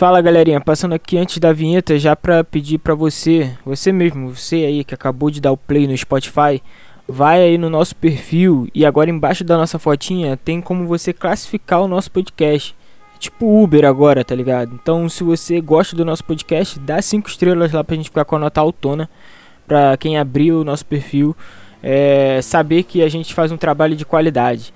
Fala 0.00 0.22
galerinha, 0.22 0.62
passando 0.62 0.94
aqui 0.94 1.18
antes 1.18 1.36
da 1.36 1.52
vinheta 1.52 1.98
já 1.98 2.16
pra 2.16 2.42
pedir 2.42 2.78
pra 2.78 2.94
você, 2.94 3.54
você 3.62 3.92
mesmo, 3.92 4.34
você 4.34 4.64
aí 4.64 4.82
que 4.82 4.94
acabou 4.94 5.30
de 5.30 5.42
dar 5.42 5.52
o 5.52 5.58
play 5.58 5.86
no 5.86 5.94
Spotify, 5.94 6.62
vai 7.06 7.42
aí 7.42 7.58
no 7.58 7.68
nosso 7.68 7.94
perfil 7.94 8.66
e 8.74 8.86
agora 8.86 9.10
embaixo 9.10 9.44
da 9.44 9.58
nossa 9.58 9.78
fotinha 9.78 10.38
tem 10.38 10.58
como 10.58 10.86
você 10.86 11.12
classificar 11.12 11.82
o 11.82 11.86
nosso 11.86 12.10
podcast. 12.10 12.74
Tipo 13.18 13.62
Uber 13.62 13.84
agora, 13.84 14.24
tá 14.24 14.34
ligado? 14.34 14.72
Então 14.72 15.06
se 15.06 15.22
você 15.22 15.60
gosta 15.60 15.94
do 15.94 16.02
nosso 16.02 16.24
podcast, 16.24 16.80
dá 16.80 17.02
5 17.02 17.28
estrelas 17.28 17.70
lá 17.70 17.84
pra 17.84 17.94
gente 17.94 18.08
ficar 18.08 18.24
com 18.24 18.36
a 18.36 18.38
nota 18.38 18.58
autona. 18.58 19.06
Pra 19.66 19.98
quem 19.98 20.16
abrir 20.16 20.52
o 20.52 20.64
nosso 20.64 20.86
perfil, 20.86 21.36
é, 21.82 22.40
saber 22.40 22.84
que 22.84 23.02
a 23.02 23.08
gente 23.10 23.34
faz 23.34 23.52
um 23.52 23.58
trabalho 23.58 23.94
de 23.94 24.06
qualidade. 24.06 24.72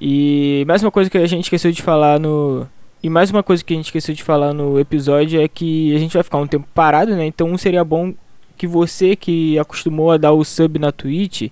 E 0.00 0.64
mais 0.68 0.84
uma 0.84 0.92
coisa 0.92 1.10
que 1.10 1.18
a 1.18 1.26
gente 1.26 1.42
esqueceu 1.46 1.72
de 1.72 1.82
falar 1.82 2.20
no. 2.20 2.68
E 3.02 3.10
mais 3.10 3.32
uma 3.32 3.42
coisa 3.42 3.64
que 3.64 3.74
a 3.74 3.76
gente 3.76 3.86
esqueceu 3.86 4.14
de 4.14 4.22
falar 4.22 4.52
no 4.52 4.78
episódio 4.78 5.42
é 5.42 5.48
que 5.48 5.94
a 5.94 5.98
gente 5.98 6.12
vai 6.14 6.22
ficar 6.22 6.38
um 6.38 6.46
tempo 6.46 6.68
parado, 6.72 7.16
né? 7.16 7.26
Então 7.26 7.58
seria 7.58 7.82
bom 7.82 8.14
que 8.56 8.64
você 8.64 9.16
que 9.16 9.58
acostumou 9.58 10.12
a 10.12 10.16
dar 10.16 10.30
o 10.30 10.44
sub 10.44 10.78
na 10.78 10.92
Twitch, 10.92 11.50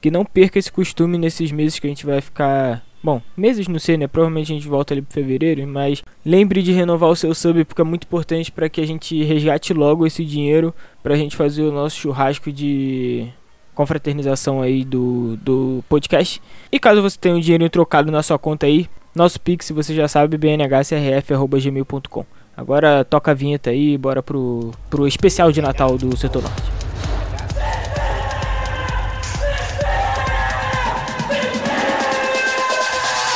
que 0.00 0.10
não 0.10 0.24
perca 0.24 0.58
esse 0.58 0.72
costume 0.72 1.18
nesses 1.18 1.52
meses 1.52 1.78
que 1.78 1.86
a 1.86 1.90
gente 1.90 2.06
vai 2.06 2.22
ficar. 2.22 2.82
Bom, 3.02 3.20
meses 3.36 3.68
não 3.68 3.78
sei, 3.78 3.98
né? 3.98 4.06
Provavelmente 4.06 4.50
a 4.50 4.54
gente 4.54 4.66
volta 4.66 4.94
ali 4.94 5.02
pro 5.02 5.12
fevereiro, 5.12 5.66
mas 5.66 6.02
lembre 6.24 6.62
de 6.62 6.72
renovar 6.72 7.10
o 7.10 7.16
seu 7.16 7.34
sub 7.34 7.62
porque 7.66 7.82
é 7.82 7.84
muito 7.84 8.04
importante 8.04 8.50
para 8.50 8.70
que 8.70 8.80
a 8.80 8.86
gente 8.86 9.22
resgate 9.22 9.74
logo 9.74 10.06
esse 10.06 10.24
dinheiro 10.24 10.74
pra 11.02 11.14
gente 11.14 11.36
fazer 11.36 11.62
o 11.62 11.72
nosso 11.72 11.96
churrasco 11.98 12.50
de 12.50 13.28
confraternização 13.74 14.62
aí 14.62 14.82
do, 14.82 15.36
do 15.36 15.84
podcast. 15.90 16.40
E 16.72 16.80
caso 16.80 17.02
você 17.02 17.18
tenha 17.18 17.34
um 17.34 17.40
dinheiro 17.40 17.68
trocado 17.68 18.10
na 18.10 18.22
sua 18.22 18.38
conta 18.38 18.64
aí, 18.64 18.88
nosso 19.16 19.40
Pix, 19.40 19.70
você 19.70 19.94
já 19.94 20.06
sabe, 20.06 20.36
bnhcrf.gmail.com. 20.36 22.24
Agora 22.56 23.04
toca 23.04 23.30
a 23.30 23.34
vinheta 23.34 23.70
aí, 23.70 23.96
bora 23.96 24.22
pro, 24.22 24.72
pro 24.90 25.06
especial 25.08 25.50
de 25.50 25.60
Natal 25.62 25.96
do 25.96 26.16
Setor 26.16 26.42
Norte. 26.42 26.62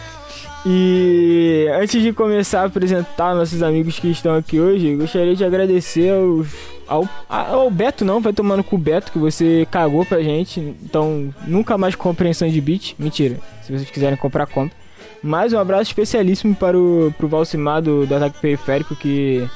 E 0.64 1.66
antes 1.72 2.02
de 2.02 2.12
começar 2.12 2.62
a 2.62 2.66
apresentar 2.66 3.34
nossos 3.34 3.62
amigos 3.62 3.98
que 3.98 4.10
estão 4.10 4.34
aqui 4.34 4.60
hoje, 4.60 4.94
gostaria 4.94 5.34
de 5.34 5.44
agradecer 5.44 6.10
aos, 6.10 6.48
ao, 6.90 7.08
ao 7.28 7.70
Beto, 7.70 8.04
não, 8.04 8.20
vai 8.20 8.32
tomando 8.32 8.64
com 8.64 8.74
o 8.74 8.78
Beto, 8.78 9.12
que 9.12 9.18
você 9.18 9.66
cagou 9.70 10.04
pra 10.04 10.20
gente. 10.20 10.58
Então 10.82 11.32
nunca 11.46 11.78
mais 11.78 11.94
comprem 11.94 12.32
de 12.32 12.60
beat. 12.60 12.94
Mentira, 12.98 13.36
se 13.62 13.72
vocês 13.72 13.88
quiserem 13.88 14.18
comprar, 14.18 14.46
compre. 14.46 14.76
Mais 15.22 15.52
um 15.52 15.58
abraço 15.58 15.84
especialíssimo 15.84 16.54
para 16.56 16.76
o 16.76 17.14
pro 17.16 17.28
Valcimar 17.28 17.80
do, 17.80 18.06
do 18.06 18.14
Ataque 18.14 18.40
Periférico, 18.40 18.96
que, 18.96 19.48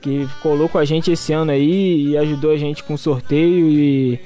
que 0.00 0.26
colou 0.40 0.68
com 0.68 0.78
a 0.78 0.84
gente 0.84 1.10
esse 1.10 1.32
ano 1.32 1.50
aí 1.50 2.08
e 2.08 2.16
ajudou 2.16 2.52
a 2.52 2.56
gente 2.56 2.82
com 2.82 2.96
sorteio 2.96 3.68
e, 3.68 4.18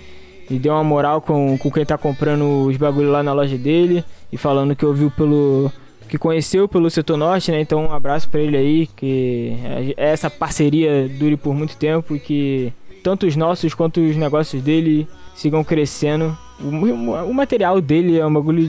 e 0.48 0.58
deu 0.58 0.74
uma 0.74 0.84
moral 0.84 1.20
com, 1.20 1.58
com 1.58 1.70
quem 1.70 1.84
tá 1.84 1.98
comprando 1.98 2.66
os 2.66 2.76
bagulho 2.76 3.10
lá 3.10 3.22
na 3.22 3.32
loja 3.32 3.58
dele 3.58 4.04
e 4.30 4.36
falando 4.36 4.76
que 4.76 4.86
ouviu 4.86 5.10
pelo 5.10 5.72
que 6.10 6.18
conheceu 6.18 6.66
pelo 6.66 6.90
setor 6.90 7.16
norte, 7.16 7.52
né? 7.52 7.60
Então 7.60 7.84
um 7.84 7.92
abraço 7.92 8.28
para 8.28 8.40
ele 8.40 8.56
aí, 8.56 8.86
que 8.88 9.56
essa 9.96 10.28
parceria 10.28 11.08
dure 11.08 11.36
por 11.36 11.54
muito 11.54 11.76
tempo 11.76 12.16
e 12.16 12.18
que 12.18 12.72
tanto 13.00 13.26
os 13.26 13.36
nossos 13.36 13.74
quanto 13.74 14.00
os 14.00 14.16
negócios 14.16 14.60
dele 14.60 15.06
sigam 15.36 15.62
crescendo. 15.62 16.36
O, 16.60 17.30
o, 17.30 17.32
material 17.32 17.80
dele 17.80 18.18
é 18.18 18.26
um 18.26 18.32
bagulho 18.32 18.68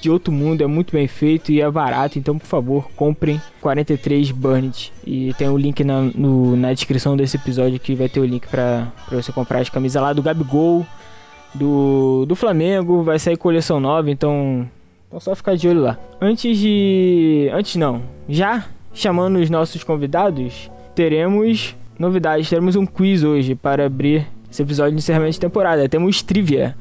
de 0.00 0.08
outro 0.08 0.32
mundo, 0.32 0.62
é 0.62 0.66
muito 0.68 0.92
bem 0.92 1.08
feito 1.08 1.50
e 1.50 1.60
é 1.60 1.68
barato, 1.68 2.20
então 2.20 2.38
por 2.38 2.46
favor, 2.46 2.88
comprem 2.94 3.42
43 3.60 4.30
Burned. 4.30 4.92
E 5.04 5.34
tem 5.34 5.48
o 5.48 5.58
link 5.58 5.82
na, 5.82 6.02
no, 6.02 6.54
na 6.54 6.72
descrição 6.72 7.16
desse 7.16 7.36
episódio 7.36 7.80
que 7.80 7.96
vai 7.96 8.08
ter 8.08 8.20
o 8.20 8.24
link 8.24 8.46
para 8.46 8.92
você 9.10 9.32
comprar 9.32 9.58
as 9.58 9.68
camisas 9.68 10.00
lá 10.00 10.12
do 10.12 10.22
Gabigol, 10.22 10.86
do, 11.52 12.24
do 12.26 12.36
Flamengo, 12.36 13.02
vai 13.02 13.18
sair 13.18 13.36
coleção 13.36 13.80
nova, 13.80 14.08
então 14.08 14.70
então 15.06 15.20
só 15.20 15.34
ficar 15.34 15.56
de 15.56 15.68
olho 15.68 15.82
lá. 15.82 15.98
Antes 16.20 16.58
de. 16.58 17.50
Antes 17.52 17.76
não. 17.76 18.02
Já 18.28 18.66
chamando 18.92 19.38
os 19.38 19.50
nossos 19.50 19.84
convidados, 19.84 20.70
teremos 20.94 21.74
novidades. 21.98 22.48
Teremos 22.48 22.76
um 22.76 22.86
quiz 22.86 23.22
hoje 23.22 23.54
para 23.54 23.86
abrir 23.86 24.26
esse 24.50 24.62
episódio 24.62 24.92
de 24.92 24.98
encerramento 24.98 25.32
de 25.32 25.40
temporada. 25.40 25.88
Temos 25.88 26.22
trivia. 26.22 26.76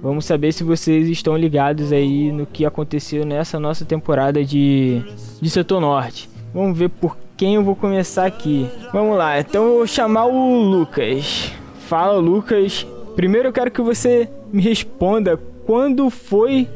Vamos 0.00 0.24
saber 0.24 0.52
se 0.52 0.62
vocês 0.62 1.08
estão 1.08 1.36
ligados 1.36 1.92
aí 1.92 2.30
no 2.30 2.46
que 2.46 2.64
aconteceu 2.64 3.26
nessa 3.26 3.58
nossa 3.58 3.84
temporada 3.84 4.44
de, 4.44 5.02
de 5.40 5.50
setor 5.50 5.80
norte. 5.80 6.30
Vamos 6.54 6.78
ver 6.78 6.88
por 6.88 7.16
quem 7.36 7.56
eu 7.56 7.64
vou 7.64 7.74
começar 7.74 8.24
aqui. 8.24 8.68
Vamos 8.92 9.18
lá, 9.18 9.40
então 9.40 9.64
eu 9.64 9.74
vou 9.78 9.86
chamar 9.86 10.26
o 10.26 10.62
Lucas. 10.62 11.52
Fala, 11.88 12.18
Lucas. 12.18 12.86
Primeiro 13.16 13.48
eu 13.48 13.52
quero 13.52 13.72
que 13.72 13.82
você 13.82 14.30
me 14.52 14.62
responda 14.62 15.36
quando 15.66 16.08
foi 16.10 16.68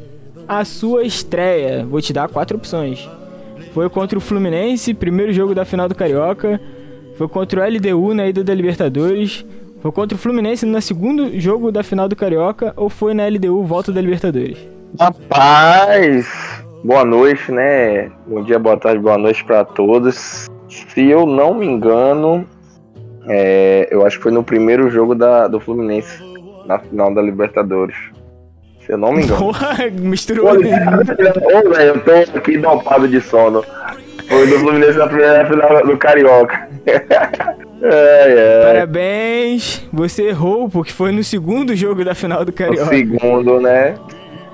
a 0.49 0.65
sua 0.65 1.05
estreia. 1.05 1.85
Vou 1.85 2.01
te 2.01 2.13
dar 2.13 2.29
quatro 2.29 2.57
opções. 2.57 3.09
Foi 3.73 3.89
contra 3.89 4.19
o 4.19 4.21
Fluminense, 4.21 4.93
primeiro 4.93 5.33
jogo 5.33 5.55
da 5.55 5.65
final 5.65 5.89
do 5.89 5.95
Carioca. 5.95 6.61
Foi 7.17 7.29
contra 7.29 7.61
o 7.61 7.65
LDU 7.65 8.15
na 8.15 8.27
ida 8.27 8.45
da 8.45 8.55
Libertadores. 8.55 9.45
Foi 9.81 9.91
contra 9.91 10.15
o 10.15 10.19
Fluminense 10.19 10.67
no 10.67 10.81
segundo 10.81 11.39
jogo 11.41 11.73
da 11.73 11.83
final 11.83 12.09
do 12.09 12.17
Carioca. 12.17 12.73
Ou 12.77 12.89
foi 12.89 13.15
na 13.15 13.27
LDU 13.27 13.63
volta 13.65 13.91
da 13.91 14.01
Libertadores? 14.01 14.59
Rapaz, 15.01 16.29
boa 16.85 17.05
noite, 17.05 17.51
né? 17.51 18.11
Bom 18.27 18.43
dia, 18.43 18.59
boa 18.59 18.77
tarde, 18.77 19.01
boa 19.01 19.17
noite 19.17 19.43
para 19.45 19.65
todos. 19.65 20.47
Se 20.69 21.09
eu 21.09 21.25
não 21.25 21.55
me 21.55 21.67
engano, 21.67 22.47
é, 23.27 23.89
eu 23.91 24.05
acho 24.05 24.19
que 24.19 24.25
foi 24.25 24.33
no 24.33 24.45
primeiro 24.45 24.91
jogo 24.91 25.15
da, 25.15 25.49
do 25.49 25.59
Fluminense 25.59 26.23
na 26.67 26.79
final 26.79 27.13
da 27.15 27.23
Libertadores. 27.23 27.97
Se 28.87 28.93
eu 28.93 28.99
não 28.99 29.13
me 29.13 29.23
engano. 29.25 29.53
Misturou. 30.01 30.51
Ô, 30.51 30.55
velho, 30.59 31.77
eu 31.79 32.01
tô 32.01 32.39
aqui 32.39 32.59
dopado 32.59 33.07
de 33.09 33.21
sono. 33.21 33.65
Foi 34.29 34.47
do 34.47 34.59
Fluminense 34.59 34.99
na 34.99 35.07
primeira 35.07 35.47
final 35.47 35.87
do 35.87 35.97
Carioca. 35.97 36.69
é, 36.87 37.05
é. 37.83 38.63
Parabéns, 38.73 39.87
você 39.93 40.29
errou, 40.29 40.69
porque 40.69 40.93
foi 40.93 41.13
no 41.13 41.23
segundo 41.23 41.75
jogo 41.77 42.05
da 42.05 42.15
final 42.15 42.45
do 42.45 42.49
O 42.51 42.53
Carioca. 42.53 42.87
segundo, 42.87 43.61
né? 43.61 43.95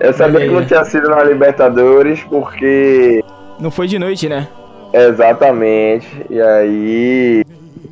Eu 0.00 0.12
sabia 0.12 0.40
que 0.40 0.46
não 0.46 0.58
aí. 0.58 0.66
tinha 0.66 0.84
sido 0.84 1.08
na 1.08 1.22
Libertadores, 1.24 2.22
porque 2.24 3.22
Não 3.60 3.70
foi 3.70 3.86
de 3.88 3.98
noite, 3.98 4.28
né? 4.28 4.46
Exatamente. 4.92 6.06
E 6.30 6.40
aí 6.40 7.44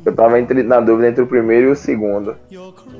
Eu 0.05 0.13
tava 0.15 0.39
entre, 0.39 0.63
na 0.63 0.79
dúvida 0.79 1.09
entre 1.09 1.23
o 1.23 1.27
primeiro 1.27 1.67
e 1.67 1.71
o 1.71 1.75
segundo. 1.75 2.35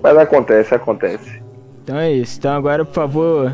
Mas 0.03 0.17
acontece, 0.17 0.75
acontece. 0.75 1.41
Então 1.87 1.97
é 1.97 2.11
isso. 2.11 2.37
Então 2.37 2.53
agora, 2.53 2.83
por 2.83 2.93
favor, 2.93 3.53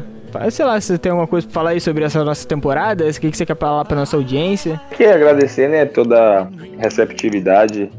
sei 0.50 0.66
lá, 0.66 0.82
se 0.82 0.88
você 0.88 0.98
tem 0.98 1.12
alguma 1.12 1.28
coisa 1.28 1.46
pra 1.46 1.54
falar 1.54 1.70
aí 1.70 1.80
sobre 1.80 2.04
essa 2.04 2.24
nossa 2.24 2.48
temporada, 2.48 3.06
o 3.06 3.14
que, 3.14 3.30
que 3.30 3.38
você 3.38 3.46
quer 3.46 3.56
falar 3.56 3.86
pra 3.86 3.96
nossa 3.96 4.18
audiência? 4.18 4.82
Queria 4.90 5.14
agradecer, 5.14 5.70
né, 5.70 5.86
toda 5.86 6.42
a 6.42 6.48
receptividade 6.80 7.92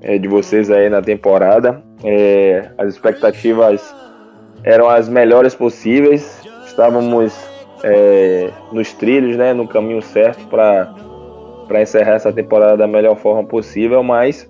é, 0.00 0.18
de 0.18 0.28
vocês 0.28 0.70
aí 0.70 0.88
na 0.88 1.02
temporada. 1.02 1.82
É, 2.04 2.70
as 2.78 2.90
expectativas 2.90 3.92
eram 4.62 4.88
as 4.88 5.08
melhores 5.08 5.52
possíveis. 5.52 6.40
Estávamos 6.64 7.36
é, 7.82 8.50
nos 8.70 8.92
trilhos, 8.92 9.36
né, 9.36 9.52
no 9.52 9.66
caminho 9.66 10.00
certo 10.00 10.46
para 10.46 10.94
para 11.66 11.80
encerrar 11.80 12.12
essa 12.12 12.32
temporada 12.32 12.76
da 12.76 12.86
melhor 12.86 13.16
forma 13.16 13.42
possível, 13.44 14.02
mas 14.02 14.48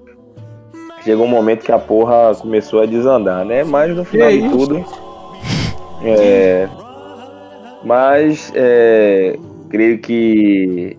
chegou 1.05 1.25
um 1.25 1.29
momento 1.29 1.65
que 1.65 1.71
a 1.71 1.79
porra 1.79 2.35
começou 2.35 2.83
a 2.83 2.87
desandar, 2.87 3.45
né? 3.45 3.63
Mas 3.63 3.95
no 3.95 4.05
final 4.05 4.29
Que 4.29 4.39
de 4.39 4.47
isso? 4.47 4.59
tudo, 4.59 4.85
é, 6.05 6.69
mas 7.85 8.53
é, 8.55 9.37
creio 9.71 9.99
que 9.99 10.97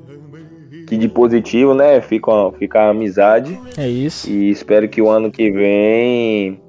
que 0.87 0.97
de 0.97 1.07
positivo, 1.07 1.73
né? 1.73 2.01
Fica, 2.01 2.31
fica 2.59 2.81
a 2.81 2.89
amizade 2.89 3.57
É 3.77 3.87
isso. 3.87 4.29
e 4.29 4.49
espero 4.49 4.89
que 4.89 5.01
o 5.01 5.09
ano 5.09 5.31
que 5.31 5.49
vem 5.49 6.59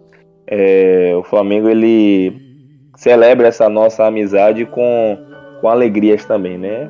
é, 0.47 1.13
o 1.17 1.23
Flamengo 1.25 1.69
ele 1.69 2.33
celebre 2.97 3.47
essa 3.47 3.69
nossa 3.69 4.07
amizade 4.07 4.65
com, 4.67 5.19
com 5.61 5.69
alegrias 5.69 6.25
também, 6.25 6.57
né? 6.57 6.89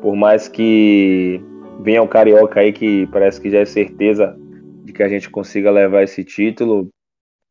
Por 0.00 0.16
mais 0.16 0.48
que 0.48 1.40
venha 1.80 2.02
o 2.02 2.08
Carioca 2.08 2.60
aí, 2.60 2.72
que 2.72 3.06
parece 3.08 3.40
que 3.40 3.50
já 3.50 3.58
é 3.60 3.64
certeza 3.64 4.36
de 4.84 4.92
que 4.92 5.02
a 5.02 5.08
gente 5.08 5.30
consiga 5.30 5.70
levar 5.70 6.02
esse 6.02 6.24
título, 6.24 6.88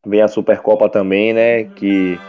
vem 0.06 0.21
a 0.21 0.27
Supercopa 0.27 0.89
também, 0.89 1.33
né? 1.33 1.63
Que, 1.63 2.19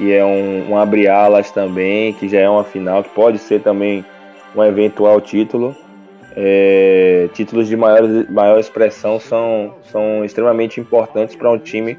que 0.00 0.14
é 0.14 0.24
um, 0.24 0.70
um 0.70 0.78
abre-alas 0.78 1.50
também, 1.50 2.14
que 2.14 2.26
já 2.26 2.40
é 2.40 2.48
uma 2.48 2.64
final, 2.64 3.04
que 3.04 3.10
pode 3.10 3.36
ser 3.36 3.60
também 3.60 4.02
um 4.56 4.64
eventual 4.64 5.20
título. 5.20 5.76
É, 6.34 7.28
títulos 7.34 7.68
de 7.68 7.76
maior, 7.76 8.08
maior 8.30 8.58
expressão 8.58 9.20
são, 9.20 9.74
são 9.92 10.24
extremamente 10.24 10.80
importantes 10.80 11.36
para 11.36 11.50
um 11.50 11.58
time 11.58 11.98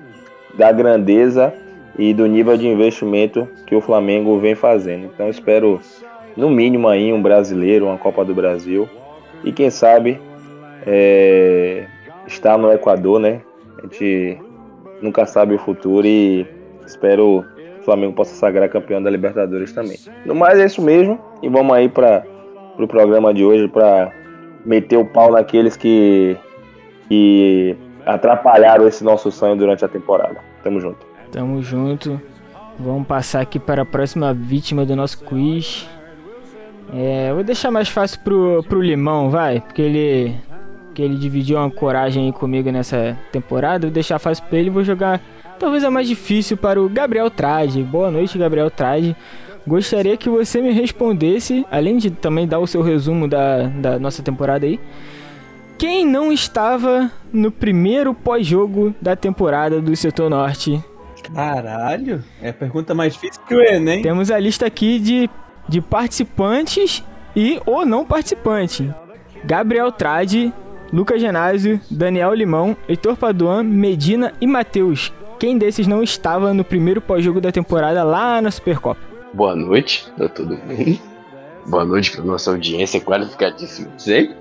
da 0.55 0.71
grandeza 0.71 1.53
e 1.95 2.11
do 2.11 2.25
nível 2.25 2.57
de 2.57 2.67
investimento 2.67 3.47
que 3.67 3.75
o 3.75 3.81
Flamengo 3.81 4.39
vem 4.39 4.55
fazendo. 4.55 5.05
Então 5.05 5.29
espero 5.29 5.79
no 6.35 6.49
mínimo 6.49 6.87
aí 6.87 7.13
um 7.13 7.21
brasileiro, 7.21 7.85
uma 7.85 7.99
Copa 7.99 8.25
do 8.25 8.33
Brasil 8.33 8.89
e 9.43 9.51
quem 9.51 9.69
sabe 9.69 10.19
é, 10.87 11.85
estar 12.25 12.57
no 12.57 12.73
Equador, 12.73 13.19
né? 13.19 13.41
A 13.77 13.83
gente 13.83 14.39
nunca 15.03 15.27
sabe 15.27 15.53
o 15.53 15.59
futuro 15.59 16.07
e 16.07 16.47
espero 16.83 17.45
o 17.81 17.85
Flamengo 17.85 18.13
possa 18.13 18.35
sagrar 18.35 18.69
campeão 18.69 19.01
da 19.01 19.09
Libertadores 19.09 19.73
também. 19.73 19.97
No 20.25 20.35
mais 20.35 20.59
é 20.59 20.65
isso 20.65 20.81
mesmo 20.81 21.19
e 21.41 21.49
vamos 21.49 21.75
aí 21.75 21.89
para 21.89 22.23
o 22.73 22.77
pro 22.77 22.87
programa 22.87 23.33
de 23.33 23.43
hoje 23.43 23.67
para 23.67 24.11
meter 24.63 24.97
o 24.97 25.05
pau 25.05 25.31
naqueles 25.31 25.75
que, 25.75 26.37
que 27.09 27.75
atrapalharam 28.05 28.87
esse 28.87 29.03
nosso 29.03 29.31
sonho 29.31 29.55
durante 29.55 29.83
a 29.83 29.87
temporada. 29.87 30.37
Tamo 30.63 30.79
junto. 30.79 31.05
Tamo 31.31 31.61
junto. 31.61 32.21
Vamos 32.79 33.07
passar 33.07 33.41
aqui 33.41 33.59
para 33.59 33.81
a 33.81 33.85
próxima 33.85 34.33
vítima 34.33 34.85
do 34.85 34.95
nosso 34.95 35.23
quiz. 35.23 35.89
É, 36.93 37.33
vou 37.33 37.43
deixar 37.43 37.71
mais 37.71 37.89
fácil 37.89 38.19
pro, 38.21 38.63
pro 38.67 38.81
Limão, 38.81 39.29
vai, 39.29 39.61
porque 39.61 39.81
ele 39.81 40.35
que 40.93 41.01
ele 41.01 41.15
dividiu 41.15 41.57
uma 41.57 41.71
coragem 41.71 42.31
comigo 42.33 42.69
nessa 42.69 43.17
temporada. 43.31 43.87
Vou 43.87 43.93
deixar 43.93 44.19
fácil 44.19 44.43
pra 44.45 44.59
ele, 44.59 44.69
vou 44.69 44.83
jogar 44.83 45.21
talvez 45.61 45.83
a 45.83 45.91
mais 45.91 46.07
difícil 46.07 46.57
para 46.57 46.81
o 46.81 46.89
Gabriel 46.89 47.29
Trade. 47.29 47.83
Boa 47.83 48.09
noite, 48.09 48.35
Gabriel 48.35 48.71
Trade. 48.71 49.15
Gostaria 49.65 50.17
que 50.17 50.27
você 50.27 50.59
me 50.59 50.71
respondesse, 50.71 51.63
além 51.69 51.97
de 51.97 52.09
também 52.09 52.47
dar 52.47 52.57
o 52.57 52.65
seu 52.65 52.81
resumo 52.81 53.27
da, 53.27 53.67
da 53.67 53.99
nossa 53.99 54.23
temporada 54.23 54.65
aí. 54.65 54.79
Quem 55.77 56.03
não 56.03 56.31
estava 56.31 57.11
no 57.31 57.51
primeiro 57.51 58.11
pós-jogo 58.11 58.95
da 58.99 59.15
temporada 59.15 59.79
do 59.79 59.95
Setor 59.95 60.31
Norte? 60.31 60.83
Caralho, 61.31 62.23
é 62.41 62.49
a 62.49 62.53
pergunta 62.53 62.95
mais 62.95 63.13
difícil 63.13 63.39
que 63.47 63.53
o 63.53 63.61
Enem. 63.61 64.01
Temos 64.01 64.31
a 64.31 64.39
lista 64.39 64.65
aqui 64.65 64.97
de, 64.97 65.29
de 65.69 65.79
participantes 65.79 67.03
e 67.35 67.61
ou 67.67 67.85
não 67.85 68.03
participante. 68.03 68.91
Gabriel 69.43 69.91
Trade, 69.91 70.51
Lucas 70.91 71.21
Genásio, 71.21 71.79
Daniel 71.89 72.33
Limão, 72.33 72.75
Heitor 72.89 73.15
Paduan, 73.15 73.61
Medina 73.61 74.33
e 74.41 74.47
Matheus. 74.47 75.13
Quem 75.41 75.57
desses 75.57 75.87
não 75.87 76.03
estava 76.03 76.53
no 76.53 76.63
primeiro 76.63 77.01
pós-jogo 77.01 77.41
da 77.41 77.51
temporada 77.51 78.03
lá 78.03 78.39
na 78.39 78.51
Supercopa? 78.51 79.01
Boa 79.33 79.55
noite, 79.55 80.07
tá 80.15 80.29
tudo 80.29 80.55
bem? 80.67 81.01
Boa 81.65 81.83
noite 81.83 82.11
pra 82.11 82.23
nossa 82.23 82.51
audiência 82.51 83.01
qualificadíssima 83.01 83.89
de 83.95 84.03
sempre. 84.03 84.35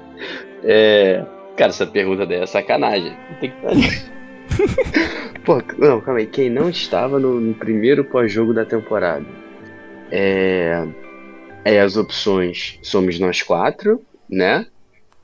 É, 0.62 1.25
cara, 1.56 1.70
essa 1.70 1.87
pergunta 1.87 2.26
daí 2.26 2.41
é 2.43 2.47
sacanagem. 2.47 3.17
Tem 3.41 3.50
que 3.50 3.67
ali. 3.67 3.88
Pô, 5.43 5.62
não, 5.79 6.02
calma 6.02 6.20
aí. 6.20 6.26
Quem 6.26 6.50
não 6.50 6.69
estava 6.69 7.19
no, 7.19 7.41
no 7.41 7.55
primeiro 7.55 8.05
pós-jogo 8.05 8.53
da 8.53 8.67
temporada? 8.67 9.25
É, 10.11 10.87
é 11.64 11.81
as 11.81 11.96
opções 11.96 12.79
somos 12.82 13.19
nós 13.19 13.41
quatro, 13.41 14.03
né? 14.29 14.67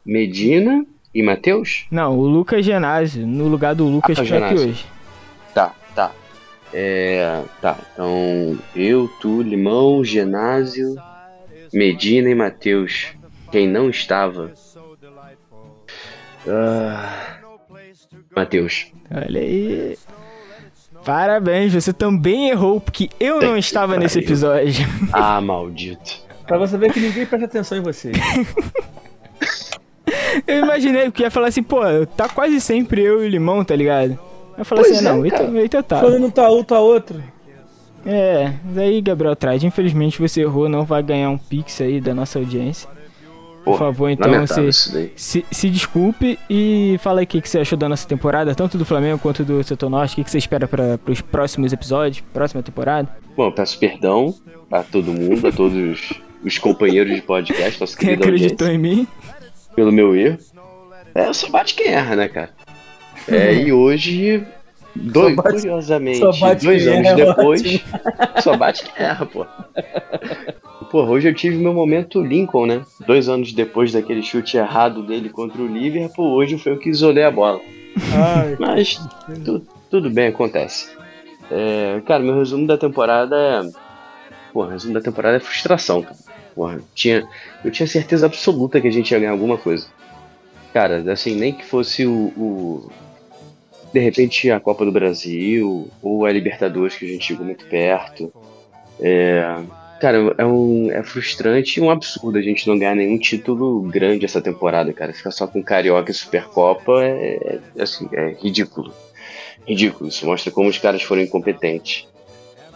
Medina 0.06 0.86
e 1.14 1.22
Matheus? 1.22 1.84
Não, 1.90 2.18
o 2.18 2.26
Lucas 2.26 2.64
Genásio, 2.64 3.26
no 3.26 3.46
lugar 3.46 3.74
do 3.74 3.84
Lucas 3.84 4.18
Ah, 4.18 4.24
que 4.24 4.32
aqui 4.32 4.54
hoje. 4.54 4.95
Tá, 5.96 6.08
tá. 6.08 6.12
É, 6.74 7.42
tá, 7.62 7.78
então 7.92 8.58
eu, 8.74 9.08
tu, 9.20 9.40
Limão, 9.40 10.04
Genásio, 10.04 10.94
Medina 11.72 12.28
e 12.28 12.34
Matheus. 12.34 13.14
Quem 13.50 13.66
não 13.66 13.88
estava? 13.88 14.52
Ah, 16.46 17.38
Matheus. 18.34 18.92
Olha 19.10 19.40
aí. 19.40 19.98
Parabéns, 21.04 21.72
você 21.72 21.92
também 21.92 22.50
errou, 22.50 22.80
porque 22.80 23.08
eu 23.18 23.40
não 23.40 23.56
estava 23.56 23.96
nesse 23.96 24.18
episódio. 24.18 24.84
Ah, 25.12 25.40
maldito. 25.40 26.26
Pra 26.46 26.58
você 26.58 26.76
ver 26.76 26.92
que 26.92 27.00
ninguém 27.00 27.24
presta 27.24 27.46
atenção 27.46 27.78
em 27.78 27.80
você. 27.80 28.12
Eu 30.46 30.58
imaginei 30.62 31.10
que 31.10 31.22
ia 31.22 31.30
falar 31.30 31.48
assim, 31.48 31.62
pô, 31.62 31.80
tá 32.16 32.28
quase 32.28 32.60
sempre 32.60 33.02
eu 33.02 33.24
e 33.24 33.26
o 33.26 33.28
Limão, 33.28 33.64
tá 33.64 33.74
ligado? 33.74 34.16
Eu 34.56 34.64
falei 34.64 34.84
Pois 34.84 34.96
assim, 34.96 35.06
é, 35.06 35.12
não, 35.12 35.28
cara. 35.28 35.60
Heitor 35.60 35.82
tá. 35.82 36.00
Quando 36.00 36.18
não 36.18 36.30
tá 36.30 36.50
um, 36.50 36.62
tá 36.62 36.78
outro. 36.80 37.22
É, 38.04 38.52
daí, 38.64 39.00
Gabriel 39.00 39.34
Trade, 39.34 39.66
infelizmente 39.66 40.20
você 40.20 40.42
errou, 40.42 40.68
não 40.68 40.84
vai 40.84 41.02
ganhar 41.02 41.28
um 41.28 41.36
pix 41.36 41.80
aí 41.80 42.00
da 42.00 42.14
nossa 42.14 42.38
audiência. 42.38 42.88
Por 43.64 43.72
Pô, 43.72 43.78
favor, 43.78 44.08
então, 44.08 44.46
você 44.46 44.70
se, 45.16 45.44
se 45.50 45.68
desculpe 45.68 46.38
e 46.48 46.96
fala 47.00 47.18
aí 47.18 47.24
o 47.24 47.26
que, 47.26 47.40
que 47.40 47.48
você 47.48 47.58
achou 47.58 47.76
da 47.76 47.88
nossa 47.88 48.06
temporada, 48.06 48.54
tanto 48.54 48.78
do 48.78 48.84
Flamengo 48.84 49.18
quanto 49.18 49.44
do 49.44 49.60
Setor 49.64 49.90
Norte, 49.90 50.12
o 50.12 50.14
que, 50.16 50.22
que 50.24 50.30
você 50.30 50.38
espera 50.38 50.68
para 50.68 51.00
os 51.08 51.20
próximos 51.20 51.72
episódios, 51.72 52.22
próxima 52.32 52.62
temporada. 52.62 53.08
Bom, 53.36 53.46
eu 53.46 53.52
peço 53.52 53.76
perdão 53.80 54.32
a 54.70 54.84
todo 54.84 55.12
mundo, 55.12 55.48
a 55.48 55.50
todos 55.50 56.12
os 56.44 56.58
companheiros 56.58 57.12
de 57.12 57.22
podcast, 57.22 57.80
nossa 57.80 57.98
Quem 57.98 58.14
acreditou 58.14 58.68
audiência, 58.68 58.88
em 58.88 58.98
mim? 58.98 59.08
pelo 59.74 59.90
meu 59.90 60.14
erro. 60.14 60.38
É, 61.12 61.32
só 61.32 61.48
bate 61.50 61.74
quem 61.74 61.88
erra, 61.88 62.14
né, 62.14 62.28
cara? 62.28 62.50
É, 63.28 63.54
e 63.54 63.72
hoje, 63.72 64.44
dois, 64.94 65.34
Só 65.34 65.42
bate- 65.42 65.56
curiosamente, 65.56 66.18
só 66.18 66.32
bate 66.32 66.64
dois 66.64 66.86
anos 66.86 67.06
erra, 67.06 67.24
depois, 67.26 67.84
só 68.42 68.56
bate 68.56 68.84
quem 68.84 69.04
erra, 69.06 69.26
pô. 69.26 69.46
Pô, 70.90 71.02
hoje 71.04 71.28
eu 71.28 71.34
tive 71.34 71.56
meu 71.56 71.74
momento 71.74 72.22
Lincoln, 72.22 72.66
né? 72.66 72.82
Dois 73.06 73.28
anos 73.28 73.52
depois 73.52 73.92
daquele 73.92 74.22
chute 74.22 74.56
errado 74.56 75.02
dele 75.02 75.28
contra 75.28 75.60
o 75.60 75.66
Liverpool, 75.66 76.32
hoje 76.32 76.56
foi 76.58 76.72
eu 76.72 76.78
que 76.78 76.88
isolei 76.88 77.24
a 77.24 77.30
bola. 77.30 77.60
Ai, 78.12 78.56
Mas 78.58 79.00
tu- 79.44 79.66
tudo 79.90 80.08
bem, 80.10 80.28
acontece. 80.28 80.94
É, 81.50 82.00
cara, 82.06 82.22
meu 82.22 82.36
resumo 82.38 82.66
da 82.66 82.76
temporada 82.78 83.36
é. 83.36 83.86
Porra, 84.52 84.68
o 84.68 84.70
resumo 84.72 84.94
da 84.94 85.00
temporada 85.00 85.36
é 85.36 85.40
frustração, 85.40 86.02
cara. 86.02 86.16
Porra, 86.54 86.80
tinha, 86.94 87.26
eu 87.64 87.70
tinha 87.70 87.86
certeza 87.86 88.26
absoluta 88.26 88.80
que 88.80 88.88
a 88.88 88.90
gente 88.92 89.10
ia 89.10 89.18
ganhar 89.18 89.32
alguma 89.32 89.58
coisa. 89.58 89.86
Cara, 90.72 91.04
assim, 91.12 91.34
nem 91.34 91.52
que 91.52 91.64
fosse 91.64 92.06
o. 92.06 92.32
o- 92.36 92.90
de 93.96 94.04
repente 94.04 94.50
a 94.50 94.60
Copa 94.60 94.84
do 94.84 94.92
Brasil 94.92 95.88
ou 96.02 96.26
a 96.26 96.32
Libertadores, 96.32 96.96
que 96.96 97.06
a 97.06 97.08
gente 97.08 97.24
chegou 97.24 97.46
muito 97.46 97.64
perto. 97.64 98.30
É, 99.00 99.56
cara, 99.98 100.34
é, 100.36 100.44
um, 100.44 100.90
é 100.92 101.02
frustrante 101.02 101.80
e 101.80 101.82
um 101.82 101.90
absurdo 101.90 102.36
a 102.36 102.42
gente 102.42 102.68
não 102.68 102.78
ganhar 102.78 102.94
nenhum 102.94 103.18
título 103.18 103.80
grande 103.80 104.26
essa 104.26 104.42
temporada, 104.42 104.92
cara. 104.92 105.14
Ficar 105.14 105.30
só 105.30 105.46
com 105.46 105.62
Carioca 105.62 106.10
e 106.10 106.14
Supercopa 106.14 107.02
é, 107.02 107.60
é, 107.74 107.82
assim, 107.82 108.06
é 108.12 108.36
ridículo. 108.38 108.92
Ridículo. 109.66 110.10
Isso 110.10 110.26
mostra 110.26 110.52
como 110.52 110.68
os 110.68 110.76
caras 110.76 111.02
foram 111.02 111.22
incompetentes. 111.22 112.06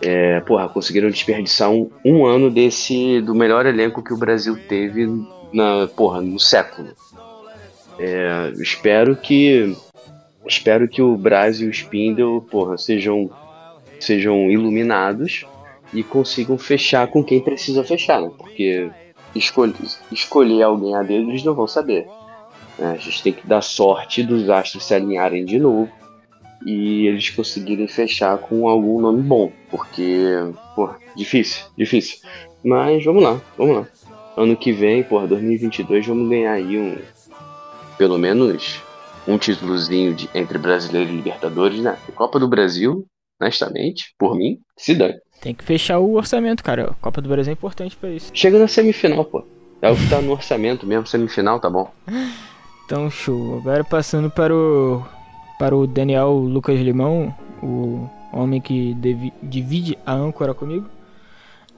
É, 0.00 0.40
porra, 0.40 0.70
conseguiram 0.70 1.10
desperdiçar 1.10 1.70
um, 1.70 1.90
um 2.02 2.24
ano 2.24 2.50
desse 2.50 3.20
do 3.20 3.34
melhor 3.34 3.66
elenco 3.66 4.02
que 4.02 4.14
o 4.14 4.16
Brasil 4.16 4.58
teve 4.66 5.06
na, 5.52 5.86
porra, 5.94 6.22
no 6.22 6.40
século. 6.40 6.88
É, 7.98 8.54
espero 8.58 9.14
que 9.14 9.76
espero 10.46 10.88
que 10.88 11.02
o 11.02 11.16
Brasil 11.16 11.68
e 11.68 11.70
o 11.70 11.74
Spindle, 11.74 12.40
porra, 12.42 12.78
sejam, 12.78 13.30
sejam 13.98 14.50
iluminados 14.50 15.46
e 15.92 16.02
consigam 16.02 16.56
fechar 16.56 17.08
com 17.08 17.22
quem 17.22 17.40
precisa 17.40 17.84
fechar, 17.84 18.20
né? 18.20 18.30
Porque 18.36 18.90
escolher, 19.34 19.74
escolher 20.10 20.62
alguém 20.62 20.94
a 20.94 21.02
dedo 21.02 21.30
eles 21.30 21.44
não 21.44 21.54
vão 21.54 21.66
saber. 21.66 22.06
né? 22.78 22.92
A 22.92 22.96
gente 22.96 23.22
tem 23.22 23.32
que 23.32 23.46
dar 23.46 23.62
sorte 23.62 24.22
dos 24.22 24.48
astros 24.48 24.84
se 24.84 24.94
alinharem 24.94 25.44
de 25.44 25.58
novo 25.58 25.90
e 26.64 27.06
eles 27.06 27.30
conseguirem 27.30 27.88
fechar 27.88 28.36
com 28.38 28.68
algum 28.68 29.00
nome 29.00 29.22
bom, 29.22 29.50
porque, 29.70 30.24
pô, 30.74 30.90
difícil, 31.16 31.64
difícil. 31.76 32.18
Mas 32.62 33.04
vamos 33.04 33.22
lá, 33.22 33.40
vamos 33.56 33.76
lá. 33.76 33.88
Ano 34.36 34.56
que 34.56 34.72
vem, 34.72 35.02
porra, 35.02 35.26
2022, 35.26 36.06
vamos 36.06 36.28
ganhar 36.28 36.52
aí 36.52 36.78
um, 36.78 36.98
pelo 37.96 38.18
menos 38.18 38.80
um 39.26 39.36
títulozinho 39.38 40.14
de, 40.14 40.28
entre 40.34 40.58
brasileiro 40.58 41.10
e 41.10 41.16
Libertadores, 41.16 41.80
né? 41.80 41.96
Copa 42.14 42.38
do 42.38 42.48
Brasil, 42.48 43.06
honestamente, 43.40 44.14
por 44.18 44.34
mim, 44.36 44.58
se 44.76 44.94
dane. 44.94 45.14
Tem 45.40 45.54
que 45.54 45.64
fechar 45.64 45.98
o 45.98 46.14
orçamento, 46.14 46.62
cara. 46.62 46.90
A 46.90 46.94
Copa 46.94 47.20
do 47.22 47.28
Brasil 47.28 47.50
é 47.50 47.54
importante 47.54 47.96
pra 47.96 48.10
isso. 48.10 48.30
Chega 48.34 48.58
na 48.58 48.68
semifinal, 48.68 49.24
pô. 49.24 49.44
É 49.82 49.90
o 49.90 49.96
que 49.96 50.08
tá 50.10 50.20
no 50.20 50.32
orçamento 50.32 50.86
mesmo, 50.86 51.06
semifinal, 51.06 51.58
tá 51.60 51.68
bom. 51.70 51.90
Então, 52.84 53.08
show. 53.08 53.58
Agora 53.58 53.84
passando 53.84 54.28
para 54.28 54.52
o 54.52 55.00
para 55.60 55.76
o 55.76 55.86
Daniel 55.86 56.30
Lucas 56.32 56.80
Limão, 56.80 57.32
o 57.62 58.08
homem 58.32 58.60
que 58.60 58.94
devi- 58.94 59.32
divide 59.40 59.96
a 60.04 60.12
âncora 60.12 60.52
comigo. 60.52 60.86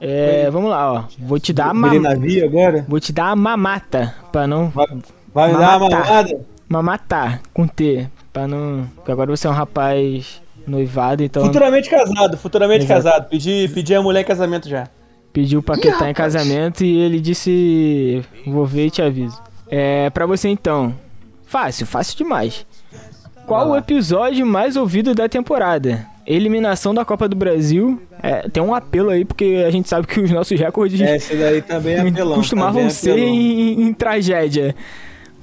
É, 0.00 0.50
vamos 0.50 0.70
lá, 0.70 0.90
ó. 0.90 1.04
Vou 1.18 1.38
te 1.38 1.52
dar 1.52 1.66
a 1.68 1.74
mamata. 1.74 2.18
agora? 2.44 2.86
Vou 2.88 2.98
te 2.98 3.12
dar 3.12 3.26
a 3.26 3.36
mamata 3.36 4.14
pra 4.32 4.46
não 4.46 4.70
Vai 4.70 5.52
me 5.52 5.58
dar 5.58 5.76
uma 5.78 5.90
Mamata. 5.90 5.96
mamada? 6.08 6.46
Mamatar 6.72 7.40
com 7.52 7.66
T, 7.66 8.08
pra 8.32 8.46
não, 8.48 8.88
porque 8.96 9.12
agora 9.12 9.30
você 9.30 9.46
é 9.46 9.50
um 9.50 9.52
rapaz 9.52 10.40
noivado, 10.66 11.22
então 11.22 11.44
Futuramente 11.44 11.90
casado, 11.90 12.36
futuramente 12.38 12.84
Exato. 12.84 13.02
casado. 13.02 13.28
Pedi, 13.28 13.68
pedi 13.74 13.94
a 13.94 14.00
mulher 14.02 14.20
em 14.22 14.24
casamento 14.24 14.68
já. 14.68 14.88
pediu 15.32 15.62
pra 15.62 15.76
quitar 15.76 16.08
em 16.08 16.14
casamento 16.14 16.82
e 16.84 16.96
ele 16.98 17.20
disse: 17.20 18.22
Vou 18.46 18.64
ver 18.64 18.86
e 18.86 18.90
te 18.90 19.02
aviso. 19.02 19.40
É, 19.68 20.08
pra 20.10 20.24
você 20.26 20.48
então. 20.48 20.94
Fácil, 21.44 21.86
fácil 21.86 22.16
demais. 22.16 22.64
Qual 23.46 23.70
o 23.70 23.76
episódio 23.76 24.46
mais 24.46 24.76
ouvido 24.76 25.14
da 25.14 25.28
temporada? 25.28 26.06
Eliminação 26.26 26.94
da 26.94 27.04
Copa 27.04 27.28
do 27.28 27.34
Brasil. 27.36 28.00
É, 28.22 28.48
tem 28.48 28.62
um 28.62 28.72
apelo 28.72 29.10
aí, 29.10 29.24
porque 29.24 29.64
a 29.66 29.70
gente 29.70 29.88
sabe 29.88 30.06
que 30.06 30.20
os 30.20 30.30
nossos 30.30 30.58
recordes 30.58 31.00
esse 31.00 31.34
daí 31.36 31.60
também 31.60 31.94
é 31.96 32.00
apelão. 32.08 32.36
costumavam 32.36 32.74
também 32.74 32.86
é 32.86 32.90
ser 32.90 33.10
apelão. 33.10 33.28
em, 33.28 33.82
em 33.82 33.92
tragédia. 33.92 34.74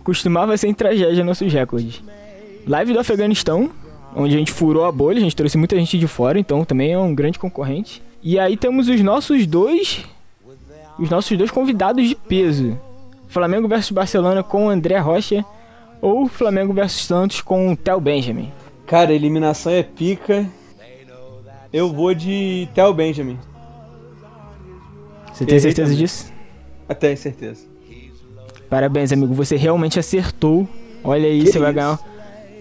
Costumava 0.10 0.58
ser 0.58 0.70
em 0.70 0.74
tragédia 0.74 1.24
nossos 1.24 1.54
recordes. 1.54 2.02
Live 2.66 2.94
do 2.94 3.00
Afeganistão, 3.00 3.70
onde 4.16 4.34
a 4.34 4.40
gente 4.40 4.52
furou 4.52 4.86
a 4.86 4.92
bolha, 4.92 5.20
a 5.20 5.22
gente 5.22 5.36
trouxe 5.36 5.56
muita 5.56 5.76
gente 5.76 6.00
de 6.00 6.08
fora, 6.08 6.40
então 6.40 6.66
também 6.66 6.94
é 6.94 6.98
um 6.98 7.14
grande 7.14 7.38
concorrente. 7.38 8.02
E 8.24 8.40
aí 8.40 8.58
temos 8.58 8.88
os 8.88 9.00
nossos 9.02 9.46
dois. 9.46 10.04
Os 10.98 11.12
nossos 11.12 11.38
dois 11.38 11.52
convidados 11.52 12.10
de 12.10 12.16
peso. 12.16 12.76
Flamengo 13.28 13.68
versus 13.68 13.92
Barcelona 13.92 14.42
com 14.42 14.66
o 14.66 14.70
André 14.70 14.98
Rocha 14.98 15.46
ou 16.02 16.28
Flamengo 16.28 16.74
versus 16.74 17.06
Santos 17.06 17.42
com 17.42 17.72
o 17.72 17.78
Theo 17.78 18.02
Benjamin. 18.02 18.52
Cara, 18.88 19.12
a 19.12 19.14
eliminação 19.14 19.72
é 19.72 19.84
pica. 19.84 20.50
Eu 21.72 21.94
vou 21.94 22.16
de 22.16 22.68
Theo 22.74 22.96
Benjamin. 22.96 23.38
Você 25.32 25.46
tem 25.46 25.60
certeza 25.60 25.94
disso? 25.94 26.34
Até 26.88 27.16
certeza. 27.16 27.69
Parabéns, 28.70 29.12
amigo. 29.12 29.34
Você 29.34 29.56
realmente 29.56 30.00
acertou. 30.00 30.68
Olha 31.04 31.28
aí, 31.28 31.42
Que 31.44 31.52
você 31.52 31.60
vai 31.60 31.70
isso. 31.70 31.76
ganhar. 31.76 32.00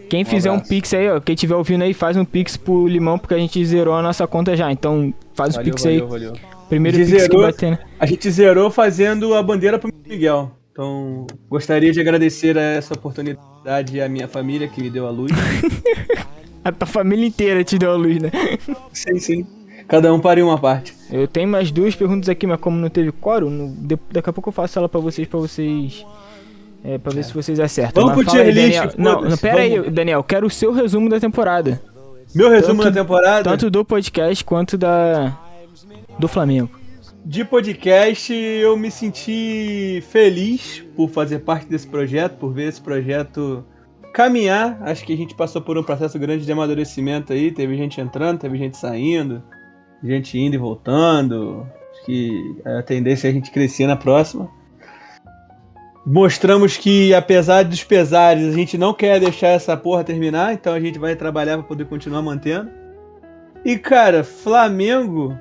Quem 0.08 0.24
fizer 0.24 0.50
um 0.50 0.54
abraço. 0.54 0.70
pix 0.70 0.94
aí, 0.94 1.10
ó, 1.10 1.20
quem 1.20 1.34
tiver 1.34 1.54
ouvindo 1.54 1.82
aí, 1.84 1.92
faz 1.92 2.16
um 2.16 2.24
pix 2.24 2.56
pro 2.56 2.86
Limão, 2.86 3.18
porque 3.18 3.34
a 3.34 3.38
gente 3.38 3.62
zerou 3.66 3.94
a 3.94 4.00
nossa 4.00 4.26
conta 4.26 4.56
já. 4.56 4.72
Então, 4.72 5.12
faz 5.34 5.50
o 5.54 5.58
Valeu, 5.58 5.70
pix 5.74 5.84
valeu, 5.84 6.04
aí. 6.04 6.10
valeu. 6.10 6.32
Primeiro 6.68 6.96
pix 6.98 7.10
que 7.12 7.18
zerou. 7.20 7.42
bater, 7.42 7.70
né? 7.72 7.78
A 8.00 8.06
gente 8.06 8.30
zerou 8.30 8.70
fazendo 8.70 9.34
a 9.34 9.42
bandeira 9.42 9.78
pro 9.78 9.92
Miguel. 10.06 10.50
Então, 10.72 11.26
gostaria 11.50 11.92
de 11.92 12.00
agradecer 12.00 12.56
a 12.56 12.62
essa 12.62 12.94
oportunidade 12.94 14.00
a 14.00 14.08
minha 14.08 14.28
família 14.28 14.66
que 14.68 14.80
me 14.80 14.88
deu 14.88 15.06
a 15.06 15.10
luz. 15.10 15.30
A 16.64 16.72
tua 16.72 16.86
família 16.86 17.26
inteira 17.26 17.64
te 17.64 17.78
deu 17.78 17.92
a 17.92 17.96
luz, 17.96 18.20
né? 18.20 18.30
sim, 18.92 19.18
sim. 19.18 19.46
Cada 19.88 20.12
um 20.12 20.20
para 20.20 20.38
em 20.38 20.42
uma 20.42 20.58
parte. 20.58 20.94
Eu 21.10 21.26
tenho 21.26 21.48
mais 21.48 21.70
duas 21.70 21.94
perguntas 21.96 22.28
aqui, 22.28 22.46
mas 22.46 22.60
como 22.60 22.76
não 22.76 22.90
teve 22.90 23.10
quórum, 23.10 23.48
no- 23.50 23.98
daqui 24.12 24.28
a 24.28 24.32
pouco 24.32 24.50
eu 24.50 24.52
faço 24.52 24.78
ela 24.78 24.88
pra 24.88 25.00
vocês, 25.00 25.26
pra 25.26 25.40
vocês. 25.40 26.04
É, 26.84 26.96
pra 26.98 27.12
ver 27.12 27.24
se 27.24 27.34
vocês 27.34 27.58
acertam. 27.58 28.04
Vamos 28.04 28.18
Mas 28.24 28.26
pro 28.32 28.40
aí, 28.40 28.52
tier 28.52 28.66
list. 28.84 28.96
Não, 28.98 29.20
não, 29.22 29.36
pera 29.36 29.62
aí, 29.62 29.78
vamos. 29.78 29.92
Daniel. 29.92 30.22
Quero 30.22 30.46
o 30.46 30.50
seu 30.50 30.72
resumo 30.72 31.08
da 31.08 31.18
temporada. 31.18 31.80
Meu 32.34 32.48
resumo 32.50 32.82
Tanto- 32.82 32.94
da 32.94 33.00
temporada. 33.02 33.50
Tanto 33.50 33.68
do 33.70 33.84
podcast 33.84 34.44
quanto 34.44 34.76
da. 34.78 35.36
Do 36.18 36.28
Flamengo. 36.28 36.70
De 37.24 37.44
podcast, 37.44 38.32
eu 38.32 38.76
me 38.76 38.90
senti 38.90 40.02
feliz 40.10 40.84
por 40.94 41.08
fazer 41.10 41.40
parte 41.40 41.66
desse 41.66 41.86
projeto, 41.86 42.36
por 42.38 42.52
ver 42.52 42.68
esse 42.68 42.80
projeto 42.80 43.64
caminhar. 44.12 44.78
Acho 44.82 45.04
que 45.04 45.12
a 45.12 45.16
gente 45.16 45.34
passou 45.34 45.60
por 45.60 45.76
um 45.76 45.82
processo 45.82 46.18
grande 46.18 46.44
de 46.44 46.52
amadurecimento 46.52 47.32
aí. 47.32 47.50
Teve 47.50 47.76
gente 47.76 48.00
entrando, 48.00 48.38
teve 48.38 48.56
gente 48.56 48.76
saindo, 48.76 49.42
gente 50.02 50.38
indo 50.38 50.54
e 50.54 50.58
voltando. 50.58 51.66
Acho 51.92 52.04
que 52.04 52.56
a 52.64 52.82
tendência 52.82 53.28
é 53.28 53.30
a 53.30 53.34
gente 53.34 53.50
crescer 53.50 53.86
na 53.86 53.96
próxima. 53.96 54.50
Mostramos 56.06 56.76
que, 56.76 57.12
apesar 57.12 57.64
dos 57.64 57.84
pesares, 57.84 58.48
a 58.48 58.56
gente 58.56 58.78
não 58.78 58.94
quer 58.94 59.20
deixar 59.20 59.48
essa 59.48 59.76
porra 59.76 60.02
terminar, 60.02 60.54
então 60.54 60.72
a 60.72 60.80
gente 60.80 60.98
vai 60.98 61.14
trabalhar 61.14 61.58
para 61.58 61.66
poder 61.66 61.84
continuar 61.84 62.22
mantendo. 62.22 62.70
E, 63.64 63.76
cara, 63.76 64.24
Flamengo. 64.24 65.36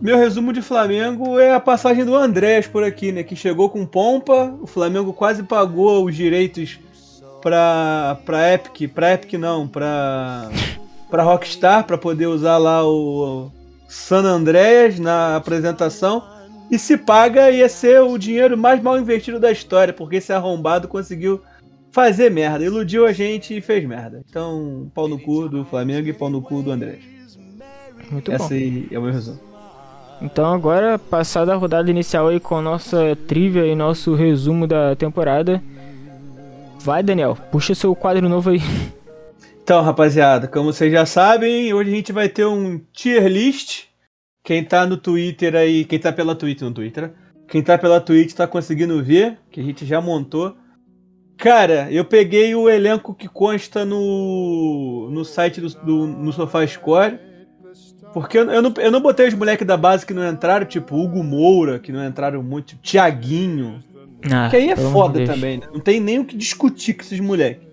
Meu 0.00 0.16
resumo 0.16 0.52
de 0.52 0.60
Flamengo 0.60 1.38
é 1.38 1.54
a 1.54 1.60
passagem 1.60 2.04
do 2.04 2.14
Andrés 2.14 2.66
por 2.66 2.82
aqui, 2.84 3.12
né? 3.12 3.22
Que 3.22 3.36
chegou 3.36 3.70
com 3.70 3.86
pompa, 3.86 4.54
o 4.60 4.66
Flamengo 4.66 5.12
quase 5.12 5.42
pagou 5.42 6.04
os 6.04 6.14
direitos 6.14 6.78
pra, 7.40 8.18
pra 8.24 8.54
Epic, 8.54 8.92
pra 8.92 9.14
Epic 9.14 9.34
não, 9.34 9.68
pra, 9.68 10.50
pra 11.10 11.22
Rockstar, 11.22 11.84
pra 11.84 11.98
poder 11.98 12.26
usar 12.26 12.56
lá 12.58 12.86
o 12.86 13.50
San 13.88 14.22
Andreas 14.22 14.98
na 14.98 15.36
apresentação. 15.36 16.22
E 16.70 16.78
se 16.78 16.96
paga, 16.96 17.50
ia 17.50 17.68
ser 17.68 18.00
o 18.00 18.16
dinheiro 18.16 18.56
mais 18.56 18.80
mal 18.80 18.96
investido 18.96 19.40
da 19.40 19.50
história, 19.50 19.92
porque 19.92 20.16
esse 20.16 20.32
arrombado 20.32 20.86
conseguiu 20.86 21.42
fazer 21.90 22.30
merda, 22.30 22.64
iludiu 22.64 23.06
a 23.06 23.12
gente 23.12 23.56
e 23.56 23.60
fez 23.60 23.84
merda. 23.84 24.22
Então, 24.28 24.88
pau 24.94 25.08
no 25.08 25.18
cu 25.18 25.48
do 25.48 25.64
Flamengo 25.64 26.08
e 26.08 26.12
pau 26.12 26.30
no 26.30 26.40
cu 26.40 26.62
do 26.62 26.70
Andrés. 26.70 27.00
Muito 28.08 28.30
bom. 28.30 28.36
Essa 28.36 28.54
aí 28.54 28.86
é 28.90 28.98
o 28.98 29.02
meu 29.02 29.12
resumo. 29.12 29.40
Então 30.22 30.52
agora, 30.52 30.98
passada 30.98 31.52
a 31.52 31.56
rodada 31.56 31.90
inicial 31.90 32.28
aí 32.28 32.38
com 32.38 32.56
a 32.56 32.62
nossa 32.62 33.16
trivia 33.26 33.66
e 33.66 33.74
nosso 33.74 34.14
resumo 34.14 34.66
da 34.66 34.94
temporada. 34.94 35.62
Vai, 36.80 37.02
Daniel, 37.02 37.36
puxa 37.50 37.74
seu 37.74 37.94
quadro 37.94 38.28
novo 38.28 38.50
aí. 38.50 38.60
Então, 39.70 39.84
rapaziada, 39.84 40.48
como 40.48 40.72
vocês 40.72 40.90
já 40.90 41.06
sabem, 41.06 41.72
hoje 41.72 41.92
a 41.92 41.94
gente 41.94 42.10
vai 42.12 42.28
ter 42.28 42.44
um 42.44 42.80
tier 42.92 43.24
list. 43.28 43.84
Quem 44.42 44.64
tá 44.64 44.84
no 44.84 44.96
Twitter 44.96 45.54
aí, 45.54 45.84
quem 45.84 45.96
tá 45.96 46.10
pela 46.10 46.34
Twitch 46.34 46.60
no 46.62 46.72
Twitter, 46.72 47.12
quem 47.46 47.62
tá 47.62 47.78
pela 47.78 48.00
Twitch 48.00 48.32
tá 48.32 48.48
conseguindo 48.48 49.00
ver, 49.00 49.38
que 49.48 49.60
a 49.60 49.62
gente 49.62 49.86
já 49.86 50.00
montou. 50.00 50.56
Cara, 51.38 51.86
eu 51.88 52.04
peguei 52.04 52.52
o 52.52 52.68
elenco 52.68 53.14
que 53.14 53.28
consta 53.28 53.84
no, 53.84 55.08
no 55.08 55.24
site 55.24 55.60
do, 55.60 55.68
do 55.68 56.04
no 56.04 56.32
SofaScore. 56.32 57.20
Porque 58.12 58.38
eu, 58.38 58.50
eu, 58.50 58.62
não, 58.62 58.74
eu 58.76 58.90
não 58.90 59.00
botei 59.00 59.28
os 59.28 59.34
moleques 59.34 59.64
da 59.64 59.76
base 59.76 60.04
que 60.04 60.12
não 60.12 60.28
entraram, 60.28 60.66
tipo 60.66 60.96
Hugo 60.96 61.22
Moura, 61.22 61.78
que 61.78 61.92
não 61.92 62.04
entraram 62.04 62.42
muito, 62.42 62.70
tipo, 62.70 62.82
Tiaguinho, 62.82 63.80
Ah, 64.32 64.48
que 64.50 64.56
aí 64.56 64.70
é 64.70 64.74
foda 64.74 65.18
Deus. 65.18 65.30
também, 65.30 65.58
né? 65.58 65.68
Não 65.72 65.78
tem 65.78 66.00
nem 66.00 66.18
o 66.18 66.24
que 66.24 66.36
discutir 66.36 66.94
com 66.94 67.02
esses 67.02 67.20
moleques. 67.20 67.69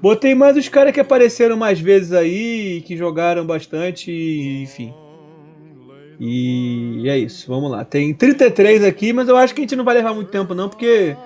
Botei 0.00 0.34
mais 0.34 0.56
os 0.56 0.68
caras 0.68 0.92
que 0.92 1.00
apareceram 1.00 1.56
mais 1.56 1.80
vezes 1.80 2.12
aí, 2.12 2.82
que 2.86 2.96
jogaram 2.96 3.44
bastante, 3.44 4.10
enfim. 4.62 4.92
E 6.20 7.08
é 7.08 7.18
isso, 7.18 7.46
vamos 7.48 7.70
lá. 7.70 7.84
Tem 7.84 8.12
33 8.14 8.84
aqui, 8.84 9.12
mas 9.12 9.28
eu 9.28 9.36
acho 9.36 9.54
que 9.54 9.60
a 9.60 9.62
gente 9.62 9.76
não 9.76 9.84
vai 9.84 9.94
levar 9.94 10.14
muito 10.14 10.30
tempo 10.30 10.54
não, 10.54 10.68
porque 10.68 11.16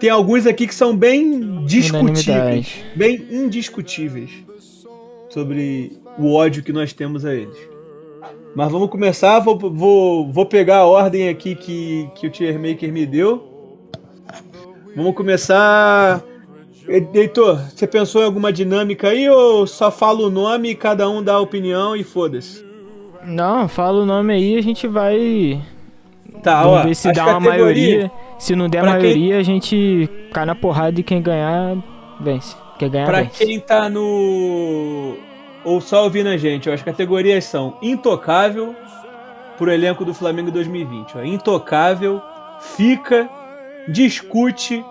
tem 0.00 0.10
alguns 0.10 0.46
aqui 0.46 0.66
que 0.66 0.74
são 0.74 0.96
bem 0.96 1.64
discutíveis, 1.64 2.74
bem 2.96 3.26
indiscutíveis 3.30 4.30
sobre 5.28 5.92
o 6.18 6.34
ódio 6.34 6.62
que 6.62 6.72
nós 6.72 6.92
temos 6.92 7.24
a 7.24 7.34
eles. 7.34 7.56
Mas 8.54 8.70
vamos 8.72 8.90
começar, 8.90 9.38
vou, 9.38 9.56
vou, 9.56 10.32
vou 10.32 10.46
pegar 10.46 10.78
a 10.78 10.86
ordem 10.86 11.28
aqui 11.28 11.54
que, 11.54 12.08
que 12.16 12.26
o 12.26 12.30
Tier 12.30 12.58
Maker 12.58 12.92
me 12.92 13.06
deu. 13.06 13.48
Vamos 14.96 15.14
começar. 15.14 16.20
Heitor, 16.90 17.56
você 17.70 17.86
pensou 17.86 18.20
em 18.20 18.24
alguma 18.24 18.52
dinâmica 18.52 19.08
aí 19.08 19.28
ou 19.30 19.64
só 19.66 19.90
fala 19.92 20.20
o 20.26 20.30
nome 20.30 20.70
e 20.70 20.74
cada 20.74 21.08
um 21.08 21.22
dá 21.22 21.34
a 21.34 21.40
opinião 21.40 21.94
e 21.94 22.02
foda-se? 22.02 22.64
Não, 23.24 23.68
fala 23.68 24.02
o 24.02 24.06
nome 24.06 24.34
aí 24.34 24.58
a 24.58 24.62
gente 24.62 24.88
vai. 24.88 25.62
Tá, 26.42 26.62
Vamos 26.64 26.80
ó. 26.80 26.82
ver 26.84 26.94
se 26.96 27.12
dá 27.12 27.26
uma 27.26 27.38
maioria. 27.40 28.10
Se 28.38 28.56
não 28.56 28.68
der 28.68 28.80
Pra 28.82 28.92
quem- 28.92 29.00
maioria, 29.02 29.38
a 29.38 29.42
gente 29.42 30.08
cai 30.32 30.44
na 30.44 30.54
porrada 30.54 30.98
e 30.98 31.02
quem 31.02 31.22
ganhar, 31.22 31.76
vence. 32.18 32.56
Quer 32.78 32.88
ganhar 32.88 33.06
Pra 33.06 33.22
vence. 33.22 33.44
quem 33.44 33.60
tá 33.60 33.88
no. 33.88 35.14
Ou 35.64 35.80
só 35.80 36.04
ouvindo 36.04 36.28
a 36.28 36.36
gente, 36.38 36.68
ó, 36.68 36.72
as 36.72 36.82
categorias 36.82 37.44
são 37.44 37.76
Intocável 37.82 38.74
pro 39.58 39.70
elenco 39.70 40.04
do 40.04 40.14
Flamengo 40.14 40.50
2020. 40.50 41.18
Ó. 41.18 41.22
Intocável, 41.22 42.20
Fica, 42.60 43.28
Discute, 43.86 44.82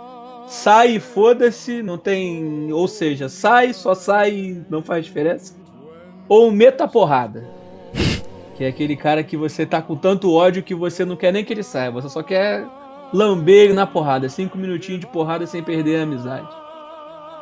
Sai 0.50 0.96
e 0.96 1.00
foda-se, 1.00 1.84
não 1.84 1.96
tem. 1.96 2.74
Ou 2.74 2.88
seja, 2.88 3.30
sai, 3.30 3.72
só 3.72 3.94
sai, 3.94 4.66
não 4.68 4.82
faz 4.82 5.06
diferença. 5.06 5.54
Ou 6.28 6.52
Meta 6.52 6.88
Porrada. 6.88 7.48
Que 8.58 8.66
é 8.66 8.68
aquele 8.68 8.98
cara 8.98 9.24
que 9.24 9.38
você 9.38 9.66
tá 9.66 9.82
com 9.82 9.96
tanto 9.96 10.34
ódio 10.34 10.62
que 10.62 10.76
você 10.76 11.06
não 11.06 11.16
quer 11.16 11.32
nem 11.32 11.46
que 11.46 11.54
ele 11.54 11.64
saia, 11.64 11.90
você 11.90 12.10
só 12.10 12.22
quer 12.22 12.68
lamber 13.14 13.56
ele 13.56 13.74
na 13.74 13.88
porrada. 13.88 14.28
Cinco 14.28 14.58
minutinhos 14.58 15.00
de 15.00 15.08
porrada 15.08 15.48
sem 15.48 15.64
perder 15.64 16.02
a 16.02 16.04
amizade. 16.04 16.50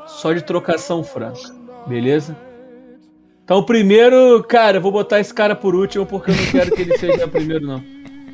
Só 0.06 0.32
de 0.32 0.44
trocação 0.44 1.04
franca. 1.04 1.40
Beleza? 1.88 2.38
Então, 3.44 3.64
primeiro, 3.64 4.44
cara, 4.44 4.78
eu 4.78 4.82
vou 4.82 4.92
botar 4.92 5.20
esse 5.20 5.34
cara 5.34 5.56
por 5.56 5.74
último 5.74 6.06
porque 6.06 6.30
eu 6.30 6.36
não 6.36 6.46
quero 6.52 6.72
que 6.76 6.82
ele 6.84 6.98
seja 7.00 7.28
primeiro, 7.28 7.66
não. 7.66 7.84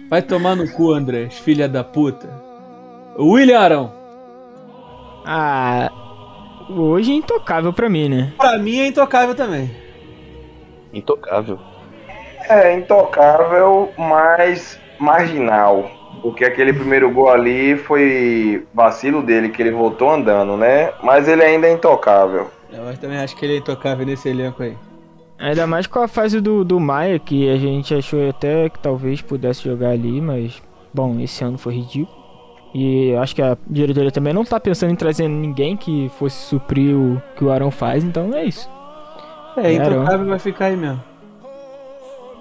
Vai 0.10 0.22
tomar 0.22 0.54
no 0.54 0.70
cu, 0.70 0.92
Andrés, 0.92 1.36
filha 1.36 1.70
da 1.70 1.86
puta. 1.86 2.30
William 3.18 3.60
Arão. 3.60 4.03
Ah, 5.26 5.92
hoje 6.70 7.12
é 7.12 7.16
intocável 7.16 7.72
pra 7.74 7.90
mim, 7.90 8.10
né? 8.10 8.34
Pra 8.38 8.58
mim 8.58 8.80
é 8.80 8.88
intocável 8.88 9.36
também. 9.36 9.72
Intocável. 10.94 11.60
É 12.50 12.76
intocável, 12.76 13.92
mas 13.98 14.80
marginal. 15.00 15.90
Porque 16.22 16.46
aquele 16.46 16.72
primeiro 16.72 17.12
gol 17.12 17.30
ali 17.30 17.76
foi 17.76 18.66
vacilo 18.74 19.22
dele, 19.22 19.50
que 19.50 19.62
ele 19.62 19.72
voltou 19.72 20.10
andando, 20.10 20.56
né? 20.56 20.92
Mas 21.02 21.28
ele 21.28 21.44
ainda 21.44 21.68
é 21.68 21.74
intocável. 21.74 22.50
Eu 22.72 22.98
também 22.98 23.18
acho 23.18 23.36
que 23.36 23.46
ele 23.46 23.56
é 23.56 23.58
intocável 23.58 24.06
nesse 24.06 24.30
elenco 24.30 24.64
aí. 24.64 24.78
Ainda 25.38 25.68
mais 25.68 25.88
com 25.88 26.00
a 26.00 26.08
fase 26.08 26.40
do, 26.40 26.64
do 26.64 26.80
Maia, 26.80 27.20
que 27.20 27.50
a 27.50 27.58
gente 27.58 27.94
achou 27.94 28.30
até 28.30 28.70
que 28.70 28.80
talvez 28.80 29.22
pudesse 29.22 29.64
jogar 29.64 29.90
ali, 29.90 30.22
mas, 30.22 30.62
bom, 30.94 31.20
esse 31.20 31.44
ano 31.44 31.58
foi 31.58 31.76
ridículo. 31.76 32.23
E 32.74 33.10
eu 33.10 33.22
acho 33.22 33.36
que 33.36 33.42
a 33.42 33.56
diretoria 33.68 34.12
também 34.12 34.34
não 34.34 34.44
tá 34.44 34.60
pensando 34.60 34.92
em 34.92 34.96
trazer 34.96 35.28
ninguém 35.28 35.78
que 35.78 36.10
fosse 36.18 36.36
suprir 36.48 36.96
o 36.96 37.22
que 37.36 37.44
o 37.44 37.52
Arão 37.52 37.70
faz, 37.70 38.04
então 38.04 38.34
é 38.34 38.46
isso. 38.46 38.68
É, 39.58 39.74
É, 39.74 39.78
Arão. 39.80 39.98
intocável 40.02 40.26
vai 40.26 40.40
ficar 40.40 40.66
aí 40.66 40.76
mesmo. 40.76 41.02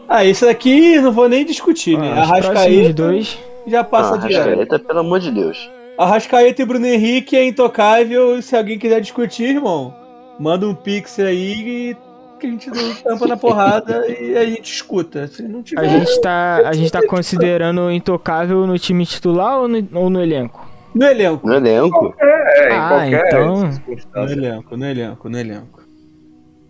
Ah, 0.08 0.24
isso 0.24 0.44
daqui 0.44 0.98
não 1.00 1.12
vou 1.12 1.28
nem 1.28 1.44
discutir, 1.44 1.98
né? 1.98 2.12
Ah, 2.12 2.26
próximos 2.26 2.46
Arrascaeta 2.46 2.92
dois. 2.92 3.38
já 3.66 3.84
passa 3.84 4.14
ah, 4.14 4.18
de 4.18 4.34
ano. 4.34 4.48
Rascaeta, 4.50 4.78
pelo 4.78 4.98
amor 5.00 5.20
de 5.20 5.30
Deus. 5.30 5.70
Arrascaeta 5.98 6.62
e 6.62 6.64
Bruno 6.64 6.86
Henrique 6.86 7.36
é 7.36 7.44
intocável. 7.46 8.40
Se 8.42 8.56
alguém 8.56 8.78
quiser 8.78 9.00
discutir, 9.00 9.54
irmão, 9.54 9.94
manda 10.38 10.66
um 10.66 10.74
pix 10.74 11.18
aí 11.18 11.96
que 12.42 12.46
a 12.48 12.50
gente 12.50 12.68
não 12.70 12.94
tampa 12.96 13.26
na 13.28 13.36
porrada 13.36 14.04
e 14.08 14.36
a 14.36 14.44
gente 14.44 14.72
escuta. 14.72 15.26
Se 15.28 15.42
não 15.42 15.62
tiver. 15.62 15.80
A 15.80 15.86
gente 15.86 16.20
tá, 16.20 16.56
a 16.68 16.72
gente 16.72 16.90
tá 16.90 17.06
considerando 17.06 17.90
intocável 17.90 18.66
no 18.66 18.76
time 18.78 19.06
titular 19.06 19.58
ou 19.60 19.68
no, 19.68 19.88
ou 19.94 20.10
no 20.10 20.20
elenco? 20.20 20.68
No 20.94 21.06
elenco. 21.06 21.46
No 21.46 21.54
elenco? 21.54 22.14
É, 22.20 22.68
em 22.68 22.72
Ah, 22.76 22.88
qualquer 22.88 23.26
então- 23.28 23.70
No 24.14 24.30
elenco, 24.32 24.76
no 24.76 24.84
elenco, 24.86 25.28
no 25.28 25.38
elenco. 25.38 25.80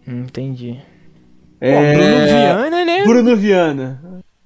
Hum, 0.06 0.20
Entendi. 0.28 0.78
É... 1.60 1.74
Bom, 1.74 1.98
Bruno 1.98 2.26
Viana, 2.26 2.84
né? 2.84 3.04
Bruno 3.04 3.36
Viana. 3.36 4.02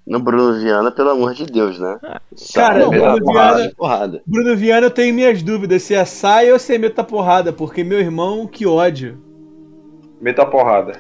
No 0.07 0.21
Bruno 0.21 0.61
Viana, 0.61 0.93
pelo 0.93 1.11
amor 1.11 1.35
de 1.35 1.45
Deus, 1.47 1.81
né? 1.81 1.99
Cara, 2.01 2.21
Sabe, 2.37 2.85
Bruno 2.87 3.19
porrada, 3.25 3.57
Viana- 3.57 3.73
porrada. 3.77 4.23
Bruno 4.25 4.57
Viana, 4.57 4.87
eu 4.87 4.91
tenho 4.91 5.13
minhas 5.15 5.43
dúvidas 5.43 5.83
se 5.83 5.95
é 5.95 6.05
sai 6.05 6.53
ou 6.53 6.59
se 6.61 6.75
é 6.75 6.79
meta 6.79 7.03
porrada, 7.03 7.53
porque 7.53 7.83
meu 7.83 7.99
irmão, 7.99 8.47
que 8.47 8.65
ódio. 8.67 9.19
Meta 10.21 10.47
porrada. 10.47 10.93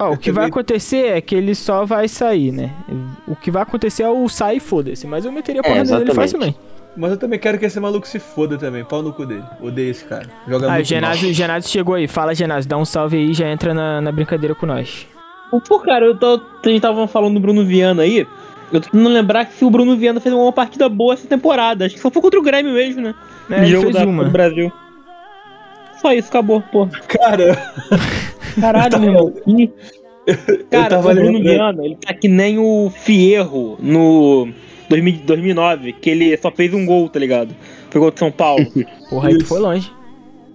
Ó, 0.00 0.10
o 0.10 0.12
Eu 0.14 0.16
que 0.16 0.32
vai 0.32 0.46
acontecer 0.46 1.16
é 1.16 1.20
que 1.20 1.34
ele 1.34 1.54
só 1.54 1.84
vai 1.84 2.08
sair, 2.08 2.50
né? 2.52 2.70
O 3.28 3.36
que 3.36 3.50
vai 3.50 3.62
acontecer 3.62 4.02
é 4.02 4.08
o 4.08 4.28
sai 4.28 4.56
e 4.56 4.60
foda-se, 4.60 5.06
mas 5.06 5.24
eu 5.24 5.30
meteria 5.32 5.60
É, 5.60 5.62
porrada 5.62 5.82
nele 5.84 5.94
exatamente. 5.96 6.14
facilmente. 6.16 6.58
Mas 6.96 7.12
eu 7.12 7.16
também 7.18 7.38
quero 7.38 7.56
que 7.58 7.64
esse 7.66 7.78
maluco 7.78 8.06
se 8.08 8.18
foda 8.18 8.58
também. 8.58 8.84
Pau 8.84 9.00
no 9.02 9.12
cu 9.12 9.24
dele. 9.24 9.44
Odeio 9.60 9.90
esse 9.90 10.04
cara. 10.04 10.26
Joga 10.48 10.66
Ah, 10.66 10.70
o 10.70 10.72
muito 10.72 10.86
Genásio, 10.86 11.22
mal. 11.24 11.30
o 11.30 11.34
Genásio 11.34 11.70
chegou 11.70 11.94
aí. 11.94 12.08
Fala, 12.08 12.34
Genásio, 12.34 12.68
dá 12.68 12.76
um 12.76 12.84
salve 12.84 13.16
aí 13.16 13.30
e 13.30 13.34
já 13.34 13.48
entra 13.48 13.72
na, 13.72 14.00
na 14.00 14.10
brincadeira 14.10 14.54
com 14.56 14.66
nós. 14.66 15.06
Pô, 15.68 15.78
cara, 15.78 16.04
eu 16.06 16.16
tô, 16.16 16.38
vocês 16.62 16.76
estavam 16.76 17.06
falando 17.06 17.34
do 17.34 17.40
Bruno 17.40 17.64
Viana 17.64 18.02
aí. 18.02 18.26
Eu 18.72 18.80
tô 18.80 18.88
tentando 18.90 19.08
lembrar 19.08 19.44
que 19.44 19.54
se 19.54 19.64
o 19.64 19.70
Bruno 19.70 19.96
Viana 19.96 20.20
fez 20.20 20.34
uma 20.34 20.52
partida 20.52 20.88
boa 20.88 21.14
essa 21.14 21.26
temporada. 21.28 21.86
Acho 21.86 21.94
que 21.94 22.00
só 22.00 22.10
foi 22.10 22.22
contra 22.22 22.38
o 22.40 22.42
Grêmio 22.42 22.72
mesmo, 22.72 23.02
né? 23.02 23.14
É, 23.50 23.58
ele 23.58 23.66
jogo 23.66 23.82
fez 23.84 23.94
da, 23.96 24.04
uma. 24.04 24.24
do 24.24 24.30
Brasil. 24.30 24.72
Só 26.00 26.12
isso, 26.12 26.28
acabou, 26.28 26.60
pô. 26.72 26.88
Cara, 27.08 27.54
Caralho, 28.60 28.98
meu 29.00 29.08
irmão. 29.10 29.32
que- 29.44 29.70
Cara, 30.70 30.88
tava 30.90 31.10
o 31.10 31.14
Bruno 31.14 31.30
lembrando. 31.38 31.42
Viana, 31.42 31.84
ele 31.84 31.96
tá 31.96 32.14
que 32.14 32.28
nem 32.28 32.58
o 32.58 32.90
Fierro 32.90 33.76
no 33.80 34.48
2000 34.88 35.20
2009, 35.24 35.92
que 35.94 36.10
ele 36.10 36.36
só 36.36 36.50
fez 36.50 36.72
um 36.72 36.84
gol, 36.86 37.08
tá 37.08 37.18
ligado? 37.18 37.54
Foi 37.90 38.00
gol 38.00 38.10
de 38.10 38.18
São 38.18 38.30
Paulo. 38.30 38.64
Porra, 39.10 39.28
aí 39.28 39.38
tu 39.38 39.46
foi 39.46 39.58
longe. 39.60 39.90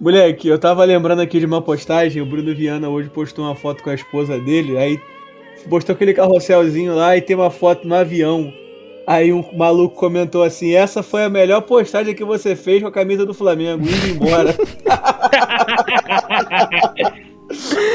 moleque, 0.00 0.48
eu 0.48 0.58
tava 0.58 0.84
lembrando 0.84 1.20
aqui 1.20 1.38
de 1.40 1.46
uma 1.46 1.60
postagem. 1.60 2.22
O 2.22 2.26
Bruno 2.26 2.54
Viana 2.54 2.88
hoje 2.88 3.08
postou 3.10 3.44
uma 3.44 3.54
foto 3.54 3.82
com 3.82 3.90
a 3.90 3.94
esposa 3.94 4.38
dele. 4.38 4.78
Aí 4.78 4.98
postou 5.68 5.94
aquele 5.94 6.14
carrosselzinho 6.14 6.94
lá 6.94 7.16
e 7.16 7.20
tem 7.20 7.36
uma 7.36 7.50
foto 7.50 7.86
no 7.86 7.94
avião. 7.94 8.52
Aí 9.06 9.32
um 9.32 9.44
maluco 9.56 9.94
comentou 9.94 10.42
assim: 10.42 10.74
Essa 10.74 11.02
foi 11.02 11.24
a 11.24 11.30
melhor 11.30 11.62
postagem 11.62 12.14
que 12.14 12.24
você 12.24 12.54
fez 12.56 12.82
com 12.82 12.88
a 12.88 12.92
camisa 12.92 13.24
do 13.24 13.32
Flamengo, 13.32 13.84
indo 13.84 14.08
embora. 14.08 14.54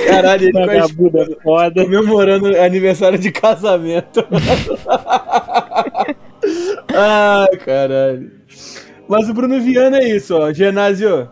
Caralho, 0.07 0.45
ele 0.45 0.53
com 0.53 0.59
a 0.59 0.65
Vagabundo 0.65 1.19
é 1.19 1.25
foda. 1.43 1.83
comemorando 1.83 2.47
aniversário 2.57 3.19
de 3.19 3.31
casamento. 3.31 4.25
Ai, 6.93 7.57
caralho. 7.57 8.31
Mas 9.07 9.29
o 9.29 9.33
Bruno 9.33 9.59
Viana 9.59 9.99
é 9.99 10.15
isso, 10.15 10.35
ó. 10.35 10.51
Genásio, 10.53 11.29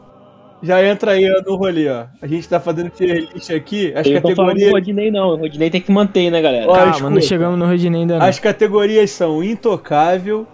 já 0.62 0.84
entra 0.86 1.12
aí 1.12 1.26
no 1.46 1.56
rolê, 1.56 1.90
ó. 1.90 2.06
A 2.22 2.28
gente 2.28 2.48
tá 2.48 2.60
fazendo 2.60 2.90
tier 2.90 3.28
list 3.34 3.50
aqui, 3.52 3.94
as 3.96 4.06
Eu 4.06 4.14
não 4.16 4.22
categorias, 4.22 4.72
Rodinei, 4.72 5.10
não. 5.12 5.30
O 5.30 5.36
Rodinei 5.38 5.70
tem 5.70 5.82
que 5.82 5.92
manter, 5.92 6.30
né, 6.30 6.42
galera? 6.42 6.70
Ó, 6.70 6.74
Calma, 6.76 6.92
escuta. 6.92 7.10
não 7.12 7.22
chegamos 7.22 7.58
no 7.60 7.66
Rodinei 7.66 8.02
ainda 8.02 8.20
não. 8.20 8.26
as 8.26 8.40
categorias 8.40 9.10
são 9.12 9.44
intocável, 9.44 10.46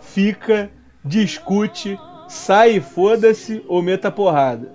fica, 0.00 0.70
discute, 1.04 1.98
sai 2.28 2.76
e 2.76 2.80
foda-se 2.80 3.62
ou 3.68 3.82
meta 3.82 4.10
porrada. 4.10 4.70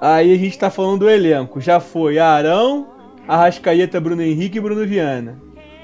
Aí 0.00 0.32
a 0.32 0.36
gente 0.38 0.58
tá 0.58 0.70
falando 0.70 1.00
do 1.00 1.10
elenco. 1.10 1.60
Já 1.60 1.78
foi 1.78 2.18
Arão, 2.18 2.86
Arrascaeta, 3.28 4.00
Bruno 4.00 4.22
Henrique 4.22 4.58
e 4.58 4.60
Bruno 4.60 4.86
Viana. 4.86 5.36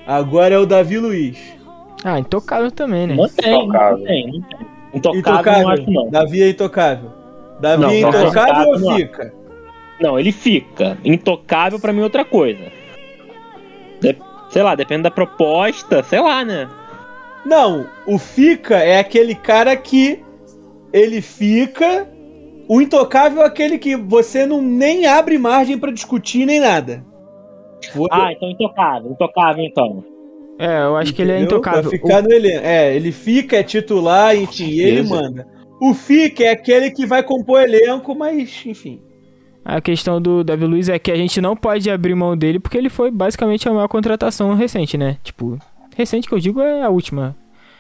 Agora 0.07 0.55
é 0.55 0.59
o 0.59 0.65
Davi 0.65 0.99
Luiz. 0.99 1.39
Ah, 2.05 2.19
intocável 2.19 2.71
também, 2.71 3.07
né? 3.09 3.15
Mantém, 3.15 3.53
Intocável. 3.65 3.99
mantém. 3.99 4.45
mantém. 4.95 5.19
Intocável, 5.19 5.63
não 5.63 5.69
acho, 5.71 5.91
não. 5.91 6.11
Davi 6.11 6.43
é 6.43 6.49
intocável. 6.49 7.11
Davi 7.61 7.83
Não, 7.83 7.91
é 7.91 8.01
não, 8.01 8.09
intocável 8.11 8.69
ou 8.69 8.79
não. 8.79 8.97
fica? 8.97 9.35
Não, 10.01 10.19
ele 10.19 10.33
fica. 10.33 10.99
Intocável 11.05 11.81
pra 11.81 11.93
mim 11.93 12.01
é 12.01 12.05
outra 12.05 12.25
coisa. 12.25 12.61
De- 14.01 14.17
sei 14.51 14.63
lá, 14.63 14.75
depende 14.75 15.03
da 15.03 15.11
proposta, 15.11 16.03
sei 16.03 16.21
lá, 16.21 16.45
né? 16.45 16.69
Não, 17.45 17.87
o 18.07 18.19
fica 18.19 18.77
é 18.77 18.99
aquele 18.99 19.35
cara 19.35 19.75
que 19.77 20.23
ele 20.93 21.21
fica. 21.21 22.07
O 22.69 22.83
intocável 22.83 23.43
é 23.43 23.47
aquele 23.47 23.79
que 23.79 23.97
você 23.97 24.45
não 24.45 24.61
nem 24.61 25.07
abre 25.07 25.39
margem 25.39 25.79
pra 25.79 25.93
discutir 25.93 26.45
nem 26.45 26.59
nada. 26.61 27.05
Vou- 27.95 28.09
Ah, 28.11 28.33
então 28.33 28.51
intocável, 28.51 29.11
intocável 29.13 29.65
então. 29.65 30.05
É, 30.59 30.83
eu 30.83 30.97
acho 30.97 31.15
que 31.15 31.23
ele 31.23 31.33
é 31.33 31.37
Entendeu? 31.37 31.59
intocável. 31.59 31.83
Pra 31.83 31.91
ficar 31.91 32.23
no 32.23 32.33
elenco. 32.33 32.65
É, 32.67 32.95
ele 32.97 33.13
fica, 33.13 33.57
é 33.59 33.63
titular, 33.63 34.35
enfim, 34.35 34.79
ele 34.79 35.03
manda. 35.03 35.47
O 35.81 35.93
fica 35.93 36.45
é 36.45 36.51
aquele 36.51 36.91
que 36.91 37.05
vai 37.05 37.23
compor 37.23 37.61
elenco, 37.61 38.15
mas, 38.15 38.63
enfim. 38.65 39.01
A 39.65 39.81
questão 39.81 40.23
do 40.23 40.45
Davi 40.45 40.65
Luiz 40.65 40.89
é 40.89 40.99
que 40.99 41.11
a 41.11 41.17
gente 41.17 41.41
não 41.41 41.57
pode 41.57 41.91
abrir 41.91 42.15
mão 42.15 42.37
dele 42.37 42.61
porque 42.61 42.79
ele 42.79 42.89
foi 42.89 43.11
basicamente 43.11 43.69
a 43.69 43.73
maior 43.73 43.89
contratação 43.89 44.55
recente, 44.55 44.97
né? 44.97 45.19
Tipo, 45.25 45.59
recente 45.97 46.29
que 46.29 46.35
eu 46.35 46.39
digo 46.39 46.61
é 46.61 46.83
a 46.83 46.89
última. 46.89 47.37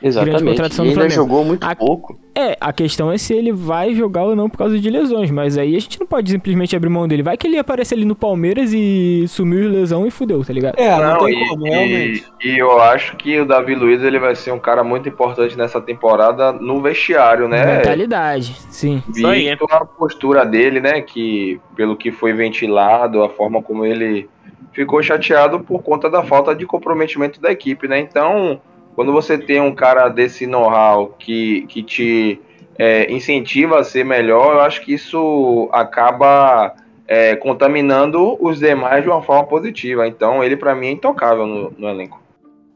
Exatamente. 0.08 0.44
contratação 0.44 0.84
E 0.84 0.88
do 0.88 0.90
ainda 0.90 1.00
Flamengo. 1.10 1.14
jogou 1.14 1.44
muito 1.44 1.64
A- 1.64 1.74
pouco. 1.76 2.18
É, 2.38 2.54
a 2.60 2.70
questão 2.70 3.10
é 3.10 3.16
se 3.16 3.32
ele 3.32 3.50
vai 3.50 3.94
jogar 3.94 4.24
ou 4.24 4.36
não 4.36 4.50
por 4.50 4.58
causa 4.58 4.78
de 4.78 4.90
lesões, 4.90 5.30
mas 5.30 5.56
aí 5.56 5.74
a 5.74 5.78
gente 5.78 5.98
não 5.98 6.06
pode 6.06 6.30
simplesmente 6.30 6.76
abrir 6.76 6.90
mão 6.90 7.08
dele. 7.08 7.22
Vai 7.22 7.34
que 7.34 7.46
ele 7.46 7.56
aparece 7.58 7.94
ali 7.94 8.04
no 8.04 8.14
Palmeiras 8.14 8.74
e 8.74 9.24
sumiu 9.26 9.62
de 9.62 9.68
lesão 9.68 10.06
e 10.06 10.10
fudeu, 10.10 10.44
tá 10.44 10.52
ligado? 10.52 10.78
É, 10.78 10.90
não, 10.90 11.14
Não, 11.14 11.24
tem 11.24 11.42
e, 11.42 11.48
como, 11.48 11.66
e- 11.66 11.70
realmente. 11.70 12.24
e 12.44 12.58
eu 12.58 12.78
acho 12.82 13.16
que 13.16 13.40
o 13.40 13.46
Davi 13.46 13.74
Luiz 13.74 14.02
ele 14.02 14.18
vai 14.18 14.34
ser 14.34 14.50
um 14.52 14.58
cara 14.58 14.84
muito 14.84 15.08
importante 15.08 15.56
nessa 15.56 15.80
temporada 15.80 16.52
no 16.52 16.82
vestiário, 16.82 17.48
né? 17.48 17.78
Mentalidade, 17.78 18.54
sim. 18.68 19.02
Aí, 19.24 19.48
Visto 19.48 19.66
a 19.70 19.86
postura 19.86 20.44
dele, 20.44 20.78
né? 20.78 21.00
Que 21.00 21.58
pelo 21.74 21.96
que 21.96 22.12
foi 22.12 22.34
ventilado, 22.34 23.22
a 23.24 23.30
forma 23.30 23.62
como 23.62 23.86
ele 23.86 24.28
ficou 24.74 25.02
chateado 25.02 25.60
por 25.60 25.82
conta 25.82 26.10
da 26.10 26.22
falta 26.22 26.54
de 26.54 26.66
comprometimento 26.66 27.40
da 27.40 27.50
equipe, 27.50 27.88
né? 27.88 27.98
Então, 27.98 28.60
quando 28.96 29.12
você 29.12 29.38
tem 29.38 29.60
um 29.60 29.74
cara 29.74 30.08
desse 30.08 30.46
know-how 30.46 31.14
que, 31.18 31.66
que 31.68 31.82
te 31.82 32.40
é, 32.78 33.12
incentiva 33.12 33.78
a 33.78 33.84
ser 33.84 34.04
melhor, 34.04 34.54
eu 34.54 34.60
acho 34.62 34.80
que 34.84 34.92
isso 34.94 35.68
acaba 35.72 36.74
é, 37.06 37.36
contaminando 37.36 38.36
os 38.44 38.58
demais 38.58 39.02
de 39.04 39.08
uma 39.08 39.22
forma 39.22 39.44
positiva. 39.44 40.08
Então 40.08 40.42
ele 40.42 40.56
para 40.56 40.74
mim 40.74 40.88
é 40.88 40.90
intocável 40.92 41.46
no, 41.46 41.72
no 41.78 41.88
elenco. 41.88 42.20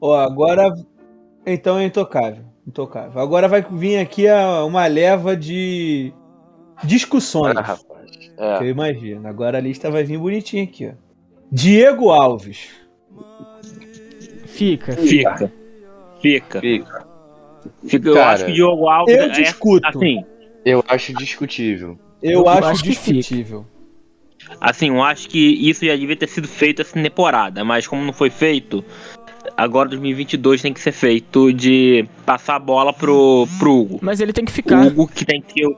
Ó, 0.01 0.15
agora. 0.17 0.73
Então 1.45 1.79
é 1.79 1.85
intocável. 1.87 2.45
Intocável. 2.67 3.21
Agora 3.21 3.49
vai 3.49 3.63
vir 3.71 3.99
aqui 3.99 4.29
a- 4.29 4.65
uma 4.65 4.87
leva 4.87 5.35
de 5.37 6.13
discussões. 6.85 7.57
Ah, 7.57 7.61
rapaz. 7.63 8.11
que 8.11 8.31
É. 8.39 8.59
Eu 8.59 8.69
imagino. 8.69 9.27
Agora 9.27 9.59
a 9.59 9.61
lista 9.61 9.91
vai 9.91 10.05
vir 10.05 10.19
bonitinha 10.19 10.65
aqui, 10.65 10.87
ó. 10.87 10.93
Diego 11.51 12.11
Alves. 12.11 12.71
Fica. 14.47 14.93
Fica. 14.93 15.53
Fica. 16.21 16.61
Fica. 16.61 17.07
Fica. 17.87 18.09
Eu 18.09 18.15
Cara, 18.15 18.33
acho 18.33 18.45
que 18.47 18.51
o 18.51 18.55
Diogo 18.55 18.89
Alves 18.89 19.15
Eu 19.17 19.23
é 19.25 19.29
discuto. 19.29 19.87
assim. 19.87 20.25
Eu 20.65 20.85
acho 20.89 21.15
discutível. 21.15 21.99
Eu, 22.23 22.41
Eu 22.41 22.49
acho, 22.49 22.65
acho 22.65 22.83
discutível. 22.85 23.67
Assim, 24.61 24.89
eu 24.89 25.03
acho 25.03 25.29
que 25.29 25.39
isso 25.39 25.85
já 25.85 25.95
devia 25.97 26.17
ter 26.17 26.27
sido 26.29 26.49
feito 26.49 26.83
essa 26.83 27.01
temporada, 27.01 27.63
mas 27.65 27.87
como 27.87 28.03
não 28.05 28.13
foi 28.13 28.31
feito, 28.31 28.83
agora 29.57 29.89
2022 29.91 30.61
tem 30.63 30.73
que 30.73 30.81
ser 30.81 30.93
feito 30.93 31.53
de 31.53 32.05
passar 32.27 32.57
a 32.57 32.59
bola 32.59 32.93
pro, 32.93 33.47
pro 33.59 33.73
Hugo. 33.81 33.99
Mas 34.03 34.21
ele 34.21 34.33
tem 34.33 34.45
que 34.45 34.51
O 34.51 34.55
ficar. 34.55 34.87
Hugo 34.87 35.07
que 35.09 35.25
tem 35.25 35.41
que 35.43 35.53
ser. 35.61 35.67
o- 35.67 35.77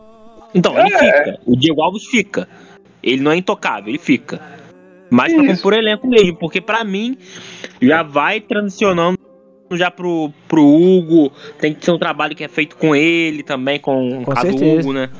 Então, 0.54 0.78
ele 0.78 0.90
fica. 0.90 1.38
O 1.46 1.56
Diego 1.56 1.82
Alves 1.82 2.06
fica. 2.06 2.48
Ele 3.02 3.20
não 3.22 3.32
é 3.32 3.36
intocável, 3.36 3.88
ele 3.88 3.98
fica. 3.98 4.40
Mas 5.10 5.32
pra 5.32 5.42
Isso. 5.44 5.56
compor 5.56 5.74
elenco 5.74 6.06
mesmo, 6.06 6.36
porque 6.36 6.60
pra 6.60 6.84
mim 6.84 7.16
já 7.80 8.02
vai 8.02 8.40
transicionando 8.40 9.18
já 9.76 9.90
pro, 9.90 10.32
pro 10.48 10.64
Hugo. 10.64 11.32
Tem 11.58 11.74
que 11.74 11.84
ser 11.84 11.92
um 11.92 11.98
trabalho 11.98 12.34
que 12.34 12.44
é 12.44 12.48
feito 12.48 12.76
com 12.76 12.94
ele 12.94 13.42
também, 13.42 13.78
com, 13.78 14.20
o 14.20 14.24
Com 14.24 14.36
certeza. 14.36 14.80
Hugo, 14.80 14.92
né? 14.92 15.10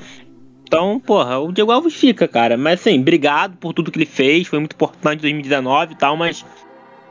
Então, 0.72 0.98
porra, 0.98 1.38
o 1.38 1.52
Diego 1.52 1.70
Alves 1.70 1.94
fica, 1.94 2.26
cara. 2.26 2.56
Mas 2.56 2.80
assim, 2.80 2.98
obrigado 2.98 3.58
por 3.58 3.74
tudo 3.74 3.90
que 3.90 3.98
ele 3.98 4.06
fez. 4.06 4.46
Foi 4.46 4.58
muito 4.58 4.72
importante 4.72 5.18
em 5.18 5.22
2019 5.22 5.92
e 5.92 5.96
tal, 5.96 6.16
mas. 6.16 6.46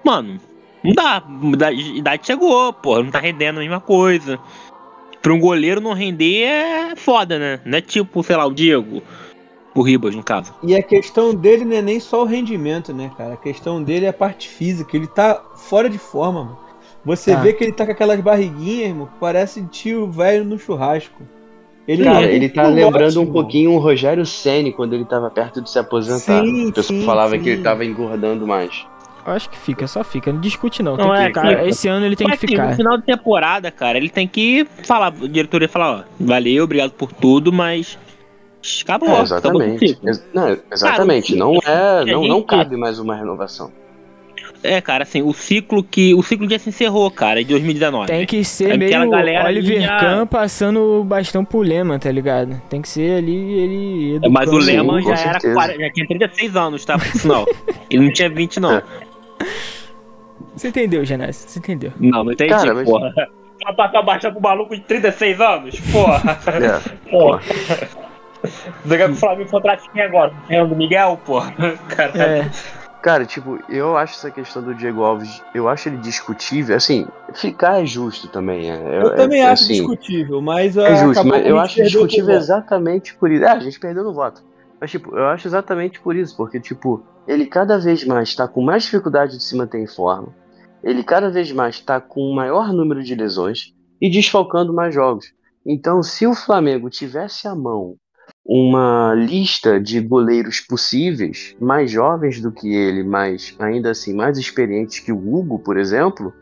Mano, 0.03 0.39
não 0.83 0.93
dá. 0.93 1.23
A 1.67 1.71
idade 1.71 2.25
chegou, 2.25 2.73
porra. 2.73 3.03
Não 3.03 3.11
tá 3.11 3.19
rendendo 3.19 3.57
a 3.57 3.61
mesma 3.61 3.79
coisa. 3.79 4.39
Pra 5.21 5.31
um 5.31 5.39
goleiro 5.39 5.79
não 5.79 5.93
render 5.93 6.41
é 6.41 6.95
foda, 6.95 7.37
né? 7.37 7.59
Não 7.63 7.77
é 7.77 7.81
tipo, 7.81 8.23
sei 8.23 8.35
lá, 8.35 8.47
o 8.47 8.53
Diego. 8.53 9.03
O 9.75 9.83
Ribas, 9.83 10.15
no 10.15 10.23
caso. 10.23 10.53
E 10.63 10.75
a 10.75 10.81
questão 10.81 11.33
dele 11.33 11.63
não 11.63 11.77
é 11.77 11.81
nem 11.81 11.99
só 11.99 12.23
o 12.23 12.25
rendimento, 12.25 12.91
né, 12.91 13.11
cara? 13.15 13.35
A 13.35 13.37
questão 13.37 13.81
dele 13.81 14.05
é 14.05 14.09
a 14.09 14.13
parte 14.13 14.49
física. 14.49 14.97
Ele 14.97 15.07
tá 15.07 15.39
fora 15.55 15.87
de 15.87 15.99
forma, 15.99 16.43
mano. 16.43 16.57
Você 17.03 17.33
Tá. 17.33 17.41
vê 17.41 17.53
que 17.53 17.63
ele 17.63 17.71
tá 17.71 17.85
com 17.85 17.91
aquelas 17.91 18.19
barriguinhas, 18.19 18.89
irmão, 18.89 19.07
que 19.07 19.13
parece 19.19 19.63
tio 19.67 20.09
velho 20.11 20.45
no 20.45 20.59
churrasco. 20.59 21.21
Ele 21.87 22.03
Cara, 22.03 22.19
tá 22.19 22.25
ele 22.27 22.49
tá 22.49 22.67
lembrando 22.67 23.07
ótimo. 23.17 23.23
um 23.23 23.33
pouquinho 23.33 23.71
o 23.73 23.79
Rogério 23.79 24.23
Ceni 24.25 24.71
quando 24.71 24.93
ele 24.93 25.03
tava 25.03 25.29
perto 25.31 25.61
de 25.61 25.69
se 25.69 25.79
aposentar. 25.79 26.43
Sim, 26.43 26.67
o 26.67 26.73
pessoal 26.73 26.99
sim, 26.99 27.05
falava 27.05 27.31
sim. 27.35 27.41
que 27.41 27.49
ele 27.49 27.63
tava 27.63 27.83
engordando 27.83 28.45
mais. 28.45 28.85
Eu 29.25 29.33
acho 29.33 29.49
que 29.49 29.57
fica, 29.57 29.87
só 29.87 30.03
fica. 30.03 30.31
Não 30.31 30.39
discute 30.39 30.81
não. 30.83 30.95
Tem 30.95 31.05
Não, 31.05 31.13
que 31.15 31.21
é, 31.21 31.25
ficar. 31.27 31.47
fica. 31.47 31.65
Esse 31.67 31.87
ano 31.87 32.05
ele 32.05 32.15
tem 32.15 32.27
Mas, 32.27 32.39
que 32.39 32.45
assim, 32.45 32.55
ficar. 32.55 32.69
No 32.69 32.75
final 32.75 32.97
de 32.97 33.03
temporada, 33.05 33.71
cara, 33.71 33.97
ele 33.97 34.09
tem 34.09 34.27
que 34.27 34.65
falar, 34.83 35.07
a 35.07 35.27
diretoria 35.27 35.67
falar, 35.67 35.91
ó, 35.91 36.03
valeu, 36.19 36.63
obrigado 36.63 36.91
por 36.91 37.11
tudo, 37.11 37.51
mas 37.51 37.97
acabou. 38.83 39.09
É, 39.09 39.11
acabou 39.13 39.23
exatamente. 39.23 39.99
Ex- 40.03 40.23
não, 40.33 40.57
exatamente. 40.71 41.33
Cara, 41.33 41.39
não 41.45 41.57
é, 41.65 42.05
não, 42.05 42.23
não 42.27 42.41
cabe 42.43 42.77
mais 42.77 42.99
uma 42.99 43.15
renovação. 43.15 43.71
É, 44.63 44.79
cara, 44.79 45.03
assim, 45.03 45.21
o 45.21 45.33
ciclo 45.33 45.83
que. 45.83 46.13
O 46.13 46.21
ciclo 46.21 46.49
já 46.49 46.59
se 46.59 46.69
encerrou, 46.69 47.09
cara, 47.09 47.41
em 47.41 47.45
2019. 47.45 48.07
Tem 48.07 48.25
que 48.25 48.43
ser 48.43 48.73
Aquela 48.73 48.77
meio 49.05 49.09
galera 49.11 49.47
Oliver 49.47 49.81
já- 49.81 49.97
Kahn 49.97 50.27
passando 50.27 50.99
o 50.99 51.03
bastão 51.03 51.43
pro 51.43 51.61
Lema, 51.61 51.97
tá 51.97 52.11
ligado? 52.11 52.61
Tem 52.69 52.81
que 52.81 52.87
ser 52.89 53.17
ali 53.17 53.35
ele 53.35 54.19
É, 54.23 54.29
Mas 54.29 54.47
o 54.47 54.51
com 54.51 54.61
já 54.61 54.71
era 55.13 55.31
certeza. 55.39 55.53
40, 55.55 55.79
já 55.81 55.91
tinha 55.91 56.07
36 56.07 56.55
anos, 56.55 56.85
tá? 56.85 56.97
Por 56.97 57.05
sinal. 57.07 57.45
Ele 57.89 58.03
não 58.05 58.13
tinha 58.13 58.29
20, 58.29 58.59
não. 58.59 58.75
É. 58.77 58.83
Você 60.55 60.67
entendeu, 60.67 61.03
Genésio? 61.05 61.49
Você 61.49 61.59
entendeu? 61.59 61.91
Não, 61.99 62.23
não 62.23 62.31
entendi, 62.31 62.49
Cara, 62.51 62.73
mas- 62.73 62.87
porra. 62.89 63.11
Pra 63.63 63.73
passar 63.73 64.01
baixa 64.01 64.31
pro 64.31 64.41
maluco 64.41 64.75
de 64.75 64.81
36 64.81 65.39
anos? 65.39 65.79
Porra. 65.91 66.39
É. 66.47 67.09
porra. 67.11 67.39
Você 68.43 68.97
quer 68.97 69.05
que 69.07 69.11
o 69.11 69.15
Flamengo 69.15 69.49
contrate 69.51 69.89
quem 69.93 70.01
agora? 70.01 70.33
Fernando 70.47 70.75
Miguel, 70.75 71.19
porra? 71.25 71.53
Cara, 71.89 72.11
É. 72.17 72.49
Cara, 73.01 73.25
tipo, 73.25 73.57
eu 73.67 73.97
acho 73.97 74.13
essa 74.13 74.29
questão 74.29 74.61
do 74.61 74.75
Diego 74.75 75.01
Alves, 75.01 75.41
eu 75.55 75.67
acho 75.67 75.89
ele 75.89 75.97
discutível. 75.97 76.75
Assim, 76.75 77.07
ficar 77.33 77.81
é 77.81 77.85
justo 77.85 78.27
também. 78.27 78.69
É, 78.69 78.75
Eu 79.01 79.07
é- 79.07 79.15
também 79.15 79.41
é 79.41 79.45
acho 79.45 79.63
assim, 79.63 79.73
discutível, 79.73 80.39
mas 80.41 80.77
É 80.77 80.95
justo, 80.95 81.25
mas 81.25 81.43
a 81.43 81.49
eu 81.49 81.59
acho 81.59 81.81
discutível 81.81 82.35
exatamente 82.35 83.15
por 83.15 83.31
isso. 83.31 83.43
É, 83.43 83.49
a 83.49 83.59
gente 83.59 83.79
perdeu 83.79 84.03
no 84.03 84.13
voto. 84.13 84.43
Mas, 84.79 84.91
tipo, 84.91 85.15
eu 85.15 85.25
acho 85.25 85.47
exatamente 85.47 85.99
por 85.99 86.15
isso, 86.15 86.35
porque, 86.37 86.59
tipo, 86.59 87.03
ele 87.27 87.45
cada 87.47 87.79
vez 87.79 88.03
mais 88.05 88.35
tá 88.35 88.47
com 88.47 88.61
mais 88.61 88.83
dificuldade 88.83 89.37
de 89.37 89.43
se 89.43 89.55
manter 89.55 89.79
em 89.79 89.87
forma. 89.87 90.33
Ele 90.83 91.03
cada 91.03 91.29
vez 91.29 91.51
mais 91.51 91.79
tá 91.79 91.99
com 91.99 92.21
um 92.31 92.35
maior 92.35 92.71
número 92.71 93.03
de 93.03 93.15
lesões 93.15 93.73
e 93.99 94.09
desfalcando 94.09 94.73
mais 94.73 94.93
jogos. 94.93 95.25
Então, 95.65 96.01
se 96.01 96.25
o 96.25 96.33
Flamengo 96.33 96.89
tivesse 96.89 97.47
à 97.47 97.55
mão 97.55 97.95
uma 98.45 99.13
lista 99.13 99.79
de 99.79 99.99
goleiros 99.99 100.59
possíveis, 100.59 101.55
mais 101.59 101.91
jovens 101.91 102.41
do 102.41 102.51
que 102.51 102.73
ele, 102.73 103.03
mas 103.03 103.55
ainda 103.59 103.91
assim 103.91 104.13
mais 104.13 104.37
experientes 104.37 104.99
que 104.99 105.11
o 105.11 105.17
Hugo, 105.17 105.59
por 105.59 105.77
exemplo, 105.77 106.33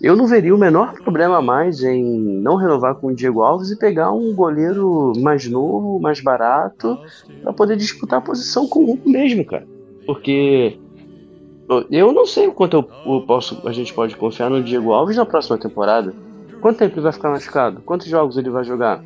eu 0.00 0.16
não 0.16 0.26
veria 0.26 0.54
o 0.54 0.58
menor 0.58 0.94
problema 0.94 1.40
mais 1.40 1.82
em 1.84 2.02
não 2.02 2.56
renovar 2.56 2.96
com 2.96 3.08
o 3.08 3.14
Diego 3.14 3.42
Alves 3.42 3.70
e 3.70 3.78
pegar 3.78 4.10
um 4.10 4.34
goleiro 4.34 5.12
mais 5.18 5.46
novo, 5.48 6.00
mais 6.00 6.20
barato, 6.20 6.98
para 7.42 7.52
poder 7.52 7.76
disputar 7.76 8.18
a 8.18 8.22
posição 8.22 8.66
com 8.66 8.80
o 8.80 8.90
Hugo 8.90 9.08
mesmo, 9.08 9.44
cara. 9.44 9.66
Porque 10.04 10.78
eu 11.90 12.12
não 12.12 12.26
sei 12.26 12.48
o 12.48 12.52
quanto 12.52 12.76
eu, 13.06 13.20
posso, 13.22 13.62
a 13.64 13.72
gente 13.72 13.94
pode 13.94 14.16
confiar 14.16 14.50
no 14.50 14.62
Diego 14.62 14.92
Alves 14.92 15.16
na 15.16 15.24
próxima 15.24 15.56
temporada. 15.56 16.12
Quanto 16.60 16.78
tempo 16.78 16.94
ele 16.94 17.02
vai 17.02 17.12
ficar 17.12 17.30
machucado? 17.30 17.80
Quantos 17.82 18.08
jogos 18.08 18.36
ele 18.36 18.50
vai 18.50 18.64
jogar? 18.64 19.04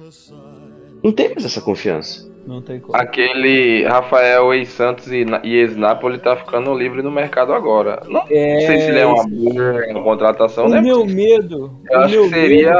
Não 1.02 1.12
tem 1.12 1.28
mais 1.28 1.44
essa 1.44 1.60
confiança. 1.60 2.26
Não 2.46 2.62
tem 2.62 2.80
como. 2.80 2.96
Aquele 2.96 3.84
Rafael 3.84 4.54
ex-Santos 4.54 5.08
e 5.12 5.24
Na- 5.24 5.40
e 5.44 5.54
ex-Napoli 5.56 6.18
tá 6.18 6.36
ficando 6.36 6.72
livre 6.74 7.02
no 7.02 7.10
mercado 7.10 7.52
agora. 7.52 8.00
Não 8.06 8.22
É, 8.30 8.60
sei 8.66 8.78
se 8.78 8.90
ele 8.90 9.00
é 9.00 9.06
uma 9.06 9.24
boa 9.26 10.02
contratação, 10.02 10.64
o 10.64 10.68
né? 10.68 10.80
meu 10.80 11.04
medo, 11.04 11.72
Eu 11.90 11.98
o 11.98 12.02
acho 12.02 12.08
meu 12.08 12.22
que 12.22 12.28
seria 12.28 12.74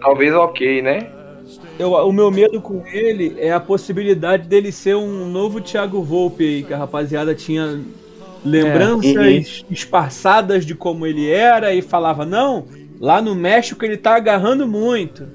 talvez 0.00 0.34
ok, 0.34 0.82
né? 0.82 0.98
Eu- 1.78 1.92
o 1.92 2.12
meu 2.12 2.30
medo 2.30 2.60
com 2.60 2.86
ele 2.86 3.34
é 3.38 3.52
a 3.52 3.60
possibilidade 3.60 4.48
dele 4.48 4.70
ser 4.72 4.94
um 4.96 5.26
novo 5.30 5.60
Thiago 5.60 6.02
Volpe 6.02 6.44
aí, 6.44 6.64
que 6.64 6.72
a 6.72 6.78
rapaziada 6.78 7.34
tinha 7.34 7.84
lembranças 8.44 9.64
esparçadas 9.70 10.64
de 10.66 10.74
como 10.74 11.06
ele 11.06 11.28
era 11.30 11.74
e 11.74 11.82
falava, 11.82 12.24
não, 12.26 12.68
lá 13.00 13.20
no 13.22 13.34
México 13.34 13.84
ele 13.84 13.96
tá 13.96 14.16
agarrando 14.16 14.66
muito. 14.68 15.32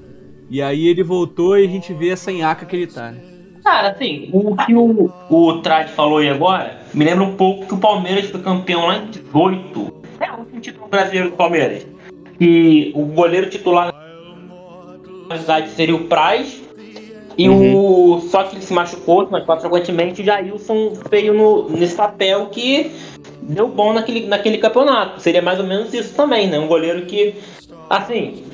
E 0.48 0.62
aí 0.62 0.86
ele 0.86 1.02
voltou 1.02 1.58
e 1.58 1.64
a 1.66 1.68
gente 1.68 1.92
vê 1.94 2.10
essa 2.10 2.32
enhaca 2.32 2.66
que 2.66 2.76
ele 2.76 2.86
tá, 2.86 3.12
né? 3.12 3.22
Cara, 3.68 3.90
assim, 3.90 4.30
o 4.32 4.56
que 4.56 4.74
o, 4.74 5.12
o 5.28 5.60
Trad 5.60 5.90
falou 5.90 6.18
aí 6.20 6.30
agora 6.30 6.78
me 6.94 7.04
lembra 7.04 7.22
um 7.22 7.36
pouco 7.36 7.66
que 7.66 7.74
o 7.74 7.76
Palmeiras 7.76 8.30
foi 8.30 8.40
campeão 8.40 8.86
lá 8.86 8.96
em 8.96 9.10
18. 9.10 9.94
É 10.20 10.32
o 10.32 10.38
último 10.38 10.58
título 10.58 10.88
brasileiro 10.88 11.28
do 11.28 11.36
Palmeiras. 11.36 11.86
E 12.40 12.90
o 12.94 13.04
goleiro 13.04 13.50
titular 13.50 13.92
na 15.28 15.36
verdade 15.36 15.68
seria 15.72 15.94
o 15.94 16.04
Praz. 16.04 16.62
E 17.36 17.46
o. 17.50 18.22
Só 18.30 18.44
que 18.44 18.56
ele 18.56 18.62
se 18.62 18.72
machucou, 18.72 19.28
mas 19.30 19.44
consequentemente 19.44 20.22
o 20.22 20.24
Jailson 20.24 20.94
veio 21.10 21.34
no, 21.34 21.68
nesse 21.68 21.94
papel 21.94 22.46
que 22.46 22.90
deu 23.42 23.68
bom 23.68 23.92
naquele, 23.92 24.26
naquele 24.26 24.56
campeonato. 24.56 25.20
Seria 25.20 25.42
mais 25.42 25.60
ou 25.60 25.66
menos 25.66 25.92
isso 25.92 26.14
também, 26.14 26.48
né? 26.48 26.58
Um 26.58 26.68
goleiro 26.68 27.04
que. 27.04 27.34
Assim, 27.90 28.44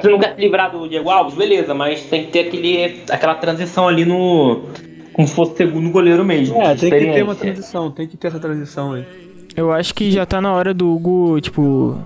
você 0.00 0.08
não 0.08 0.18
quer 0.18 0.34
se 0.34 0.40
livrar 0.40 0.70
do 0.70 0.88
Diego 0.88 1.10
Alves, 1.10 1.34
beleza, 1.34 1.74
mas 1.74 2.02
tem 2.02 2.24
que 2.24 2.32
ter 2.32 2.40
aquele, 2.40 3.02
aquela 3.10 3.34
transição 3.34 3.88
ali 3.88 4.04
no. 4.04 4.62
Como 5.12 5.26
se 5.26 5.34
fosse 5.34 5.56
segundo 5.56 5.90
goleiro 5.90 6.24
mesmo. 6.24 6.60
É, 6.60 6.74
tem 6.74 6.90
que 6.90 6.98
ter 6.98 7.22
uma 7.22 7.34
transição, 7.34 7.90
tem 7.90 8.06
que 8.06 8.16
ter 8.16 8.28
essa 8.28 8.38
transição 8.38 8.92
aí. 8.92 9.04
Eu 9.56 9.72
acho 9.72 9.94
que 9.94 10.10
já 10.10 10.26
tá 10.26 10.40
na 10.40 10.52
hora 10.52 10.74
do 10.74 10.94
Hugo, 10.94 11.40
tipo. 11.40 11.98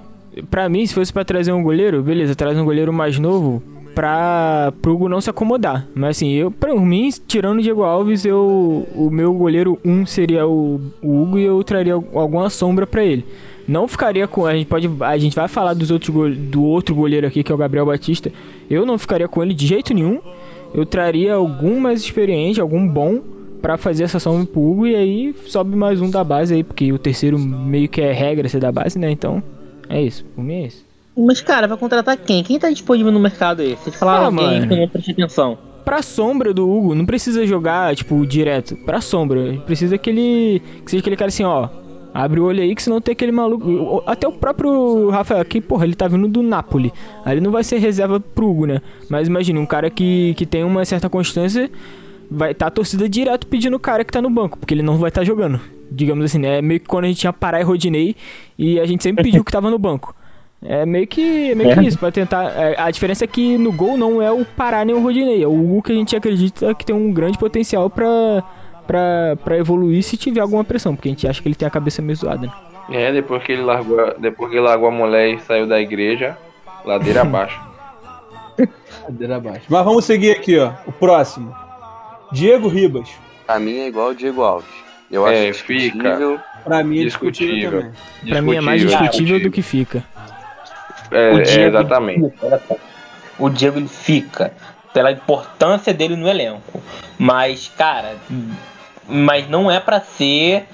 Pra 0.49 0.69
mim, 0.69 0.87
se 0.87 0.95
fosse 0.95 1.13
pra 1.13 1.25
trazer 1.25 1.51
um 1.53 1.63
goleiro, 1.63 2.03
beleza, 2.03 2.37
traz 2.37 2.57
um 2.57 2.65
goleiro 2.65 2.93
mais 2.93 3.19
novo 3.19 3.61
pra 3.95 4.73
pro 4.81 4.95
Hugo 4.95 5.09
não 5.09 5.21
se 5.21 5.31
acomodar. 5.31 5.87
Mas 5.95 6.17
assim, 6.17 6.33
eu, 6.33 6.51
pra 6.51 6.75
mim, 6.75 7.11
tirando 7.27 7.59
o 7.59 7.63
Diego 7.63 7.83
Alves, 7.83 8.25
eu, 8.25 8.87
o 8.95 9.11
meu 9.11 9.35
goleiro 9.35 9.79
1 9.85 9.91
um 9.91 10.07
seria 10.07 10.47
o, 10.47 10.81
o 11.03 11.23
Hugo 11.23 11.39
e 11.39 11.45
eu 11.45 11.63
traria 11.63 11.95
alguma 11.95 12.49
sombra 12.49 12.87
pra 12.87 13.05
ele. 13.05 13.25
Não 13.71 13.87
ficaria 13.87 14.27
com. 14.27 14.45
A 14.47 14.53
gente 14.55 14.67
pode. 14.67 14.91
A 15.01 15.17
gente 15.17 15.37
vai 15.37 15.47
falar 15.47 15.75
dos 15.75 15.93
outros, 15.93 16.37
do 16.37 16.65
outro 16.65 16.93
goleiro 16.93 17.25
aqui, 17.25 17.45
que 17.45 17.53
é 17.53 17.55
o 17.55 17.59
Gabriel 17.59 17.87
Batista. 17.87 18.33
Eu 18.69 18.85
não 18.85 18.99
ficaria 18.99 19.29
com 19.29 19.41
ele 19.45 19.55
de 19.55 19.65
jeito 19.65 19.95
nenhum. 19.95 20.19
Eu 20.75 20.85
traria 20.85 21.35
algum 21.35 21.79
mais 21.79 22.01
experiente, 22.03 22.61
algum 22.61 22.85
bom, 22.89 23.21
pra 23.63 23.77
fazer 23.77 24.03
essa 24.03 24.19
sombra 24.19 24.45
pro 24.45 24.61
Hugo. 24.61 24.87
E 24.89 24.97
aí 24.97 25.35
sobe 25.47 25.77
mais 25.77 26.01
um 26.01 26.11
da 26.11 26.25
base 26.25 26.53
aí, 26.53 26.65
porque 26.65 26.93
o 26.93 26.99
terceiro 26.99 27.39
meio 27.39 27.89
que 27.89 28.01
é 28.01 28.11
regra 28.13 28.49
ser 28.49 28.59
da 28.59 28.73
base, 28.73 28.99
né? 28.99 29.09
Então, 29.09 29.41
é 29.89 30.03
isso. 30.03 30.25
Por 30.35 30.43
mim 30.43 30.55
é 30.55 30.67
isso. 30.67 30.85
Mas, 31.17 31.41
cara, 31.41 31.69
vai 31.69 31.77
contratar 31.79 32.17
quem? 32.17 32.43
Quem 32.43 32.59
tá 32.59 32.71
disponível 32.71 33.13
no 33.13 33.21
mercado 33.21 33.63
aí? 33.63 33.77
Vocês 33.77 33.95
falaram 33.95 34.25
Ah, 34.25 34.27
alguém 34.27 34.45
mano. 34.47 34.67
que 34.67 34.75
eu 34.75 34.79
não 34.79 34.89
prestei 34.89 35.13
atenção. 35.15 35.57
Pra 35.85 36.03
sombra 36.03 36.53
do 36.53 36.69
Hugo, 36.69 36.95
não 36.95 37.07
precisa 37.07 37.47
jogar, 37.47 37.95
tipo, 37.95 38.27
direto. 38.27 38.75
Pra 38.85 39.01
sombra. 39.01 39.61
Precisa 39.65 39.97
que 39.97 40.11
ele. 40.11 40.63
Que 40.85 40.91
seja 40.91 41.01
aquele 41.01 41.17
cara 41.17 41.29
assim, 41.29 41.45
ó. 41.45 41.69
Abre 42.13 42.41
o 42.41 42.45
olho 42.45 42.63
aí, 42.63 42.75
que 42.75 42.83
senão 42.83 43.01
tem 43.01 43.13
aquele 43.13 43.33
maluco. 43.33 44.03
Até 44.07 44.27
o 44.27 44.33
próprio 44.33 45.11
Rafael 45.11 45.41
aqui, 45.41 45.61
porra, 45.61 45.85
ele 45.85 45.95
tá 45.95 46.09
vindo 46.09 46.27
do 46.27 46.43
Napoli. 46.43 46.93
Aí 47.25 47.35
ele 47.35 47.41
não 47.41 47.51
vai 47.51 47.63
ser 47.63 47.79
reserva 47.79 48.19
pro 48.19 48.49
Hugo, 48.49 48.67
né? 48.67 48.83
Mas 49.09 49.29
imagine, 49.29 49.59
um 49.59 49.67
cara 49.67 49.89
que, 49.91 50.35
que 50.35 50.45
tem 50.45 50.65
uma 50.65 50.85
certa 50.85 51.09
constância. 51.09 51.71
Vai 52.33 52.55
tá 52.55 52.69
a 52.69 52.71
torcida 52.71 53.09
direto 53.09 53.47
pedindo 53.47 53.77
o 53.77 53.81
cara 53.81 54.05
que 54.05 54.13
tá 54.13 54.23
no 54.23 54.31
banco, 54.31 54.57
porque 54.57 54.73
ele 54.73 54.83
não 54.83 54.97
vai 54.97 55.09
estar 55.09 55.25
jogando. 55.25 55.61
Digamos 55.91 56.25
assim, 56.25 56.39
né? 56.39 56.59
É 56.59 56.63
meio 56.63 56.79
que 56.79 56.87
quando 56.87 57.05
a 57.05 57.09
gente 57.09 57.19
tinha 57.19 57.33
Pará 57.33 57.61
e 57.61 57.65
Rodinei 57.65 58.15
e 58.57 58.79
a 58.79 58.87
gente 58.87 59.03
sempre 59.03 59.25
pediu 59.25 59.43
que 59.45 59.51
tava 59.51 59.69
no 59.69 59.79
banco. 59.79 60.15
É 60.63 60.85
meio 60.85 61.07
que, 61.07 61.51
é 61.51 61.55
meio 61.55 61.75
que 61.75 61.87
isso, 61.87 61.99
pra 61.99 62.13
tentar. 62.13 62.53
é, 62.57 62.79
a 62.79 62.91
diferença 62.91 63.25
é 63.25 63.27
que 63.27 63.57
no 63.57 63.73
gol 63.73 63.97
não 63.97 64.21
é 64.21 64.31
o 64.31 64.45
Pará 64.45 64.85
nem 64.85 64.95
o 64.95 65.03
Rodinei, 65.03 65.43
é 65.43 65.47
o 65.47 65.53
Hugo 65.53 65.83
que 65.83 65.93
a 65.93 65.95
gente 65.95 66.15
acredita 66.15 66.75
que 66.75 66.85
tem 66.85 66.95
um 66.95 67.13
grande 67.13 67.39
potencial 67.39 67.89
pra, 67.89 68.45
pra, 68.91 69.37
pra 69.45 69.57
evoluir 69.57 70.03
se 70.03 70.17
tiver 70.17 70.41
alguma 70.41 70.65
pressão, 70.65 70.97
porque 70.97 71.09
a 71.09 71.13
gente 71.13 71.29
acha 71.29 71.41
que 71.41 71.47
ele 71.47 71.55
tem 71.55 71.69
a 71.69 71.71
cabeça 71.71 72.03
meio 72.03 72.17
zoada, 72.17 72.47
né? 72.47 72.53
É, 72.91 73.13
depois 73.13 73.41
que 73.45 73.53
ele 73.53 73.63
largou, 73.63 74.01
a- 74.01 74.15
depois 74.19 74.51
que 74.51 74.57
ele 74.57 74.65
largou 74.67 74.89
a 74.89 74.91
mulher 74.91 75.29
e 75.35 75.39
saiu 75.41 75.65
da 75.67 75.81
igreja, 75.81 76.37
ladeira 76.85 77.21
abaixo. 77.23 77.61
Cadeira 79.07 79.37
abaixo. 79.37 79.63
Mas 79.69 79.85
vamos 79.85 80.05
seguir 80.05 80.33
aqui, 80.33 80.59
ó. 80.59 80.73
O 80.87 80.93
próximo. 80.93 81.55
Diego 82.33 82.67
Ribas. 82.69 83.09
Pra 83.47 83.59
mim 83.61 83.79
é 83.79 83.87
igual 83.89 84.09
o 84.11 84.15
Diego 84.15 84.43
Alves. 84.43 84.69
Eu 85.11 85.27
É, 85.27 85.49
acho 85.51 85.63
fica. 85.65 85.83
discutível. 85.99 86.41
Pra 86.65 86.83
mim 86.85 87.01
é 87.01 87.05
discutível, 87.05 87.55
Discutível. 87.57 87.81
também. 88.21 88.33
Pra 88.33 88.43
mim 88.43 88.57
é 88.57 88.61
mais 88.61 88.81
discutível 88.83 89.41
do 89.41 89.51
que 89.51 89.63
fica. 89.63 90.05
É, 91.11 91.33
O 91.33 91.39
é, 91.39 91.43
Diego- 91.43 91.69
exatamente. 91.79 92.33
Olha 92.43 92.61
só. 92.67 92.77
O 93.39 93.49
Diego 93.49 93.79
ele 93.79 93.89
fica 93.89 94.53
pela 94.93 95.11
importância 95.13 95.95
dele 95.95 96.17
no 96.17 96.29
elenco. 96.29 96.81
Mas, 97.19 97.69
cara, 97.77 98.15
mas 99.11 99.49
não 99.49 99.71
é 99.71 99.81
pra 99.81 100.01
ser 100.01 100.67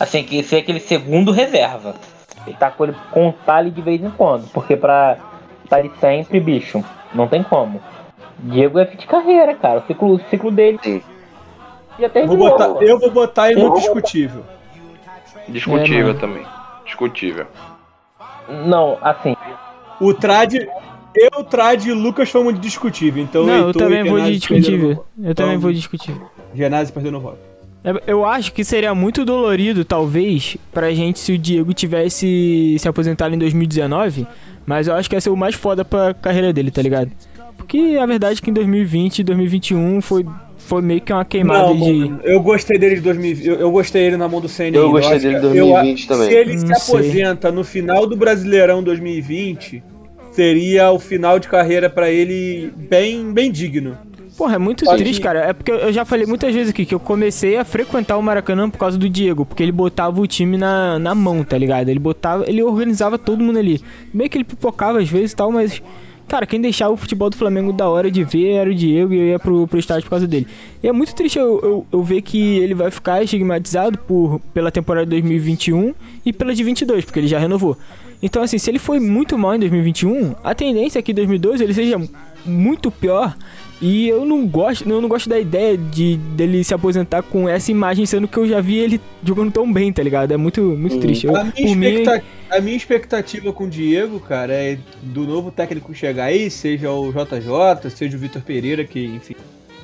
assim, 0.00 0.24
que 0.24 0.42
ser 0.42 0.56
aquele 0.58 0.80
segundo 0.80 1.30
reserva. 1.30 1.94
Ele 2.46 2.56
tá 2.56 2.70
com 2.70 2.84
ele 2.84 2.96
contar 3.12 3.56
ali 3.56 3.70
de 3.70 3.80
vez 3.82 4.02
em 4.02 4.10
quando, 4.10 4.48
porque 4.52 4.76
pra 4.76 5.16
tá 5.68 5.76
ali 5.76 5.92
sempre, 6.00 6.40
bicho, 6.40 6.84
não 7.14 7.28
tem 7.28 7.42
como. 7.42 7.80
Diego 8.38 8.78
é 8.80 8.86
fim 8.86 8.96
de 8.96 9.06
carreira, 9.06 9.54
cara. 9.54 9.78
O 9.80 9.86
ciclo, 9.86 10.14
o 10.16 10.20
ciclo 10.28 10.50
dele 10.50 10.78
Sim. 10.82 11.00
já 12.00 12.08
Vou 12.26 12.36
botar, 12.36 12.66
eu 12.82 12.98
vou 12.98 13.10
botar 13.10 13.50
ele 13.50 13.60
Eu 13.62 13.68
no 13.68 13.74
discutível. 13.74 14.42
Discutível 15.48 16.08
mano. 16.08 16.18
também. 16.18 16.42
Discutível. 16.84 17.46
Não, 18.66 18.98
assim, 19.00 19.36
O 20.00 20.12
Trad. 20.12 20.54
Eu, 21.14 21.40
o 21.40 21.44
Trad 21.44 21.84
e 21.84 21.92
o 21.92 21.94
Lucas 21.94 22.30
fomos 22.30 22.54
de 22.54 22.60
discutível. 22.60 23.22
Então 23.22 23.44
Não, 23.44 23.68
eu 23.68 23.72
também 23.72 24.02
vou 24.02 24.18
de 24.18 24.32
discutível. 24.38 25.04
Eu 25.22 25.34
também 25.34 25.52
Então- 25.52 25.60
vou 25.60 25.70
de 25.70 25.76
discutível. 25.78 26.22
no- 26.22 26.56
Genásio 26.56 26.92
perdeu 26.92 27.12
no 27.12 27.20
voto. 27.20 27.51
É, 27.84 27.92
Eu 28.06 28.24
acho 28.24 28.52
que 28.52 28.64
seria 28.64 28.94
muito 28.94 29.24
dolorido, 29.24 29.84
talvez, 29.84 30.56
pra 30.72 30.92
gente 30.92 31.18
se 31.18 31.32
o 31.32 31.38
Diego 31.38 31.72
tivesse 31.74 32.76
se 32.78 32.88
aposentado 32.88 33.34
em 33.34 33.38
2019, 33.38 34.26
mas 34.64 34.86
eu 34.88 34.94
acho 34.94 35.08
que 35.08 35.16
ia 35.16 35.20
ser 35.20 35.30
o 35.30 35.36
mais 35.36 35.54
foda 35.54 35.84
pra 35.84 36.14
carreira 36.14 36.52
dele, 36.52 36.70
tá 36.70 36.80
ligado? 36.82 37.10
Porque 37.56 37.96
a 38.00 38.06
verdade 38.06 38.38
é 38.40 38.44
que 38.44 38.50
em 38.50 38.54
2020 38.54 39.20
e 39.20 39.24
2021 39.24 40.00
foi, 40.00 40.24
foi 40.58 40.82
meio 40.82 41.00
que 41.00 41.12
uma 41.12 41.24
queimada 41.24 41.68
Não, 41.68 41.76
de. 41.76 41.92
mano, 41.92 42.20
eu 42.24 42.40
gostei 42.40 42.78
dele 42.78 42.96
de 42.96 43.00
2020. 43.02 43.46
Eu, 43.48 43.54
eu 43.56 43.70
gostei 43.70 44.02
dele 44.04 44.16
na 44.16 44.28
mão 44.28 44.40
do 44.40 44.48
CNI. 44.48 44.76
Eu 44.76 44.90
gostei 44.90 45.18
dele 45.18 45.32
em 45.32 45.40
que- 45.40 45.40
2020 45.42 46.06
também. 46.08 46.28
Se 46.28 46.34
ele 46.34 46.52
Não 46.56 46.74
se 46.76 46.84
sei. 46.86 46.94
aposenta 46.94 47.52
no 47.52 47.64
final 47.64 48.06
do 48.06 48.16
Brasileirão 48.16 48.82
2020, 48.82 49.82
seria 50.32 50.90
o 50.90 50.98
final 50.98 51.38
de 51.38 51.48
carreira 51.48 51.88
pra 51.90 52.10
ele 52.10 52.72
bem, 52.76 53.32
bem 53.32 53.50
digno. 53.50 53.96
Porra, 54.42 54.56
é 54.56 54.58
muito 54.58 54.84
Só 54.84 54.96
triste, 54.96 55.18
que- 55.18 55.22
cara. 55.22 55.38
É 55.38 55.52
porque 55.52 55.70
eu 55.70 55.92
já 55.92 56.04
falei 56.04 56.26
muitas 56.26 56.52
vezes 56.52 56.70
aqui 56.70 56.84
que 56.84 56.92
eu 56.92 56.98
comecei 56.98 57.56
a 57.56 57.64
frequentar 57.64 58.16
o 58.18 58.22
Maracanã 58.22 58.68
por 58.68 58.76
causa 58.76 58.98
do 58.98 59.08
Diego, 59.08 59.46
porque 59.46 59.62
ele 59.62 59.70
botava 59.70 60.20
o 60.20 60.26
time 60.26 60.58
na, 60.58 60.98
na 60.98 61.14
mão, 61.14 61.44
tá 61.44 61.56
ligado? 61.56 61.88
Ele 61.88 62.00
botava, 62.00 62.44
ele 62.48 62.60
organizava 62.60 63.16
todo 63.16 63.40
mundo 63.40 63.60
ali. 63.60 63.80
Meio 64.12 64.28
que 64.28 64.36
ele 64.36 64.42
pipocava 64.42 64.98
às 64.98 65.08
vezes 65.08 65.30
e 65.30 65.36
tal, 65.36 65.52
mas. 65.52 65.80
Cara, 66.26 66.44
quem 66.44 66.60
deixava 66.60 66.92
o 66.92 66.96
futebol 66.96 67.30
do 67.30 67.36
Flamengo 67.36 67.72
da 67.72 67.88
hora 67.88 68.10
de 68.10 68.24
ver 68.24 68.52
era 68.54 68.68
o 68.68 68.74
Diego 68.74 69.14
e 69.14 69.18
eu 69.18 69.26
ia 69.26 69.38
pro, 69.38 69.68
pro 69.68 69.78
estádio 69.78 70.02
por 70.04 70.10
causa 70.10 70.26
dele. 70.26 70.48
E 70.82 70.88
é 70.88 70.92
muito 70.92 71.14
triste 71.14 71.38
eu, 71.38 71.60
eu, 71.62 71.86
eu 71.92 72.02
ver 72.02 72.20
que 72.22 72.58
ele 72.58 72.74
vai 72.74 72.90
ficar 72.90 73.22
estigmatizado 73.22 73.96
por, 73.98 74.40
pela 74.52 74.72
temporada 74.72 75.04
de 75.06 75.10
2021 75.10 75.94
e 76.26 76.32
pela 76.32 76.52
de 76.52 76.64
22, 76.64 77.04
porque 77.04 77.20
ele 77.20 77.28
já 77.28 77.38
renovou. 77.38 77.76
Então, 78.20 78.42
assim, 78.42 78.56
se 78.58 78.70
ele 78.70 78.78
foi 78.78 78.98
muito 78.98 79.36
mal 79.38 79.54
em 79.54 79.58
2021, 79.60 80.34
a 80.42 80.52
tendência 80.54 80.98
é 80.98 81.02
que 81.02 81.12
em 81.12 81.14
2012 81.14 81.62
ele 81.62 81.74
seja 81.74 82.00
muito 82.46 82.90
pior. 82.90 83.36
E 83.82 84.08
eu 84.08 84.24
não 84.24 84.46
gosto, 84.46 84.88
eu 84.88 85.00
não 85.00 85.08
gosto 85.08 85.28
da 85.28 85.40
ideia 85.40 85.76
de 85.76 86.16
dele 86.16 86.62
se 86.62 86.72
aposentar 86.72 87.20
com 87.20 87.48
essa 87.48 87.68
imagem, 87.72 88.06
sendo 88.06 88.28
que 88.28 88.36
eu 88.36 88.46
já 88.46 88.60
vi 88.60 88.78
ele 88.78 89.00
jogando 89.24 89.50
tão 89.50 89.70
bem, 89.70 89.92
tá 89.92 90.00
ligado? 90.00 90.30
É 90.30 90.36
muito, 90.36 90.62
muito 90.62 91.00
triste. 91.00 91.26
Eu, 91.26 91.34
A 91.34 91.42
minha, 91.42 91.52
por 91.52 91.76
mim, 91.76 92.04
a 92.48 92.60
minha 92.60 92.76
expectativa 92.76 93.52
com 93.52 93.64
o 93.64 93.68
Diego, 93.68 94.20
cara, 94.20 94.52
é 94.52 94.78
do 95.02 95.26
novo 95.26 95.50
técnico 95.50 95.92
chegar 95.92 96.26
aí, 96.26 96.48
seja 96.48 96.92
o 96.92 97.10
JJ, 97.10 97.90
seja 97.90 98.16
o 98.16 98.20
Vitor 98.20 98.40
Pereira, 98.40 98.84
que, 98.84 99.04
enfim, 99.04 99.34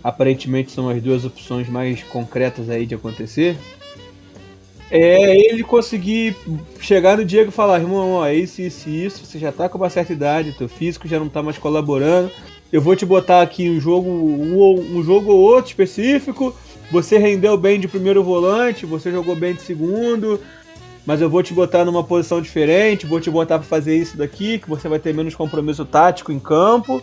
aparentemente 0.02 0.70
são 0.70 0.88
as 0.88 1.02
duas 1.02 1.24
opções 1.24 1.68
mais 1.68 2.00
concretas 2.04 2.70
aí 2.70 2.86
de 2.86 2.94
acontecer. 2.94 3.56
É 4.92 5.36
ele 5.36 5.64
conseguir 5.64 6.36
chegar 6.80 7.16
no 7.18 7.24
Diego 7.24 7.50
e 7.50 7.52
falar, 7.52 7.80
irmão, 7.80 8.12
ó, 8.12 8.28
isso, 8.28 8.62
isso, 8.62 8.88
isso, 8.88 9.26
você 9.26 9.40
já 9.40 9.50
tá 9.50 9.68
com 9.68 9.76
uma 9.76 9.90
certa 9.90 10.12
idade, 10.12 10.54
teu 10.56 10.68
físico 10.68 11.08
já 11.08 11.18
não 11.18 11.28
tá 11.28 11.42
mais 11.42 11.58
colaborando. 11.58 12.30
Eu 12.72 12.82
vou 12.82 12.94
te 12.94 13.06
botar 13.06 13.42
aqui 13.42 13.68
um 13.68 13.80
jogo, 13.80 14.10
um, 14.10 14.98
um 14.98 15.02
jogo 15.02 15.32
ou 15.32 15.38
outro 15.40 15.70
específico. 15.70 16.54
Você 16.90 17.18
rendeu 17.18 17.56
bem 17.56 17.78
de 17.80 17.88
primeiro 17.88 18.22
volante, 18.22 18.86
você 18.86 19.10
jogou 19.10 19.34
bem 19.36 19.54
de 19.54 19.62
segundo, 19.62 20.40
mas 21.04 21.20
eu 21.20 21.28
vou 21.28 21.42
te 21.42 21.52
botar 21.54 21.84
numa 21.84 22.02
posição 22.04 22.40
diferente, 22.40 23.06
vou 23.06 23.20
te 23.20 23.30
botar 23.30 23.58
pra 23.58 23.66
fazer 23.66 23.96
isso 23.96 24.16
daqui, 24.16 24.58
que 24.58 24.68
você 24.68 24.88
vai 24.88 24.98
ter 24.98 25.14
menos 25.14 25.34
compromisso 25.34 25.84
tático 25.84 26.32
em 26.32 26.38
campo. 26.38 27.02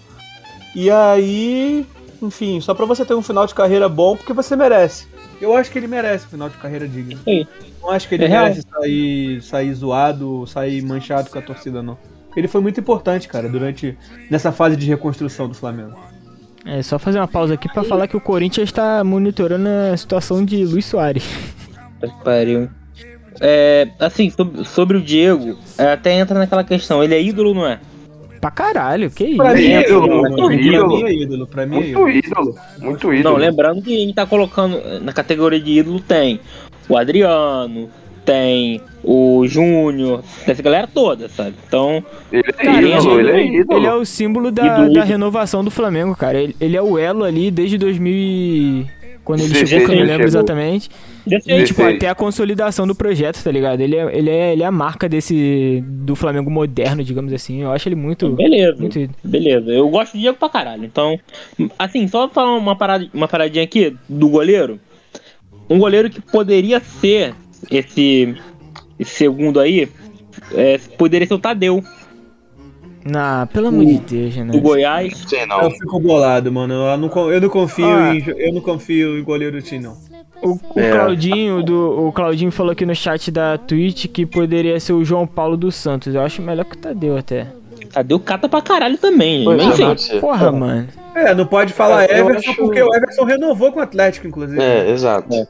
E 0.76 0.90
aí, 0.90 1.86
enfim, 2.22 2.60
só 2.62 2.74
pra 2.74 2.86
você 2.86 3.06
ter 3.06 3.14
um 3.14 3.22
final 3.22 3.46
de 3.46 3.54
carreira 3.56 3.88
bom, 3.88 4.16
porque 4.18 4.34
você 4.34 4.56
merece. 4.56 5.08
Eu 5.42 5.56
acho 5.56 5.70
que 5.72 5.78
ele 5.78 5.88
merece 5.88 6.26
um 6.26 6.30
final 6.30 6.50
de 6.50 6.58
carreira 6.58 6.88
digno. 6.88 7.20
Sim. 7.24 7.46
Não 7.82 7.92
acho 7.92 8.08
que 8.08 8.16
ele 8.16 8.26
É 8.26 8.28
real. 8.28 8.44
merece 8.44 8.64
sair, 8.72 9.42
sair 9.42 9.74
zoado, 9.74 10.46
sair 10.48 10.82
manchado 10.82 11.30
com 11.30 11.38
a 11.38 11.42
torcida, 11.42 11.84
não. 11.84 11.98
Ele 12.36 12.48
foi 12.48 12.62
muito 12.62 12.80
importante, 12.80 13.28
cara, 13.28 13.48
durante 13.48 13.98
nessa 14.30 14.52
fase 14.52 14.76
de 14.76 14.86
reconstrução 14.88 15.48
do 15.48 15.54
Flamengo. 15.54 15.94
é 16.66 16.82
só 16.82 16.98
fazer 17.00 17.20
uma 17.20 17.28
pausa 17.28 17.54
aqui 17.54 17.68
pra 17.72 17.84
falar 17.84 18.08
que 18.08 18.18
o 18.18 18.22
Corinthians 18.22 18.72
tá 18.72 19.04
monitorando 19.04 19.68
a 19.94 19.96
situação 19.98 20.44
de 20.44 20.66
Luiz 20.66 20.86
Soares. 20.86 21.24
Pariu. 22.24 22.70
É, 23.42 23.88
assim, 24.00 24.32
sobre, 24.64 24.98
o 24.98 25.02
Diego, 25.02 25.58
é, 25.78 25.92
até 25.92 26.14
entra 26.14 26.40
naquela 26.40 26.64
questão, 26.64 27.04
ele 27.04 27.14
é 27.14 27.22
ídolo 27.22 27.54
não 27.54 27.66
é? 27.68 27.80
Pra 28.40 28.50
caralho, 28.52 29.10
que 29.10 29.26
isso? 29.26 29.38
Pra 29.38 29.54
mim 29.54 29.64
é 29.72 29.82
ídolo, 29.82 30.06
ídolo, 30.06 30.22
muito 30.22 30.38
mano. 30.42 30.48
Pra 30.48 30.56
ídolo. 30.56 30.88
mim 30.88 31.04
é 31.04 31.14
ídolo, 31.14 31.48
pra 31.48 31.66
mim 31.66 31.76
é 31.76 31.80
Muito 31.80 31.90
ídolo. 31.90 32.10
ídolo. 32.10 32.56
Muito 32.80 33.14
ídolo. 33.14 33.34
Não, 33.36 33.42
lembrando 33.46 33.82
que 33.82 33.94
a 33.96 34.00
gente 34.00 34.14
tá 34.14 34.26
colocando 34.26 34.80
na 35.02 35.12
categoria 35.12 35.60
de 35.60 35.80
ídolo 35.80 36.00
tem 36.00 36.40
o 36.88 36.96
Adriano, 36.96 37.90
tem 38.24 38.80
o 39.06 39.48
Júnior, 39.48 40.24
essa 40.48 40.62
galera 40.64 40.88
toda, 40.88 41.30
sabe? 41.30 41.54
Então, 41.68 42.04
Ele 42.32 42.44
é 42.48 42.52
Cara, 42.52 42.82
ídolo, 42.82 43.20
ele 43.20 43.32
é 43.32 43.46
ídolo. 43.62 43.80
Ele 43.80 43.88
é 43.88 43.94
o 43.94 44.04
símbolo 44.06 44.52
da, 44.52 44.66
Ídolo, 44.66 44.94
da 44.94 45.04
renovação 45.04 45.64
do 45.64 45.70
Flamengo, 45.70 46.16
cara. 46.16 46.40
Ele, 46.40 46.56
ele 46.60 46.76
é 46.76 46.82
o 46.82 46.98
elo 46.98 47.24
ali 47.24 47.52
desde 47.52 47.78
2000 47.78 48.14
e... 48.14 48.86
Quando 49.24 49.40
ele 49.42 49.56
Sim, 49.56 49.66
chegou, 49.66 49.88
que 49.88 49.92
eu 49.92 49.96
não 49.96 50.04
lembro 50.04 50.14
chegou. 50.14 50.28
exatamente. 50.28 50.90
E, 51.26 51.40
tipo, 51.40 51.82
16. 51.82 51.96
até 51.96 52.10
a 52.10 52.14
consolidação 52.14 52.86
do 52.86 52.94
projeto, 52.94 53.44
tá 53.44 53.52
ligado? 53.52 53.82
Ele 53.82 53.96
é, 53.96 54.16
ele 54.16 54.30
é, 54.30 54.54
ele 54.54 54.62
é 54.62 54.66
a 54.68 54.72
marca 54.72 55.10
desse... 55.10 55.84
Do 55.88 56.16
Flamengo 56.16 56.52
moderno, 56.52 57.04
digamos 57.04 57.34
assim. 57.34 57.64
Eu 57.64 57.72
acho 57.72 57.88
ele 57.90 57.96
muito... 57.96 58.30
beleza. 58.30 58.80
Muito. 58.80 59.10
Beleza, 59.24 59.72
eu 59.72 59.90
gosto 59.90 60.14
de 60.14 60.20
Diego 60.20 60.38
pra 60.38 60.48
caralho. 60.50 60.86
Então, 60.86 61.20
assim, 61.78 62.08
só 62.08 62.28
pra 62.28 62.36
falar 62.36 62.56
uma, 62.56 62.76
parada, 62.76 63.08
uma 63.14 63.28
paradinha 63.28 63.64
aqui 63.64 63.96
do 64.08 64.30
goleiro. 64.30 64.80
Um 65.68 65.80
goleiro 65.80 66.08
que 66.10 66.22
poderia 66.22 66.80
ser 66.80 67.34
esse, 67.72 68.36
esse 69.00 69.12
segundo 69.16 69.60
aí, 69.60 69.90
é, 70.54 70.78
poderia 70.98 71.28
ser 71.28 71.34
o 71.34 71.40
Tadeu, 71.40 71.84
Ah, 73.16 73.48
pelo 73.54 73.68
amor 73.68 73.86
de 73.86 74.00
Deus, 74.00 74.36
né? 74.36 74.46
do 74.52 74.60
Goiás. 74.60 75.26
Sei 75.28 75.44
Eu 75.44 75.48
não. 75.48 75.70
fico 75.70 76.00
bolado, 76.00 76.52
mano. 76.52 76.74
Eu 76.74 76.98
não, 76.98 77.32
eu 77.32 77.40
não 77.42 77.50
confio 77.50 77.86
Ah. 77.86 78.16
em 78.16 78.24
eu 78.28 78.54
não 78.54 78.62
confio 78.62 79.18
em 79.20 79.24
goleiro 79.24 79.62
time, 79.62 79.84
não. 79.84 79.96
O, 80.42 80.54
o 80.54 80.80
É. 80.80 80.92
Claudinho 80.92 81.64
do, 81.64 82.08
o 82.08 82.12
Claudinho 82.12 82.52
falou 82.52 82.72
aqui 82.72 82.86
no 82.86 82.96
chat 82.96 83.32
da 83.32 83.58
Twitch 83.58 84.08
que 84.08 84.26
poderia 84.26 84.80
ser 84.80 84.94
o 84.94 85.04
João 85.06 85.26
Paulo 85.28 85.56
dos 85.56 85.76
Santos. 85.76 86.14
Eu 86.16 86.22
acho 86.22 86.42
melhor 86.42 86.66
que 86.66 86.76
o 86.76 86.80
Tadeu 86.80 87.16
até. 87.16 87.48
Tadeu 87.94 88.20
cata 88.20 88.50
pra 88.50 88.62
caralho 88.62 88.98
também. 88.98 89.44
Pois 89.44 89.62
é, 89.62 89.66
enfim, 89.66 89.86
pode 89.86 90.02
ser. 90.02 90.20
Porra, 90.20 90.52
mano. 90.52 90.88
É, 91.14 91.34
não 91.34 91.46
pode 91.46 91.74
falar 91.74 92.04
É, 92.10 92.20
eu 92.20 92.28
Everson 92.30 92.50
acho- 92.52 92.62
porque 92.62 92.82
o 92.82 92.94
Everson 92.94 93.24
renovou 93.24 93.72
com 93.72 93.80
o 93.80 93.84
Atlético, 93.84 94.28
inclusive. 94.28 94.60
É, 94.62 94.90
exato. 94.92 95.32
É. 95.34 95.48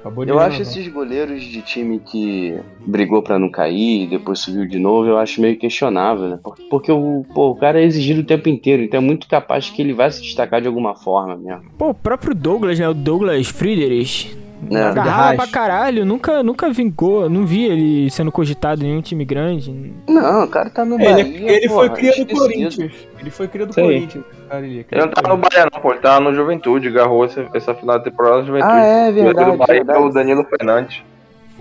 Acabou 0.00 0.24
de 0.24 0.30
Eu 0.30 0.38
acho 0.38 0.62
esses 0.62 0.86
goleiros 0.88 1.42
de 1.42 1.60
time 1.62 1.98
que 1.98 2.56
brigou 2.86 3.22
pra 3.22 3.38
não 3.38 3.50
cair, 3.50 4.08
depois 4.08 4.38
subiu 4.38 4.66
de 4.66 4.78
novo, 4.78 5.08
eu 5.08 5.18
acho 5.18 5.40
meio 5.40 5.58
questionável, 5.58 6.28
né? 6.28 6.38
Por- 6.42 6.56
Porque 6.70 6.90
o, 6.92 7.24
pô, 7.34 7.50
o 7.50 7.56
cara 7.56 7.80
é 7.80 7.84
exigido 7.84 8.20
o 8.20 8.24
tempo 8.24 8.48
inteiro, 8.48 8.82
então 8.82 8.98
é 8.98 9.02
muito 9.02 9.26
capaz 9.28 9.68
que 9.70 9.82
ele 9.82 9.92
vai 9.92 10.10
se 10.10 10.22
destacar 10.22 10.60
de 10.60 10.68
alguma 10.68 10.94
forma 10.94 11.36
mesmo. 11.36 11.64
Pô, 11.76 11.90
o 11.90 11.94
próprio 11.94 12.34
Douglas, 12.34 12.78
né? 12.78 12.88
O 12.88 12.94
Douglas 12.94 13.48
Friedrich. 13.48 14.36
É. 14.70 14.82
Agarrava 14.82 15.36
pra 15.36 15.46
caralho, 15.46 16.04
nunca, 16.04 16.42
nunca 16.42 16.70
vingou. 16.70 17.28
Não 17.30 17.46
vi 17.46 17.64
ele 17.64 18.10
sendo 18.10 18.32
cogitado 18.32 18.82
em 18.82 18.88
nenhum 18.88 19.00
time 19.00 19.24
grande. 19.24 19.92
Não, 20.08 20.44
o 20.44 20.48
cara 20.48 20.68
tá 20.68 20.84
no 20.84 20.96
Ele, 21.00 21.04
Bahia, 21.04 21.52
ele 21.52 21.68
foi 21.68 21.88
porra, 21.88 21.98
cria 21.98 22.24
do. 22.24 22.34
Corinthians. 22.34 22.92
Ele 23.20 23.30
foi 23.30 23.48
cria 23.48 23.66
do. 23.66 23.74
Corinthians. 23.74 24.24
Cara, 24.48 24.66
ele, 24.66 24.86
Ele 24.90 25.00
não 25.00 25.08
tava 25.08 25.28
no 25.28 25.36
Bahia, 25.36 25.68
não, 25.72 25.80
pô. 25.80 25.92
Ele 25.92 26.00
tava 26.00 26.20
no 26.20 26.34
Juventude, 26.34 26.88
agarrou 26.88 27.24
essa, 27.24 27.46
essa 27.54 27.74
final 27.74 27.98
da 27.98 28.04
temporada 28.04 28.38
da 28.38 28.44
Juventude. 28.44 28.72
Ah, 28.72 28.84
é 28.84 29.12
verdade, 29.12 29.50
do 29.50 29.56
Bahia 29.56 29.74
verdade. 29.74 29.98
pelo 29.98 30.12
Danilo 30.12 30.44
Fernandes. 30.44 31.02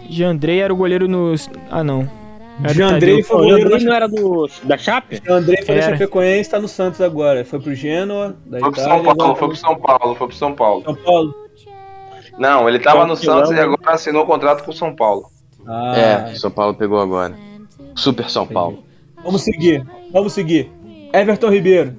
Jandrei 0.09 0.61
era 0.61 0.73
o 0.73 0.77
goleiro 0.77 1.07
nos. 1.07 1.49
Ah, 1.69 1.83
não. 1.83 2.09
Tadeu. 2.63 3.23
foi 3.23 3.37
O 3.37 3.39
goleiro 3.41 3.69
da 3.69 3.79
não 3.79 3.93
era 3.93 4.07
do, 4.07 4.49
da 4.63 4.77
Chape? 4.77 5.21
Andrei 5.29 5.57
foi 5.57 5.75
da 5.75 5.81
Era. 5.81 5.91
Chapecoense, 5.91 6.49
tá 6.49 6.59
no 6.59 6.67
Santos 6.67 7.01
agora. 7.01 7.45
Foi 7.45 7.59
pro 7.59 7.75
Genoa, 7.75 8.35
da 8.45 8.59
Foi 8.59 8.71
pro. 8.71 8.81
São 8.81 9.03
Paulo, 9.03 9.35
foi 9.35 9.47
pro 9.47 9.57
São 9.57 9.75
Paulo, 9.75 10.15
foi 10.15 10.27
pro 10.27 10.35
São 10.35 10.53
Paulo. 10.53 10.83
São 10.83 10.95
Paulo. 10.95 11.46
Não, 12.37 12.67
ele 12.67 12.79
tava 12.79 13.05
no 13.05 13.15
Santos 13.15 13.51
e 13.51 13.59
agora 13.59 13.91
assinou 13.93 14.23
o 14.23 14.27
contrato 14.27 14.63
com 14.63 14.71
o 14.71 14.73
São 14.73 14.95
Paulo. 14.95 15.29
Ah, 15.67 15.97
É, 16.29 16.35
São 16.35 16.51
Paulo 16.51 16.73
pegou 16.75 16.99
agora. 16.99 17.35
Super 17.95 18.29
São 18.29 18.45
Paulo. 18.45 18.83
Vamos 19.23 19.41
seguir, 19.41 19.85
vamos 20.11 20.33
seguir. 20.33 20.71
Everton 21.13 21.49
Ribeiro. 21.49 21.95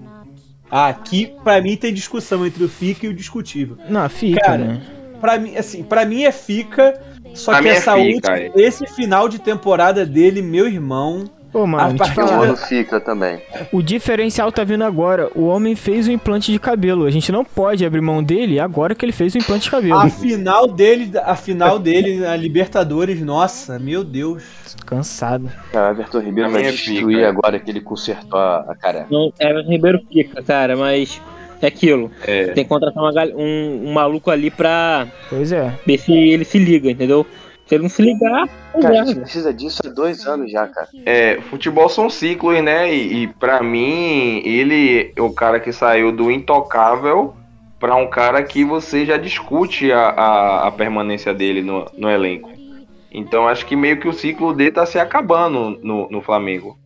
Aqui, 0.70 1.34
pra 1.42 1.60
mim, 1.60 1.76
tem 1.76 1.92
discussão 1.92 2.46
entre 2.46 2.62
o 2.62 2.68
FICA 2.68 3.06
e 3.06 3.08
o 3.08 3.14
discutível. 3.14 3.76
Não, 3.88 4.08
fica, 4.08 4.40
Cara, 4.40 4.58
né? 4.58 4.82
Pra 5.20 5.38
mim, 5.38 5.56
assim, 5.56 5.82
pra 5.82 6.04
mim 6.04 6.22
é 6.22 6.30
FICA, 6.30 7.00
só 7.34 7.52
Pra 7.52 7.62
que 7.62 7.68
é 7.68 7.72
essa 7.72 7.94
fica, 7.96 8.32
última, 8.32 8.52
esse 8.62 8.86
final 8.86 9.28
de 9.28 9.38
temporada 9.40 10.06
dele, 10.06 10.42
meu 10.42 10.66
irmão. 10.68 11.24
Pô, 11.52 11.66
mano, 11.66 11.94
A 11.94 11.96
partir 11.96 12.20
no 12.20 12.56
Fica 12.56 13.00
também. 13.00 13.40
O 13.72 13.82
diferencial 13.82 14.52
tá 14.52 14.64
vindo 14.64 14.84
agora. 14.84 15.30
O 15.34 15.46
homem 15.46 15.74
fez 15.74 16.06
o 16.06 16.12
implante 16.12 16.52
de 16.52 16.58
cabelo. 16.58 17.06
A 17.06 17.10
gente 17.10 17.32
não 17.32 17.44
pode 17.44 17.84
abrir 17.86 18.00
mão 18.00 18.22
dele 18.22 18.60
agora 18.60 18.94
que 18.94 19.04
ele 19.04 19.12
fez 19.12 19.34
o 19.34 19.38
implante 19.38 19.64
de 19.64 19.70
cabelo. 19.70 19.98
A 19.98 20.10
final 20.10 20.66
dele, 20.68 21.10
a 21.24 21.34
final 21.34 21.78
dele 21.78 22.18
na 22.18 22.36
Libertadores, 22.36 23.20
nossa, 23.22 23.78
meu 23.78 24.04
Deus. 24.04 24.42
Cansado. 24.84 25.50
Cara, 25.72 25.88
o 25.88 25.90
Everton 25.92 26.20
Ribeiro 26.20 26.50
vai 26.50 26.62
destruir 26.64 27.16
Fica. 27.16 27.28
agora 27.28 27.58
que 27.58 27.70
ele 27.70 27.80
consertou 27.80 28.38
a, 28.38 28.66
a 28.68 28.74
careca. 28.74 29.06
Não, 29.10 29.32
era 29.38 29.62
Ribeiro 29.62 30.00
fica, 30.12 30.42
cara, 30.42 30.76
mas 30.76 31.20
é 31.60 31.66
aquilo. 31.66 32.10
É. 32.26 32.48
Tem 32.48 32.64
que 32.64 32.68
contratar 32.68 33.02
uma 33.02 33.12
um, 33.36 33.88
um 33.88 33.92
maluco 33.92 34.30
ali 34.30 34.50
pra 34.50 35.06
Pois 35.28 35.50
é. 35.52 35.72
ver 35.86 35.98
se 35.98 36.12
ele 36.12 36.44
se 36.44 36.58
liga, 36.58 36.90
entendeu? 36.90 37.26
Se 37.68 37.74
ele 37.74 37.82
não 37.82 37.90
se 37.90 38.00
ligar, 38.00 38.48
Cara, 38.80 39.02
a 39.02 39.04
gente 39.04 39.20
precisa 39.20 39.52
disso 39.52 39.82
há 39.84 39.90
dois 39.90 40.26
anos 40.26 40.50
já, 40.50 40.66
cara. 40.66 40.88
É, 41.04 41.38
futebol 41.50 41.86
são 41.90 42.08
ciclos, 42.08 42.62
né? 42.62 42.92
E, 42.92 43.24
e 43.24 43.26
para 43.26 43.62
mim, 43.62 44.40
ele 44.42 45.12
é 45.14 45.20
o 45.20 45.30
cara 45.30 45.60
que 45.60 45.70
saiu 45.70 46.10
do 46.10 46.30
intocável 46.30 47.36
pra 47.78 47.94
um 47.94 48.08
cara 48.08 48.42
que 48.42 48.64
você 48.64 49.04
já 49.04 49.18
discute 49.18 49.92
a, 49.92 50.08
a, 50.08 50.66
a 50.68 50.70
permanência 50.70 51.34
dele 51.34 51.62
no, 51.62 51.86
no 51.96 52.10
elenco. 52.10 52.50
Então 53.12 53.46
acho 53.46 53.66
que 53.66 53.76
meio 53.76 54.00
que 54.00 54.08
o 54.08 54.12
ciclo 54.12 54.54
dele 54.54 54.72
tá 54.72 54.86
se 54.86 54.98
acabando 54.98 55.78
no, 55.82 56.08
no 56.10 56.22
Flamengo. 56.22 56.78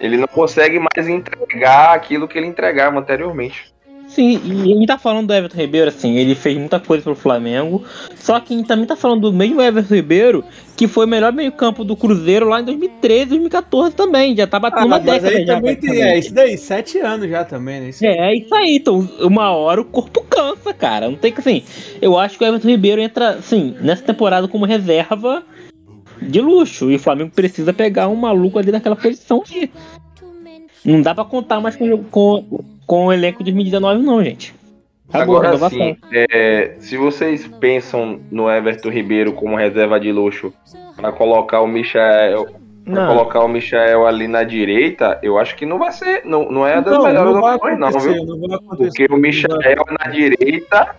Ele 0.00 0.16
não 0.16 0.26
consegue 0.26 0.78
mais 0.78 1.08
entregar 1.08 1.94
aquilo 1.94 2.26
que 2.26 2.36
ele 2.36 2.46
entregava 2.46 2.98
anteriormente. 2.98 3.71
Sim, 4.14 4.38
e 4.44 4.72
a 4.72 4.76
gente 4.76 4.86
tá 4.86 4.98
falando 4.98 5.28
do 5.28 5.32
Everton 5.34 5.56
Ribeiro, 5.56 5.88
assim, 5.88 6.16
ele 6.16 6.34
fez 6.34 6.56
muita 6.58 6.78
coisa 6.78 7.02
pro 7.02 7.14
Flamengo. 7.14 7.82
Só 8.16 8.38
que 8.40 8.52
a 8.52 8.56
gente 8.58 8.66
também 8.66 8.84
tá 8.84 8.94
falando 8.94 9.22
do 9.22 9.32
mesmo 9.32 9.60
Everton 9.62 9.94
Ribeiro, 9.94 10.44
que 10.76 10.86
foi 10.86 11.06
o 11.06 11.08
melhor 11.08 11.32
meio-campo 11.32 11.82
do 11.82 11.96
Cruzeiro 11.96 12.46
lá 12.48 12.60
em 12.60 12.64
2013, 12.64 13.30
2014 13.30 13.94
também. 13.96 14.36
Já 14.36 14.46
tá 14.46 14.58
batendo 14.60 14.82
Ah, 14.82 14.86
uma 14.86 14.96
mas 14.98 15.04
década 15.22 15.28
aí 15.38 15.46
já. 15.46 15.54
também 15.56 15.76
tem, 15.76 16.02
é 16.02 16.18
isso 16.18 16.34
daí, 16.34 16.58
sete 16.58 16.98
anos 16.98 17.28
já 17.30 17.42
também, 17.44 17.80
né? 17.80 17.88
Isso- 17.88 18.04
É, 18.04 18.32
é 18.32 18.36
isso 18.36 18.54
aí. 18.54 18.76
Então, 18.76 19.08
uma 19.20 19.50
hora 19.50 19.80
o 19.80 19.84
corpo 19.84 20.22
cansa, 20.28 20.74
cara. 20.74 21.08
Não 21.08 21.16
tem 21.16 21.32
que 21.32 21.40
assim. 21.40 21.62
Eu 22.00 22.18
acho 22.18 22.36
que 22.36 22.44
o 22.44 22.46
Everton 22.46 22.68
Ribeiro 22.68 23.00
entra, 23.00 23.30
assim, 23.30 23.74
nessa 23.80 24.02
temporada 24.02 24.46
como 24.46 24.66
reserva 24.66 25.42
de 26.20 26.40
luxo. 26.40 26.90
E 26.90 26.96
o 26.96 26.98
Flamengo 26.98 27.30
precisa 27.34 27.72
pegar 27.72 28.08
um 28.08 28.16
maluco 28.16 28.58
ali 28.58 28.70
naquela 28.70 28.94
posição 28.96 29.42
ali. 29.50 29.70
Não 30.84 31.00
dá 31.00 31.14
pra 31.14 31.24
contar 31.24 31.60
mais 31.60 31.76
com, 31.76 31.96
com, 32.04 32.64
com 32.86 33.06
o 33.06 33.12
elenco 33.12 33.38
de 33.44 33.50
2019, 33.52 34.02
não, 34.02 34.22
gente. 34.22 34.54
Acabou, 35.08 35.36
Agora 35.36 35.48
renovação. 35.48 35.78
sim, 35.78 35.96
é, 36.12 36.74
se 36.78 36.96
vocês 36.96 37.46
pensam 37.60 38.20
no 38.30 38.50
Everton 38.50 38.88
Ribeiro 38.88 39.32
como 39.34 39.56
reserva 39.56 40.00
de 40.00 40.10
luxo 40.10 40.52
para 40.96 41.12
colocar 41.12 41.60
o 41.60 41.66
Michael, 41.66 42.46
pra 42.84 42.94
Não. 42.94 43.08
colocar 43.08 43.40
o 43.40 43.48
Michael 43.48 44.06
ali 44.06 44.26
na 44.26 44.42
direita, 44.42 45.18
eu 45.22 45.38
acho 45.38 45.54
que 45.54 45.66
não 45.66 45.78
vai 45.78 45.92
ser, 45.92 46.22
não, 46.24 46.50
não 46.50 46.66
é 46.66 46.80
das 46.80 46.94
Não, 46.94 47.02
melhores 47.04 47.36
opções 47.36 47.78
não, 47.78 47.90
viu? 48.00 48.24
não. 48.24 48.58
Porque 48.76 49.06
o 49.10 49.16
Michael 49.16 49.84
na 50.00 50.10
direita, 50.10 50.96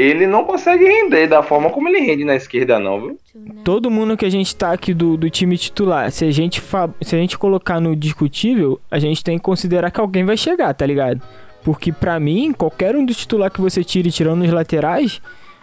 ele 0.00 0.26
não 0.26 0.44
consegue 0.44 0.84
render 0.84 1.26
da 1.26 1.42
forma 1.42 1.70
como 1.70 1.88
ele 1.88 2.00
rende 2.00 2.24
na 2.24 2.34
esquerda 2.34 2.78
não, 2.78 3.00
viu? 3.00 3.18
Todo 3.64 3.90
mundo 3.90 4.16
que 4.16 4.24
a 4.24 4.30
gente 4.30 4.54
tá 4.54 4.72
aqui 4.72 4.94
do, 4.94 5.16
do 5.16 5.28
time 5.28 5.56
titular, 5.56 6.10
se 6.10 6.24
a, 6.24 6.30
gente 6.30 6.62
se 7.02 7.16
a 7.16 7.18
gente 7.18 7.38
colocar 7.38 7.80
no 7.80 7.94
discutível, 7.94 8.80
a 8.90 8.98
gente 8.98 9.22
tem 9.22 9.36
que 9.36 9.44
considerar 9.44 9.90
que 9.90 10.00
alguém 10.00 10.24
vai 10.24 10.36
chegar, 10.36 10.72
tá 10.74 10.86
ligado? 10.86 11.20
Porque 11.62 11.92
pra 11.92 12.18
mim, 12.18 12.52
qualquer 12.52 12.96
um 12.96 13.04
dos 13.04 13.16
titular 13.16 13.50
que 13.50 13.60
você 13.60 13.84
tire 13.84 14.10
tirando 14.10 14.42
os 14.42 14.50
laterais, 14.50 15.20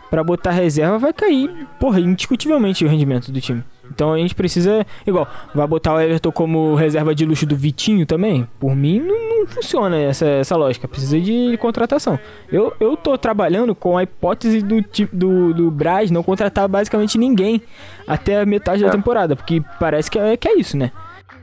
pra 0.09 0.23
botar 0.23 0.51
reserva 0.51 0.97
vai 0.97 1.13
cair, 1.13 1.49
porra, 1.79 1.99
indiscutivelmente 1.99 2.85
o 2.85 2.87
rendimento 2.87 3.31
do 3.31 3.41
time. 3.41 3.63
Então 3.91 4.13
a 4.13 4.17
gente 4.17 4.35
precisa, 4.35 4.85
igual, 5.05 5.27
vai 5.53 5.65
botar 5.67 5.93
o 5.93 5.99
Everton 5.99 6.31
como 6.31 6.75
reserva 6.75 7.13
de 7.15 7.25
luxo 7.25 7.45
do 7.45 7.55
Vitinho 7.55 8.05
também? 8.05 8.47
Por 8.59 8.75
mim 8.75 8.99
não, 8.99 9.39
não 9.39 9.47
funciona 9.47 9.97
essa, 9.97 10.25
essa 10.25 10.55
lógica, 10.55 10.87
precisa 10.87 11.19
de 11.19 11.57
contratação. 11.57 12.19
Eu, 12.51 12.73
eu 12.79 12.95
tô 12.97 13.17
trabalhando 13.17 13.73
com 13.75 13.97
a 13.97 14.03
hipótese 14.03 14.61
do, 14.61 14.83
do, 15.11 15.53
do 15.53 15.71
Braz 15.71 16.11
não 16.11 16.23
contratar 16.23 16.67
basicamente 16.67 17.17
ninguém 17.17 17.61
até 18.07 18.41
a 18.41 18.45
metade 18.45 18.81
da 18.83 18.89
É. 18.89 18.91
temporada, 18.91 19.35
porque 19.35 19.61
parece 19.79 20.09
que 20.09 20.17
é, 20.19 20.37
que 20.37 20.47
é 20.47 20.57
isso, 20.57 20.77
né? 20.77 20.91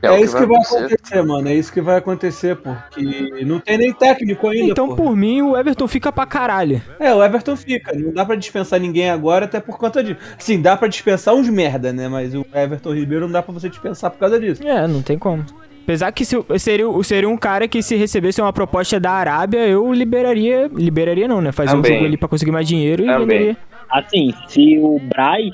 É, 0.05 0.11
o 0.11 0.23
isso 0.23 0.35
que 0.37 0.45
vai 0.45 0.57
acontecer. 0.57 0.85
acontecer, 0.85 1.21
mano. 1.23 1.47
É 1.49 1.53
isso 1.53 1.73
que 1.73 1.81
vai 1.81 1.97
acontecer, 1.97 2.55
porque 2.55 3.43
não 3.45 3.59
tem 3.59 3.77
nem 3.77 3.93
técnico 3.93 4.47
ainda. 4.49 4.71
Então, 4.71 4.89
pô. 4.89 4.95
por 4.95 5.15
mim, 5.15 5.41
o 5.41 5.57
Everton 5.57 5.87
fica 5.87 6.11
pra 6.11 6.25
caralho. 6.25 6.81
É, 6.99 7.13
o 7.13 7.23
Everton 7.23 7.55
fica. 7.55 7.93
Não 7.97 8.13
dá 8.13 8.25
pra 8.25 8.35
dispensar 8.35 8.79
ninguém 8.79 9.09
agora, 9.09 9.45
até 9.45 9.59
por 9.59 9.77
conta 9.77 10.03
disso. 10.03 10.19
Sim, 10.37 10.61
dá 10.61 10.75
pra 10.77 10.87
dispensar 10.87 11.33
uns 11.33 11.49
merda, 11.49 11.91
né? 11.93 12.07
Mas 12.07 12.33
o 12.33 12.45
Everton 12.53 12.93
Ribeiro 12.93 13.25
não 13.25 13.31
dá 13.33 13.41
pra 13.41 13.53
você 13.53 13.69
dispensar 13.69 14.11
por 14.11 14.19
causa 14.19 14.39
disso. 14.39 14.65
É, 14.65 14.87
não 14.87 15.01
tem 15.01 15.17
como. 15.17 15.45
Apesar 15.83 16.11
que 16.11 16.25
se, 16.25 16.35
seria, 16.57 16.85
seria 17.03 17.29
um 17.29 17.37
cara 17.37 17.67
que 17.67 17.83
se 17.83 17.95
recebesse 17.95 18.41
uma 18.41 18.51
proposta 18.51 18.99
da 18.99 19.11
Arábia, 19.11 19.67
eu 19.67 19.93
liberaria. 19.93 20.67
Liberaria 20.73 21.27
não, 21.27 21.41
né? 21.41 21.51
Fazer 21.51 21.73
um 21.75 21.81
Também. 21.81 21.93
jogo 21.93 22.05
ali 22.05 22.17
pra 22.17 22.27
conseguir 22.27 22.51
mais 22.51 22.67
dinheiro 22.67 23.03
e 23.03 23.05
Também. 23.05 23.27
venderia. 23.27 23.57
Assim, 23.89 24.33
se 24.47 24.79
o 24.79 24.99
Braz. 24.99 25.53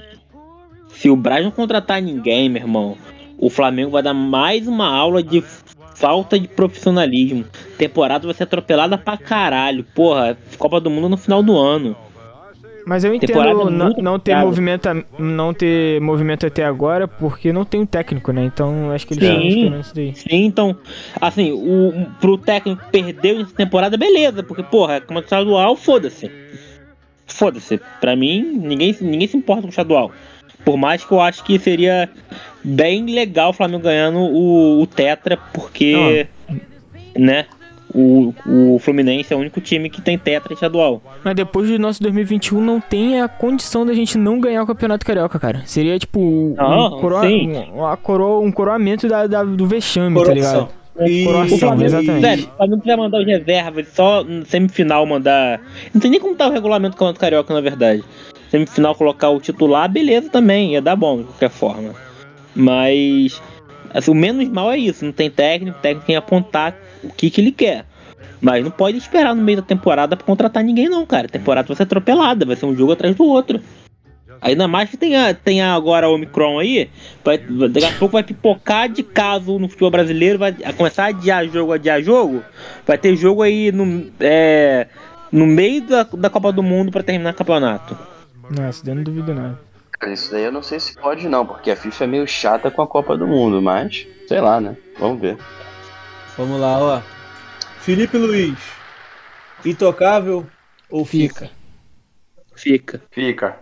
Se 0.93 1.09
o 1.09 1.15
Braz 1.15 1.43
não 1.43 1.51
contratar 1.51 2.01
ninguém, 2.01 2.47
meu 2.47 2.61
irmão, 2.61 2.95
o 3.41 3.49
Flamengo 3.49 3.91
vai 3.91 4.03
dar 4.03 4.13
mais 4.13 4.67
uma 4.67 4.87
aula 4.87 5.21
de 5.23 5.43
falta 5.95 6.39
de 6.39 6.47
profissionalismo. 6.47 7.43
Temporada 7.77 8.25
vai 8.25 8.35
ser 8.35 8.43
atropelada 8.43 8.97
pra 8.97 9.17
caralho. 9.17 9.83
Porra, 9.95 10.37
Copa 10.57 10.79
do 10.79 10.89
Mundo 10.89 11.09
no 11.09 11.17
final 11.17 11.41
do 11.41 11.57
ano. 11.57 11.95
Mas 12.85 13.03
eu 13.03 13.13
entendo 13.13 13.69
não, 13.69 13.89
não 13.89 14.19
ter 14.19 14.35
movimento, 14.35 14.89
não 15.17 15.53
ter 15.53 16.01
movimento 16.01 16.45
até 16.47 16.65
agora, 16.65 17.07
porque 17.07 17.53
não 17.53 17.63
tem 17.63 17.81
um 17.81 17.85
técnico, 17.85 18.31
né? 18.31 18.43
Então 18.45 18.91
acho 18.91 19.05
que 19.05 19.13
eles 19.13 19.27
Sim. 19.27 19.79
isso 19.79 19.95
daí. 19.95 20.15
Sim, 20.15 20.45
então, 20.45 20.75
assim, 21.19 21.51
o, 21.51 22.07
pro 22.19 22.37
técnico 22.37 22.83
perder 22.91 23.41
essa 23.41 23.53
temporada, 23.53 23.97
beleza, 23.97 24.41
porque, 24.41 24.63
porra, 24.63 24.99
como 25.01 25.19
é 25.19 25.21
estadual, 25.21 25.75
foda-se. 25.75 26.31
Foda-se. 27.27 27.79
Pra 27.99 28.15
mim, 28.15 28.41
ninguém, 28.41 28.95
ninguém 28.99 29.27
se 29.27 29.37
importa 29.37 29.61
com 29.61 29.67
o 29.67 29.69
estadual. 29.69 30.11
Por 30.65 30.77
mais 30.77 31.03
que 31.03 31.11
eu 31.11 31.19
acho 31.21 31.43
que 31.43 31.57
seria 31.59 32.09
bem 32.63 33.05
legal 33.05 33.49
o 33.49 33.53
Flamengo 33.53 33.83
ganhando 33.83 34.19
o, 34.19 34.81
o 34.81 34.87
Tetra, 34.87 35.37
porque, 35.53 36.27
né, 37.17 37.45
o, 37.93 38.33
o 38.45 38.79
Fluminense 38.79 39.33
é 39.33 39.35
o 39.35 39.39
único 39.39 39.59
time 39.59 39.89
que 39.89 40.01
tem 40.01 40.17
Tetra 40.17 40.53
estadual. 40.53 41.01
Mas 41.23 41.35
depois 41.35 41.69
do 41.69 41.77
nosso 41.79 42.01
2021 42.01 42.61
não 42.61 42.79
tem 42.79 43.19
a 43.21 43.27
condição 43.27 43.85
da 43.85 43.93
gente 43.93 44.17
não 44.17 44.39
ganhar 44.39 44.63
o 44.63 44.67
Campeonato 44.67 45.05
Carioca, 45.05 45.39
cara. 45.39 45.61
Seria 45.65 45.97
tipo 45.99 46.19
um, 46.19 46.53
Não, 46.55 46.99
coroa- 46.99 47.25
um, 47.25 47.61
uma 47.79 47.97
coroa- 47.97 48.39
um 48.39 48.51
coroamento 48.51 49.07
da, 49.07 49.27
da- 49.27 49.43
do 49.43 49.65
vexame, 49.67 50.15
tá 50.15 50.25
Coroação. 50.25 50.53
ligado? 50.61 50.81
E- 51.09 51.23
Coroação, 51.25 51.55
O 51.55 51.59
Flamengo, 51.59 51.83
exatamente. 51.85 52.21
Sério, 52.21 52.43
o 52.53 52.57
Flamengo 52.57 52.81
quiser 52.81 52.97
mandar 52.97 53.19
os 53.19 53.25
reservas, 53.25 53.87
só 53.93 54.23
no 54.23 54.45
semifinal 54.45 55.05
mandar. 55.05 55.59
Não 55.93 55.99
tem 56.01 56.11
nem 56.11 56.19
como 56.19 56.35
tá 56.35 56.47
o 56.47 56.51
regulamento 56.51 56.91
do 56.95 56.97
Campeonato 56.97 57.19
Carioca, 57.19 57.53
na 57.53 57.61
verdade. 57.61 58.03
Semifinal 58.51 58.93
colocar 58.93 59.29
o 59.29 59.39
titular, 59.39 59.89
beleza 59.89 60.29
também, 60.29 60.73
ia 60.73 60.81
dar 60.81 60.97
bom 60.97 61.19
de 61.19 61.23
qualquer 61.23 61.49
forma. 61.49 61.95
Mas. 62.53 63.41
Assim, 63.93 64.11
o 64.11 64.15
menos 64.15 64.47
mal 64.49 64.71
é 64.71 64.77
isso, 64.77 65.03
não 65.05 65.11
tem 65.11 65.29
técnico, 65.29 65.77
o 65.77 65.81
técnico 65.81 66.05
tem 66.05 66.13
que 66.15 66.17
apontar 66.17 66.75
o 67.03 67.09
que, 67.09 67.29
que 67.29 67.39
ele 67.41 67.51
quer. 67.51 67.85
Mas 68.41 68.63
não 68.63 68.71
pode 68.71 68.97
esperar 68.97 69.33
no 69.35 69.41
meio 69.41 69.57
da 69.57 69.63
temporada 69.63 70.17
pra 70.17 70.25
contratar 70.25 70.63
ninguém, 70.63 70.89
não, 70.89 71.05
cara. 71.05 71.27
A 71.27 71.29
temporada 71.29 71.67
vai 71.67 71.77
ser 71.77 71.83
atropelada, 71.83 72.45
vai 72.45 72.55
ser 72.55 72.65
um 72.65 72.75
jogo 72.75 72.91
atrás 72.91 73.15
do 73.15 73.23
outro. 73.23 73.61
Ainda 74.41 74.67
mais 74.67 74.89
que 74.89 74.97
tem, 74.97 75.15
a- 75.15 75.33
tem 75.33 75.61
agora 75.61 76.07
a 76.07 76.09
Omicron 76.09 76.57
aí. 76.59 76.89
Vai, 77.23 77.37
daqui 77.37 77.85
a 77.85 77.91
pouco 77.91 78.13
vai 78.13 78.23
pipocar 78.23 78.89
de 78.89 79.03
caso 79.03 79.59
no 79.59 79.67
futebol 79.69 79.91
brasileiro. 79.91 80.39
Vai 80.39 80.53
começar 80.75 81.03
a 81.03 81.07
adiar 81.07 81.47
jogo, 81.47 81.73
adiar 81.73 82.01
jogo. 82.01 82.41
Vai 82.87 82.97
ter 82.97 83.15
jogo 83.15 83.43
aí 83.43 83.71
no, 83.71 84.09
é, 84.19 84.87
no 85.31 85.45
meio 85.45 85.81
da, 85.81 86.03
da 86.03 86.29
Copa 86.29 86.51
do 86.51 86.63
Mundo 86.63 86.91
pra 86.91 87.03
terminar 87.03 87.33
o 87.33 87.35
campeonato. 87.35 87.95
Nossa, 88.55 88.89
eu 88.89 88.95
não 88.95 89.03
duvido 89.03 89.33
nada. 89.33 89.59
Isso 90.07 90.31
daí 90.31 90.43
eu 90.43 90.51
não 90.51 90.63
sei 90.63 90.79
se 90.79 90.95
pode 90.97 91.29
não, 91.29 91.45
porque 91.45 91.69
a 91.69 91.75
FIFA 91.75 92.03
é 92.03 92.07
meio 92.07 92.27
chata 92.27 92.71
com 92.71 92.81
a 92.81 92.87
Copa 92.87 93.15
do 93.15 93.27
Mundo, 93.27 93.61
mas 93.61 94.07
sei 94.27 94.41
lá, 94.41 94.59
né? 94.59 94.75
Vamos 94.99 95.21
ver. 95.21 95.37
Vamos 96.37 96.59
lá, 96.59 96.79
ó. 96.79 97.01
Felipe 97.81 98.17
Luiz. 98.17 98.57
Intocável 99.63 100.45
ou 100.89 101.05
fica? 101.05 101.49
Fica. 102.55 103.01
Fica. 103.11 103.57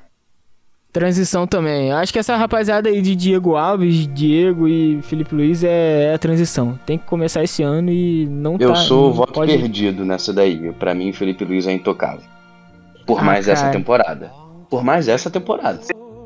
Transição 0.92 1.46
também. 1.46 1.92
Acho 1.92 2.12
que 2.12 2.18
essa 2.20 2.36
rapaziada 2.36 2.90
aí 2.90 3.02
de 3.02 3.16
Diego 3.16 3.56
Alves, 3.56 4.08
Diego 4.08 4.68
e 4.68 5.02
Felipe 5.04 5.36
Luiz 5.36 5.64
é, 5.64 6.06
é 6.06 6.14
a 6.14 6.18
transição. 6.18 6.80
Tem 6.86 6.98
que 6.98 7.06
começar 7.06 7.44
esse 7.44 7.62
ano 7.62 7.92
e 7.92 8.26
não 8.26 8.58
Eu 8.60 8.70
tá. 8.70 8.76
sou 8.76 9.06
o 9.06 9.08
não 9.10 9.14
voto 9.14 9.34
pode... 9.34 9.56
perdido 9.56 10.04
nessa 10.06 10.34
daí. 10.34 10.72
Pra 10.74 10.96
mim, 10.96 11.12
Felipe 11.14 11.44
Luiz 11.46 11.68
é 11.68 11.74
intocável. 11.74 12.24
Por 13.06 13.20
Ah, 13.20 13.24
mais 13.24 13.48
essa 13.48 13.64
cara. 13.66 13.74
temporada. 13.78 14.32
Por 14.70 14.84
mais 14.84 15.08
essa 15.08 15.30
temporada. 15.30 15.80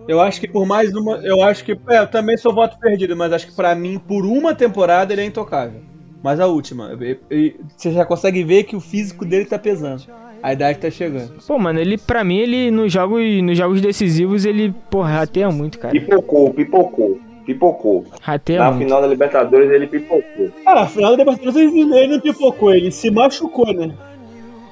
Eu 0.08 0.20
acho 0.20 0.40
que 0.42 0.48
por 0.48 0.66
mais 0.66 0.94
uma. 0.94 1.18
Eu 1.18 1.42
acho 1.44 1.64
que. 1.64 1.72
É, 1.90 2.00
eu 2.00 2.08
também 2.08 2.36
sou 2.38 2.54
voto 2.54 2.78
perdido, 2.78 3.16
mas 3.16 3.32
acho 3.32 3.48
que 3.48 3.56
pra 3.56 3.74
mim, 3.74 3.98
por 3.98 4.26
uma 4.26 4.54
temporada, 4.54 5.14
ele 5.14 5.22
é 5.22 5.26
intocável. 5.26 5.80
Mas 6.22 6.40
a 6.40 6.48
última. 6.48 6.98
e- 7.02 7.18
e- 7.32 7.56
Você 7.78 7.92
já 7.92 8.06
consegue 8.06 8.44
ver 8.44 8.64
que 8.64 8.76
o 8.76 8.82
físico 8.82 9.24
dele 9.26 9.46
tá 9.46 9.58
pesando. 9.58 10.04
A 10.42 10.52
idade 10.52 10.80
tá 10.80 10.90
chegando. 10.92 11.36
Pô, 11.48 11.58
mano, 11.58 11.80
ele, 11.80 11.98
pra 11.98 12.22
mim, 12.22 12.36
ele 12.38 12.70
nos 12.70 12.92
jogos, 12.92 13.22
nos 13.42 13.58
jogos 13.58 13.80
decisivos, 13.80 14.44
ele, 14.44 14.74
porra, 14.90 15.20
rateia 15.20 15.50
muito, 15.50 15.80
cara. 15.80 15.94
Pipocou, 15.94 16.54
pipocou. 16.54 17.18
Pipocou. 17.46 18.06
Rateia 18.22 18.60
Na 18.60 18.72
muito. 18.72 18.84
final 18.86 19.02
da 19.02 19.08
Libertadores 19.08 19.70
ele 19.72 19.88
pipocou. 19.88 20.50
Cara, 20.66 20.82
afinal 20.82 21.12
da 21.12 21.18
Libertadores 21.24 21.56
ele 21.56 21.96
ele 21.96 22.08
não 22.14 22.20
pipocou, 22.20 22.74
ele 22.74 22.92
se 22.92 23.10
machucou, 23.10 23.74
né? 23.74 23.94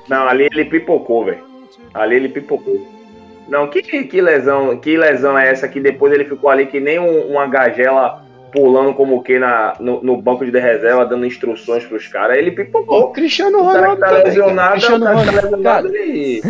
Não, 0.09 0.27
ali 0.27 0.47
ele 0.51 0.65
pipocou, 0.65 1.23
velho. 1.25 1.43
Ali 1.93 2.15
ele 2.15 2.29
pipocou. 2.29 2.85
Não, 3.51 3.67
que, 3.67 3.81
que, 3.81 4.21
lesão, 4.21 4.77
que 4.77 4.95
lesão 4.95 5.37
é 5.37 5.49
essa 5.49 5.67
que 5.67 5.81
depois 5.81 6.13
ele 6.13 6.23
ficou 6.23 6.49
ali 6.49 6.67
que 6.67 6.79
nem 6.79 6.97
um, 6.97 7.31
uma 7.31 7.45
gagela 7.47 8.23
pulando 8.49 8.93
como 8.93 9.17
o 9.17 9.21
que 9.21 9.37
na, 9.37 9.73
no, 9.77 10.01
no 10.01 10.21
banco 10.21 10.45
de 10.45 10.57
reserva, 10.57 11.05
dando 11.05 11.25
instruções 11.25 11.83
pros 11.83 12.07
caras. 12.07 12.37
Ele 12.37 12.51
O 12.51 12.55
pipocou. 12.55 13.11
Cristiano 13.11 13.59
O 13.59 13.65
cara 13.65 13.73
que 13.73 13.79
Ronaldo 13.79 13.99
tá 13.99 14.11
lesionado, 14.11 14.71
Cristiano 14.71 15.03
o 15.03 15.07
cara 15.07 15.17
tá 15.17 15.21
Ronaldo, 15.21 15.41
lesionado, 15.41 15.89
cara, 15.89 16.01
ele... 16.01 16.41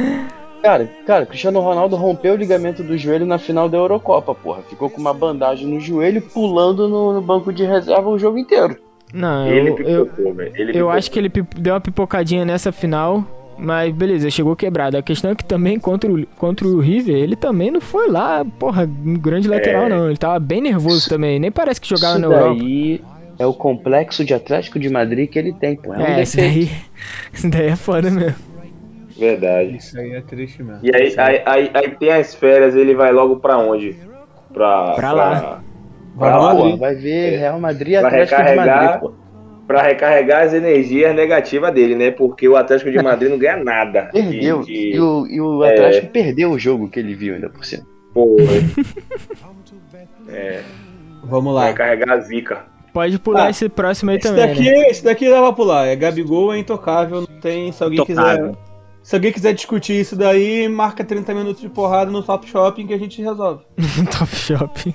cara, 0.61 0.89
cara, 1.07 1.25
Cristiano 1.25 1.59
Ronaldo 1.59 1.95
rompeu 1.95 2.33
o 2.33 2.37
ligamento 2.37 2.83
do 2.83 2.95
joelho 2.95 3.25
na 3.25 3.39
final 3.39 3.67
da 3.67 3.79
Eurocopa, 3.79 4.35
porra. 4.35 4.61
Ficou 4.69 4.87
com 4.87 5.01
uma 5.01 5.13
bandagem 5.13 5.67
no 5.67 5.79
joelho, 5.79 6.21
pulando 6.21 6.87
no, 6.87 7.13
no 7.13 7.21
banco 7.21 7.51
de 7.51 7.63
reserva 7.63 8.07
o 8.07 8.19
jogo 8.19 8.37
inteiro. 8.37 8.77
Não, 9.11 9.47
Ele 9.47 9.71
eu, 9.71 9.77
eu, 9.79 10.05
pipocou, 10.05 10.33
velho. 10.35 10.51
Ele 10.53 10.69
eu 10.69 10.73
pipocou. 10.73 10.91
acho 10.91 11.09
que 11.09 11.17
ele 11.17 11.31
deu 11.57 11.73
uma 11.73 11.81
pipocadinha 11.81 12.45
nessa 12.45 12.71
final, 12.71 13.25
mas 13.61 13.93
beleza, 13.93 14.29
chegou 14.29 14.55
quebrado. 14.55 14.97
A 14.97 15.01
questão 15.01 15.31
é 15.31 15.35
que 15.35 15.45
também 15.45 15.79
contra 15.79 16.11
o, 16.11 16.25
contra 16.37 16.67
o 16.67 16.79
River, 16.79 17.15
ele 17.15 17.35
também 17.35 17.71
não 17.71 17.79
foi 17.81 18.09
lá, 18.09 18.43
porra, 18.59 18.83
um 19.05 19.13
grande 19.13 19.47
lateral, 19.47 19.83
É. 19.85 19.89
não. 19.89 20.07
Ele 20.07 20.17
tava 20.17 20.39
bem 20.39 20.61
nervoso 20.61 21.07
também, 21.09 21.39
nem 21.39 21.51
parece 21.51 21.79
que 21.79 21.87
jogava 21.89 22.19
Isso 22.19 22.27
na 22.27 22.35
Europa. 22.35 22.55
daí 22.59 23.01
é 23.39 23.45
o 23.45 23.53
complexo 23.53 24.25
de 24.25 24.33
Atlético 24.33 24.77
de 24.79 24.89
Madrid 24.89 25.29
que 25.29 25.39
ele 25.39 25.53
tem, 25.53 25.75
pô. 25.75 25.93
É 25.93 25.97
um 25.97 26.01
É, 26.01 26.21
isso 26.23 26.37
daí, 26.37 26.69
isso 27.33 27.49
daí 27.49 27.67
é 27.67 27.75
foda 27.75 28.09
mesmo. 28.11 28.35
Verdade. 29.17 29.77
Isso 29.77 29.99
aí 29.99 30.13
é 30.13 30.21
triste 30.21 30.63
mesmo. 30.63 30.79
E 30.83 30.95
aí, 30.95 31.13
aí, 31.17 31.41
aí, 31.45 31.71
aí 31.73 31.89
tem 31.91 32.11
as 32.11 32.33
férias, 32.33 32.75
ele 32.75 32.95
vai 32.95 33.11
logo 33.11 33.37
pra 33.37 33.57
onde? 33.57 33.95
Pra, 34.53 34.93
Pra 34.95 35.11
lá. 35.11 35.63
Vai 36.15 36.29
pra 36.29 36.37
lá, 36.39 36.45
lá, 36.47 36.55
Pô, 36.55 36.63
Madrid. 36.63 36.79
vai 36.79 36.95
ver 36.95 37.37
Real 37.37 37.59
Madrid 37.59 37.93
e 37.93 37.99
Pra 37.99 38.07
Atlético 38.09 38.43
de. 38.43 38.55
Madrid, 38.55 38.99
pô. 38.99 39.13
Pra 39.71 39.81
recarregar 39.83 40.43
as 40.43 40.53
energias 40.53 41.15
negativas 41.15 41.73
dele, 41.73 41.95
né? 41.95 42.11
Porque 42.11 42.47
o 42.47 42.55
Atlético 42.57 42.91
de 42.91 42.97
Madrid 43.03 43.29
não 43.29 43.37
ganha 43.37 43.57
nada. 43.63 44.09
de- 44.13 44.21
Perdeu. 44.21 44.61
de- 44.63 44.73
E 44.95 44.99
o, 44.99 45.27
e 45.27 45.39
o 45.41 45.63
É. 45.63 45.71
Atlético 45.73 46.07
perdeu 46.07 46.51
o 46.51 46.59
jogo 46.59 46.89
que 46.89 46.99
ele 46.99 47.15
viu 47.15 47.35
ainda 47.35 47.49
por 47.49 47.63
cima. 47.63 47.85
Pô, 48.13 48.35
é, 50.27 50.61
Vamos 51.23 51.53
lá. 51.55 51.67
recarregar 51.67 52.11
a 52.17 52.19
zica. 52.19 52.65
Pode 52.93 53.17
pular 53.19 53.45
Ah, 53.45 53.49
esse 53.49 53.69
próximo 53.69 54.11
aí 54.11 54.17
Esse 54.17 54.27
também, 54.27 54.47
daqui, 54.47 54.63
né? 54.69 54.89
esse 54.89 55.03
daqui 55.03 55.29
dá 55.29 55.39
pra 55.41 55.53
pular. 55.53 55.87
É 55.87 55.95
Gabigol, 55.95 56.53
é 56.53 56.57
intocável. 56.57 57.21
Não 57.21 57.39
tem. 57.39 57.71
Se 57.71 57.81
alguém 57.81 57.99
Intocável. 58.01 58.47
quiser. 58.49 58.57
Se 59.01 59.15
alguém 59.15 59.31
quiser 59.31 59.53
discutir 59.53 59.99
isso 59.99 60.15
daí, 60.15 60.67
marca 60.67 61.01
30 61.03 61.33
minutos 61.33 61.61
de 61.61 61.69
porrada 61.69 62.11
no 62.11 62.21
Top 62.21 62.45
Shopping 62.47 62.85
que 62.87 62.93
a 62.93 62.99
gente 62.99 63.21
resolve. 63.21 63.63
Top 64.11 64.35
Shopping. 64.35 64.93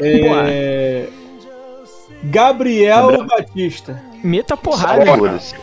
É... 0.00 1.06
Gabriel 2.24 3.24
Batista. 3.26 4.00
Meta 4.22 4.56
porrada. 4.56 5.04
Foda-se. 5.16 5.54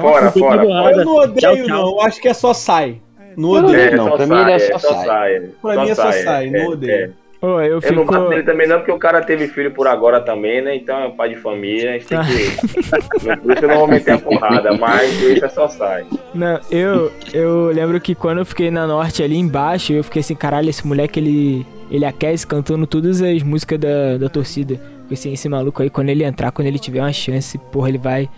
fora, 0.00 0.32
fora. 0.32 0.64
Eu 0.96 1.04
não 1.04 1.16
odeio, 1.16 1.36
Tchau, 1.36 1.56
tchau. 1.56 1.66
não. 1.68 2.00
Acho 2.00 2.20
que 2.20 2.28
é 2.28 2.34
só 2.34 2.52
sai. 2.52 2.96
Não 3.36 3.54
Eu 3.56 3.62
não 3.62 3.68
odeio. 3.70 3.86
odeio, 3.86 3.96
não. 3.96 4.16
pra 4.16 4.26
mim 4.26 4.40
ele 4.42 4.52
é 4.52 4.58
só 4.58 4.78
sai. 4.78 5.40
Pra 5.62 5.76
mim 5.84 5.90
é 5.90 5.94
só 5.94 6.12
sai, 6.12 6.50
não 6.50 6.66
odeio. 6.68 7.14
Ô, 7.40 7.60
eu 7.60 7.64
Eu 7.64 7.72
não 7.74 7.80
fico. 7.80 8.04
gosto 8.04 8.28
dele 8.28 8.42
também 8.44 8.68
não, 8.68 8.76
porque 8.78 8.92
o 8.92 8.98
cara 8.98 9.20
teve 9.20 9.48
filho 9.48 9.72
por 9.72 9.88
agora 9.88 10.20
também, 10.20 10.62
né? 10.62 10.76
Então 10.76 10.96
é 11.02 11.10
pai 11.10 11.30
de 11.30 11.36
família, 11.36 11.90
a 11.90 11.92
gente 11.94 12.06
tem 12.06 12.18
que. 12.20 13.36
Por 13.42 13.52
isso 13.52 13.64
eu 13.64 13.68
não 13.68 13.78
vou 13.78 13.88
meter 13.88 14.12
a 14.12 14.18
porrada, 14.18 14.72
mas 14.76 15.12
isso 15.20 15.44
é 15.44 15.48
só 15.48 15.66
sai. 15.66 16.04
Não, 16.32 16.60
eu, 16.70 17.10
eu 17.34 17.66
lembro 17.72 18.00
que 18.00 18.14
quando 18.14 18.38
eu 18.38 18.44
fiquei 18.46 18.70
na 18.70 18.86
norte 18.86 19.24
ali 19.24 19.36
embaixo, 19.36 19.92
eu 19.92 20.04
fiquei 20.04 20.20
assim, 20.20 20.36
caralho, 20.36 20.70
esse 20.70 20.86
moleque 20.86 21.18
ele, 21.18 21.66
ele 21.90 22.04
aquece 22.04 22.46
cantando 22.46 22.86
todas 22.86 23.20
as 23.20 23.42
músicas 23.42 23.80
da, 23.80 24.18
da 24.18 24.28
torcida. 24.28 24.78
Assim, 25.14 25.32
esse 25.32 25.48
maluco 25.48 25.82
aí, 25.82 25.90
quando 25.90 26.08
ele 26.08 26.24
entrar, 26.24 26.50
quando 26.52 26.68
ele 26.68 26.78
tiver 26.78 27.00
uma 27.00 27.12
chance, 27.12 27.56
porra, 27.58 27.88
ele 27.88 27.98
vai 27.98 28.28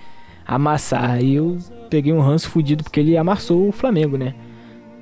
amassar. 0.47 1.11
Aí 1.13 1.35
eu 1.37 1.57
peguei 1.91 2.13
um 2.13 2.21
ranço 2.21 2.49
fudido 2.51 2.83
porque 2.85 3.01
ele 3.01 3.17
amassou 3.17 3.69
o 3.69 3.73
Flamengo, 3.73 4.17
né? 4.17 4.35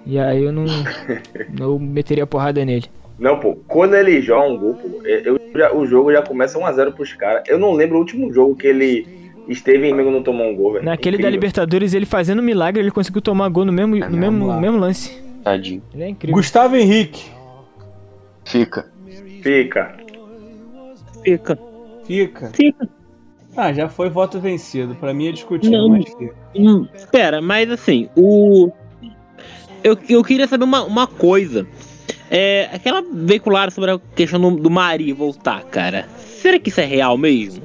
E 0.05 0.18
aí 0.18 0.43
eu 0.43 0.53
não, 0.53 0.64
não 1.59 1.79
meteria 1.79 2.27
porrada 2.27 2.64
nele. 2.64 2.87
Não, 3.18 3.39
pô, 3.39 3.57
quando 3.68 3.95
ele 3.95 4.20
joga 4.20 4.49
um 4.49 4.57
gol, 4.59 4.75
pô, 4.75 5.07
eu, 5.07 5.39
já- 5.55 5.73
o 5.75 5.87
jogo 5.87 6.12
já 6.12 6.23
começa 6.23 6.59
1x0 6.59 6.93
pros 6.93 7.12
caras. 7.12 7.43
Eu 7.47 7.59
não 7.59 7.73
lembro 7.73 7.97
o 7.97 8.01
último 8.01 8.33
jogo 8.33 8.57
que 8.57 8.66
ele 8.66 9.07
esteve 9.49 9.87
em 9.89 9.95
Mengo 9.95 10.11
não 10.11 10.23
tomou 10.23 10.49
um 10.49 10.57
gol, 10.57 10.73
velho. 10.73 10.85
Naquele 10.85 11.16
da 11.16 11.20
Incrível. 11.23 11.35
Libertadores, 11.35 11.95
ele 11.95 12.07
fazendo 12.07 12.43
milagre, 12.43 12.83
ele 12.83 12.91
conseguiu 12.91 13.20
tomar 13.23 13.49
gol 13.49 13.64
no 13.64 13.73
mesmo, 13.73 13.95
no 13.97 14.16
mesmo, 14.16 14.47
lá. 14.47 14.61
mesmo 14.61 14.79
lance. 14.79 15.20
Tadinho. 15.45 15.83
Ele 15.95 16.03
é 16.05 16.09
incrível. 16.09 16.35
Gustavo 16.37 16.75
Henrique. 16.77 17.31
Fica. 18.45 18.87
Fica. 19.43 19.97
Fica. 21.23 21.59
Fica. 22.05 22.51
Fica. 22.53 22.89
Ah, 23.57 23.73
já 23.73 23.89
foi 23.89 24.09
voto 24.09 24.41
vencido. 24.41 24.95
Pra 24.95 25.12
mim 25.12 25.29
é 25.29 25.33
discutível, 25.33 25.79
Não. 25.79 25.89
mas 25.91 26.05
fica. 26.09 26.35
Hum, 26.57 26.87
Pera, 27.11 27.41
mas 27.43 27.70
assim, 27.70 28.09
o. 28.16 28.70
Eu, 29.85 29.97
eu 30.09 30.23
queria 30.23 30.47
saber 30.47 30.64
uma, 30.64 30.83
uma 30.85 31.07
coisa. 31.07 31.66
É, 32.31 32.70
aquela 32.73 33.03
veicular 33.12 33.70
sobre 33.70 33.91
a 33.91 34.01
questão 34.16 34.41
do, 34.41 34.51
do 34.62 34.70
Mari 34.70 35.12
voltar, 35.12 35.62
cara. 35.64 36.07
Será 36.18 36.59
que 36.59 36.70
isso 36.70 36.81
é 36.81 36.85
real 36.85 37.18
mesmo? 37.18 37.62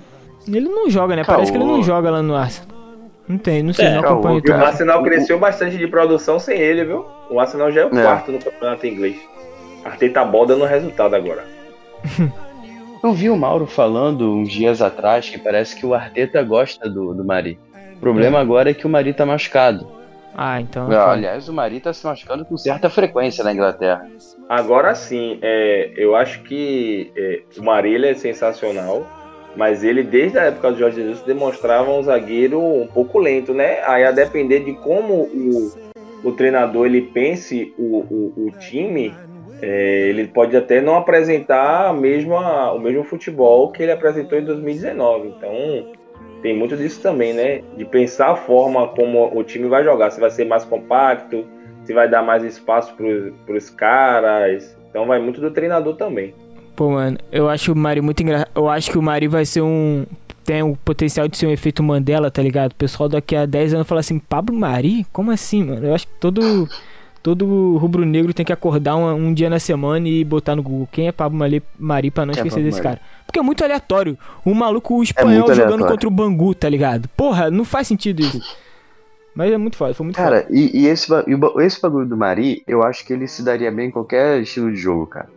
Ele 0.47 0.68
não 0.68 0.89
joga, 0.89 1.16
né? 1.16 1.24
Caô. 1.24 1.36
Parece 1.36 1.51
que 1.51 1.58
ele 1.58 1.66
não 1.66 1.82
joga 1.84 2.10
lá 2.12 2.22
no 2.22 2.36
Arsenal. 2.36 2.76
Não 3.28 3.38
tem, 3.38 3.62
não 3.62 3.74
sei, 3.74 3.86
É, 3.86 3.93
não 3.95 3.99
acompanho 3.99 4.41
o. 4.45 4.53
Arsenal 4.53 5.03
cresceu 5.03 5.38
bastante 5.39 5.78
de 5.78 5.88
produção 5.88 6.39
sem 6.39 6.58
ele, 6.58 6.86
viu? 6.86 7.05
O 7.30 7.39
Arsenal 7.39 7.72
já 7.72 7.82
é 7.82 7.86
o 7.86 7.97
É. 7.97 8.01
quarto 8.03 8.32
no 8.32 8.39
campeonato 8.39 8.86
inglês. 8.88 9.18
Arteta 9.86 10.24
Ball 10.26 10.45
dando 10.45 10.66
resultado 10.66 11.14
agora. 11.16 11.45
Eu 13.04 13.14
vi 13.14 13.30
o 13.30 13.38
Mauro 13.38 13.68
falando 13.68 14.34
uns 14.34 14.50
dias 14.50 14.82
atrás 14.82 15.30
que 15.30 15.38
parece 15.38 15.76
que 15.76 15.86
o 15.86 15.93
Arteta 15.93 16.41
gosta 16.43 16.89
do, 16.89 17.14
do 17.14 17.24
Mari. 17.24 17.60
O 17.95 18.00
problema 18.00 18.39
agora 18.39 18.72
é 18.72 18.74
que 18.74 18.86
o 18.86 18.89
Mari 18.89 19.14
tá 19.14 19.26
machucado. 19.26 19.88
Ah, 20.36 20.62
então. 20.62 20.91
Ah, 20.91 21.12
aliás, 21.12 21.50
o 21.50 21.54
Mari 21.54 21.80
tá 21.80 21.91
se 21.91 22.06
machucando 22.06 22.45
com 22.45 22.58
certa 22.58 22.89
frequência 22.89 23.43
na 23.43 23.54
Inglaterra. 23.54 24.08
Agora 24.48 24.93
sim, 24.93 25.39
é, 25.41 25.93
eu 25.95 26.16
acho 26.16 26.43
que 26.43 27.12
é, 27.16 27.41
o 27.58 27.64
Marília 27.64 28.12
é 28.12 28.14
sensacional, 28.14 29.06
mas 29.56 29.84
ele, 29.84 30.04
desde 30.04 30.38
a 30.38 30.43
época 30.43 30.72
do 30.72 30.78
Jorge 30.78 31.02
Jesus, 31.02 31.22
demonstrava 31.22 31.91
um 31.91 32.04
zagueiro 32.04 32.62
um 32.62 32.88
pouco 32.88 33.18
lento, 33.18 33.54
né? 33.54 33.80
Aí 33.86 34.04
a 34.04 34.12
depender 34.12 34.60
de 34.60 34.74
como 34.74 35.24
o, 35.24 35.72
o 36.24 36.32
treinador 36.32 36.86
ele 36.86 37.02
pense 37.02 37.74
o, 37.78 37.98
o, 37.98 38.48
o 38.48 38.52
time, 38.60 39.14
é, 39.62 40.10
ele 40.10 40.28
pode 40.28 40.55
até 40.55 40.82
não 40.82 40.95
apresentar 40.95 41.89
a 41.89 41.93
mesma, 41.93 42.72
o 42.74 42.80
mesmo 42.80 43.03
futebol 43.03 43.72
que 43.72 43.84
ele 43.84 43.91
apresentou 43.91 44.38
em 44.38 44.43
2019. 44.43 45.30
Então 45.30 45.51
tem 46.41 46.55
muito 46.55 46.78
disso 46.78 47.01
também, 47.01 47.34
né? 47.34 47.62
De 47.76 47.86
pensar 47.86 48.32
a 48.32 48.36
forma 48.36 48.88
como 48.89 49.36
o 49.36 49.43
time 49.43 49.68
vai 49.68 49.84
jogar, 49.84 50.12
se 50.12 50.20
vai 50.20 50.30
ser 50.30 50.45
mais 50.45 50.64
compacto, 50.64 51.45
se 51.84 51.93
vai 51.93 52.08
dar 52.08 52.22
mais 52.22 52.43
espaço 52.43 52.95
para 52.95 53.55
os 53.55 53.70
caras. 53.70 54.78
Então 54.89 55.08
vai 55.08 55.20
muito 55.20 55.41
do 55.41 55.51
treinador 55.51 55.95
também. 55.95 56.34
Pô, 56.76 56.91
mano, 56.91 57.18
eu 57.32 57.49
acho 57.49 57.74
o 57.74 57.76
Mari 57.76 58.01
muito 58.01 58.22
engraçado. 58.22 58.51
Eu 58.53 58.70
acho 58.70 58.91
que 58.91 58.97
o 58.97 59.01
Mari 59.01 59.28
vai 59.28 59.45
ser 59.45 59.62
um. 59.62 60.05
Tem 60.43 60.62
o 60.62 60.78
potencial 60.78 61.28
de 61.28 61.36
ser 61.36 61.47
um 61.47 61.51
efeito 61.51 61.82
Mandela, 61.84 62.30
tá 62.30 62.41
ligado? 62.41 62.72
O 62.72 62.76
pessoal 62.76 63.10
daqui 63.10 63.36
a 63.36 63.45
10 63.45 63.74
anos 63.74 63.88
fala 63.88 63.99
assim, 63.99 64.20
Pablo 64.20 64.55
Mari? 64.55 65.05
Como 65.12 65.32
assim, 65.32 65.64
mano? 65.64 65.88
Eu 65.88 65.95
acho 65.95 66.08
que 66.08 66.14
todo. 66.20 66.70
Todo 67.28 67.75
rubro-negro 67.75 68.34
tem 68.34 68.45
que 68.45 68.53
acordar 68.53 68.95
um, 68.95 69.11
um 69.13 69.34
dia 69.34 69.49
na 69.49 69.59
semana 69.59 70.07
e 70.07 70.23
botar 70.23 70.55
no 70.55 70.63
Google 70.63 70.88
quem 70.89 71.09
é 71.09 71.11
Pablo 71.11 71.38
Mari 71.78 72.09
pra 72.09 72.25
não 72.25 72.34
Quem 72.34 72.41
é 72.41 72.47
esquecer 72.47 72.55
Pablo 72.61 72.63
desse 72.71 72.82
cara. 72.82 73.01
Porque 73.25 73.38
é 73.38 73.41
muito 73.41 73.61
aleatório. 73.65 74.17
Um 74.45 74.53
maluco 74.53 75.03
espanhol 75.03 75.45
muito 75.47 75.53
jogando 75.53 75.86
contra 75.86 76.07
o 76.07 76.11
Bangu, 76.11 76.55
tá 76.55 76.69
ligado? 76.69 77.09
Porra, 77.17 77.51
não 77.51 77.65
faz 77.65 77.86
sentido 77.89 78.21
isso. 78.21 78.41
Mas 79.36 79.51
é 79.51 79.57
muito 79.57 79.75
foda, 79.75 79.93
foi 79.93 80.05
muito 80.05 80.15
foda. 80.15 80.30
Cara, 80.30 80.47
e, 80.49 80.84
e 80.84 80.88
esse, 80.88 81.11
e 81.11 81.63
esse 81.65 81.82
bagulho 81.82 82.07
do 82.07 82.15
Mari, 82.15 82.63
eu 82.65 82.82
acho 82.82 83.05
que 83.05 83.11
ele 83.11 83.28
se 83.28 83.43
daria 83.43 83.69
bem 83.71 83.89
em 83.89 83.91
qualquer 83.91 84.39
estilo 84.41 84.71
de 84.71 84.78
jogo, 84.78 85.05
cara. 85.07 85.28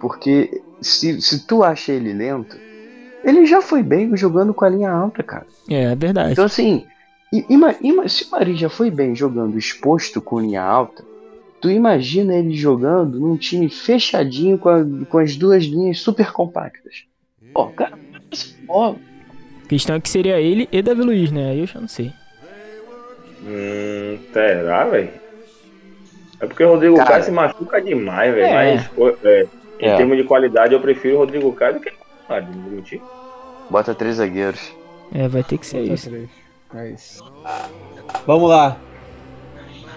Porque 0.00 0.60
se, 0.80 1.22
se 1.22 1.46
tu 1.46 1.62
acha 1.62 1.92
ele 1.92 2.12
lento, 2.12 2.56
ele 3.22 3.46
já 3.46 3.62
foi 3.62 3.84
bem 3.84 4.16
jogando 4.16 4.52
com 4.52 4.64
a 4.64 4.68
linha 4.68 4.90
alta, 4.90 5.22
cara. 5.22 5.46
É, 5.70 5.84
é 5.92 5.94
verdade. 5.94 6.32
Então 6.32 6.44
assim, 6.44 6.84
ima- 7.48 7.76
ima- 7.80 8.08
se 8.08 8.24
o 8.24 8.30
Mari 8.32 8.56
já 8.56 8.68
foi 8.68 8.90
bem 8.90 9.14
jogando 9.14 9.56
exposto 9.56 10.20
com 10.20 10.40
linha 10.40 10.62
alta, 10.64 11.04
tu 11.60 11.70
imagina 11.70 12.34
ele 12.34 12.54
jogando 12.54 13.18
num 13.20 13.36
time 13.36 13.68
fechadinho 13.68 14.58
com, 14.58 14.68
a- 14.68 14.84
com 15.08 15.18
as 15.18 15.36
duas 15.36 15.64
linhas 15.64 16.00
super 16.00 16.32
compactas. 16.32 17.04
Pô, 17.52 17.66
cara, 17.68 17.98
ó, 18.68 18.94
A 19.64 19.68
questão 19.68 19.96
é 19.96 20.00
que 20.00 20.08
seria 20.08 20.38
ele 20.40 20.68
e 20.70 20.80
Davi 20.82 21.02
Luiz, 21.02 21.30
né? 21.32 21.50
Aí 21.50 21.60
eu 21.60 21.66
já 21.66 21.80
não 21.80 21.88
sei. 21.88 22.12
Hum, 23.42 24.18
será, 24.32 24.84
velho? 24.84 25.10
É 26.40 26.46
porque 26.46 26.62
o 26.64 26.68
Rodrigo. 26.70 26.96
Caio 26.96 27.24
se 27.24 27.30
machuca 27.30 27.80
demais, 27.80 28.34
velho. 28.34 28.46
É. 28.46 28.90
Mas, 28.98 29.24
é, 29.24 29.46
em 29.80 29.86
É. 29.88 29.96
termos 29.96 30.16
de 30.16 30.24
qualidade, 30.24 30.74
eu 30.74 30.80
prefiro 30.80 31.16
o 31.16 31.18
Rodrigo 31.18 31.52
Caio 31.52 31.74
do 31.74 31.80
que 31.80 31.88
o 31.90 31.92
Mário, 32.28 32.48
não 32.54 32.70
mentir. 32.70 33.00
bota 33.70 33.94
três 33.94 34.16
zagueiros. 34.16 34.72
É, 35.14 35.26
vai 35.28 35.42
ter 35.42 35.58
que 35.58 35.66
ser 35.66 35.80
isso. 35.82 36.10
Três. 36.10 36.28
É 36.74 36.90
isso. 36.90 37.24
Vamos 38.26 38.50
lá. 38.50 38.76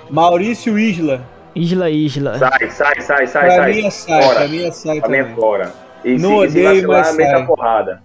Maurício 0.10 0.78
Isla. 0.80 1.26
Isla, 1.56 1.90
Isla. 1.90 2.38
Sai, 2.38 2.70
sai, 2.70 3.02
sai, 3.02 3.28
sai, 3.28 3.46
Pra 3.48 3.56
sai. 3.56 3.74
mim 3.74 3.86
é 3.86 3.90
sai, 3.90 4.22
Fora. 4.24 4.36
pra 4.36 4.48
mim 4.48 4.64
é 4.64 4.72
sai 4.72 5.00
Pra 5.02 5.10
mim 5.10 5.18
é 5.18 5.26
fora. 5.36 5.74
E 6.06 6.18
Não 6.18 6.42
se, 6.42 6.52
se 6.52 6.60
odeio, 6.68 6.88
vacilar, 6.88 7.06
mas 7.06 7.16
meta 7.18 7.32
sai. 7.32 7.42
a 7.42 7.46
porrada. 7.46 8.04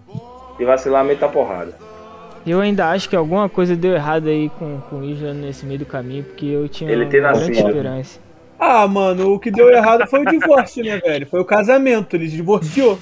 Se 0.56 0.64
vacilar, 0.64 1.04
meta 1.04 1.26
a 1.26 1.28
porrada. 1.28 1.72
Eu 2.46 2.60
ainda 2.60 2.90
acho 2.90 3.08
que 3.08 3.16
alguma 3.16 3.48
coisa 3.48 3.74
deu 3.74 3.92
errado 3.94 4.28
aí 4.28 4.50
com, 4.58 4.78
com 4.90 4.96
o 5.00 5.04
Isla 5.04 5.32
nesse 5.32 5.64
meio 5.64 5.78
do 5.80 5.86
caminho, 5.86 6.24
porque 6.24 6.46
eu 6.46 6.68
tinha 6.68 6.90
Ele 6.90 7.06
tem 7.06 7.20
grande 7.20 7.38
nascido. 7.40 7.68
esperança. 7.68 8.20
Ah, 8.58 8.86
mano, 8.86 9.32
o 9.32 9.38
que 9.38 9.50
deu 9.50 9.68
errado 9.70 10.06
foi 10.06 10.20
o 10.20 10.26
divórcio, 10.26 10.84
né, 10.84 10.98
velho? 10.98 11.26
Foi 11.26 11.40
o 11.40 11.44
casamento, 11.44 12.14
ele 12.16 12.28
se 12.28 12.36
divorciou. 12.36 12.98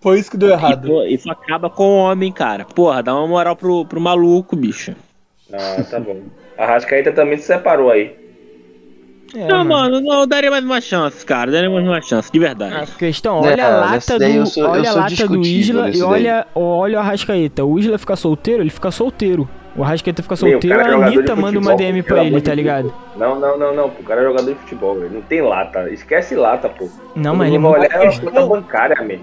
Foi 0.00 0.18
isso 0.18 0.30
que 0.30 0.36
deu 0.36 0.48
errado. 0.50 0.88
Pô, 0.88 1.02
Isso 1.02 1.30
acaba 1.30 1.68
com 1.68 1.84
o 1.84 1.96
homem, 1.98 2.32
cara. 2.32 2.64
Porra, 2.64 3.02
dá 3.02 3.14
uma 3.14 3.26
moral 3.26 3.54
pro, 3.54 3.84
pro 3.84 4.00
maluco, 4.00 4.56
bicho. 4.56 4.94
Ah, 5.52 5.82
tá 5.90 6.00
bom. 6.00 6.20
A 6.60 6.66
Rascaeta 6.66 7.10
também 7.12 7.38
se 7.38 7.44
separou 7.44 7.90
aí. 7.90 8.14
É, 9.34 9.46
não, 9.46 9.64
mano. 9.64 10.00
não, 10.00 10.20
eu 10.20 10.26
daria 10.26 10.50
mais 10.50 10.62
uma 10.62 10.80
chance, 10.80 11.24
cara. 11.24 11.50
Daria 11.50 11.70
mais 11.70 11.86
uma 11.86 12.02
chance, 12.02 12.30
de 12.30 12.38
A 12.38 12.42
verdade. 12.48 12.92
questão, 12.98 13.38
É, 13.44 13.52
olha 13.52 13.66
a 13.66 13.90
nesse 13.92 14.12
lata 14.12 14.18
do, 14.18 14.30
eu 14.34 14.46
sou- 14.46 14.64
eu 14.64 14.70
olha 14.70 14.90
a 14.90 14.92
lata 14.94 15.26
do 15.28 15.40
Isla 15.40 15.88
e 15.88 15.92
daí. 15.92 16.02
olha, 16.02 16.46
olha 16.54 16.98
o 16.98 17.00
Arrascaeta. 17.00 17.64
O 17.64 17.78
Isla 17.78 17.96
fica 17.96 18.14
solteiro, 18.14 18.62
ele 18.62 18.68
fica 18.70 18.90
solteiro. 18.90 19.48
O 19.74 19.82
Arrascaeta 19.84 20.22
fica 20.22 20.34
Meu, 20.34 20.50
solteiro, 20.52 20.76
cara 20.76 20.90
é 20.90 20.94
a 20.94 21.06
Anitta 21.06 21.34
manda 21.36 21.58
uma 21.58 21.74
DM 21.76 22.02
pra 22.02 22.24
ele, 22.24 22.40
tá 22.42 22.52
ligado? 22.54 22.92
Não, 23.16 23.38
não, 23.40 23.56
não, 23.56 23.74
não. 23.74 23.86
O 23.86 24.02
cara 24.02 24.20
é 24.20 24.24
jogador 24.24 24.52
de 24.52 24.58
futebol, 24.58 24.96
velho. 24.96 25.12
Não 25.14 25.22
tem 25.22 25.40
lata. 25.40 25.88
Esquece 25.90 26.34
lata, 26.34 26.68
pô. 26.68 26.88
Não, 27.14 27.30
Todo 27.30 27.36
mas 27.36 27.48
ele 27.54 27.64
olhar 27.64 27.88
é 27.90 28.00
uma 28.10 28.20
conta 28.20 28.46
bancária, 28.46 28.96
man. 29.00 29.20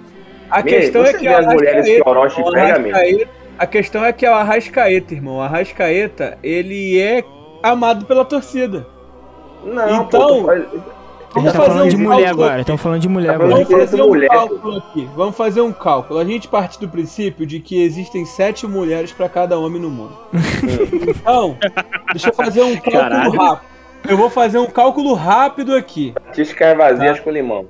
A 0.49 0.63
Meu, 0.63 0.73
questão 0.73 1.03
é 1.05 1.13
que 1.13 1.27
as 1.27 1.45
mulheres 1.45 1.85
que 1.85 2.01
Orochi 2.03 2.41
pega, 2.51 2.79
man. 2.79 2.97
A 3.57 3.65
questão 3.65 4.05
é 4.05 4.13
que 4.13 4.25
é 4.25 4.31
o 4.31 4.33
Arrascaeta, 4.33 5.13
irmão. 5.13 5.37
O 5.37 5.41
Arrascaeta, 5.41 6.37
ele 6.43 6.99
é 6.99 7.23
amado 7.63 8.05
pela 8.05 8.23
torcida. 8.23 8.85
Não, 9.63 10.03
Então, 10.03 10.43
pô, 10.43 10.51
gente 11.39 11.53
tá 11.53 11.59
fazer 11.59 11.67
falando 11.67 11.89
de 11.89 11.95
um 11.95 11.99
mulher 11.99 12.25
cálculo 12.25 12.43
agora, 12.43 12.61
estamos 12.61 12.81
falando 12.81 13.01
de 13.01 13.09
mulher 13.09 13.27
Tá 13.27 13.33
agora. 13.35 13.51
Vamos 13.51 13.67
de 13.67 13.75
fazer 13.75 14.01
um 14.01 14.07
mulher, 14.07 14.29
cálculo 14.29 14.77
aqui. 14.77 15.09
Vamos 15.15 15.35
fazer 15.35 15.61
um 15.61 15.73
cálculo. 15.73 16.19
A 16.19 16.25
gente 16.25 16.47
parte 16.47 16.79
do 16.79 16.87
princípio 16.87 17.45
de 17.45 17.59
que 17.59 17.81
existem 17.81 18.25
sete 18.25 18.65
mulheres 18.67 19.11
pra 19.11 19.29
cada 19.29 19.57
homem 19.57 19.81
no 19.81 19.89
mundo. 19.89 20.17
então, 21.07 21.57
deixa 22.11 22.29
eu 22.29 22.33
fazer 22.33 22.61
um 22.61 22.75
cálculo 22.75 22.91
Caralho. 22.91 23.31
rápido. 23.31 23.67
Eu 24.07 24.17
vou 24.17 24.29
fazer 24.29 24.57
um 24.57 24.67
cálculo 24.67 25.13
rápido 25.13 25.75
aqui. 25.75 26.13
Tiscas 26.33 26.77
vazias 26.77 27.19
com 27.19 27.29
limão. 27.29 27.65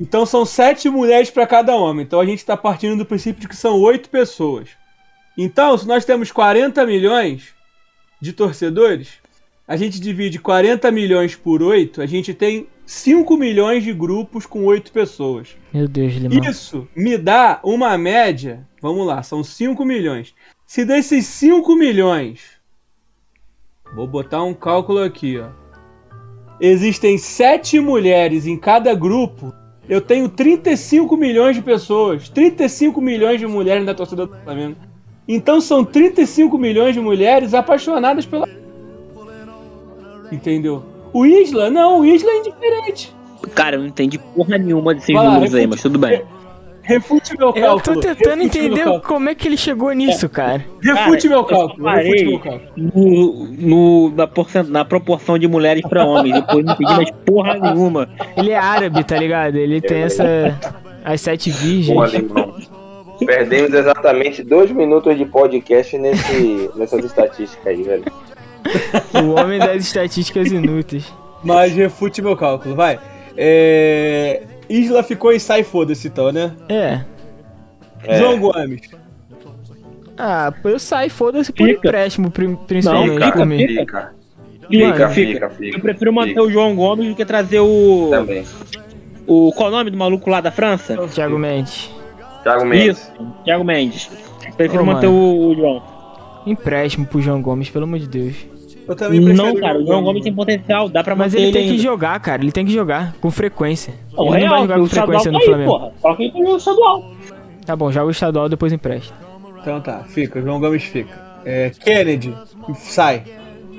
Então 0.00 0.24
são 0.24 0.44
sete 0.44 0.88
mulheres 0.88 1.30
pra 1.30 1.46
cada 1.46 1.74
homem. 1.74 2.04
Então 2.04 2.20
a 2.20 2.24
gente 2.24 2.38
está 2.38 2.56
partindo 2.56 2.96
do 2.96 3.04
princípio 3.04 3.40
de 3.40 3.48
que 3.48 3.56
são 3.56 3.80
oito 3.80 4.08
pessoas. 4.08 4.70
Então, 5.36 5.76
se 5.76 5.86
nós 5.86 6.04
temos 6.04 6.30
40 6.30 6.86
milhões 6.86 7.54
de 8.20 8.32
torcedores, 8.32 9.14
a 9.66 9.76
gente 9.76 10.00
divide 10.00 10.38
40 10.38 10.90
milhões 10.90 11.34
por 11.34 11.62
8, 11.62 12.00
a 12.00 12.06
gente 12.06 12.32
tem 12.32 12.68
5 12.86 13.36
milhões 13.36 13.82
de 13.82 13.92
grupos 13.92 14.46
com 14.46 14.64
8 14.64 14.92
pessoas. 14.92 15.56
Meu 15.72 15.88
Deus, 15.88 16.14
Limão. 16.14 16.50
Isso 16.50 16.86
me 16.94 17.16
dá 17.16 17.60
uma 17.64 17.96
média. 17.96 18.66
Vamos 18.80 19.06
lá, 19.06 19.22
são 19.22 19.42
5 19.42 19.84
milhões. 19.84 20.34
Se 20.66 20.84
desses 20.84 21.26
5 21.26 21.74
milhões. 21.74 22.40
Vou 23.94 24.06
botar 24.06 24.42
um 24.42 24.54
cálculo 24.54 25.02
aqui, 25.02 25.38
ó. 25.38 25.48
Existem 26.60 27.18
7 27.18 27.80
mulheres 27.80 28.46
em 28.46 28.56
cada 28.56 28.94
grupo. 28.94 29.52
Eu 29.88 30.00
tenho 30.00 30.28
35 30.28 31.16
milhões 31.16 31.56
de 31.56 31.62
pessoas. 31.62 32.28
35 32.28 33.00
milhões 33.00 33.40
de 33.40 33.46
mulheres 33.46 33.84
da 33.84 33.94
torcida 33.94 34.26
do 34.26 34.36
Flamengo. 34.42 34.76
Então 35.26 35.60
são 35.60 35.84
35 35.84 36.56
milhões 36.58 36.94
de 36.94 37.00
mulheres 37.00 37.54
apaixonadas 37.54 38.26
pela. 38.26 38.46
Entendeu? 40.30 40.82
O 41.12 41.24
Isla, 41.24 41.70
não, 41.70 42.00
o 42.00 42.04
Isla 42.04 42.30
é 42.30 42.38
indiferente. 42.38 43.14
Cara, 43.54 43.76
eu 43.76 43.80
não 43.80 43.86
entendi 43.88 44.18
porra 44.18 44.58
nenhuma 44.58 44.94
desses 44.94 45.14
Vai 45.14 45.26
números 45.26 45.54
aí, 45.54 45.66
mas 45.66 45.80
tudo 45.82 45.98
bem. 45.98 46.22
Refute 46.82 47.36
meu 47.38 47.48
Eu 47.48 47.52
cálculo. 47.54 47.82
tô 47.82 48.00
tentando 48.00 48.42
refute 48.42 48.58
entender 48.58 49.00
como 49.00 49.28
é 49.30 49.34
que 49.34 49.48
ele 49.48 49.56
chegou 49.56 49.90
nisso, 49.92 50.28
cara. 50.28 50.62
Refute 50.82 51.28
meu 51.28 51.42
cálculo. 51.44 51.82
parei. 51.82 52.10
Refute 52.10 52.24
meu 52.30 52.38
cálculo. 52.40 52.70
No, 52.76 53.44
no- 53.46 54.10
na, 54.14 54.26
porcent- 54.26 54.68
na 54.68 54.84
proporção 54.84 55.38
de 55.38 55.48
mulheres 55.48 55.82
pra 55.88 56.04
homens. 56.04 56.34
Depois 56.34 56.62
não 56.64 56.74
entendi 56.74 56.92
mais 56.92 57.10
porra 57.24 57.54
nenhuma. 57.58 58.08
Ele 58.36 58.50
é 58.50 58.58
árabe, 58.58 59.02
tá 59.02 59.16
ligado? 59.16 59.56
Ele 59.56 59.80
tem 59.80 60.02
essa. 60.02 60.58
As 61.02 61.20
sete 61.22 61.50
Porra, 61.50 61.62
virgens. 61.64 62.12
limão. 62.12 62.54
Perdemos 63.24 63.72
exatamente 63.72 64.42
dois 64.42 64.70
minutos 64.70 65.16
de 65.16 65.24
podcast 65.24 65.96
nesse, 65.98 66.70
nessas 66.74 67.04
estatísticas 67.04 67.66
aí, 67.66 67.82
velho. 67.82 68.04
O 69.24 69.38
homem 69.40 69.58
das 69.58 69.82
estatísticas 69.84 70.50
inúteis. 70.50 71.12
Mas 71.42 71.72
refute 71.74 72.20
meu 72.22 72.36
cálculo, 72.36 72.74
vai. 72.74 72.98
É... 73.36 74.42
Isla 74.68 75.02
ficou 75.02 75.32
em 75.32 75.38
sai 75.38 75.62
foda-se 75.62 76.08
então, 76.08 76.32
né? 76.32 76.52
É. 76.68 77.00
É. 78.04 78.18
João 78.18 78.38
Gomes. 78.38 78.80
Ah, 80.16 80.52
pô, 80.62 80.68
eu 80.68 80.78
saio, 80.78 81.10
foda-se 81.10 81.52
por 81.52 81.66
Fica. 81.66 81.88
empréstimo, 81.88 82.30
pri- 82.30 82.56
principalmente 82.66 83.18
Não, 83.18 83.32
por 83.32 83.46
mim. 83.46 83.58
fica. 83.66 83.80
Fica, 83.80 84.14
Fica, 84.70 84.92
fica, 84.92 85.08
fica. 85.08 85.10
fica, 85.10 85.50
fica. 85.50 85.76
Eu 85.76 85.80
prefiro 85.80 86.12
manter 86.12 86.30
Fica. 86.30 86.42
o 86.42 86.50
João 86.50 86.74
Gomes 86.74 87.08
do 87.08 87.14
que 87.14 87.24
trazer 87.24 87.60
o. 87.60 88.08
Também. 88.10 88.44
o 89.26 89.52
qual 89.52 89.68
é 89.68 89.72
o 89.72 89.76
nome 89.76 89.90
do 89.90 89.96
maluco 89.98 90.30
lá 90.30 90.40
da 90.40 90.50
França? 90.50 90.96
Thiago 91.08 91.38
Mendes. 91.38 91.90
Thiago 92.44 92.64
Mendes. 92.64 92.98
Isso, 92.98 93.12
Thiago 93.44 93.64
Mendes. 93.64 94.10
Prefiro 94.56 94.82
Ô, 94.82 94.86
manter 94.86 95.08
o, 95.08 95.48
o 95.50 95.54
João. 95.56 95.82
Empréstimo 96.46 97.06
pro 97.06 97.20
João 97.20 97.42
Gomes, 97.42 97.68
pelo 97.70 97.84
amor 97.84 97.98
de 97.98 98.06
Deus. 98.06 98.36
Eu 98.86 98.94
também 98.94 99.18
Não, 99.18 99.54
cara, 99.56 99.78
o 99.78 99.86
João 99.86 100.02
Gomes 100.02 100.22
tem 100.22 100.32
potencial, 100.32 100.88
dá 100.90 101.02
pra 101.02 101.16
Mas 101.16 101.32
manter 101.32 101.42
ele 101.42 101.52
tem 101.52 101.64
que 101.64 101.70
ainda. 101.70 101.82
jogar, 101.82 102.20
cara. 102.20 102.42
Ele 102.42 102.52
tem 102.52 102.66
que 102.66 102.72
jogar 102.72 103.14
com 103.20 103.30
frequência. 103.30 103.94
Não, 104.12 104.26
ele 104.34 104.44
não 104.44 104.50
vai 104.50 104.58
real, 104.58 104.60
jogar 104.60 104.76
o 104.76 104.80
com 104.82 104.86
frequência 104.86 105.32
no 105.32 105.38
tá 105.38 105.42
aí, 105.42 105.48
Flamengo. 105.48 105.70
porra. 105.70 105.92
Coloca 106.02 106.22
ele 106.22 106.32
pro 106.32 106.42
jogo 106.44 106.56
estadual. 106.58 107.04
Tá 107.64 107.74
bom, 107.76 107.90
joga 107.90 108.06
o 108.06 108.10
estadual, 108.10 108.48
depois 108.48 108.72
empresta. 108.74 109.14
Então 109.62 109.80
tá, 109.80 110.04
fica. 110.04 110.40
João 110.42 110.60
Gomes 110.60 110.84
fica. 110.84 111.18
É, 111.46 111.70
Kennedy, 111.70 112.34
sai. 112.74 113.22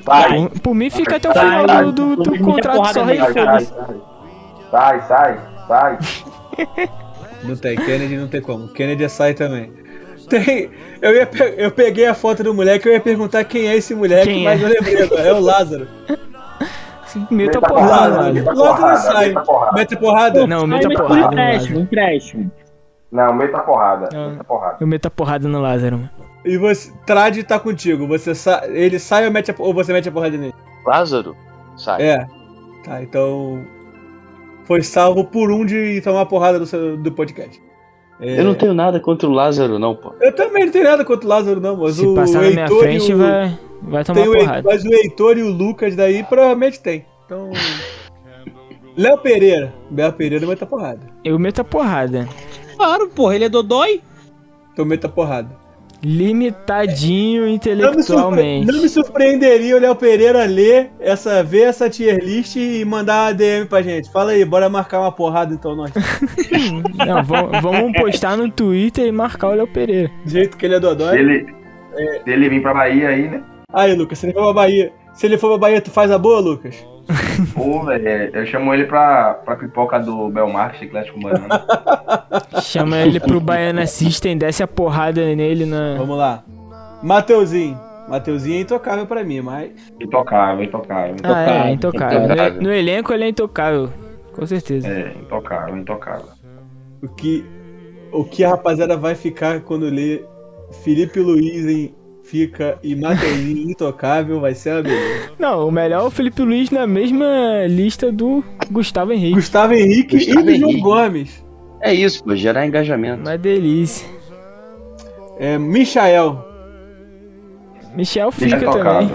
Sai, 0.03 0.49
Por, 0.49 0.59
por 0.59 0.76
mim, 0.76 0.89
fica 0.89 1.16
até 1.18 1.30
o 1.30 1.34
Sai, 1.34 1.45
final 1.61 1.68
sai. 1.68 1.86
do, 1.86 1.91
do, 1.91 2.16
do 2.16 2.39
contrato 2.39 2.93
só 2.93 3.03
aí, 3.03 3.18
foda-se. 3.20 3.74
sai, 4.72 5.01
sai, 5.07 5.39
sai. 5.68 5.97
Não 7.47 7.55
tem, 7.55 7.75
Kennedy 7.77 8.17
não 8.17 8.27
tem 8.27 8.41
como. 8.41 8.67
Kennedy 8.69 9.03
é 9.03 9.07
sai 9.09 9.33
também. 9.33 9.71
Tem. 10.29 10.69
Eu, 11.01 11.13
ia 11.15 11.25
pe- 11.27 11.53
eu 11.57 11.69
peguei 11.71 12.07
a 12.07 12.13
foto 12.13 12.43
do 12.43 12.53
moleque, 12.53 12.87
eu 12.87 12.93
ia 12.93 12.99
perguntar 13.01 13.43
quem 13.43 13.67
é 13.67 13.75
esse 13.75 13.93
moleque, 13.93 14.25
Quem 14.27 14.43
mas 14.43 14.61
é? 14.61 14.65
eu 14.65 14.69
lembrei 14.69 15.01
agora. 15.03 15.21
É 15.21 15.33
o 15.33 15.39
Lázaro. 15.39 15.87
Meta 17.31 17.61
porrada, 17.61 18.17
mano. 18.17 18.33
meta 18.33 18.53
Lázaro 18.53 18.97
sai. 18.97 19.33
meta 19.73 19.95
porrada. 19.97 20.47
Não, 20.47 20.67
meta 20.67 20.89
porrada 20.89 21.27
empréstimo, 21.27 21.79
Lázaro. 21.79 21.79
empréstimo. 21.81 22.51
Não, 23.11 23.33
meta 23.33 23.59
porrada. 23.59 24.09
Não. 24.11 24.31
Meta 24.31 24.43
porrada. 24.43 24.77
Eu 24.81 24.87
meto 24.87 25.05
a 25.05 25.09
porrada 25.11 25.47
no 25.47 25.61
Lázaro, 25.61 25.97
mano. 25.97 26.09
E 26.43 26.57
você. 26.57 26.91
Trade 27.05 27.43
tá 27.43 27.57
contigo. 27.59 28.07
Você 28.07 28.35
sa... 28.35 28.63
Ele 28.67 28.99
sai 28.99 29.25
ou, 29.25 29.31
mete 29.31 29.51
a... 29.51 29.55
ou 29.59 29.73
você 29.73 29.93
mete 29.93 30.09
a 30.09 30.11
porrada 30.11 30.35
nele? 30.37 30.53
Lázaro, 30.85 31.35
sai. 31.77 32.01
É. 32.01 32.27
Tá, 32.83 33.01
então. 33.01 33.65
Foi 34.66 34.82
salvo 34.84 35.24
por 35.26 35.51
um 35.51 35.66
de 35.66 36.01
tomar 36.01 36.26
porrada 36.26 36.59
do, 36.59 36.66
seu- 36.66 36.97
do 36.97 37.11
podcast. 37.11 37.61
É, 38.20 38.39
Eu 38.39 38.45
não 38.45 38.55
tenho 38.55 38.74
nada 38.74 38.99
contra 38.99 39.28
o 39.28 39.32
Lázaro, 39.32 39.78
não, 39.78 39.95
pô. 39.95 40.13
Eu 40.22 40.34
também 40.34 40.66
não 40.66 40.72
tenho 40.72 40.86
nada 40.86 41.03
contra 41.05 41.26
o 41.26 41.30
Lázaro, 41.30 41.59
não, 41.59 41.76
mas 41.78 41.95
Se 41.95 42.05
o 42.05 42.16
passar 42.16 42.41
na 42.41 42.49
minha 42.49 42.66
e 42.66 42.80
frente, 42.80 43.13
o- 43.13 43.18
vai. 43.18 43.59
Vai 43.82 44.03
tomar 44.03 44.22
Tem 44.22 44.30
o 44.30 44.34
Heitor, 44.34 44.47
porrada. 44.47 44.70
mas 44.72 44.86
o 44.86 44.93
Heitor 44.93 45.38
e 45.38 45.43
o 45.43 45.49
Lucas 45.51 45.95
daí 45.95 46.24
provavelmente 46.24 46.80
tem. 46.80 47.05
Então. 47.26 47.51
Léo 48.97 49.18
Pereira. 49.18 49.74
Léo 49.91 50.13
Pereira 50.13 50.47
meta 50.47 50.66
porrada. 50.66 51.01
Eu 51.24 51.38
meto 51.38 51.59
a 51.59 51.63
porrada. 51.63 52.28
Claro, 52.78 53.09
porra, 53.09 53.36
ele 53.36 53.45
é 53.45 53.49
dodói. 53.49 54.01
Então 54.74 54.86
meta 54.86 55.09
porrada. 55.09 55.49
Limitadinho 56.06 57.41
Não 57.41 57.47
me, 57.49 57.53
surpre- 57.60 57.72
intelectualmente. 57.72 58.68
não 58.72 58.82
me 58.82 58.89
surpreenderia 58.89 59.76
o 59.76 59.80
Léo 59.80 59.95
Pereira 59.95 60.45
ler 60.45 60.91
essa, 60.99 61.43
ver 61.43 61.64
essa 61.64 61.89
tier 61.89 62.24
list 62.24 62.56
e 62.56 62.86
mandar 62.86 63.26
uma 63.28 63.34
DM 63.34 63.66
pra 63.66 63.82
gente. 63.82 64.12
Fala 64.12 64.32
aí, 64.32 64.45
bora 64.45 64.70
marcar 64.70 64.99
uma 65.01 65.12
porrada 65.12 65.53
então 65.53 65.76
nós. 65.76 65.91
Não, 67.06 67.24
vamos, 67.24 67.62
vamos 67.62 67.91
postar 67.99 68.38
no 68.38 68.49
Twitter 68.49 69.08
e 69.08 69.12
marcar 69.12 69.49
o 69.49 69.56
Léo 69.56 69.68
Pereira. 69.68 70.12
Do 70.24 70.30
jeito 70.30 70.56
que 70.58 70.66
ele 70.66 70.76
é 70.76 70.78
Se 70.78 70.82
dodói. 70.82 71.18
ele, 71.18 71.45
se 72.24 72.30
ele 72.32 72.49
vir 72.49 72.62
pra 72.62 72.74
Bahia 72.74 73.10
aí, 73.10 73.28
né? 73.30 73.43
Aí, 73.74 73.93
Lucas, 73.95 74.20
se 74.20 74.26
ele 74.28 74.34
for 74.34 74.43
pra 74.43 74.53
Bahia. 74.53 74.91
Se 75.14 75.26
ele 75.26 75.38
for 75.38 75.49
pra 75.49 75.58
Bahia, 75.58 75.82
tu 75.82 75.91
faz 75.91 76.12
a 76.12 76.18
boa, 76.18 76.39
Lucas? 76.39 76.76
Pô, 77.53 77.84
velho, 77.84 78.36
eu 78.36 78.45
chamo 78.45 78.74
ele 78.74 78.86
pra, 78.86 79.36
pra 79.36 79.56
pipoca 79.56 79.99
do 79.99 80.30
Belmar, 80.30 80.76
chiclete 80.76 81.12
com 81.12 81.20
banana. 81.20 81.66
Chama 82.62 82.97
ele 82.97 83.20
pro 83.20 83.39
Baiana 83.39 83.86
System, 83.86 84.38
desce 84.38 84.64
a 84.64 84.68
porrada 84.68 85.36
nele 85.36 85.66
na. 85.66 85.95
Vamos 85.97 86.18
lá. 86.18 86.43
Mateuzinho. 87.03 87.80
Mateuzinho 88.08 88.58
é 88.58 88.62
intocável 88.62 89.06
pra 89.06 89.24
mim, 89.24 89.41
mas. 89.41 89.72
Intocável, 89.99 90.64
intocável. 90.64 91.16
Ah, 91.24 91.68
é, 91.68 91.72
intocável. 91.72 92.24
intocável. 92.24 92.53
No, 92.56 92.62
no 92.62 92.74
elenco 92.74 93.14
ele 93.14 93.26
é 93.26 93.30
intocável. 93.30 93.89
Com 94.34 94.45
certeza. 94.45 94.88
É, 94.88 95.14
intocável, 95.20 95.78
intocável. 95.78 96.28
O 97.01 97.08
que, 97.08 97.45
o 98.12 98.24
que 98.24 98.43
a 98.43 98.49
rapaziada 98.49 98.97
vai 98.97 99.16
ficar 99.16 99.62
quando 99.62 99.86
lê 99.86 100.24
Felipe 100.84 101.20
Luiz 101.20 101.66
em 101.66 101.95
fica 102.26 102.78
e 102.84 102.95
Mateuzinho 102.95 103.69
intocável 103.69 104.39
vai 104.39 104.53
ser 104.53 104.73
uma 104.73 104.84
beleza. 104.84 105.32
Não, 105.38 105.67
o 105.67 105.71
melhor 105.71 106.03
é 106.03 106.07
o 106.07 106.11
Felipe 106.11 106.41
Luiz 106.41 106.69
na 106.71 106.88
mesma 106.88 107.65
lista 107.67 108.11
do 108.11 108.43
Gustavo 108.71 109.13
Henrique. 109.13 109.36
Gustavo 109.36 109.73
Henrique 109.73 110.17
Gustavo 110.17 110.39
e 110.39 110.43
do 110.43 110.59
João 110.59 110.69
Henrique. 110.69 110.82
Gomes. 110.82 111.45
É 111.82 111.93
isso, 111.93 112.23
pô, 112.23 112.36
gerar 112.36 112.65
engajamento. 112.65 113.21
Uma 113.21 113.38
delícia. 113.38 114.07
É, 115.39 115.57
Michael. 115.57 116.43
Michel 117.95 118.32
fica 118.32 118.59
também. 118.59 119.11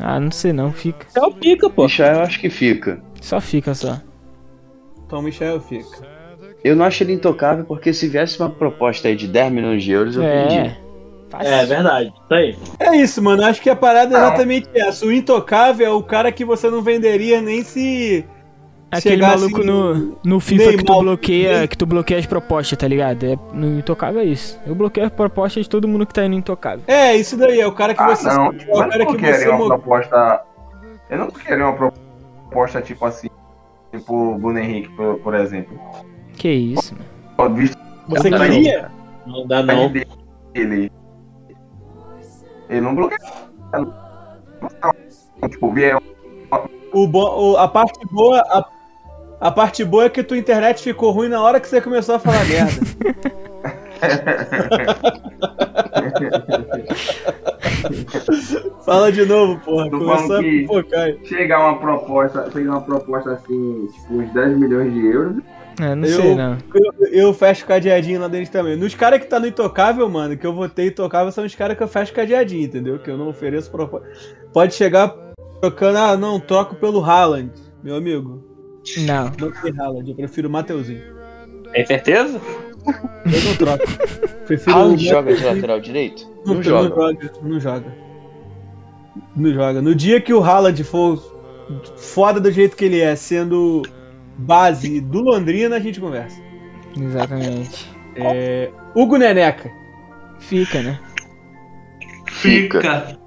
Ah, 0.00 0.18
não 0.20 0.30
sei 0.30 0.52
não, 0.52 0.72
fica. 0.72 1.06
O 1.20 1.32
pica, 1.32 1.68
pô. 1.68 1.84
Michel, 1.84 2.20
acho 2.20 2.40
que 2.40 2.50
fica. 2.50 3.02
Só 3.20 3.40
fica 3.40 3.74
só. 3.74 4.00
Então 5.06 5.22
Michael 5.22 5.60
fica. 5.60 6.06
Eu 6.64 6.74
não 6.74 6.84
acho 6.84 7.02
ele 7.02 7.12
intocável 7.12 7.64
porque 7.64 7.92
se 7.92 8.08
viesse 8.08 8.38
uma 8.40 8.50
proposta 8.50 9.08
aí 9.08 9.14
de 9.14 9.28
10 9.28 9.52
milhões 9.52 9.84
de 9.84 9.92
euros, 9.92 10.16
eu. 10.16 10.22
É. 10.22 10.85
Fácil. 11.28 11.48
É 11.52 11.66
verdade. 11.66 12.06
Isso 12.24 12.34
aí. 12.34 12.56
É 12.78 12.96
isso, 12.96 13.22
mano. 13.22 13.44
Acho 13.44 13.60
que 13.60 13.68
a 13.70 13.76
parada 13.76 14.14
é 14.14 14.18
exatamente 14.18 14.68
essa. 14.74 15.04
O 15.06 15.12
intocável 15.12 15.86
é 15.86 15.90
o 15.90 16.02
cara 16.02 16.30
que 16.30 16.44
você 16.44 16.70
não 16.70 16.82
venderia 16.82 17.40
nem 17.40 17.62
se. 17.62 18.24
Aquele 18.88 19.20
maluco 19.20 19.64
no, 19.64 20.16
no 20.24 20.38
FIFA 20.38 20.76
que 20.76 20.84
tu 20.84 21.00
bloqueia, 21.00 21.66
que 21.66 21.76
tu 21.76 21.84
bloqueia 21.84 22.20
as 22.20 22.26
propostas, 22.26 22.78
tá 22.78 22.86
ligado? 22.86 23.24
É, 23.26 23.36
no 23.52 23.80
Intocável 23.80 24.20
é 24.20 24.24
isso. 24.24 24.58
Eu 24.64 24.76
bloqueio 24.76 25.04
as 25.06 25.12
propostas 25.12 25.64
de 25.64 25.68
todo 25.68 25.88
mundo 25.88 26.06
que 26.06 26.14
tá 26.14 26.24
indo 26.24 26.32
no 26.34 26.38
Intocável. 26.38 26.84
É, 26.86 27.14
isso 27.16 27.36
daí. 27.36 27.60
É 27.60 27.66
o 27.66 27.72
cara 27.72 27.92
que 27.94 28.00
Ah, 28.00 28.06
você. 28.14 28.28
não. 28.28 28.46
é 28.46 28.48
o 28.50 28.52
Eu 28.54 28.74
cara 28.88 28.98
não 28.98 29.06
que 29.06 29.16
queria 29.16 29.34
você. 29.38 29.48
uma 29.48 29.66
proposta. 29.66 30.42
Eu 31.10 31.18
não 31.18 31.30
queria 31.30 31.64
uma 31.66 31.72
proposta 32.46 32.80
tipo 32.80 33.04
assim. 33.04 33.28
Tipo 33.92 34.14
o 34.34 34.38
Bruno 34.38 34.58
Henrique, 34.60 34.88
por, 34.96 35.18
por 35.18 35.34
exemplo. 35.34 35.78
Que 36.36 36.48
isso, 36.48 36.94
mano. 37.38 37.56
Você 38.08 38.30
queria? 38.30 38.88
Não 39.26 39.46
dá 39.48 39.62
não. 39.64 39.92
Ele. 40.54 40.92
Ele 42.68 42.80
não 42.80 42.94
bloqueia. 42.94 43.18
Tipo, 45.50 45.72
vier 45.72 46.00
O 46.92 47.06
bo... 47.06 47.52
o- 47.52 47.56
a 47.56 47.68
parte 47.68 47.98
boa. 48.10 48.40
A... 48.40 48.64
a 49.40 49.50
parte 49.50 49.84
boa 49.84 50.04
é 50.04 50.08
que 50.08 50.22
tua 50.22 50.38
internet 50.38 50.82
ficou 50.82 51.10
ruim 51.10 51.28
na 51.28 51.42
hora 51.42 51.60
que 51.60 51.68
você 51.68 51.80
começou 51.80 52.14
a 52.16 52.18
falar 52.18 52.44
merda. 52.46 52.72
Fala 58.84 59.10
de 59.12 59.24
novo, 59.26 59.60
porra. 59.60 59.90
Tô 59.90 59.98
Começou 59.98 60.36
a 60.36 60.40
pipocar. 60.40 61.08
chegar 61.24 61.60
uma 61.60 61.78
proposta, 61.78 62.50
chegar 62.50 62.70
uma 62.70 62.80
proposta 62.80 63.32
assim, 63.32 63.88
tipo, 63.92 64.14
uns 64.14 64.32
10 64.32 64.58
milhões 64.58 64.92
de 64.92 65.06
euros. 65.06 65.36
É, 65.80 65.94
não 65.94 66.06
Eu- 66.08 66.20
sei 66.22 66.34
não. 66.34 66.58
Eu, 66.74 67.06
eu 67.12 67.34
fecho 67.34 67.66
cadeadinho 67.66 68.20
lá 68.20 68.28
dentro 68.28 68.50
também. 68.50 68.76
Nos 68.76 68.94
caras 68.94 69.20
que 69.20 69.26
tá 69.26 69.38
no 69.38 69.46
Intocável, 69.46 70.08
mano, 70.08 70.36
que 70.36 70.46
eu 70.46 70.52
votei 70.54 70.88
Intocável 70.88 71.30
são 71.32 71.44
os 71.44 71.54
caras 71.54 71.76
que 71.76 71.82
eu 71.82 71.88
fecho 71.88 72.12
cadeadinho, 72.12 72.64
entendeu? 72.64 72.98
Que 72.98 73.10
eu 73.10 73.16
não 73.18 73.28
ofereço 73.28 73.70
proposta. 73.70 74.08
Pode 74.52 74.74
chegar 74.74 75.14
trocando, 75.60 75.98
ah, 75.98 76.16
não, 76.16 76.40
troco 76.40 76.76
pelo 76.76 77.04
Haaland, 77.04 77.50
meu 77.82 77.96
amigo. 77.96 78.42
Não. 78.98 79.24
Não 79.38 79.50
tem 79.52 79.78
Haaland, 79.78 80.08
eu 80.10 80.16
prefiro 80.16 80.48
o 80.48 80.50
Mateuzinho. 80.50 81.02
Tem 81.72 81.84
certeza? 81.84 82.40
Eu 82.86 83.44
não 83.44 83.56
troco. 83.56 83.84
Prefiro 84.46 84.76
Haaland 84.76 85.04
joga 85.04 85.34
de 85.34 85.44
lateral 85.44 85.80
direito? 85.80 86.24
Não, 86.46 86.46
Não 86.46 86.54
não 86.54 86.62
joga. 86.62 86.88
joga. 86.88 87.32
Não 87.42 87.60
joga. 87.60 87.94
Não 89.34 89.52
joga. 89.52 89.82
No 89.82 89.94
dia 89.94 90.20
que 90.20 90.32
o 90.32 90.40
Haaland 90.42 90.84
for 90.84 91.20
foda 91.96 92.38
do 92.40 92.50
jeito 92.52 92.76
que 92.76 92.84
ele 92.84 93.00
é, 93.00 93.16
sendo 93.16 93.82
base 94.38 95.00
do 95.00 95.20
Londrina, 95.20 95.76
a 95.76 95.80
gente 95.80 96.00
conversa. 96.00 96.40
Exatamente. 96.98 97.90
É, 98.14 98.70
Hugo 98.94 99.16
Neneca. 99.16 99.70
Fica, 100.38 100.82
né? 100.82 100.98
Fica. 102.28 103.18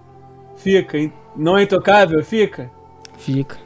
Fica. 0.58 0.98
Não 1.36 1.58
é 1.58 1.64
intocável? 1.64 2.24
Fica. 2.24 2.70
Fica. 3.18 3.58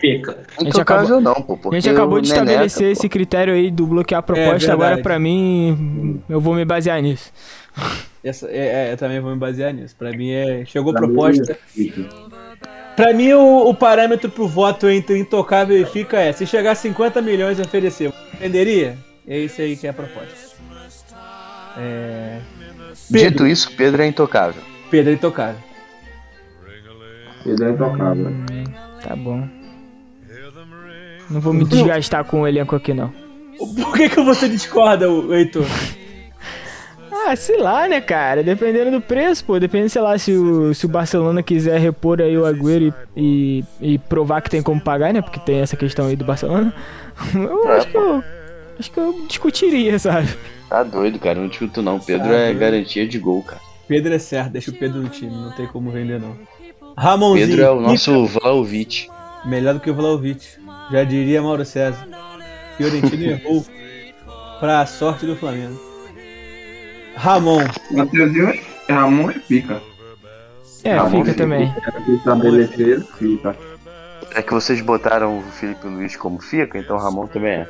Fica. 0.00 0.36
gente 0.58 0.68
Intocável 0.68 1.20
não, 1.20 1.34
pô. 1.34 1.70
A 1.70 1.74
gente 1.74 1.88
acabou 1.88 2.20
de 2.20 2.28
Neneca, 2.28 2.50
estabelecer 2.50 2.86
pô, 2.86 2.92
esse 2.92 3.08
critério 3.08 3.54
aí 3.54 3.70
do 3.70 3.86
bloquear 3.86 4.18
a 4.18 4.22
proposta, 4.22 4.50
verdade. 4.52 4.72
agora 4.72 5.02
pra 5.02 5.18
mim, 5.18 6.22
eu 6.28 6.40
vou 6.40 6.54
me 6.54 6.64
basear 6.64 7.00
nisso. 7.00 7.32
Essa, 8.22 8.48
é, 8.50 8.88
é, 8.88 8.92
eu 8.92 8.96
também 8.96 9.20
vou 9.20 9.30
me 9.32 9.38
basear 9.38 9.72
nisso. 9.72 9.94
Pra 9.96 10.10
mim 10.10 10.30
é. 10.30 10.64
Chegou 10.64 10.92
Pra 10.92 11.02
proposta. 11.02 11.58
mim. 11.76 11.92
Pra 12.96 13.12
mim, 13.12 13.32
o, 13.32 13.68
o 13.68 13.74
parâmetro 13.74 14.30
pro 14.30 14.46
voto 14.46 14.88
entre 14.88 15.18
intocável 15.18 15.76
e 15.80 15.84
fica 15.84 16.18
é: 16.18 16.32
se 16.32 16.46
chegar 16.46 16.72
a 16.72 16.74
50 16.74 17.20
milhões 17.20 17.58
e 17.58 17.62
oferecer, 17.62 18.12
venderia? 18.38 18.96
É 19.26 19.38
isso 19.38 19.60
aí 19.60 19.76
que 19.76 19.86
é 19.86 19.90
a 19.90 19.94
proposta. 19.94 20.54
É. 21.76 22.38
Dito 23.10 23.46
isso, 23.46 23.70
Pedro 23.72 24.02
é 24.02 24.06
intocável. 24.06 24.62
Pedro 24.90 25.10
é 25.10 25.14
intocável. 25.14 25.60
Ele 27.44 27.64
é 27.64 27.70
intocável. 27.70 28.32
Tá 29.02 29.16
bom. 29.16 29.48
Não 31.28 31.40
vou 31.40 31.52
me 31.52 31.64
desgastar 31.64 32.24
com 32.24 32.42
o 32.42 32.48
elenco 32.48 32.76
aqui, 32.76 32.94
não. 32.94 33.12
Por 33.58 33.94
que, 33.94 34.08
que 34.08 34.20
você 34.20 34.48
discorda, 34.48 35.06
Heitor? 35.06 35.64
Ah, 37.26 37.34
sei 37.36 37.58
lá, 37.58 37.88
né, 37.88 38.00
cara? 38.00 38.42
Dependendo 38.42 38.90
do 38.90 39.00
preço, 39.00 39.44
pô. 39.44 39.58
Dependendo, 39.58 39.88
sei 39.90 40.02
lá, 40.02 40.16
se 40.18 40.32
o, 40.32 40.74
se 40.74 40.84
o 40.84 40.88
Barcelona 40.88 41.42
quiser 41.42 41.78
repor 41.80 42.20
aí 42.20 42.36
o 42.36 42.44
Agüero 42.44 42.92
e, 43.16 43.64
e, 43.80 43.94
e 43.94 43.98
provar 43.98 44.40
que 44.42 44.50
tem 44.50 44.62
como 44.62 44.80
pagar, 44.80 45.12
né? 45.12 45.22
Porque 45.22 45.40
tem 45.40 45.60
essa 45.60 45.76
questão 45.76 46.06
aí 46.06 46.16
do 46.16 46.24
Barcelona. 46.24 46.74
Eu 47.34 47.68
acho 47.68 47.88
que 47.88 47.96
eu. 47.96 48.24
Acho 48.78 48.90
que 48.90 48.98
eu 48.98 49.24
discutiria, 49.28 49.96
sabe? 50.00 50.28
Tá 50.68 50.82
doido, 50.82 51.18
cara. 51.20 51.38
Não 51.38 51.46
discuto 51.46 51.80
não. 51.80 52.00
Pedro 52.00 52.28
Tá 52.28 52.34
é 52.34 52.44
doido. 52.46 52.58
garantia 52.58 53.06
de 53.06 53.18
gol, 53.20 53.40
cara. 53.42 53.60
Pedro 53.86 54.12
é 54.14 54.18
certo, 54.18 54.50
deixa 54.50 54.70
o 54.70 54.74
Pedro 54.74 55.00
no 55.00 55.08
time, 55.08 55.30
não 55.30 55.52
tem 55.52 55.66
como 55.66 55.90
vender, 55.90 56.18
não. 56.20 56.36
Ramonzinho. 56.96 57.46
Pedro 57.46 57.62
é 57.62 57.70
o 57.70 57.80
nosso 57.80 58.26
Vlaovic. 58.26 59.06
Melhor 59.44 59.74
do 59.74 59.80
que 59.80 59.90
o 59.90 59.94
Vlaovic. 59.94 60.44
Já 60.90 61.04
diria 61.04 61.40
Mauro 61.40 61.64
César. 61.64 62.06
Fiorentino 62.76 63.22
errou 63.30 63.64
pra 64.58 64.84
sorte 64.86 65.24
do 65.26 65.36
Flamengo. 65.36 65.78
Ramon. 67.16 67.60
Mateuzinho 67.90 68.48
é 68.88 68.92
Ramon 68.92 69.30
e 69.30 69.34
fica. 69.40 69.80
É, 70.82 70.96
Ramon 70.96 71.24
fica 71.24 71.34
também. 71.36 71.72
Estabelecer, 72.08 73.00
fica. 73.18 73.56
É 74.34 74.42
que 74.42 74.52
vocês 74.52 74.80
botaram 74.80 75.38
o 75.38 75.42
Felipe 75.42 75.86
Luiz 75.86 76.16
como 76.16 76.40
fica, 76.40 76.78
então 76.78 76.96
o 76.96 76.98
Ramon 77.00 77.26
também 77.26 77.52
é. 77.52 77.68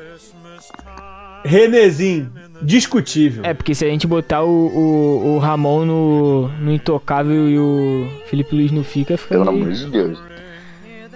Renezinho. 1.45 2.33
Discutível. 2.63 3.45
É, 3.45 3.53
porque 3.53 3.75
se 3.75 3.85
a 3.85 3.89
gente 3.89 4.07
botar 4.07 4.43
o, 4.43 4.49
o, 4.49 5.35
o 5.35 5.39
Ramon 5.39 5.85
no, 5.85 6.49
no 6.49 6.73
Intocável 6.73 7.49
e 7.49 7.59
o 7.59 8.09
Felipe 8.27 8.55
Luiz 8.55 8.71
no 8.71 8.83
Fica, 8.83 9.19
fica 9.19 9.35
Pelo 9.35 9.53
meio- 9.53 9.65
amor 9.65 9.75
de 9.75 9.87
Deus. 9.91 10.19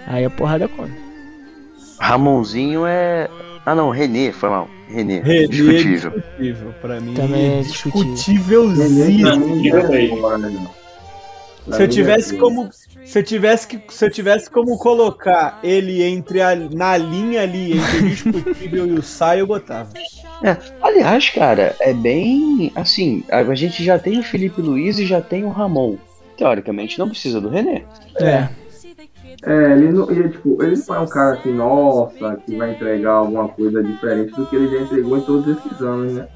Aí 0.05 0.23
a 0.25 0.29
porrada 0.29 0.67
conta. 0.67 0.91
Ramonzinho 1.99 2.85
é. 2.85 3.27
Ah 3.65 3.73
não, 3.73 3.89
René, 3.89 4.31
foi 4.31 4.49
mal. 4.49 4.69
René. 4.89 5.19
René 5.21 5.47
Discutível. 5.47 6.11
discutível. 6.11 6.73
Pra 6.81 6.99
mim, 6.99 7.13
Também 7.13 7.59
é 7.59 7.61
discutívelzinho. 7.61 9.27
Se 11.71 11.83
eu 11.83 11.87
tivesse 11.87 12.37
como. 12.37 12.69
Se 13.05 13.19
eu 13.19 13.23
tivesse 13.23 13.67
que. 13.67 13.79
Se 13.89 14.05
eu 14.05 14.09
tivesse 14.11 14.49
como 14.49 14.77
colocar 14.77 15.59
ele 15.63 16.01
entre 16.03 16.41
a, 16.41 16.55
na 16.55 16.97
linha 16.97 17.43
ali 17.43 17.73
entre 17.77 17.97
o 17.97 18.09
discutível 18.09 18.87
e 18.87 18.93
o 18.93 19.03
sai, 19.03 19.41
eu 19.41 19.47
botava. 19.47 19.89
É, 20.43 20.55
aliás, 20.81 21.29
cara, 21.29 21.75
é 21.79 21.93
bem 21.93 22.71
assim. 22.75 23.23
A 23.29 23.39
a 23.39 23.55
gente 23.55 23.83
já 23.83 23.99
tem 23.99 24.19
o 24.19 24.23
Felipe 24.23 24.61
Luiz 24.61 24.97
e 24.97 25.05
já 25.05 25.21
tem 25.21 25.43
o 25.43 25.49
Ramon. 25.49 25.97
teoricamente, 26.37 26.97
não 26.97 27.09
precisa 27.09 27.39
do 27.39 27.49
René. 27.49 27.83
É. 28.19 28.47
É, 29.43 29.71
ele 29.71 29.91
não, 29.91 30.11
ele, 30.11 30.29
tipo, 30.29 30.61
ele 30.61 30.75
não 30.87 30.95
é 30.95 30.99
um 30.99 31.07
cara 31.07 31.37
assim, 31.37 31.53
nossa, 31.53 32.35
que 32.45 32.57
vai 32.57 32.71
entregar 32.71 33.11
alguma 33.11 33.47
coisa 33.47 33.81
diferente 33.81 34.35
do 34.35 34.45
que 34.45 34.55
ele 34.55 34.67
já 34.67 34.81
entregou 34.81 35.17
em 35.17 35.21
todos 35.21 35.47
esses 35.47 35.81
anos, 35.81 36.13
né? 36.13 36.27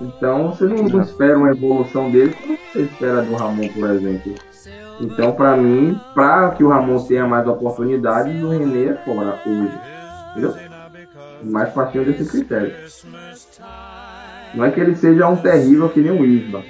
Então 0.00 0.48
você 0.48 0.64
não, 0.64 0.82
não 0.82 1.02
espera 1.02 1.38
uma 1.38 1.50
evolução 1.50 2.10
dele 2.10 2.34
como 2.34 2.58
você 2.72 2.82
espera 2.82 3.22
do 3.22 3.34
Ramon, 3.34 3.68
por 3.68 3.90
exemplo. 3.90 4.34
Então, 5.00 5.32
pra 5.32 5.56
mim, 5.56 5.98
pra 6.12 6.50
que 6.50 6.64
o 6.64 6.68
Ramon 6.68 7.02
tenha 7.04 7.26
mais 7.26 7.46
oportunidades, 7.46 8.42
o 8.42 8.48
René 8.48 8.86
é 8.86 8.94
fora 9.04 9.40
hoje. 9.46 9.78
Entendeu? 10.32 10.54
Mais 11.44 11.72
partindo 11.72 12.06
desse 12.06 12.30
critério. 12.30 12.74
Não 14.54 14.64
é 14.64 14.70
que 14.70 14.80
ele 14.80 14.96
seja 14.96 15.28
um 15.28 15.36
terrível 15.36 15.88
que 15.88 16.00
nem 16.00 16.10
o 16.10 16.24
Isla, 16.24 16.62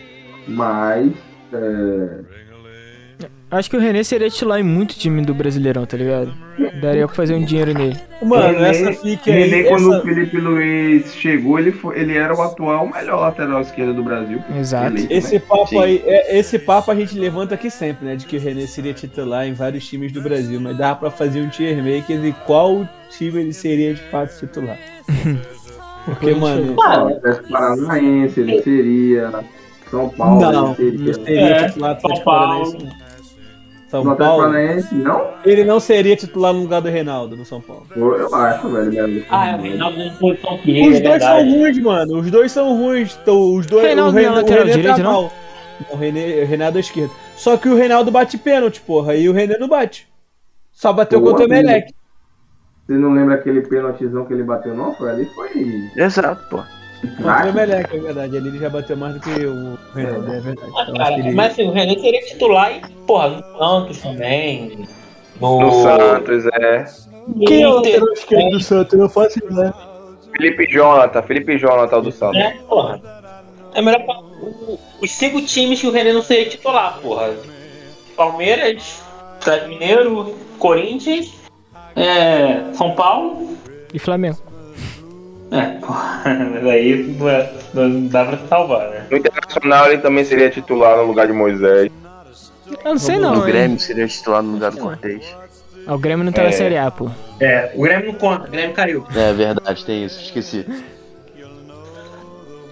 mas 0.46 1.12
é, 1.52 2.20
Acho 3.50 3.68
que 3.68 3.76
o 3.76 3.80
René 3.80 4.02
seria 4.04 4.30
titular 4.30 4.60
em 4.60 4.62
muito 4.62 4.94
time 4.94 5.22
do 5.22 5.34
Brasileirão, 5.34 5.84
tá 5.84 5.96
ligado? 5.96 6.32
Daria 6.80 7.06
pra 7.06 7.14
fazer 7.16 7.34
um 7.34 7.44
dinheiro 7.44 7.74
nele. 7.74 7.96
Mano, 8.22 8.52
René- 8.58 8.70
essa 8.70 8.92
fique 8.92 9.30
aí. 9.30 9.48
René, 9.48 9.68
quando 9.68 9.92
essa- 9.92 9.98
o 9.98 10.02
Felipe 10.06 10.36
Luiz 10.38 11.14
chegou, 11.14 11.58
ele, 11.58 11.72
foi, 11.72 11.98
ele 11.98 12.16
era 12.16 12.32
o 12.34 12.40
atual 12.40 12.86
melhor 12.88 13.18
lateral 13.20 13.60
esquerdo 13.60 13.92
do 13.94 14.04
Brasil. 14.04 14.38
Exato. 14.56 14.86
Eleito, 14.96 15.12
Esse 15.12 15.34
né? 15.34 15.42
papo 15.48 15.66
Sim. 15.68 15.78
aí, 15.82 16.02
é- 16.06 16.38
esse 16.38 16.58
papo 16.60 16.90
a 16.90 16.94
gente 16.94 17.18
levanta 17.18 17.54
aqui 17.56 17.70
sempre, 17.70 18.06
né? 18.06 18.14
De 18.14 18.24
que 18.24 18.36
o 18.36 18.40
René 18.40 18.66
seria 18.66 18.94
titular 18.94 19.46
em 19.46 19.52
vários 19.52 19.86
times 19.88 20.12
do 20.12 20.20
Brasil, 20.22 20.60
mas 20.60 20.76
dava 20.76 21.00
pra 21.00 21.10
fazer 21.10 21.40
um 21.42 21.48
tier 21.48 21.76
maker 21.82 22.20
de 22.20 22.32
qual 22.46 22.88
time 23.10 23.40
ele 23.40 23.52
seria 23.52 23.94
de 23.94 24.00
fato 24.02 24.38
titular. 24.38 24.78
Porque, 26.06 26.34
mano. 26.34 26.76
Paranaense, 27.50 28.40
ele 28.40 28.62
seria. 28.62 29.30
São 29.90 30.08
Paulo, 30.08 30.40
Não, 30.40 30.76
ele 30.78 31.12
seria. 31.14 31.16
não 31.16 31.24
seria 31.24 31.66
titular 31.68 31.94
do 31.94 31.98
Atlético 31.98 32.24
Paranaense. 32.24 32.76
Não. 33.92 34.04
São 34.04 34.16
Paulo. 34.16 34.42
Paranaense, 34.44 34.94
não? 34.94 35.30
Ele 35.44 35.64
não 35.64 35.80
seria 35.80 36.16
titular 36.16 36.52
no 36.52 36.60
lugar 36.60 36.80
do 36.80 36.88
Reinaldo 36.88 37.36
no 37.36 37.44
São 37.44 37.60
Paulo. 37.60 37.86
Pô, 37.92 38.14
Eu 38.14 38.34
acho, 38.34 38.68
velho. 38.68 38.90
velho. 38.90 39.24
Ah, 39.30 39.50
é 39.50 39.56
o 39.56 39.60
Reinaldo 39.60 40.00
em 40.00 40.10
posição 40.14 40.58
que 40.58 40.70
ele, 40.70 40.88
Os 40.90 40.96
é 40.96 41.00
dois 41.00 41.22
são 41.22 41.36
verdade. 41.36 41.56
ruins, 41.58 41.78
mano. 41.78 42.18
Os 42.18 42.30
dois 42.30 42.52
são 42.52 42.76
ruins. 42.76 43.18
Então, 43.22 43.54
os 43.54 43.66
dois. 43.66 43.84
Reinaldo 43.86 44.18
o 44.18 44.22
não 44.22 44.28
é 44.28 44.30
lateral 44.30 44.64
direito, 44.66 44.96
tá 44.96 45.02
não? 45.02 45.12
mal. 45.12 45.32
Não, 45.88 45.96
o 45.96 45.98
René, 45.98 46.42
o 46.42 46.46
Reinaldo 46.46 46.78
é 46.78 46.80
esquerdo. 46.80 47.10
Só 47.36 47.56
que 47.56 47.68
o 47.68 47.74
Reinaldo 47.74 48.10
bate 48.10 48.36
pênalti, 48.38 48.80
porra. 48.80 49.14
E 49.14 49.28
o 49.28 49.32
René 49.32 49.56
não 49.58 49.68
bate. 49.68 50.06
Só 50.72 50.92
bateu 50.92 51.20
Pô, 51.20 51.28
contra 51.30 51.44
o 51.46 51.48
Emelec. 51.48 51.92
Você 52.86 52.94
não 52.94 53.12
lembra 53.14 53.36
aquele 53.36 53.60
pênaltizão 53.62 54.24
que 54.24 54.32
ele 54.32 54.42
bateu, 54.42 54.74
não? 54.74 54.94
Foi 54.94 55.10
ali, 55.10 55.24
foi. 55.34 55.50
Exato, 55.96 56.42
pô. 56.50 56.62
Contra 57.16 57.46
o 57.46 57.48
Emelec, 57.48 57.96
é 57.96 58.00
verdade. 58.00 58.36
Ali 58.36 58.48
ele 58.48 58.58
já 58.58 58.68
bateu 58.68 58.96
mais 58.96 59.14
do 59.14 59.20
que 59.20 59.30
o 59.46 59.78
Reinaldo, 59.94 60.32
é 60.32 60.40
verdade. 60.40 60.72
Ah, 60.76 60.82
Então, 60.82 60.94
cara, 60.94 61.14
ele- 61.18 61.30
mas 61.32 61.52
assim, 61.52 61.68
o 61.68 61.72
René 61.72 61.94
seria 61.98 62.20
titular 62.26 62.72
e, 62.72 62.80
porra, 63.06 63.28
no 63.28 63.58
Santos 63.58 63.98
também. 64.02 64.88
No, 65.40 65.60
No 65.60 65.72
Santos, 65.82 66.46
é. 66.46 66.84
Quem 67.46 67.62
é 67.62 67.68
o 67.68 67.76
lateral 67.76 68.12
esquerdo 68.12 68.50
do 68.50 68.60
Santos? 68.60 68.92
Eu 68.92 68.98
não 68.98 69.08
faço 69.08 69.38
ideia. 69.38 69.74
Felipe 70.36 70.66
Jonathan, 70.72 71.22
Felipe 71.22 71.58
Jonathan 71.58 72.00
do 72.02 72.12
Santos. 72.12 72.36
né, 72.38 72.58
porra. 72.68 73.00
É 73.74 73.80
melhor 73.82 74.04
pra, 74.04 74.20
os 75.00 75.10
cinco 75.10 75.40
times 75.42 75.80
que 75.80 75.86
o 75.86 75.92
René 75.92 76.12
não 76.12 76.22
seria 76.22 76.48
titular, 76.48 76.98
porra. 77.00 77.30
Palmeiras, 78.16 79.02
Atlético 79.38 79.68
Mineiro, 79.70 80.34
Corinthians, 80.58 81.32
é, 81.96 82.72
São 82.74 82.94
Paulo. 82.94 83.56
E 83.94 83.98
Flamengo. 83.98 84.38
É, 85.50 85.62
porra, 85.84 86.22
mas 86.52 86.66
aí 86.66 87.02
não, 87.18 87.28
é- 87.28 87.52
não 87.74 88.06
dá 88.06 88.24
pra 88.24 88.38
salvar, 88.48 88.88
né? 88.90 89.06
No 89.10 89.16
Internacional 89.16 89.86
ele 89.90 89.98
também 90.02 90.24
seria 90.24 90.50
titular 90.50 90.96
no 90.98 91.06
lugar 91.06 91.26
de 91.26 91.32
Moisés. 91.32 91.90
Eu 92.84 92.90
não 92.92 92.98
sei 92.98 93.16
No 93.16 93.22
não, 93.22 93.36
hein? 93.36 93.52
Grêmio 93.52 93.80
seria 93.80 94.06
titular 94.06 94.42
no 94.42 94.52
lugar 94.52 94.70
do 94.70 94.78
Cortez. 94.78 95.24
Ah, 95.86 95.94
o 95.94 95.98
Grêmio 95.98 96.24
não 96.24 96.32
tá 96.32 96.42
na 96.42 96.50
É. 96.50 96.52
Série 96.52 96.76
A, 96.78 96.88
pô. 96.90 97.10
É, 97.40 97.72
o 97.74 97.82
Grêmio 97.82 98.12
não 98.12 98.14
conta, 98.18 98.46
o 98.46 98.50
Grêmio 98.50 98.74
caiu. 98.74 99.04
É 99.14 99.32
verdade, 99.32 99.84
tem 99.84 100.04
isso, 100.04 100.20
esqueci. 100.22 100.64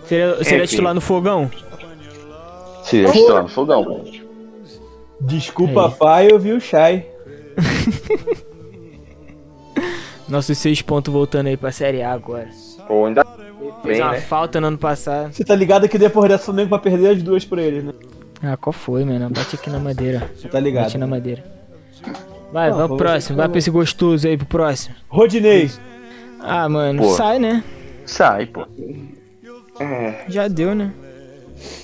Seria, 0.06 0.42
seria 0.44 0.64
Enfim. 0.64 0.70
titular 0.70 0.94
no 0.94 1.00
Fogão? 1.00 1.50
Seria 2.84 3.10
titular 3.10 3.42
no 3.42 3.48
fogão. 3.48 4.04
Desculpa, 5.20 5.92
É. 5.92 5.98
pai, 5.98 6.28
eu 6.30 6.38
vi 6.38 6.52
o 6.52 6.60
Shai. 6.60 7.04
Nossos 10.28 10.56
seis 10.58 10.80
pontos 10.82 11.12
voltando 11.12 11.48
aí 11.48 11.56
pra 11.56 11.72
Série 11.72 12.02
A 12.02 12.12
agora. 12.12 12.48
Pô, 12.88 13.04
ainda 13.06 13.24
Fez 13.82 13.98
bem, 13.98 14.02
uma 14.02 14.12
né? 14.12 14.20
falta 14.20 14.60
no 14.60 14.66
ano 14.68 14.78
passado. 14.78 15.32
Você 15.32 15.44
tá 15.44 15.54
ligado 15.54 15.88
que 15.88 15.98
depois 15.98 16.28
dessa 16.28 16.42
o 16.42 16.46
Flamengo 16.46 16.70
vai 16.70 16.80
perder 16.80 17.10
as 17.10 17.22
duas 17.22 17.44
pra 17.44 17.62
ele, 17.62 17.82
né? 17.82 17.92
Ah, 18.42 18.56
qual 18.56 18.72
foi, 18.72 19.04
mano? 19.04 19.28
Bate 19.30 19.54
aqui 19.56 19.68
na 19.70 19.78
madeira. 19.78 20.30
Você 20.34 20.48
tá 20.48 20.58
ligado. 20.58 20.84
Bate 20.84 20.98
na 20.98 21.06
madeira. 21.06 21.44
Vai, 22.52 22.70
Não, 22.70 22.78
vai 22.78 22.88
pro 22.88 22.96
próximo. 22.96 23.36
Vai 23.36 23.48
pra 23.48 23.58
esse 23.58 23.70
gostoso 23.70 24.26
aí 24.26 24.36
pro 24.36 24.46
próximo. 24.46 24.94
Rodinei. 25.08 25.70
Ah, 26.40 26.68
mano, 26.68 27.02
Pô. 27.02 27.08
sai, 27.10 27.38
né? 27.38 27.62
Sai, 28.06 28.46
pô. 28.46 28.64
É, 29.80 30.24
Já 30.28 30.48
deu, 30.48 30.74
né? 30.74 30.92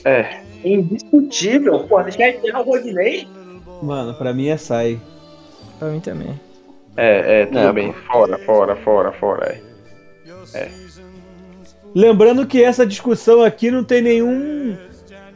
é. 0.05 0.41
Indiscutível, 0.65 1.81
pô, 1.81 2.03
deixar 2.03 2.29
enterrar 2.31 2.63
o 2.63 2.65
Rodinei. 2.65 3.29
Mano, 3.83 4.15
pra 4.15 4.33
mim 4.33 4.47
é 4.49 4.57
sai. 4.57 4.99
Pra 5.79 5.89
mim 5.89 6.01
também. 6.01 6.41
É, 6.97 7.43
é, 7.43 7.59
É, 7.59 7.73
bem. 7.73 7.93
pô. 7.93 7.99
Fora, 8.13 8.39
fora, 8.39 8.77
fora, 8.77 9.13
fora. 9.13 9.61
É. 10.55 10.71
Lembrando 11.95 12.47
que 12.47 12.63
essa 12.63 12.85
discussão 12.87 13.43
aqui 13.43 13.71
não 13.71 13.85
tem 13.85 14.03
nenhum. 14.03 14.77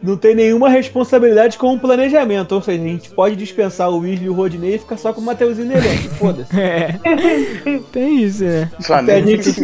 Não 0.00 0.16
tem 0.16 0.32
nenhuma 0.32 0.68
responsabilidade 0.68 1.58
com 1.58 1.74
o 1.74 1.78
planejamento. 1.78 2.52
Ou 2.54 2.62
seja, 2.62 2.80
a 2.80 2.86
gente 2.86 3.10
pode 3.10 3.34
dispensar 3.34 3.90
o 3.90 3.98
Weasley 3.98 4.26
e 4.26 4.28
o 4.28 4.32
Rodinei 4.32 4.76
e 4.76 4.78
ficar 4.78 4.96
só 4.96 5.12
com 5.12 5.20
o 5.20 5.24
Mateuzinho 5.24 5.66
no 5.66 5.72
elenco. 5.72 6.14
Foda-se. 6.14 6.50
É. 6.56 6.94
Tem 7.92 8.22
isso, 8.22 8.44
né? 8.44 8.70
Flamengo 8.80 9.18
A 9.18 9.20
gente- 9.22 9.60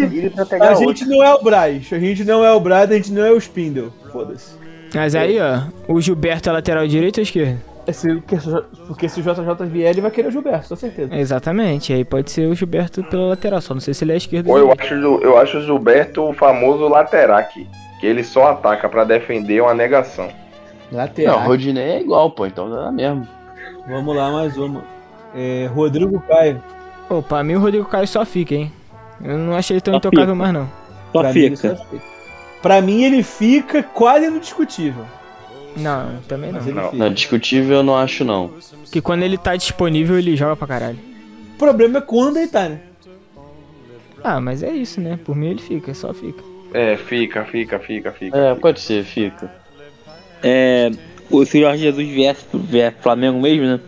A 0.61 0.75
gente 0.75 1.05
não 1.07 1.23
é 1.23 1.33
o 1.35 1.43
Braz. 1.43 1.87
A 1.93 1.99
gente 2.01 2.25
não 2.25 2.45
é 2.45 2.53
o 2.53 2.59
Braz, 2.61 2.91
a 2.91 2.95
gente 2.95 3.13
não 3.13 3.25
é 3.25 3.31
o 3.31 3.39
Spindle. 3.39 3.93
Foda-se. 4.13 4.53
Mas 4.93 5.15
aí, 5.15 5.39
ó, 5.41 5.63
o 5.89 6.01
Gilberto 6.01 6.49
é 6.49 6.53
lateral 6.53 6.87
direito 6.87 7.19
ou 7.19 7.23
esquerdo? 7.23 7.61
Esse- 7.87 8.23
Porque 8.87 9.09
se 9.09 9.21
o 9.21 9.23
JJ 9.23 9.67
vier, 9.67 9.91
ele 9.91 10.01
vai 10.01 10.11
querer 10.11 10.29
o 10.29 10.31
Gilberto, 10.31 10.69
com 10.69 10.77
certeza. 10.77 11.15
Exatamente, 11.15 11.93
aí 11.93 12.05
pode 12.05 12.31
ser 12.31 12.47
o 12.49 12.55
Gilberto 12.55 13.03
pela 13.05 13.27
lateral, 13.29 13.61
só 13.61 13.75
não 13.75 13.81
sei 13.81 13.93
se 13.95 14.05
ele 14.05 14.13
é 14.13 14.17
esquerdo 14.17 14.49
Ou 14.51 14.59
eu 14.59 14.73
acho, 14.73 14.95
o- 14.95 15.21
eu 15.23 15.37
acho 15.39 15.59
o 15.59 15.63
Gilberto 15.63 16.23
o 16.23 16.33
famoso 16.33 16.89
laterac. 16.89 17.69
Que 18.01 18.07
ele 18.07 18.25
só 18.25 18.49
ataca 18.51 18.89
pra 18.89 19.05
defender 19.05 19.63
uma 19.63 19.73
negação. 19.75 20.29
Lateral. 20.93 21.41
Não, 21.41 21.47
Rodinei 21.47 21.91
é 21.93 22.01
igual, 22.01 22.31
pô, 22.31 22.45
então 22.47 22.69
dá 22.71 22.91
mesmo. 22.93 23.27
Vamos 23.89 24.15
lá, 24.17 24.31
mais 24.31 24.57
uma. 24.57 24.83
É, 25.35 25.67
Rodrigo 25.73 26.21
Caio. 26.29 26.63
Pô, 27.09 27.23
pra 27.23 27.43
mim 27.43 27.55
o 27.55 27.61
Rodrigo 27.61 27.85
Caio 27.87 28.07
só 28.07 28.25
fica, 28.25 28.55
hein? 28.55 28.73
Eu 29.23 29.39
não 29.39 29.55
achei 29.55 29.75
ele 29.75 29.81
tão 29.81 29.95
Só 29.95 29.99
intocável 29.99 30.35
fica. 30.35 30.35
mais, 30.35 30.53
não. 30.53 30.69
Só 31.13 31.21
Pra 31.21 31.33
mim, 31.33 31.57
fica. 31.57 31.77
só 31.77 31.85
fica. 31.85 32.03
Pra 32.63 32.81
mim, 32.83 33.03
ele 33.05 33.23
fica 33.23 33.83
quase 33.83 34.29
no 34.29 34.41
discutível. 34.41 35.05
Não, 35.77 36.21
também 36.29 36.53
não. 36.53 36.61
Ele 36.61 36.73
Não. 36.73 36.93
Não, 36.93 37.13
discutível 37.13 37.79
eu 37.79 37.83
não 37.83 37.97
acho, 37.97 38.25
não. 38.25 38.53
Porque 38.85 39.01
quando 39.01 39.23
ele 39.23 39.37
tá 39.37 39.57
disponível, 39.57 40.19
ele 40.19 40.37
joga 40.37 40.57
pra 40.57 40.67
caralho. 40.67 40.99
O 41.55 41.59
problema 41.59 41.99
é 41.99 42.01
quando 42.01 42.37
ele 42.37 42.47
tá, 42.49 42.69
né? 42.69 42.81
Ah, 44.23 44.41
mas 44.41 44.63
é 44.63 44.71
isso, 44.73 45.01
né? 45.01 45.19
Por 45.25 45.37
mim 45.37 45.49
ele 45.49 45.61
fica, 45.61 45.93
só 45.95 46.13
fica. 46.15 46.43
É, 46.73 46.97
fica, 46.97 47.45
fica, 47.45 47.79
fica, 47.79 48.11
fica. 48.13 48.37
É, 48.37 48.55
pode 48.55 48.81
ser, 48.81 49.05
fica. 49.05 49.53
É, 50.43 50.91
o- 51.31 51.45
se 51.45 51.59
o 51.59 51.61
Jorge 51.61 51.83
Jesus 51.83 52.09
viesse, 52.09 52.45
viesse 52.55 52.93
pro 52.95 53.03
Flamengo 53.03 53.41
mesmo, 53.41 53.67
né? 53.67 53.81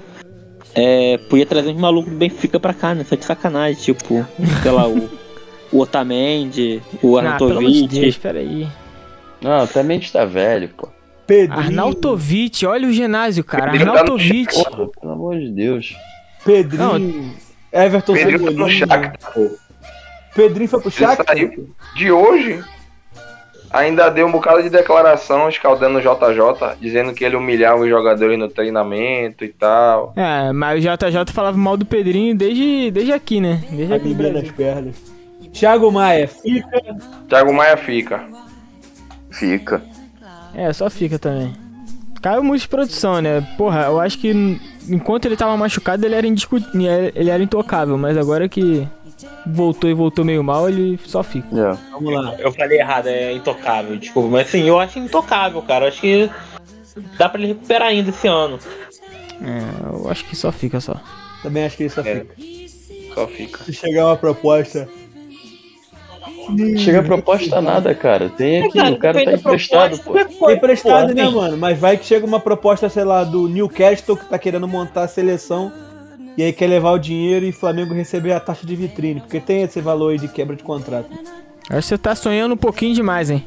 É, 0.74 1.16
podia 1.30 1.46
trazer 1.46 1.70
uns 1.70 1.80
malucos 1.80 2.12
do 2.12 2.18
Benfica 2.18 2.60
pra 2.60 2.74
cá, 2.74 2.94
né? 2.94 3.02
Só 3.04 3.16
de 3.16 3.24
sacanagem, 3.24 3.80
tipo, 3.82 4.26
sei 4.62 4.70
lá, 4.70 4.86
o, 4.86 5.08
o 5.72 5.80
Otamendi, 5.80 6.82
o 7.02 7.16
Ah, 7.18 7.36
pelo 7.38 7.58
amor 7.58 7.62
de 7.70 7.88
Deus, 7.88 7.92
Arnautovic. 7.94 8.18
peraí. 8.20 8.68
Não, 9.40 9.66
também 9.66 9.98
está 9.98 10.24
velho, 10.24 10.68
pô. 10.76 10.88
Pedrinho. 11.26 11.60
Arnautovic, 11.60 12.64
olha 12.64 12.88
o 12.88 12.92
ginásio, 12.92 13.42
cara. 13.42 13.72
Pedrinho 13.72 13.92
tá 13.92 14.00
Arnautovic. 14.00 14.54
Porra, 14.54 14.88
pelo 15.00 15.12
amor 15.12 15.38
de 15.38 15.50
Deus. 15.50 15.96
Pedrinho. 16.44 17.34
Everton 17.72 18.12
Pedrinho 18.14 18.38
tá 18.38 18.44
no 18.44 18.50
Cebolinha. 18.52 18.78
Shakhtar, 18.78 19.32
pô. 19.32 19.50
Pedrinho 20.34 20.68
foi 20.68 20.80
pro 20.80 20.90
Shakhtar? 20.90 21.36
de 21.96 22.12
hoje. 22.12 22.62
Ainda 23.72 24.08
deu 24.08 24.26
um 24.26 24.30
bocado 24.30 24.62
de 24.62 24.70
declaração 24.70 25.48
escaldando 25.48 25.98
o 25.98 26.00
JJ, 26.00 26.76
dizendo 26.80 27.12
que 27.12 27.24
ele 27.24 27.36
humilhava 27.36 27.82
os 27.82 27.88
jogadores 27.88 28.38
no 28.38 28.48
treinamento 28.48 29.44
e 29.44 29.48
tal. 29.48 30.14
É, 30.16 30.52
mas 30.52 30.78
o 30.78 30.88
JJ 30.88 31.32
falava 31.32 31.58
mal 31.58 31.76
do 31.76 31.84
Pedrinho 31.84 32.34
desde, 32.34 32.90
desde 32.92 33.12
aqui, 33.12 33.40
né? 33.40 33.62
Desde 33.70 33.92
aqui 33.92 34.14
nas 34.14 34.50
pernas. 34.52 34.96
Thiago 35.52 35.90
Maia, 35.90 36.28
fica. 36.28 36.80
Thiago 37.28 37.52
Maia 37.52 37.76
fica. 37.76 38.24
Fica. 39.30 39.82
É, 40.56 40.72
só 40.72 40.88
fica 40.88 41.18
também. 41.18 41.52
Caiu 42.22 42.42
muito 42.42 42.62
de 42.62 42.68
produção, 42.68 43.20
né? 43.20 43.40
Porra, 43.58 43.82
eu 43.82 44.00
acho 44.00 44.18
que 44.18 44.32
enquanto 44.88 45.26
ele 45.26 45.36
tava 45.36 45.56
machucado, 45.56 46.04
ele 46.04 46.14
era, 46.14 46.26
indiscu... 46.26 46.56
ele 47.14 47.30
era 47.30 47.42
intocável, 47.42 47.96
mas 47.98 48.16
agora 48.16 48.48
que 48.48 48.88
voltou 49.46 49.88
e 49.88 49.94
voltou 49.94 50.24
meio 50.24 50.42
mal, 50.42 50.68
ele 50.68 50.98
só 51.04 51.22
fica. 51.22 51.46
É. 51.48 51.76
Vamos 51.92 52.12
lá. 52.14 52.34
Eu 52.38 52.50
falei 52.52 52.78
errado, 52.80 53.08
é 53.08 53.32
intocável, 53.32 53.96
desculpa. 53.96 54.28
Mas 54.30 54.48
assim, 54.48 54.62
eu 54.66 54.80
acho 54.80 54.98
intocável, 54.98 55.62
cara. 55.62 55.84
Eu 55.84 55.88
acho 55.88 56.00
que 56.00 56.30
dá 57.18 57.28
pra 57.28 57.38
ele 57.38 57.48
recuperar 57.48 57.88
ainda 57.88 58.10
esse 58.10 58.26
ano. 58.26 58.58
É, 59.42 59.86
eu 59.92 60.10
acho 60.10 60.24
que 60.24 60.34
só 60.34 60.50
fica 60.50 60.80
só. 60.80 60.98
Também 61.42 61.66
acho 61.66 61.76
que 61.76 61.82
ele 61.84 61.90
só 61.90 62.00
É. 62.00 62.24
fica. 62.24 62.34
Só 63.14 63.26
fica. 63.28 63.64
Se 63.64 63.72
chegar 63.74 64.06
uma 64.06 64.16
proposta. 64.16 64.88
Chega 66.78 67.00
a 67.00 67.02
proposta 67.02 67.60
nada, 67.60 67.94
cara. 67.94 68.28
Tem 68.28 68.64
aqui, 68.64 68.78
o 68.78 68.96
cara 68.98 69.24
tá 69.24 69.32
emprestado, 69.32 69.98
pô. 69.98 70.12
Foi 70.38 70.54
emprestado, 70.54 71.08
Pô, 71.08 71.14
né, 71.14 71.28
mano? 71.28 71.56
Mas 71.56 71.78
vai 71.78 71.96
que 71.96 72.04
chega 72.04 72.26
uma 72.26 72.40
proposta, 72.40 72.88
sei 72.88 73.04
lá, 73.04 73.24
do 73.24 73.48
Newcastle 73.48 74.16
que 74.16 74.28
tá 74.28 74.38
querendo 74.38 74.68
montar 74.68 75.04
a 75.04 75.08
seleção 75.08 75.72
e 76.36 76.42
aí 76.42 76.52
quer 76.52 76.68
levar 76.68 76.92
o 76.92 76.98
dinheiro 76.98 77.46
e 77.46 77.50
o 77.50 77.52
Flamengo 77.52 77.94
receber 77.94 78.32
a 78.32 78.40
taxa 78.40 78.66
de 78.66 78.76
vitrine, 78.76 79.20
porque 79.20 79.40
tem 79.40 79.62
esse 79.62 79.80
valor 79.80 80.12
aí 80.12 80.18
de 80.18 80.28
quebra 80.28 80.54
de 80.54 80.62
contrato. 80.62 81.08
Acho 81.68 81.80
que 81.80 81.82
você 81.82 81.98
tá 81.98 82.14
sonhando 82.14 82.54
um 82.54 82.58
pouquinho 82.58 82.94
demais, 82.94 83.30
hein? 83.30 83.44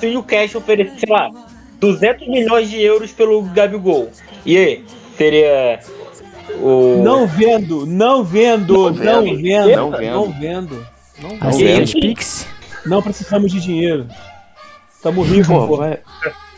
Se 0.00 0.06
o 0.06 0.10
Newcastle 0.10 0.60
oferecer, 0.60 0.98
sei 0.98 1.14
lá, 1.14 1.30
200 1.78 2.26
milhões 2.26 2.70
de 2.70 2.80
euros 2.80 3.12
pelo 3.12 3.42
Gabigol. 3.42 4.08
E 4.44 4.56
aí? 4.56 4.84
Seria 5.16 5.80
o. 6.60 7.02
Não 7.02 7.26
vendo, 7.26 7.86
não 7.86 8.24
vendo, 8.24 8.72
Não 8.72 8.82
não 8.84 9.22
vendo, 9.22 9.42
vendo, 9.42 9.76
não 9.76 9.90
vendo. 9.90 10.12
Não 10.12 10.32
vendo. 10.32 10.95
Aceita 11.40 11.74
vendo. 11.74 11.84
os 11.84 11.92
Pix. 11.94 12.46
Não 12.84 13.02
precisamos 13.02 13.50
de 13.50 13.60
dinheiro. 13.60 14.06
Tamo 15.02 15.22
ricos, 15.22 15.46
Pô, 15.46 15.76
vai. 15.76 15.98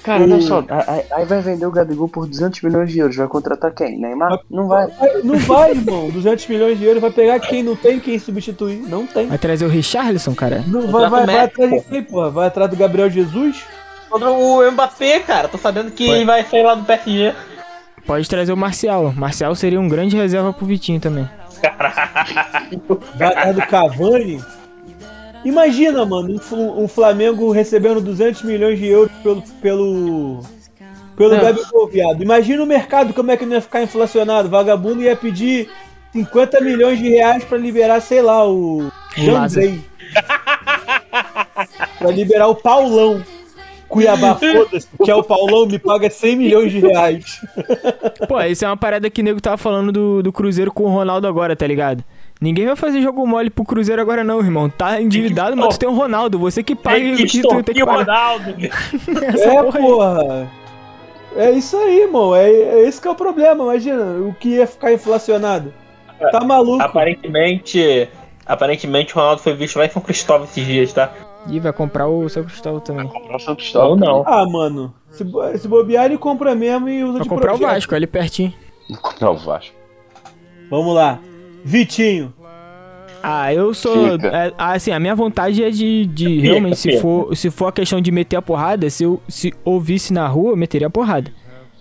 Cara, 0.03 0.23
olha 0.23 0.41
só, 0.41 0.65
aí, 1.11 1.25
vai 1.27 1.43
vender 1.43 1.67
o 1.67 1.71
Gabigol 1.71 2.09
por 2.09 2.27
200 2.27 2.63
milhões 2.63 2.91
de 2.91 2.99
euros. 2.99 3.17
Vai 3.17 3.29
contratar 3.29 3.73
quem? 3.75 3.99
Neymar? 3.99 4.41
Não 4.51 4.67
vai. 4.67 4.89
Não 5.23 5.37
vai, 5.39 5.73
irmão. 5.73 6.09
200 6.09 6.47
milhões 6.47 6.79
de 6.79 6.85
euros 6.85 7.03
vai 7.03 7.11
pegar 7.11 7.39
quem 7.41 7.63
não 7.63 7.77
tem 7.77 8.01
quem 8.01 8.19
substituir. 8.19 8.79
Não 8.89 9.07
tem. 9.07 9.27
Vai 9.27 9.37
trazer 9.37 9.67
o 9.67 9.69
Richarlison, 9.69 10.35
cara? 10.35 10.65
Não 10.67 10.87
vai, 10.91 11.11
vai, 11.11 11.27
vai 11.27 11.41
atrás 11.41 11.71
de 11.71 11.81
quem, 11.83 12.03
pô? 12.03 12.31
Vai 12.31 12.47
atrás 12.47 12.71
do 12.71 12.77
Gabriel 12.77 13.11
Jesus? 13.11 13.65
Contra 14.09 14.31
o 14.31 14.71
Mbappé, 14.71 15.21
cara. 15.21 15.49
Tô 15.49 15.59
sabendo 15.59 15.91
que 15.91 16.25
vai 16.25 16.43
sair 16.45 16.63
lá 16.63 16.75
do 16.75 16.85
PSG. 16.85 17.35
Pode 18.09 18.27
trazer 18.27 18.55
o 18.55 18.57
Marcial. 18.57 19.13
Marcial 19.15 19.55
seria 19.55 19.79
um 19.79 19.87
grande 19.87 20.17
reserva 20.17 20.51
pro 20.51 20.65
Vitinho 20.65 20.99
também. 20.99 21.29
Vai 23.15 23.29
atrás 23.29 23.55
do 23.55 23.61
Cavani? 23.67 24.43
Imagina, 25.45 26.07
mano, 26.07 26.41
um, 26.53 26.89
Flamengo 26.89 27.53
recebendo 27.53 28.01
200 28.01 28.45
milhões 28.45 28.79
de 28.79 28.87
euros 28.87 29.13
pelo. 29.23 29.43
pelo. 29.61 30.41
pelo. 31.19 31.39
Gabigol, 31.39 31.87
viado. 31.89 32.23
Imagina 32.23 32.63
o 32.63 32.67
mercado 32.67 33.13
como 33.13 33.31
é 33.31 33.37
que 33.37 33.45
não 33.45 33.57
ia 33.57 33.61
ficar 33.61 33.83
inflacionado. 33.83 34.49
Vagabundo 34.49 35.03
ia 35.03 35.15
pedir 35.15 35.69
50 36.13 36.63
milhões 36.63 36.99
de 36.99 37.11
reais 37.11 37.45
pra 37.45 37.59
liberar, 37.59 38.01
sei 38.01 38.23
lá, 38.23 38.49
o. 38.49 38.91
Jandrei. 39.19 39.85
pra 41.99 42.11
liberar 42.11 42.49
o 42.49 42.55
Paulão. 42.55 43.23
Cuiabá, 43.89 44.35
foda-se, 44.41 44.89
que 45.03 45.11
é 45.11 45.15
o 45.15 45.25
Paulão, 45.25 45.67
me 45.67 45.79
paga 45.79 46.11
100 46.11 46.37
milhões 46.37 46.71
de 46.71 46.81
reais. 46.81 47.41
Pô, 48.29 48.41
isso 48.43 48.65
é 48.65 48.69
uma 48.69 48.77
parada 48.77 49.09
que 49.09 49.21
o 49.21 49.25
nego 49.25 49.41
tava 49.41 49.57
falando 49.57 49.91
do, 49.91 50.23
do 50.23 50.33
Cruzeiro 50.33 50.71
com 50.71 50.85
o 50.85 50.89
Ronaldo 50.89 51.27
agora, 51.27 51.57
tá 51.57 51.67
ligado? 51.67 52.05
Ninguém 52.41 52.67
vai 52.67 52.77
fazer 52.77 53.01
jogo 53.03 53.27
mole 53.27 53.51
pro 53.51 53.65
Cruzeiro 53.65 54.01
agora 54.01 54.23
não, 54.23 54.39
irmão. 54.41 54.71
Tá 54.71 55.01
endividado, 55.01 55.57
mas 55.57 55.77
tu 55.77 55.81
tem 55.81 55.89
o 55.89 55.93
Ronaldo. 55.93 56.39
Você 56.39 56.63
que 56.63 56.77
paga 56.77 56.97
Tem 56.97 57.15
o 57.15 57.17
que 57.17 57.27
que 57.27 57.43
tu 57.43 57.63
tem 57.63 57.75
que 57.75 57.85
pagar. 57.85 58.37
Ronaldo. 58.37 58.55
Essa 59.27 59.45
é, 59.45 59.63
porra 59.63 59.81
porra. 59.81 60.51
É 61.37 61.51
isso 61.51 61.77
aí, 61.77 62.03
irmão. 62.03 62.35
É, 62.35 62.49
é 62.49 62.89
esse 62.89 63.01
que 63.01 63.09
é 63.09 63.11
o 63.11 63.15
problema. 63.15 63.65
Imagina, 63.65 64.05
o 64.21 64.35
que 64.39 64.51
ia 64.51 64.67
ficar 64.67 64.93
inflacionado. 64.93 65.75
Tá 66.31 66.41
maluco. 66.41 66.83
Aparentemente. 66.83 68.09
Aparentemente 68.47 69.15
o 69.15 69.17
Ronaldo 69.17 69.43
foi 69.43 69.55
visto 69.55 69.77
lá 69.77 69.87
em 69.87 69.91
São 69.91 70.01
Cristóvão 70.01 70.45
esses 70.45 70.65
dias, 70.65 70.93
tá? 70.93 71.13
Ih, 71.51 71.61
vai 71.61 71.73
comprar 71.73 72.07
o 72.09 72.29
seu 72.29 72.45
Cristóvão 72.45 72.81
também. 72.81 73.07
Comprar 73.09 73.37
o 73.37 73.41
São 73.41 73.57
Cristóvão. 73.57 73.91
Ou 73.91 73.97
não. 73.97 74.23
Ah, 74.27 74.47
mano. 74.49 74.93
Se, 75.11 75.25
bo- 75.25 75.57
se 75.57 75.67
bobear, 75.67 76.07
ele 76.07 76.19
compra 76.19 76.55
mesmo 76.55 76.89
e 76.89 77.03
usa 77.03 77.15
Vai 77.15 77.23
de 77.23 77.29
comprar 77.29 77.55
o 77.55 77.59
projeto. 77.59 77.75
Vasco, 77.75 77.95
ali 77.95 78.07
pertinho. 78.07 78.53
Vou 78.89 78.99
comprar 78.99 79.31
o 79.31 79.37
Vasco. 79.37 79.75
Vamos 80.71 80.95
lá. 80.95 81.19
Vitinho. 81.65 82.33
Ah, 83.23 83.53
eu 83.53 83.75
sou. 83.75 84.13
Fica. 84.13 84.29
é, 84.29 84.53
ah, 84.57 84.73
assim, 84.73 84.93
a 84.93 85.01
minha 85.01 85.15
vontade 85.15 85.63
é 85.65 85.71
de, 85.71 86.07
de 86.07 86.41
realmente, 86.41 86.77
se 86.77 86.91
fica. 86.91 87.01
for, 87.03 87.37
se 87.37 87.51
for 87.51 87.67
a 87.67 87.73
questão 87.73 88.01
de 88.01 88.13
meter 88.13 88.37
a 88.37 88.43
porrada, 88.43 88.89
se 88.91 89.03
eu 89.05 89.21
se 89.29 89.53
ouvisse 89.65 90.13
na 90.13 90.27
rua, 90.29 90.51
eu 90.53 90.57
meteria 90.57 90.87
a 90.87 90.91
porrada. 90.91 91.33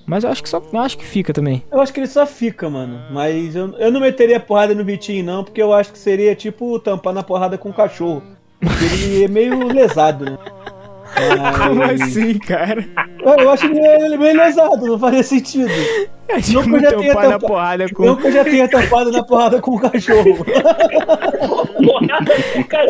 Mas 0.05 0.23
eu 0.23 0.31
acho 0.31 0.41
que 0.41 0.49
só. 0.49 0.61
Eu 0.73 0.79
acho 0.79 0.97
que 0.97 1.05
fica 1.05 1.33
também. 1.33 1.61
Eu 1.71 1.79
acho 1.81 1.93
que 1.93 1.99
ele 1.99 2.07
só 2.07 2.25
fica, 2.25 2.69
mano. 2.69 2.99
Mas 3.11 3.55
eu, 3.55 3.71
eu 3.77 3.91
não 3.91 3.99
meteria 3.99 4.39
porrada 4.39 4.73
no 4.73 4.83
Vitinho, 4.83 5.23
não, 5.23 5.43
porque 5.43 5.61
eu 5.61 5.73
acho 5.73 5.91
que 5.91 5.99
seria 5.99 6.33
tipo 6.33 6.79
tampar 6.79 7.13
na 7.13 7.21
porrada 7.21 7.57
com 7.57 7.69
o 7.69 7.73
cachorro. 7.73 8.23
Ele 8.61 9.25
é 9.25 9.27
meio 9.27 9.67
lesado, 9.67 10.25
né? 10.25 10.37
Mas- 11.39 11.57
Como 11.67 11.83
assim, 11.83 12.37
cara? 12.39 12.85
Eu, 13.23 13.35
eu 13.43 13.49
acho 13.49 13.65
ele, 13.65 13.79
ele 13.79 14.17
meio 14.17 14.35
lesado, 14.37 14.85
não 14.85 14.99
faria 14.99 15.23
sentido. 15.23 15.69
É 16.27 16.33
Não 16.53 16.63
que 16.63 16.75
eu 16.75 16.79
já 16.81 16.91
tenha 16.91 17.13
tampar 17.13 17.29
na 17.29 17.39
porrada 17.39 17.85
Não 17.85 18.15
com. 18.15 18.17
que 18.17 18.27
eu 18.27 18.31
já 18.31 18.43
tenha 18.43 18.67
tampado 18.67 19.11
na 19.11 19.23
porrada 19.23 19.61
com 19.61 19.71
o 19.75 19.79
cachorro. 19.79 20.45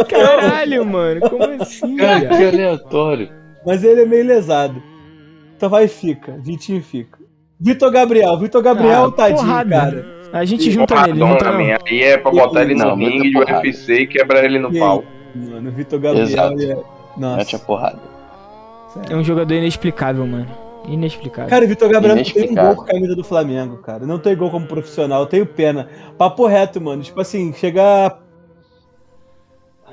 Caralho, 0.10 0.86
mano. 0.86 1.22
Como 1.30 1.44
assim, 1.62 1.96
Cara, 1.98 2.22
cara? 2.22 2.38
que 2.38 2.44
aleatório. 2.46 3.30
Mas 3.66 3.84
ele 3.84 4.02
é 4.02 4.06
meio 4.06 4.26
lesado. 4.26 4.82
Então 5.56 5.70
vai 5.70 5.86
e 5.86 5.88
fica. 5.88 6.38
Vitinho 6.44 6.82
fica. 6.82 7.18
Vitor 7.60 7.92
Gabriel. 7.92 8.38
Vitor 8.38 8.62
Gabriel, 8.62 9.06
Ah, 9.06 9.12
tadinho, 9.12 9.38
porrada. 9.40 9.70
cara. 9.70 10.18
A 10.34 10.46
gente 10.46 10.70
junta 10.70 10.94
nele, 10.96 11.20
Porradão 11.20 11.28
junta 11.30 11.46
não. 11.46 11.52
também. 11.52 11.74
Aí 11.88 12.04
é 12.04 12.18
pra 12.18 12.32
botar 12.32 12.62
ele 12.62 12.76
no 12.76 12.86
Não, 12.86 12.96
ringue 12.96 13.30
de. 13.32 13.38
UFC 13.38 14.02
e 14.02 14.08
quebrar 14.08 14.44
ele 14.44 14.60
no 14.60 14.76
E 14.76 14.80
pau. 14.80 15.00
aí, 15.00 15.06
Mano, 15.36 15.72
Vitor 15.72 16.00
Gabriel 16.00 16.28
Exato. 16.28 16.54
é. 16.54 16.66
Mete 16.66 16.76
a 16.76 17.20
Nossa. 17.20 17.60
porrada. 17.60 18.00
É 19.10 19.16
um 19.16 19.24
jogador 19.24 19.54
inexplicável, 19.54 20.26
mano. 20.26 20.48
Inexplicável. 20.88 21.50
Cara, 21.50 21.66
o 21.66 21.68
Vitor 21.68 21.90
Gabriel 21.90 22.16
não 22.16 22.24
tem 22.24 22.56
gol 22.56 22.76
com 22.76 22.82
a 22.82 22.86
camisa 22.86 23.16
do 23.16 23.24
Flamengo, 23.24 23.78
cara. 23.78 24.06
Não 24.06 24.20
tem 24.20 24.36
gol 24.36 24.50
como 24.50 24.66
profissional, 24.68 25.22
eu 25.22 25.28
tenho 25.28 25.46
pena. 25.46 25.90
Papo 26.18 26.46
reto, 26.48 26.80
mano. 26.80 27.04
Tipo 27.04 27.20
assim, 27.22 27.52
chegar 27.54 28.20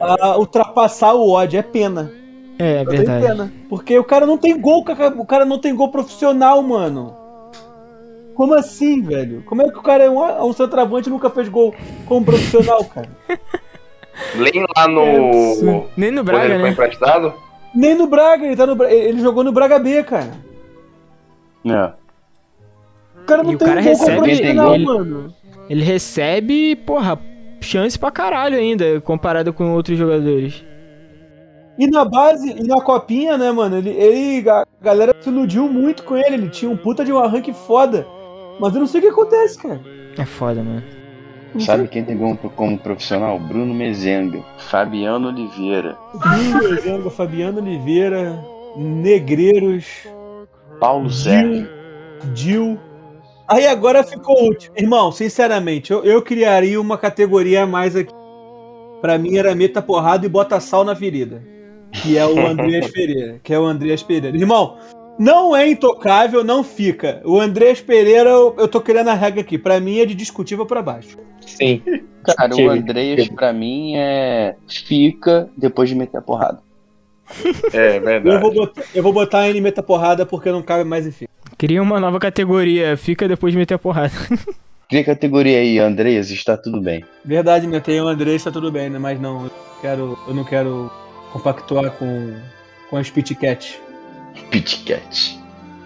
a 0.00 0.36
ultrapassar 0.38 1.14
o 1.14 1.30
ódio 1.30 1.58
é 1.58 1.62
pena. 1.62 2.12
é, 2.58 2.84
tenho 2.84 2.98
verdade. 2.98 3.26
pena. 3.26 3.52
Porque 3.68 3.98
o 3.98 4.04
cara 4.04 4.26
não 4.26 4.38
tem 4.38 4.58
gol, 4.60 4.84
o 5.18 5.26
cara 5.26 5.44
não 5.44 5.58
tem 5.58 5.74
gol 5.74 5.90
profissional, 5.90 6.62
mano. 6.62 7.16
Como 8.34 8.54
assim, 8.54 9.00
velho? 9.02 9.42
Como 9.44 9.62
é 9.62 9.70
que 9.70 9.78
o 9.78 9.82
cara 9.82 10.04
é 10.04 10.10
um, 10.10 10.46
um 10.46 10.52
centroavante 10.52 11.08
e 11.08 11.12
nunca 11.12 11.30
fez 11.30 11.48
gol 11.48 11.74
como 12.06 12.24
profissional, 12.24 12.84
cara? 12.84 13.08
Nem 14.36 14.64
lá 14.76 14.88
no. 14.88 15.86
Nem 15.96 16.10
no 16.10 16.22
Quando 16.22 16.26
Braga, 16.26 16.44
ele 16.44 16.54
foi 16.54 16.62
né? 16.62 16.68
emprestado? 16.70 17.34
Nem 17.74 17.94
no 17.96 18.06
Braga, 18.06 18.46
ele, 18.46 18.56
tá 18.56 18.66
no, 18.66 18.84
ele 18.84 19.20
jogou 19.20 19.42
no 19.42 19.52
Braga 19.52 19.78
B, 19.78 20.02
cara. 20.04 20.30
É. 21.66 21.92
O 23.20 23.24
cara 23.26 23.42
não 23.42 23.52
E 23.52 23.54
o 23.54 23.58
tem 23.58 23.66
cara 23.68 23.80
como 23.82 23.88
recebe- 23.90 24.16
profissional, 24.18 24.74
ele- 24.74 24.84
mano. 24.84 25.34
Ele 25.68 25.82
recebe, 25.82 26.76
porra, 26.76 27.18
chance 27.60 27.98
pra 27.98 28.10
caralho 28.10 28.56
ainda, 28.58 29.00
comparado 29.00 29.52
com 29.52 29.72
outros 29.72 29.96
jogadores. 29.98 30.62
E 31.78 31.86
na 31.88 32.04
base, 32.04 32.50
e 32.50 32.62
na 32.62 32.80
copinha, 32.80 33.36
né, 33.36 33.50
mano? 33.50 33.78
Ele, 33.78 33.90
ele, 33.90 34.48
a 34.48 34.64
galera 34.80 35.14
se 35.20 35.28
iludiu 35.28 35.66
muito 35.68 36.04
com 36.04 36.16
ele. 36.16 36.34
Ele 36.34 36.48
tinha 36.48 36.70
um 36.70 36.76
puta 36.76 37.04
de 37.04 37.12
um 37.12 37.18
arranque 37.18 37.52
foda. 37.52 38.06
Mas 38.60 38.72
eu 38.74 38.80
não 38.80 38.86
sei 38.86 39.00
o 39.00 39.02
que 39.02 39.08
acontece, 39.10 39.58
cara. 39.58 39.80
É 40.16 40.24
foda, 40.24 40.62
mano. 40.62 40.82
Sabe 41.60 41.88
quem 41.88 42.04
tem 42.04 42.16
gol 42.16 42.36
como 42.56 42.78
profissional? 42.78 43.38
Bruno 43.38 43.72
Mezenga. 43.72 44.42
Fabiano 44.58 45.28
Oliveira. 45.28 45.96
Bruno 46.14 46.80
Zenga, 46.80 47.10
Fabiano 47.10 47.60
Oliveira, 47.60 48.44
Negreiros, 48.76 49.86
Paulo 50.80 51.10
Sérgio. 51.10 51.68
Dil. 52.32 52.78
Aí 53.46 53.66
agora 53.66 54.02
ficou 54.02 54.36
o 54.42 54.46
último. 54.46 54.74
Irmão, 54.76 55.12
sinceramente, 55.12 55.92
eu, 55.92 56.02
eu 56.04 56.22
criaria 56.22 56.80
uma 56.80 56.96
categoria 56.96 57.62
a 57.62 57.66
mais 57.66 57.94
aqui. 57.94 58.12
Pra 59.00 59.18
mim 59.18 59.36
era 59.36 59.54
meta 59.54 59.82
porrada 59.82 60.24
e 60.24 60.28
bota 60.28 60.58
sal 60.60 60.82
na 60.82 60.96
ferida. 60.96 61.42
Que 61.92 62.16
é 62.16 62.26
o 62.26 62.46
Andreas 62.46 62.88
Pereira. 62.92 63.40
Que 63.42 63.52
é 63.52 63.58
o 63.58 63.64
Andreas 63.64 64.02
Pereira. 64.02 64.36
Irmão, 64.36 64.78
não 65.18 65.54
é 65.54 65.68
intocável, 65.68 66.42
não 66.42 66.64
fica. 66.64 67.20
O 67.24 67.40
Andreas 67.40 67.80
Pereira, 67.80 68.30
eu, 68.30 68.54
eu 68.58 68.68
tô 68.68 68.80
criando 68.80 69.08
a 69.08 69.14
regra 69.14 69.40
aqui. 69.40 69.58
Pra 69.58 69.80
mim 69.80 69.98
é 69.98 70.06
de 70.06 70.14
discutível 70.14 70.66
pra 70.66 70.82
baixo. 70.82 71.18
Sim. 71.40 71.82
Cara, 72.24 72.52
o 72.52 72.56
Sim. 72.56 72.68
Andreas 72.68 73.28
pra 73.28 73.52
mim 73.52 73.96
é. 73.96 74.56
Fica 74.66 75.48
depois 75.56 75.88
de 75.90 75.94
meter 75.94 76.16
a 76.16 76.22
porrada. 76.22 76.62
É, 77.72 77.96
Eu 77.96 78.02
verdade. 78.02 78.40
vou, 78.40 78.52
botar, 78.52 78.82
eu 78.94 79.02
vou 79.02 79.12
botar 79.12 79.48
ele 79.48 79.60
meta 79.60 79.82
porrada 79.82 80.26
porque 80.26 80.50
não 80.50 80.62
cabe 80.62 80.84
mais 80.84 81.06
em 81.06 81.10
fica. 81.10 81.30
Cria 81.56 81.82
uma 81.82 82.00
nova 82.00 82.18
categoria, 82.18 82.96
fica 82.96 83.28
depois 83.28 83.52
de 83.52 83.58
meter 83.58 83.74
a 83.74 83.78
porrada. 83.78 84.12
Cria 84.88 85.04
categoria 85.04 85.58
aí, 85.58 85.78
Andreas, 85.78 86.30
está 86.30 86.56
tudo 86.56 86.80
bem. 86.80 87.04
Verdade, 87.24 87.66
meu, 87.66 87.80
tem 87.80 88.00
o 88.00 88.06
Andrés, 88.06 88.44
tá 88.44 88.50
tudo 88.50 88.70
bem, 88.70 88.90
né? 88.90 88.98
Mas 88.98 89.18
não, 89.18 89.44
eu, 89.44 89.50
quero, 89.80 90.18
eu 90.28 90.34
não 90.34 90.44
quero 90.44 90.90
compactuar 91.32 91.90
com, 91.92 92.34
com 92.90 92.96
a 92.96 93.00
Spit 94.36 94.84
Cat. 94.84 95.40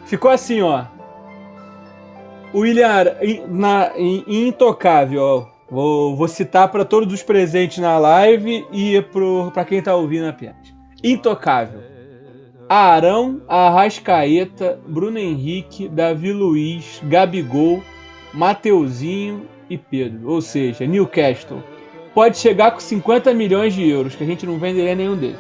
Ficou 0.07 0.31
assim, 0.31 0.61
ó. 0.63 0.85
O 2.53 2.61
William, 2.61 3.17
in- 3.23 3.43
na, 3.49 3.93
in- 3.97 4.25
intocável, 4.27 5.23
ó. 5.23 5.47
Vou, 5.71 6.17
vou 6.17 6.27
citar 6.29 6.69
para 6.71 6.83
todos 6.85 7.13
os 7.13 7.23
presentes 7.23 7.77
na 7.79 7.99
live 7.99 8.67
e 8.73 9.03
pro, 9.03 9.51
pra 9.53 9.67
quem 9.67 9.83
tá 9.83 9.95
ouvindo 9.95 10.27
a 10.27 10.33
piada. 10.33 10.57
Intocável. 11.05 11.81
Arão, 12.67 13.43
Arrascaeta, 13.47 14.79
Bruno 14.87 15.19
Henrique, 15.19 15.89
Davi 15.89 16.33
Luiz, 16.33 17.01
Gabigol, 17.05 17.83
Mateuzinho 18.33 19.47
e 19.69 19.77
Pedro. 19.77 20.31
Ou 20.31 20.41
seja, 20.41 20.87
Newcastle 20.87 21.63
pode 22.15 22.39
chegar 22.39 22.71
com 22.71 22.81
50 22.81 23.33
milhões 23.35 23.75
de 23.75 23.87
euros, 23.89 24.15
que 24.15 24.25
a 24.25 24.27
gente 24.27 24.47
não 24.47 24.59
venderia 24.59 24.95
nenhum 24.95 25.17
deles. 25.17 25.39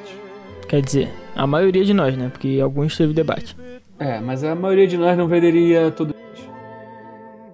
Quer 0.68 0.82
dizer, 0.82 1.10
a 1.38 1.46
maioria 1.46 1.84
de 1.84 1.94
nós, 1.94 2.16
né? 2.16 2.28
Porque 2.28 2.58
alguns 2.60 2.96
teve 2.96 3.12
debate. 3.12 3.56
É, 3.96 4.20
mas 4.20 4.42
a 4.42 4.56
maioria 4.56 4.88
de 4.88 4.98
nós 4.98 5.16
não 5.16 5.28
venderia 5.28 5.88
tudo 5.92 6.12
isso. 6.34 6.50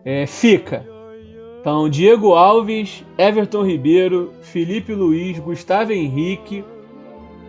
É, 0.05 0.26
fica. 0.26 0.87
Então, 1.61 1.89
Diego 1.89 2.32
Alves, 2.32 3.05
Everton 3.18 3.62
Ribeiro, 3.62 4.32
Felipe 4.41 4.95
Luiz, 4.95 5.39
Gustavo 5.39 5.93
Henrique, 5.93 6.64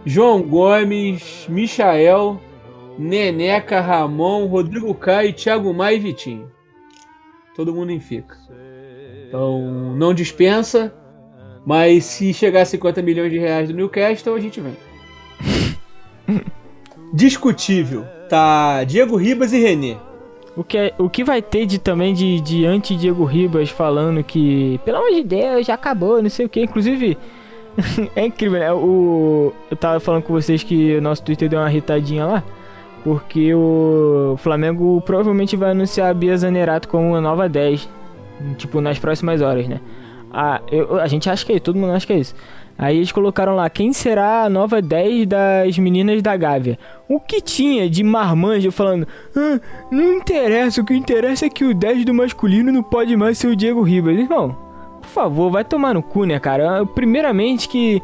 João 0.06 0.42
Gomes, 0.42 1.48
Michael, 1.50 2.40
Neneca, 3.00 3.80
Ramon, 3.80 4.46
Rodrigo 4.48 4.94
Caio, 4.94 5.34
Thiago 5.34 5.74
Maia 5.74 5.96
e 5.96 6.00
Vitinho. 6.00 6.52
Todo 7.56 7.74
mundo 7.74 7.92
em 7.92 8.00
fica. 8.02 8.38
Então, 9.28 9.96
não 9.96 10.14
dispensa, 10.14 10.94
mas 11.66 12.04
se 12.04 12.34
chegar 12.34 12.62
a 12.62 12.66
50 12.66 13.02
milhões 13.02 13.32
de 13.32 13.40
reais 13.40 13.70
do 13.70 13.76
Newcastle, 13.76 14.36
a 14.36 14.40
gente 14.40 14.60
vem. 14.60 14.76
Discutível. 17.14 18.06
Tá 18.30 18.84
Diego 18.84 19.16
Ribas 19.16 19.54
e 19.54 19.60
René. 19.60 19.98
O 20.56 20.64
que, 20.64 20.78
é- 20.78 20.94
o 20.98 21.10
que 21.10 21.24
vai 21.24 21.42
ter 21.42 21.66
de 21.66 21.78
também 21.78 22.14
de, 22.14 22.40
de 22.40 22.66
anti-Diego 22.66 23.24
Ribas 23.26 23.70
falando 23.70 24.24
que, 24.24 24.80
pelo 24.86 24.98
amor 24.98 25.12
de 25.12 25.24
Deus, 25.24 25.68
já 25.68 25.74
acabou, 25.74 26.22
não 26.22 26.30
sei 26.30 26.46
o 26.46 26.50
que. 26.50 26.62
Inclusive, 26.62 27.18
é 28.16 28.26
incrível, 28.26 28.60
né? 28.60 28.72
O, 28.74 29.52
eu 29.70 29.76
tava 29.78 30.00
falando 30.00 30.24
com 30.24 30.34
vocês 30.34 30.64
que 30.64 30.96
o 30.96 31.02
nosso 31.02 31.24
Twitter 31.24 31.50
deu 31.50 31.60
uma 31.60 31.70
irritadinha 31.70 32.26
lá. 32.26 32.44
Porque 33.04 33.54
o 33.54 34.36
Flamengo 34.40 35.00
provavelmente 35.06 35.56
vai 35.56 35.72
anunciar 35.72 36.10
a 36.10 36.14
Bia 36.14 36.36
Zanerato 36.36 36.88
como 36.88 37.10
uma 37.10 37.22
nova 37.22 37.48
10. 37.48 37.88
Tipo, 38.58 38.82
nas 38.82 38.98
próximas 38.98 39.42
horas, 39.42 39.68
né? 39.68 39.80
Ah, 40.38 40.60
eu- 40.70 41.00
a 41.00 41.08
gente 41.08 41.30
acha 41.30 41.46
que 41.46 41.54
é 41.54 41.56
isso, 41.56 41.64
todo 41.64 41.80
mundo 41.80 41.94
acha 41.94 42.06
que 42.06 42.12
é 42.12 42.18
isso. 42.18 42.36
Aí 42.78 42.98
eles 42.98 43.10
colocaram 43.10 43.56
lá, 43.56 43.70
quem 43.70 43.94
será 43.94 44.44
a 44.44 44.50
nova 44.50 44.82
10 44.82 45.26
das 45.26 45.78
meninas 45.80 46.22
da 46.22 46.36
Gávea? 46.36 46.78
O 47.08 47.22
que 47.22 47.40
tinha 47.40 47.90
de 47.90 48.04
marmanjo 48.04 48.70
falando, 48.70 49.08
"Ah, 49.34 49.62
não 49.90 50.12
interessa, 50.16 50.82
o 50.82 50.86
que 50.86 50.94
interessa 50.94 51.46
é 51.46 51.50
que 51.50 51.64
o 51.64 51.74
10 51.74 52.04
do 52.04 52.14
masculino 52.14 52.74
não 52.74 52.84
pode 52.84 53.16
mais 53.16 53.38
ser 53.38 53.48
o 53.48 53.56
Diego 53.56 53.82
Ribas. 53.82 54.20
Irmão, 54.20 54.58
por 55.02 55.08
favor, 55.08 55.50
vai 55.50 55.64
tomar 55.64 55.94
no 55.94 56.04
cu, 56.04 56.26
né, 56.26 56.38
cara? 56.38 56.86
Primeiramente 56.86 57.70
que 57.70 58.02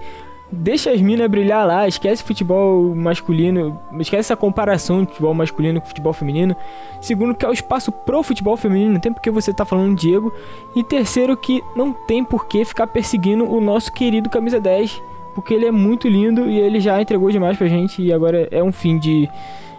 deixa 0.51 0.91
as 0.91 0.99
minas 1.01 1.29
brilhar 1.29 1.65
lá, 1.65 1.87
esquece 1.87 2.23
futebol 2.23 2.93
masculino, 2.93 3.79
esquece 3.99 4.19
essa 4.19 4.35
comparação 4.35 5.01
de 5.01 5.07
futebol 5.07 5.33
masculino 5.33 5.79
com 5.79 5.87
futebol 5.87 6.13
feminino. 6.13 6.55
Segundo, 6.99 7.33
que 7.33 7.45
é 7.45 7.49
o 7.49 7.53
espaço 7.53 7.91
pro 7.91 8.21
futebol 8.21 8.57
feminino, 8.57 8.93
não 8.93 8.99
tem 8.99 9.13
porque 9.13 9.31
você 9.31 9.53
tá 9.53 9.63
falando 9.63 9.95
Diego. 9.95 10.33
E 10.75 10.83
terceiro, 10.83 11.37
que 11.37 11.63
não 11.75 11.93
tem 11.93 12.23
por 12.23 12.47
que 12.47 12.65
ficar 12.65 12.87
perseguindo 12.87 13.49
o 13.49 13.61
nosso 13.61 13.91
querido 13.93 14.29
camisa 14.29 14.59
10, 14.59 15.01
porque 15.33 15.53
ele 15.53 15.65
é 15.65 15.71
muito 15.71 16.07
lindo 16.07 16.49
e 16.49 16.59
ele 16.59 16.79
já 16.79 17.01
entregou 17.01 17.31
demais 17.31 17.57
pra 17.57 17.67
gente 17.67 18.01
e 18.01 18.11
agora 18.11 18.47
é 18.51 18.61
um 18.61 18.71
fim 18.71 18.97
de 18.97 19.29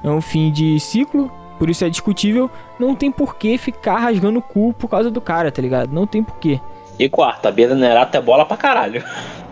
é 0.03 0.11
um 0.11 0.21
fim 0.21 0.51
de 0.51 0.81
ciclo, 0.81 1.31
por 1.59 1.71
isso 1.71 1.85
é 1.85 1.91
discutível. 1.91 2.51
Não 2.79 2.95
tem 2.95 3.13
por 3.13 3.37
que 3.37 3.57
ficar 3.59 3.99
rasgando 3.99 4.39
o 4.39 4.43
cu 4.43 4.73
por 4.73 4.89
causa 4.89 5.11
do 5.11 5.21
cara, 5.21 5.53
tá 5.53 5.63
ligado? 5.63 5.93
Não 5.93 6.07
tem 6.07 6.23
por 6.23 6.37
quê. 6.39 6.61
E 6.99 7.09
quarto, 7.09 7.47
a 7.47 7.53
Bia 7.53 7.75
Nerato 7.75 8.17
é 8.17 8.21
bola 8.21 8.45
pra 8.45 8.57
caralho. 8.57 9.05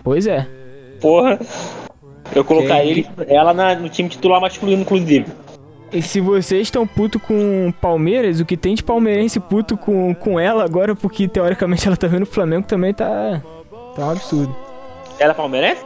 Pois 0.03 0.27
é. 0.27 0.59
Porra. 1.01 1.38
Eu 2.34 2.44
colocaria 2.44 2.90
ele, 2.90 3.09
ela 3.26 3.53
na- 3.53 3.74
no 3.74 3.88
time 3.88 4.09
titular 4.09 4.40
masculino, 4.40 4.82
inclusive. 4.82 5.26
E 5.92 6.01
se 6.01 6.20
vocês 6.20 6.62
estão 6.62 6.86
puto 6.86 7.18
com 7.18 7.72
Palmeiras, 7.80 8.38
o 8.38 8.44
que 8.44 8.57
tem 8.57 8.74
de 8.76 8.82
palmeirense 8.84 9.40
puto 9.40 9.76
com, 9.76 10.14
com 10.14 10.38
ela 10.38 10.62
agora, 10.64 10.94
porque 10.94 11.26
teoricamente 11.26 11.86
ela 11.88 11.96
tá 11.96 12.07
vendo 12.07 12.22
o 12.22 12.26
Flamengo 12.26 12.64
também 12.66 12.94
tá. 12.94 13.42
tá 13.96 14.07
um 14.07 14.11
absurdo. 14.11 14.55
Ela 15.18 15.32
é 15.32 15.34
palmeirense? 15.34 15.82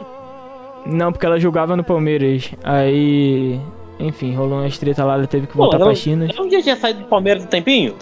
Não, 0.85 1.11
porque 1.11 1.25
ela 1.25 1.39
jogava 1.39 1.75
no 1.75 1.83
Palmeiras. 1.83 2.51
Aí. 2.63 3.59
Enfim, 3.99 4.35
rolou 4.35 4.59
uma 4.59 4.69
treta 4.69 5.03
lá, 5.03 5.15
ela 5.15 5.25
teve 5.25 5.47
que 5.47 5.53
Pô, 5.53 5.59
voltar 5.63 5.77
ela, 5.77 5.85
pra 5.87 5.95
China. 5.95 6.27
ela 6.31 6.45
um 6.45 6.49
dia 6.49 6.61
tinha 6.61 6.75
saído 6.75 6.99
do 6.99 7.05
Palmeiras 7.05 7.43
um 7.43 7.47
tempinho? 7.47 7.95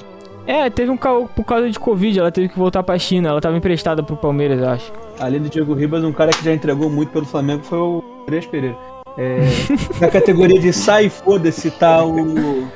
É, 0.46 0.70
teve 0.70 0.91
um 0.91 0.98
caô 0.98 1.28
por 1.28 1.46
causa 1.46 1.70
de 1.70 1.80
Covid, 1.80 2.20
ela 2.20 2.32
teve 2.32 2.50
que 2.50 2.58
voltar 2.58 2.84
pra 2.84 2.98
China. 3.00 3.30
Ela 3.30 3.41
tava 3.41 3.58
emprestada 3.58 4.04
pro 4.04 4.18
Palmeiras, 4.18 4.60
eu 4.60 4.70
acho. 4.70 4.91
Além 5.20 5.41
do 5.41 5.50
Diego 5.50 5.74
Ribas, 5.74 6.04
um 6.04 6.12
cara 6.12 6.32
que 6.32 6.44
já 6.44 6.54
entregou 6.54 6.89
muito 6.89 7.12
pelo 7.12 7.26
Flamengo 7.26 7.64
foi 7.64 7.78
o 7.78 8.04
Andrés 8.24 8.46
Pereira. 8.46 8.78
É, 9.18 9.39
na 10.02 10.10
categoria 10.10 10.60
de 10.60 10.74
sai 10.74 11.06
e 11.06 11.10
foda-se 11.10 11.72
tá 11.72 12.04
o 12.04 12.68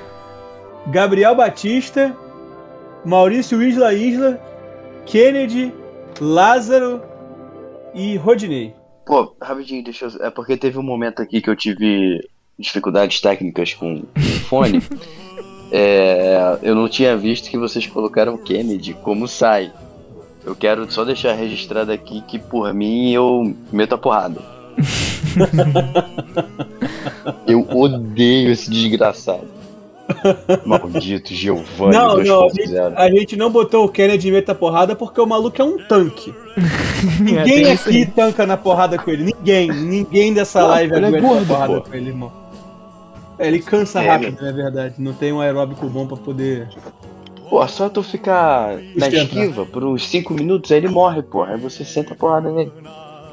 Gabriel 0.87 1.35
Batista, 1.35 2.15
Maurício 3.03 3.61
Isla 3.61 3.93
Isla, 3.93 4.39
Kennedy, 5.05 5.73
Lázaro 6.21 7.01
e 7.93 8.15
Rodinei. 8.17 8.73
Pô, 9.05 9.35
rapidinho, 9.41 9.83
deixa 9.83 10.05
eu. 10.05 10.25
É 10.25 10.29
porque 10.29 10.55
teve 10.55 10.77
um 10.77 10.83
momento 10.83 11.21
aqui 11.21 11.41
que 11.41 11.49
eu 11.49 11.55
tive 11.55 12.19
dificuldades 12.57 13.19
técnicas 13.19 13.73
com 13.73 14.03
o 14.15 14.21
fone. 14.47 14.81
É, 15.71 16.59
eu 16.61 16.75
não 16.75 16.87
tinha 16.87 17.17
visto 17.17 17.49
que 17.49 17.57
vocês 17.57 17.87
colocaram 17.87 18.35
o 18.35 18.37
Kennedy 18.37 18.93
como 18.93 19.27
sai. 19.27 19.71
Eu 20.45 20.55
quero 20.55 20.89
só 20.89 21.03
deixar 21.03 21.33
registrado 21.33 21.91
aqui 21.91 22.21
que 22.21 22.39
por 22.39 22.73
mim 22.73 23.11
eu 23.11 23.53
meto 23.71 23.95
a 23.95 23.97
porrada. 23.97 24.39
eu 27.45 27.67
odeio 27.69 28.51
esse 28.51 28.69
desgraçado. 28.69 29.57
Maldito 30.65 31.33
Giovanni 31.33 31.93
Não, 31.93 32.17
não, 32.23 32.45
a 32.45 32.49
gente, 32.49 32.71
2.0. 32.71 32.93
a 32.95 33.09
gente 33.09 33.35
não 33.35 33.51
botou 33.51 33.85
o 33.85 33.89
Kennedy 33.89 34.29
em 34.29 34.31
meta 34.31 34.55
porrada 34.55 34.95
porque 34.95 35.19
o 35.19 35.25
maluco 35.25 35.61
é 35.61 35.65
um 35.65 35.77
tanque. 35.85 36.33
Ninguém 37.19 37.43
tem 37.43 37.73
isso 37.73 37.89
aqui 37.89 38.05
tanca 38.05 38.45
na 38.45 38.55
porrada 38.55 38.97
com 38.97 39.11
ele. 39.11 39.23
Ninguém, 39.23 39.69
ninguém 39.69 40.33
dessa 40.33 40.61
Não, 40.61 40.69
live 40.69 40.93
é 40.93 41.21
gordo, 41.21 41.45
porrada 41.45 41.81
pô. 41.81 41.89
com 41.89 41.93
ele, 41.93 42.09
irmão. 42.09 42.31
É, 43.39 43.47
ele 43.47 43.59
cansa 43.59 44.01
É, 44.01 44.07
rápido, 44.07 44.45
é 44.45 44.51
verdade. 44.51 44.95
Não 44.97 45.13
tem 45.13 45.31
um 45.31 45.41
aeróbico 45.41 45.87
bom 45.87 46.07
pra 46.07 46.17
poder. 46.17 46.67
Pô, 47.49 47.65
só 47.67 47.87
tu 47.87 48.03
ficar 48.03 48.77
na 48.95 49.07
esquiva 49.07 49.65
por 49.65 49.83
uns 49.83 50.07
5 50.07 50.33
minutos, 50.33 50.71
aí 50.71 50.79
ele 50.79 50.89
morre, 50.89 51.21
porra. 51.21 51.53
Aí 51.53 51.57
você 51.59 51.85
senta 51.85 52.13
a 52.13 52.15
porrada 52.15 52.51
nele. 52.51 52.71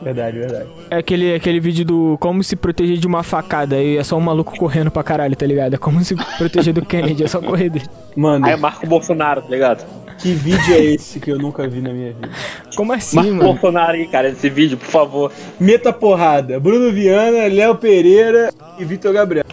Verdade, 0.03 0.39
verdade. 0.39 0.69
É 0.91 0.99
aquele, 0.99 1.35
aquele 1.35 1.59
vídeo 1.59 1.85
do 1.85 2.17
como 2.21 2.43
se 2.45 2.55
proteger 2.55 2.99
de 2.99 3.07
uma 3.07 3.23
facada 3.23 3.81
e 3.81 3.97
é 3.97 4.05
só 4.05 4.17
um 4.17 4.21
maluco 4.21 4.57
correndo 4.57 4.91
pra 4.91 5.03
caralho, 5.03 5.35
tá 5.35 5.47
ligado? 5.47 5.75
É 5.75 5.79
como 5.79 6.03
se 6.05 6.15
proteger 6.37 6.75
do 6.75 6.85
Kennedy, 6.85 7.25
é 7.25 7.27
só 7.27 7.41
correr 7.41 7.71
dele. 7.71 7.87
Mano, 8.15 8.45
Aí 8.45 8.53
é 8.53 8.57
Marco 8.57 8.87
Bolsonaro, 8.87 9.43
tá 9.43 9.49
ligado? 9.49 9.85
que 10.19 10.33
vídeo 10.33 10.73
é 10.73 10.79
esse 10.79 11.19
que 11.19 11.31
eu 11.31 11.39
nunca 11.39 11.67
vi 11.67 11.81
na 11.81 11.93
minha 11.93 12.13
vida? 12.13 12.31
Como 12.77 12.93
assim, 12.93 13.17
Marco 13.17 13.33
mano? 13.33 13.53
Bolsonaro 13.53 13.93
aí, 13.93 14.07
cara, 14.07 14.29
esse 14.29 14.49
vídeo, 14.49 14.77
por 14.77 14.87
favor. 14.89 15.33
Meta 15.59 15.93
porrada. 15.93 16.61
Bruno 16.61 16.93
Viana, 16.93 17.47
Léo 17.53 17.75
Pereira 17.75 18.51
e 18.79 18.85
Vitor 18.85 19.13
Gabriel. 19.13 19.45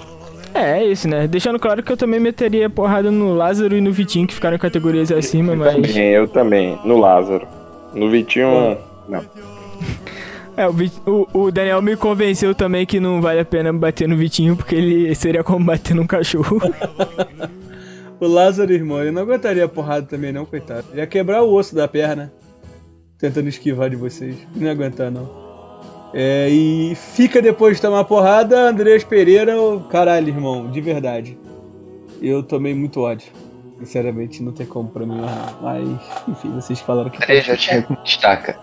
É, 0.61 0.79
é 0.79 0.85
isso, 0.85 1.07
né? 1.07 1.27
Deixando 1.27 1.59
claro 1.59 1.81
que 1.83 1.91
eu 1.91 1.97
também 1.97 2.19
meteria 2.19 2.69
porrada 2.69 3.09
no 3.11 3.33
Lázaro 3.33 3.75
e 3.75 3.81
no 3.81 3.91
Vitinho, 3.91 4.27
que 4.27 4.33
ficaram 4.33 4.55
em 4.55 4.59
categorias 4.59 5.11
acima, 5.11 5.55
mas. 5.55 5.73
Também, 5.75 6.07
eu 6.09 6.27
também. 6.27 6.79
No 6.85 6.97
Lázaro. 6.99 7.47
No 7.93 8.09
Vitinho, 8.09 8.77
não. 9.09 9.25
É, 10.57 10.67
o, 10.67 10.73
o- 11.33 11.43
o 11.45 11.51
Daniel 11.51 11.81
me 11.81 11.95
convenceu 11.95 12.53
também 12.53 12.85
que 12.85 12.99
não 12.99 13.21
vale 13.21 13.39
a 13.39 13.45
pena 13.45 13.71
bater 13.73 14.07
no 14.07 14.15
Vitinho, 14.17 14.55
porque 14.55 14.75
ele 14.75 15.15
seria 15.15 15.43
como 15.43 15.65
bater 15.65 15.95
num 15.95 16.05
cachorro. 16.07 16.59
O 18.19 18.27
Lázaro, 18.27 18.71
irmão, 18.71 19.01
ele 19.01 19.09
não 19.09 19.23
aguentaria 19.23 19.65
a 19.65 19.67
porrada 19.67 20.05
também, 20.05 20.31
não, 20.31 20.45
coitado. 20.45 20.85
Ele 20.91 21.01
ia 21.01 21.07
quebrar 21.07 21.41
o 21.41 21.51
osso 21.55 21.73
da 21.73 21.87
perna. 21.87 22.31
Tentando 23.17 23.49
esquivar 23.49 23.89
de 23.89 23.95
vocês. 23.95 24.35
Não 24.55 24.67
ia 24.67 24.71
aguentar, 24.71 25.09
não. 25.09 25.27
É, 26.13 26.49
e 26.49 26.93
fica 26.95 27.41
depois 27.41 27.77
de 27.77 27.81
tomar 27.81 28.03
porrada, 28.03 28.69
Andreas 28.69 29.03
Pereira, 29.03 29.55
caralho, 29.89 30.27
irmão, 30.27 30.69
de 30.69 30.81
verdade. 30.81 31.37
Eu 32.21 32.43
tomei 32.43 32.73
muito 32.73 33.01
ódio. 33.01 33.31
Sinceramente, 33.79 34.43
não 34.43 34.51
tem 34.51 34.65
como 34.65 34.89
pra 34.89 35.05
mim. 35.05 35.21
Mas, 35.61 35.87
enfim, 36.27 36.51
vocês 36.51 36.79
falaram 36.79 37.09
que. 37.09 37.17
Peraí, 37.17 37.41
já 37.41 37.57
te 37.57 37.85
destaca. 38.03 38.59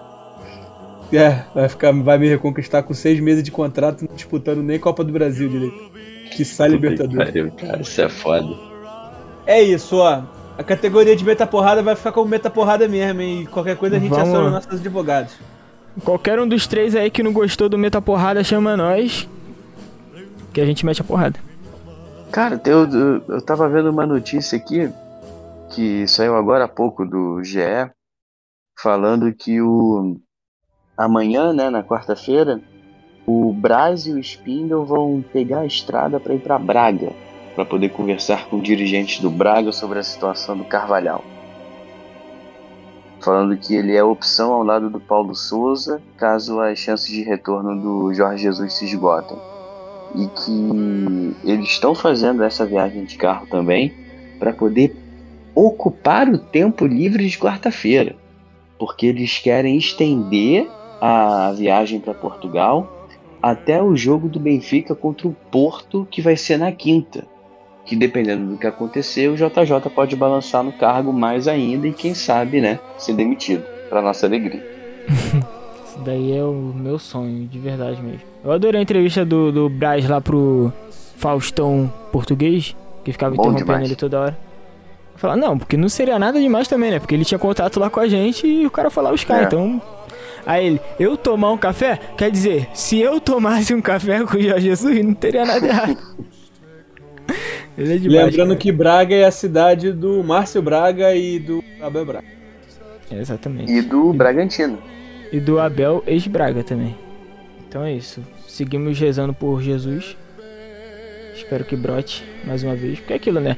É, 1.12 1.42
vai, 1.55 1.68
ficar, 1.68 1.92
vai 1.92 2.18
me 2.18 2.28
reconquistar 2.28 2.82
com 2.82 2.92
seis 2.92 3.18
meses 3.18 3.42
de 3.42 3.51
contrato, 3.51 4.05
não 4.07 4.14
disputando 4.14 4.62
nem 4.62 4.78
Copa 4.78 5.03
do 5.03 5.12
Brasil 5.12 5.49
direito. 5.49 5.90
Que 6.30 6.44
sai 6.44 6.68
Libertadores. 6.68 7.24
Pariu, 7.24 7.51
cara, 7.53 7.80
isso 7.80 8.01
é 8.01 8.09
foda. 8.09 8.55
É 9.46 9.62
isso, 9.62 9.96
ó. 9.96 10.22
A 10.59 10.62
categoria 10.62 11.16
de 11.16 11.24
meta 11.24 11.46
porrada 11.46 11.82
vai 11.82 11.96
ficar 11.96 12.12
como 12.12 12.28
meta 12.28 12.51
porrada 12.51 12.86
mesmo, 12.86 13.22
hein? 13.22 13.42
E 13.42 13.46
qualquer 13.46 13.76
coisa 13.76 13.96
a 13.96 13.99
gente 13.99 14.11
Vamos 14.11 14.28
aciona 14.28 14.51
nossos 14.51 14.78
advogados. 14.78 15.32
Qualquer 16.05 16.38
um 16.40 16.49
dos 16.49 16.66
três 16.66 16.94
aí 16.94 17.11
que 17.11 17.22
não 17.22 17.32
gostou 17.32 17.68
do 17.68 17.78
Meta 17.78 18.01
Porrada, 18.01 18.42
chama 18.44 18.76
nós. 18.76 19.28
Que 20.53 20.61
a 20.61 20.66
gente 20.66 20.84
mete 20.84 21.01
a 21.01 21.05
porrada. 21.05 21.38
Cara, 22.30 22.61
eu, 22.64 22.88
eu, 23.28 23.42
tava 23.42 23.68
vendo 23.68 23.90
uma 23.90 24.07
notícia 24.07 24.57
aqui 24.57 24.90
que 25.70 26.07
saiu 26.07 26.36
agora 26.36 26.64
há 26.64 26.68
pouco 26.68 27.05
do 27.05 27.42
GE 27.42 27.90
falando 28.78 29.32
que 29.32 29.61
o 29.61 30.16
amanhã, 30.96 31.53
né, 31.53 31.70
na 31.70 31.82
quarta-feira, 31.82 32.61
o 33.26 33.53
Braz 33.53 34.07
e 34.07 34.12
o 34.12 34.18
Spindle 34.18 34.84
vão 34.84 35.24
pegar 35.32 35.61
a 35.61 35.66
estrada 35.66 36.18
para 36.18 36.34
ir 36.34 36.40
para 36.40 36.59
Braga 36.59 37.12
para 37.59 37.64
poder 37.64 37.88
conversar 37.88 38.46
com 38.49 38.61
dirigentes 38.61 39.20
do 39.20 39.28
Braga 39.28 39.72
sobre 39.72 39.99
a 39.99 40.03
situação 40.05 40.57
do 40.57 40.64
Carvalhal. 40.64 41.24
Falando 43.21 43.57
que 43.57 43.75
ele 43.75 43.95
é 43.95 44.03
opção 44.03 44.53
ao 44.53 44.62
lado 44.62 44.89
do 44.91 45.01
Paulo 45.01 45.35
Souza, 45.35 46.01
caso 46.16 46.61
as 46.61 46.79
chances 46.79 47.09
de 47.09 47.23
retorno 47.23 47.81
do 47.81 48.14
Jorge 48.14 48.43
Jesus 48.43 48.75
se 48.75 48.85
esgotem. 48.85 49.37
E 50.14 50.27
que 50.27 51.37
eles 51.45 51.69
estão 51.69 51.95
fazendo 51.95 52.43
essa 52.43 52.64
viagem 52.64 53.05
de 53.05 53.16
carro 53.16 53.47
também 53.47 53.93
para 54.39 54.53
poder 54.53 54.97
ocupar 55.55 56.29
o 56.29 56.39
tempo 56.39 56.87
livre 56.87 57.29
de 57.29 57.37
quarta-feira, 57.37 58.16
porque 58.79 59.07
eles 59.07 59.39
querem 59.39 59.77
estender 59.77 60.69
a 61.01 61.53
viagem 61.57 62.01
para 62.01 62.14
Portugal 62.14 63.07
até 63.43 63.83
o 63.83 63.97
jogo 63.97 64.29
do 64.29 64.41
Benfica 64.41 64.95
contra 64.95 65.29
o 65.29 65.37
Porto, 65.51 66.07
que 66.11 66.23
vai 66.23 66.37
ser 66.37 66.59
na 66.59 66.73
quinta. 66.73 67.27
Que 67.89 67.97
dependendo 67.97 68.53
do 68.53 68.59
que 68.59 68.66
acontecer, 68.66 69.28
o 69.28 69.34
JJ 69.34 69.80
pode 69.95 70.14
balançar 70.14 70.62
no 70.62 70.72
cargo 70.72 71.11
mais 71.11 71.49
ainda 71.49 71.89
e 71.89 71.93
quem 71.93 72.12
sabe, 72.14 72.61
né, 72.61 72.78
ser 72.99 73.14
demitido, 73.14 73.64
para 73.89 74.03
nossa 74.03 74.26
alegria. 74.26 74.62
Isso 75.89 75.99
daí 76.05 76.36
é 76.36 76.45
o 76.45 76.53
meu 76.53 76.99
sonho, 76.99 77.47
de 77.47 77.59
verdade 77.59 78.03
mesmo. 78.03 78.20
Eu 78.45 78.53
adorei 78.53 78.78
a 78.78 78.82
entrevista 78.82 79.24
do, 79.24 79.51
do 79.51 79.68
Braz 79.70 80.07
lá 80.07 80.20
pro 80.20 80.70
Faustão 81.16 81.91
português, 82.12 82.76
que 83.03 83.11
ficava 83.11 83.34
Bom 83.34 83.43
interrompendo 83.45 83.64
demais. 83.66 83.86
ele 83.86 83.97
toda 83.97 84.20
hora. 84.20 84.39
Falar, 85.16 85.36
não, 85.36 85.59
porque 85.59 85.76
não 85.76 85.89
seria 85.89 86.18
nada 86.18 86.39
demais 86.39 86.68
também, 86.68 86.91
né? 86.91 86.99
Porque 87.01 87.14
ele 87.14 87.24
tinha 87.24 87.39
contato 87.39 87.80
lá 87.80 87.89
com 87.91 87.99
a 88.01 88.07
gente 88.07 88.47
e 88.47 88.66
o 88.66 88.70
cara 88.70 88.91
falava 88.91 89.14
os 89.14 89.24
caras, 89.24 89.45
É. 89.45 89.47
então. 89.47 89.80
Aí 90.47 90.66
ele, 90.66 90.80
eu 91.01 91.16
tomar 91.16 91.51
um 91.53 91.59
café? 91.59 91.99
Quer 92.16 92.30
dizer, 92.30 92.68
se 92.74 93.01
eu 93.01 93.18
tomasse 93.20 93.74
um 93.74 93.80
café 93.80 94.22
com 94.24 94.36
o 94.36 94.43
Jorge 94.43 94.66
Jesus, 94.68 95.05
não 95.05 95.14
teria 95.14 95.45
nada 95.45 95.66
errado. 95.66 95.97
ele 97.79 97.95
é 97.95 97.97
demais. 97.97 98.26
Lembrando 98.26 98.57
que 98.57 98.72
Braga 98.72 99.14
é 99.14 99.24
a 99.24 99.31
cidade 99.31 99.93
do 99.93 100.22
Márcio 100.24 100.61
Braga 100.61 101.14
e 101.14 101.39
do 101.39 101.62
Abel 101.81 102.05
Braga. 102.05 102.26
É, 103.11 103.18
exatamente. 103.18 103.72
E 103.72 103.81
do 103.81 104.12
Bragantino. 104.12 104.79
E 105.33 105.39
do 105.39 105.59
Abel 105.61 106.03
ex-Braga 106.07 106.62
também. 106.64 106.97
Então 107.68 107.85
é 107.85 107.93
isso. 107.93 108.20
Seguimos 108.47 108.99
rezando 108.99 109.33
por 109.33 109.62
Jesus. 109.62 110.16
Espero 111.35 111.64
que 111.64 111.76
brote 111.76 112.24
mais 112.45 112.62
uma 112.64 112.74
vez. 112.74 112.99
Porque 112.99 113.12
é 113.12 113.16
aquilo, 113.16 113.39
né? 113.39 113.57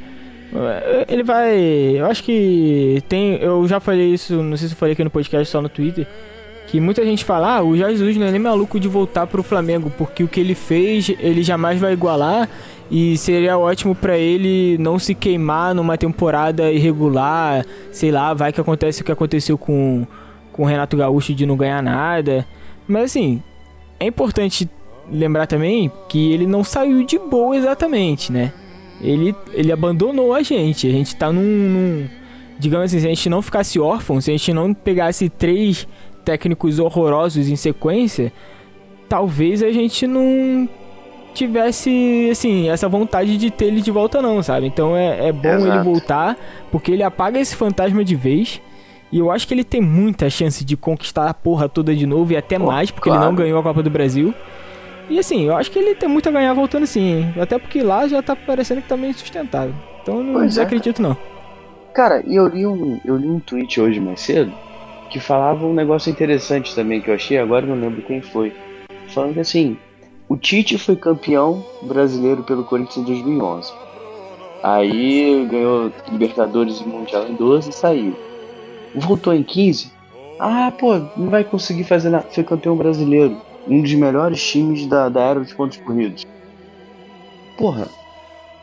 Ele 1.09 1.23
vai. 1.23 1.57
Eu 1.97 2.07
acho 2.07 2.23
que 2.23 3.03
tem. 3.09 3.37
Eu 3.37 3.67
já 3.67 3.81
falei 3.81 4.13
isso, 4.13 4.43
não 4.43 4.57
sei 4.57 4.69
se 4.69 4.75
eu 4.75 4.79
falei 4.79 4.93
aqui 4.93 5.05
no 5.05 5.11
podcast, 5.11 5.51
só 5.51 5.63
no 5.63 5.69
Twitter. 5.69 6.07
Que 6.67 6.81
muita 6.81 7.05
gente 7.05 7.25
fala, 7.25 7.57
ah, 7.57 7.63
o 7.63 7.77
Jesus 7.77 8.17
não 8.17 8.27
é 8.27 8.31
nem 8.31 8.41
maluco 8.41 8.79
de 8.79 8.87
voltar 8.87 9.27
pro 9.27 9.43
Flamengo, 9.43 9.93
porque 9.97 10.23
o 10.23 10.29
que 10.29 10.39
ele 10.39 10.55
fez, 10.55 11.09
ele 11.19 11.43
jamais 11.43 11.81
vai 11.81 11.93
igualar. 11.93 12.49
E 12.91 13.17
seria 13.17 13.57
ótimo 13.57 13.95
pra 13.95 14.19
ele 14.19 14.77
não 14.79 14.99
se 14.99 15.15
queimar 15.15 15.75
numa 15.75 15.97
temporada 15.97 16.73
irregular. 16.73 17.65
Sei 17.93 18.11
lá, 18.11 18.35
vai 18.35 18.53
que 18.53 18.61
acontece 18.61 19.03
o 19.03 19.05
que 19.05 19.13
aconteceu 19.13 19.57
com, 19.57 20.05
com 20.53 20.63
o 20.65 20.67
Renato 20.67 20.97
Gaúcho 20.97 21.33
de 21.35 21.47
não 21.47 21.57
ganhar 21.57 21.81
nada. 21.83 22.45
Mas 22.89 23.05
assim, 23.05 23.41
é 24.01 24.07
importante 24.07 24.69
lembrar 25.11 25.47
também 25.47 25.91
que 26.09 26.33
ele 26.33 26.47
não 26.47 26.65
saiu 26.65 27.05
de 27.05 27.17
boa 27.19 27.57
exatamente, 27.57 28.33
né? 28.33 28.53
Ele, 29.01 29.35
ele 29.53 29.71
abandonou 29.71 30.35
a 30.35 30.43
gente. 30.43 30.87
A 30.89 30.91
gente 30.91 31.15
tá 31.15 31.33
num, 31.33 31.43
num- 31.43 32.09
Digamos 32.59 32.87
assim, 32.87 32.99
se 33.01 33.07
a 33.07 33.09
gente 33.09 33.31
não 33.31 33.41
ficasse 33.41 33.79
órfão, 33.79 34.21
se 34.21 34.31
a 34.31 34.37
gente 34.37 34.53
não 34.53 34.75
pegasse 34.75 35.29
três 35.29 35.87
técnicos 36.25 36.79
horrorosos 36.81 37.49
em 37.49 37.57
sequência, 37.57 38.33
talvez 39.09 39.63
a 39.63 39.71
gente 39.71 40.07
não 40.07 40.69
tivesse, 41.35 42.29
assim, 42.31 42.69
essa 42.69 42.89
vontade 42.89 43.37
de 43.37 43.51
ter 43.51 43.67
ele 43.67 43.81
de 43.81 43.91
volta, 43.91 44.21
não, 44.21 44.43
sabe? 44.43 44.67
Então 44.67 44.97
é, 44.97 45.29
é 45.29 45.33
bom 45.33 45.49
ele 45.49 45.65
Exato. 45.65 45.85
voltar, 45.85 46.37
porque 46.71 46.93
ele 46.93 47.03
apaga 47.03 47.39
esse 47.39 47.57
fantasma 47.57 48.05
de 48.05 48.15
vez. 48.15 48.61
E 49.13 49.19
eu 49.19 49.31
acho 49.31 49.47
que 49.47 49.55
ele 49.55 49.65
tem 49.65 49.81
muita 49.81 50.31
chance 50.31 50.65
de 50.65 50.77
conquistar 50.77 51.29
a 51.29 51.35
porra 51.35 51.69
toda 51.69 51.95
de 51.95 52.07
novo 52.07 52.33
e 52.33 52.37
até 52.37 52.59
Pô, 52.59 52.67
mais, 52.67 52.91
porque 52.91 53.09
claro. 53.09 53.23
ele 53.25 53.29
não 53.29 53.35
ganhou 53.37 53.59
a 53.59 53.63
Copa 53.63 53.83
do 53.83 53.91
Brasil. 53.91 54.33
E 55.09 55.19
assim, 55.19 55.47
eu 55.47 55.57
acho 55.57 55.71
que 55.71 55.79
ele 55.79 55.97
tem 55.97 56.09
muito 56.09 56.29
a 56.29 56.33
ganhar 56.33 56.55
voltando 56.55 56.87
sim, 56.87 57.01
hein? 57.01 57.35
Até 57.41 57.59
porque 57.59 57.83
lá 57.83 58.07
já 58.07 58.23
tá 58.23 58.37
parecendo 58.37 58.81
que 58.81 58.89
tá 58.89 58.97
meio 58.97 59.13
sustentável. 59.13 59.75
Então 60.03 60.19
eu 60.19 60.23
não 60.23 60.33
Pois 60.35 60.45
é. 60.45 60.49
desacredito, 60.49 61.03
não. 61.03 61.17
Cara, 61.93 62.23
e 62.25 62.37
eu 62.37 62.47
li 62.47 62.65
um, 62.65 63.01
eu 63.05 63.17
li 63.17 63.27
um 63.27 63.41
tweet 63.41 63.81
hoje 63.81 63.99
mais 63.99 64.21
cedo 64.21 64.53
que 65.11 65.19
falava 65.19 65.67
um 65.67 65.75
negócio 65.75 66.09
interessante 66.09 66.73
também 66.75 67.01
que 67.01 67.11
eu 67.11 67.15
achei, 67.15 67.37
agora 67.37 67.67
não 67.67 67.75
lembro 67.75 68.01
quem 68.03 68.21
foi. 68.23 68.53
Falando 69.09 69.35
que 69.35 69.41
assim, 69.41 69.77
o 70.31 70.37
Tite 70.37 70.79
foi 70.79 70.95
campeão 70.95 71.67
brasileiro 71.83 72.45
pelo 72.45 72.63
Corinthians 72.63 72.99
em 72.99 73.03
2011. 73.03 73.73
Aí 74.63 75.45
ganhou 75.51 75.93
Libertadores 76.09 76.81
e 76.81 76.87
Mundial 76.87 77.27
em 77.27 77.35
12 77.35 77.71
e 77.71 77.73
saiu. 77.73 78.17
Voltou 78.95 79.35
em 79.35 79.43
15. 79.43 79.91
Ah, 80.39 80.73
pô, 80.79 81.01
não 81.17 81.31
vai 81.31 81.43
conseguir 81.43 81.83
fazer 81.83 82.11
nada. 82.11 82.29
Foi 82.31 82.45
campeão 82.45 82.77
brasileiro. 82.77 83.39
Um 83.67 83.83
dos 83.83 83.93
melhores 83.95 84.41
times 84.41 84.87
da, 84.87 85.09
da 85.09 85.21
era 85.21 85.41
dos 85.41 85.53
pontos 85.53 85.79
corridos. 85.79 86.25
Porra, 87.59 87.89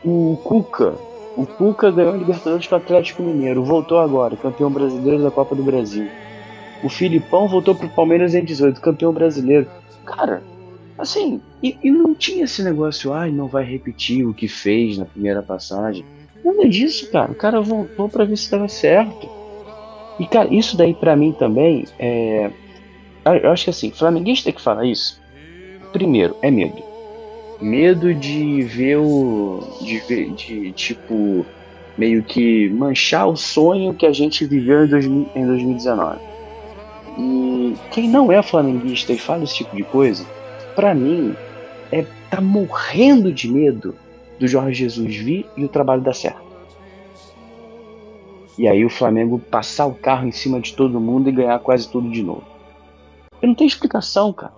o 0.02 0.38
Cuca. 0.42 0.94
O 1.36 1.44
Cuca 1.44 1.90
ganhou 1.90 2.14
a 2.14 2.16
Libertadores 2.16 2.66
com 2.66 2.76
o 2.76 2.78
Atlético 2.78 3.22
Mineiro. 3.22 3.62
Voltou 3.62 3.98
agora, 3.98 4.38
campeão 4.38 4.70
brasileiro 4.70 5.22
da 5.22 5.30
Copa 5.30 5.54
do 5.54 5.62
Brasil. 5.62 6.08
O 6.82 6.88
Filipão 6.88 7.46
voltou 7.46 7.74
pro 7.74 7.90
Palmeiras 7.90 8.34
em 8.34 8.42
18, 8.42 8.80
campeão 8.80 9.12
brasileiro. 9.12 9.66
Cara, 10.06 10.42
assim, 10.98 11.40
e, 11.62 11.76
e 11.82 11.90
não 11.90 12.14
tinha 12.14 12.44
esse 12.44 12.62
negócio, 12.62 13.12
ai, 13.12 13.30
não 13.30 13.46
vai 13.46 13.64
repetir 13.64 14.26
o 14.26 14.34
que 14.34 14.48
fez 14.48 14.98
na 14.98 15.04
primeira 15.04 15.42
passagem. 15.42 16.04
Nada 16.44 16.68
disso, 16.68 17.10
cara. 17.10 17.30
O 17.30 17.34
cara 17.34 17.60
voltou 17.60 18.08
pra 18.08 18.24
ver 18.24 18.36
se 18.36 18.50
dava 18.50 18.68
certo. 18.68 19.28
E, 20.18 20.26
cara, 20.26 20.52
isso 20.52 20.76
daí 20.76 20.94
pra 20.94 21.16
mim 21.16 21.32
também 21.32 21.84
é. 21.98 22.50
Eu 23.42 23.50
acho 23.50 23.64
que 23.64 23.70
assim, 23.70 23.90
flamenguista 23.90 24.50
que 24.50 24.60
fala 24.60 24.86
isso, 24.86 25.20
primeiro, 25.92 26.34
é 26.40 26.50
medo. 26.50 26.82
Medo 27.60 28.14
de 28.14 28.62
ver 28.62 28.96
o. 28.96 29.62
de 29.82 29.98
ver, 29.98 30.30
de 30.32 30.72
tipo, 30.72 31.44
meio 31.96 32.22
que 32.22 32.68
manchar 32.70 33.28
o 33.28 33.36
sonho 33.36 33.92
que 33.92 34.06
a 34.06 34.12
gente 34.12 34.46
viveu 34.46 34.84
em, 34.84 34.88
2000 34.88 35.28
em 35.34 35.46
2019. 35.46 36.18
E 37.18 37.74
quem 37.90 38.08
não 38.08 38.30
é 38.30 38.40
flamenguista 38.42 39.12
e 39.12 39.18
fala 39.18 39.44
esse 39.44 39.56
tipo 39.56 39.74
de 39.76 39.82
coisa, 39.82 40.24
pra 40.78 40.94
mim, 40.94 41.34
é 41.90 42.06
tá 42.30 42.40
morrendo 42.40 43.32
de 43.32 43.50
medo 43.50 43.96
do 44.38 44.46
Jorge 44.46 44.78
Jesus 44.78 45.16
vir 45.16 45.44
e 45.56 45.64
o 45.64 45.68
trabalho 45.68 46.02
dar 46.02 46.14
certo. 46.14 46.46
E 48.56 48.68
aí 48.68 48.84
o 48.84 48.88
Flamengo 48.88 49.40
passar 49.40 49.86
o 49.86 49.94
carro 49.94 50.28
em 50.28 50.30
cima 50.30 50.60
de 50.60 50.72
todo 50.74 51.00
mundo 51.00 51.28
e 51.28 51.32
ganhar 51.32 51.58
quase 51.58 51.88
tudo 51.88 52.08
de 52.08 52.22
novo. 52.22 52.44
Eu 53.42 53.48
não 53.48 53.56
tem 53.56 53.66
explicação, 53.66 54.32
cara. 54.32 54.52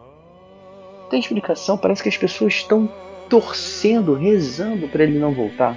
Não 1.04 1.08
tem 1.08 1.20
explicação. 1.20 1.78
Parece 1.78 2.02
que 2.02 2.10
as 2.10 2.18
pessoas 2.18 2.52
estão 2.52 2.86
torcendo, 3.30 4.12
rezando 4.12 4.88
pra 4.88 5.04
ele 5.04 5.18
não 5.18 5.32
voltar. 5.32 5.74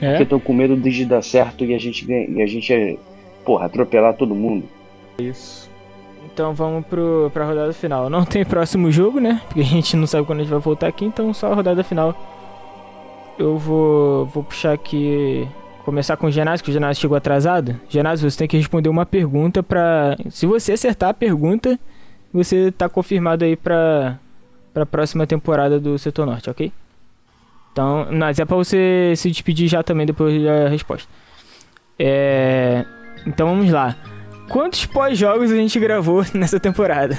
É? 0.00 0.08
Porque 0.08 0.22
estão 0.22 0.40
com 0.40 0.54
medo 0.54 0.78
de 0.78 1.04
dar 1.04 1.20
certo 1.20 1.62
e 1.62 1.74
a 1.74 1.78
gente 1.78 2.06
ganha, 2.06 2.26
e 2.26 2.40
a 2.40 2.46
gente 2.46 2.72
é, 2.72 2.96
porra, 3.44 3.66
atropelar 3.66 4.16
todo 4.16 4.34
mundo. 4.34 4.66
Isso. 5.18 5.63
Então 6.34 6.52
vamos 6.52 6.84
pro, 6.86 7.30
pra 7.32 7.44
rodada 7.44 7.72
final. 7.72 8.10
Não 8.10 8.24
tem 8.24 8.44
próximo 8.44 8.90
jogo, 8.90 9.20
né? 9.20 9.40
Porque 9.46 9.60
a 9.60 9.64
gente 9.64 9.96
não 9.96 10.04
sabe 10.04 10.26
quando 10.26 10.40
a 10.40 10.42
gente 10.42 10.50
vai 10.50 10.58
voltar 10.58 10.88
aqui, 10.88 11.04
então 11.04 11.32
só 11.32 11.52
a 11.52 11.54
rodada 11.54 11.84
final. 11.84 12.12
Eu 13.38 13.56
vou, 13.56 14.26
vou 14.26 14.42
puxar 14.42 14.72
aqui. 14.72 15.48
Começar 15.84 16.16
com 16.16 16.26
o 16.26 16.30
Genásio, 16.32 16.64
que 16.64 16.70
o 16.70 16.72
Genásio 16.72 17.00
chegou 17.00 17.16
atrasado. 17.16 17.80
Genásio, 17.88 18.28
você 18.28 18.36
tem 18.36 18.48
que 18.48 18.56
responder 18.56 18.88
uma 18.88 19.06
pergunta 19.06 19.62
pra. 19.62 20.16
Se 20.28 20.44
você 20.44 20.72
acertar 20.72 21.10
a 21.10 21.14
pergunta, 21.14 21.78
você 22.32 22.72
tá 22.72 22.88
confirmado 22.88 23.44
aí 23.44 23.54
pra, 23.54 24.18
pra 24.72 24.84
próxima 24.84 25.28
temporada 25.28 25.78
do 25.78 25.96
Setor 25.98 26.26
Norte, 26.26 26.50
ok? 26.50 26.72
Então, 27.70 28.08
mas 28.10 28.40
é 28.40 28.44
pra 28.44 28.56
você 28.56 29.14
se 29.16 29.30
despedir 29.30 29.68
já 29.68 29.84
também 29.84 30.04
depois 30.04 30.42
da 30.42 30.68
resposta. 30.68 31.08
É. 31.96 32.84
Então 33.24 33.46
vamos 33.46 33.70
lá. 33.70 33.96
Quantos 34.48 34.86
pós-jogos 34.86 35.50
a 35.50 35.56
gente 35.56 35.78
gravou 35.78 36.24
nessa 36.34 36.60
temporada? 36.60 37.18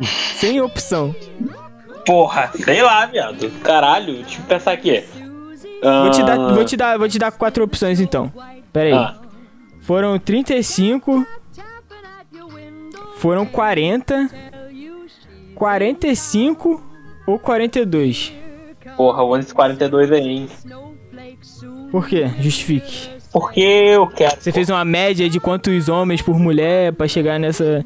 Sem 0.34 0.60
opção. 0.60 1.14
Porra, 2.04 2.50
sei 2.54 2.82
lá, 2.82 3.06
viado. 3.06 3.50
Caralho, 3.62 4.14
deixa 4.22 4.40
eu 4.40 4.44
pensar 4.44 4.72
aqui. 4.72 5.04
Vou 5.82 6.10
te, 6.10 6.22
dar, 6.22 6.38
Ah, 6.38 6.54
vou, 6.54 6.64
te 6.64 6.76
dar, 6.76 6.98
vou 6.98 7.08
te 7.08 7.18
dar 7.18 7.32
quatro 7.32 7.64
opções 7.64 8.00
então. 8.00 8.32
Pera 8.72 8.88
aí. 8.88 8.92
Ah. 8.92 9.16
Foram 9.80 10.18
35. 10.18 11.26
Foram 13.18 13.46
40. 13.46 14.30
45 15.54 16.82
ou 17.26 17.38
42? 17.38 18.32
Porra, 18.96 19.22
o 19.22 19.54
42 19.54 20.12
aí, 20.12 20.28
hein? 20.28 20.48
Por 21.90 22.06
quê? 22.06 22.30
Justifique. 22.38 23.15
Porque 23.38 23.60
eu 23.60 24.06
quero. 24.06 24.40
Você 24.40 24.50
fez 24.50 24.70
uma 24.70 24.82
média 24.82 25.28
de 25.28 25.38
quantos 25.38 25.90
homens 25.90 26.22
por 26.22 26.38
mulher 26.38 26.94
pra 26.94 27.06
chegar 27.06 27.38
nessa. 27.38 27.84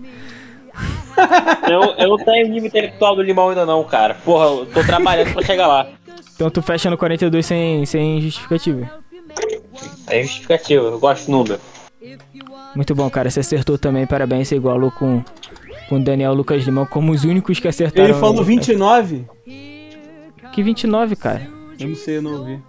Eu, 1.69 1.83
eu 1.99 2.09
não 2.09 2.19
tenho 2.19 2.49
nível 2.49 2.69
intelectual 2.69 3.17
do 3.17 3.23
limão 3.23 3.49
ainda 3.49 3.67
não, 3.67 3.83
cara. 3.83 4.15
Porra, 4.15 4.45
eu 4.45 4.67
tô 4.67 4.85
trabalhando 4.85 5.33
pra 5.33 5.43
chegar 5.43 5.67
lá. 5.67 5.89
Então 6.37 6.49
tu 6.51 6.63
fecha 6.63 6.89
no 6.89 6.97
42 6.97 7.45
sem, 7.45 7.85
sem 7.85 8.21
justificativa. 8.21 8.89
É 10.07 10.23
justificativo, 10.23 10.87
eu 10.87 11.01
gosto 11.01 11.27
de 11.27 11.33
número. 11.33 11.61
Muito 12.77 12.95
bom, 12.95 13.11
cara. 13.11 13.29
Você 13.29 13.41
acertou 13.41 13.77
também. 13.77 14.07
Parabéns. 14.07 14.47
Você 14.47 14.55
igualou 14.55 14.93
com, 14.93 15.21
com 15.89 15.97
o 15.97 16.01
Daniel 16.05 16.33
Lucas 16.33 16.63
Limão 16.63 16.87
como 16.87 17.11
os 17.11 17.25
únicos 17.25 17.59
que 17.59 17.67
acertaram. 17.67 18.11
Ele 18.11 18.21
falou 18.21 18.45
29? 18.45 19.27
Que 20.53 20.63
29, 20.63 21.17
cara? 21.17 21.49
Eu 21.77 21.89
não 21.89 21.97
sei, 21.97 22.19
eu 22.19 22.23
não 22.23 22.35
ouvi. 22.39 22.63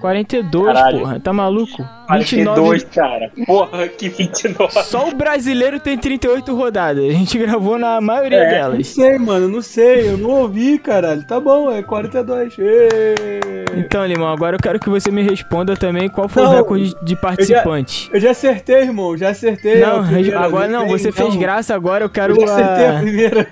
42, 0.00 0.66
Caralho. 0.66 0.98
porra. 1.00 1.20
Tá 1.20 1.32
maluco? 1.32 1.84
42, 2.06 2.84
cara. 2.84 3.30
Porra, 3.46 3.88
que 3.88 4.08
29. 4.08 4.82
Só 4.84 5.08
o 5.08 5.14
brasileiro 5.14 5.78
tem 5.78 5.98
38 5.98 6.54
rodadas. 6.56 7.04
A 7.04 7.12
gente 7.12 7.36
gravou 7.38 7.78
na 7.78 8.00
maioria 8.00 8.38
É. 8.38 8.44
Não 8.62 8.70
delas. 8.70 8.86
sei, 8.88 9.18
mano, 9.18 9.48
não 9.48 9.60
sei. 9.62 10.08
Eu 10.08 10.16
não 10.18 10.30
ouvi, 10.30 10.78
caralho. 10.78 11.22
Tá 11.26 11.38
bom, 11.38 11.70
é 11.70 11.82
42. 11.82 12.54
Ê! 12.58 13.64
Então, 13.76 14.04
Limão, 14.06 14.28
agora 14.28 14.56
eu 14.56 14.60
quero 14.60 14.80
que 14.80 14.88
você 14.88 15.10
me 15.10 15.22
responda 15.22 15.76
também 15.76 16.08
qual 16.08 16.28
foi 16.28 16.42
o 16.42 16.46
Não, 16.46 16.56
recorde 16.56 16.94
de 17.02 17.14
participantes. 17.16 18.08
Eu 18.12 18.20
já 18.20 18.30
acertei, 18.30 18.76
irmão. 18.82 19.16
Já 19.16 19.30
acertei. 19.30 19.80
Não, 19.80 20.00
a 20.00 20.04
primeira, 20.04 20.40
agora 20.40 20.68
não, 20.68 20.80
tem, 20.86 20.90
você 20.98 21.12
fez 21.12 21.34
não. 21.34 21.40
graça 21.40 21.74
agora, 21.74 22.04
eu 22.04 22.10
quero 22.10 22.34
Eu 22.40 22.46
já 22.46 22.54
acertei 22.54 22.86
a 22.86 22.96
a... 22.96 23.00
primeira. 23.00 23.46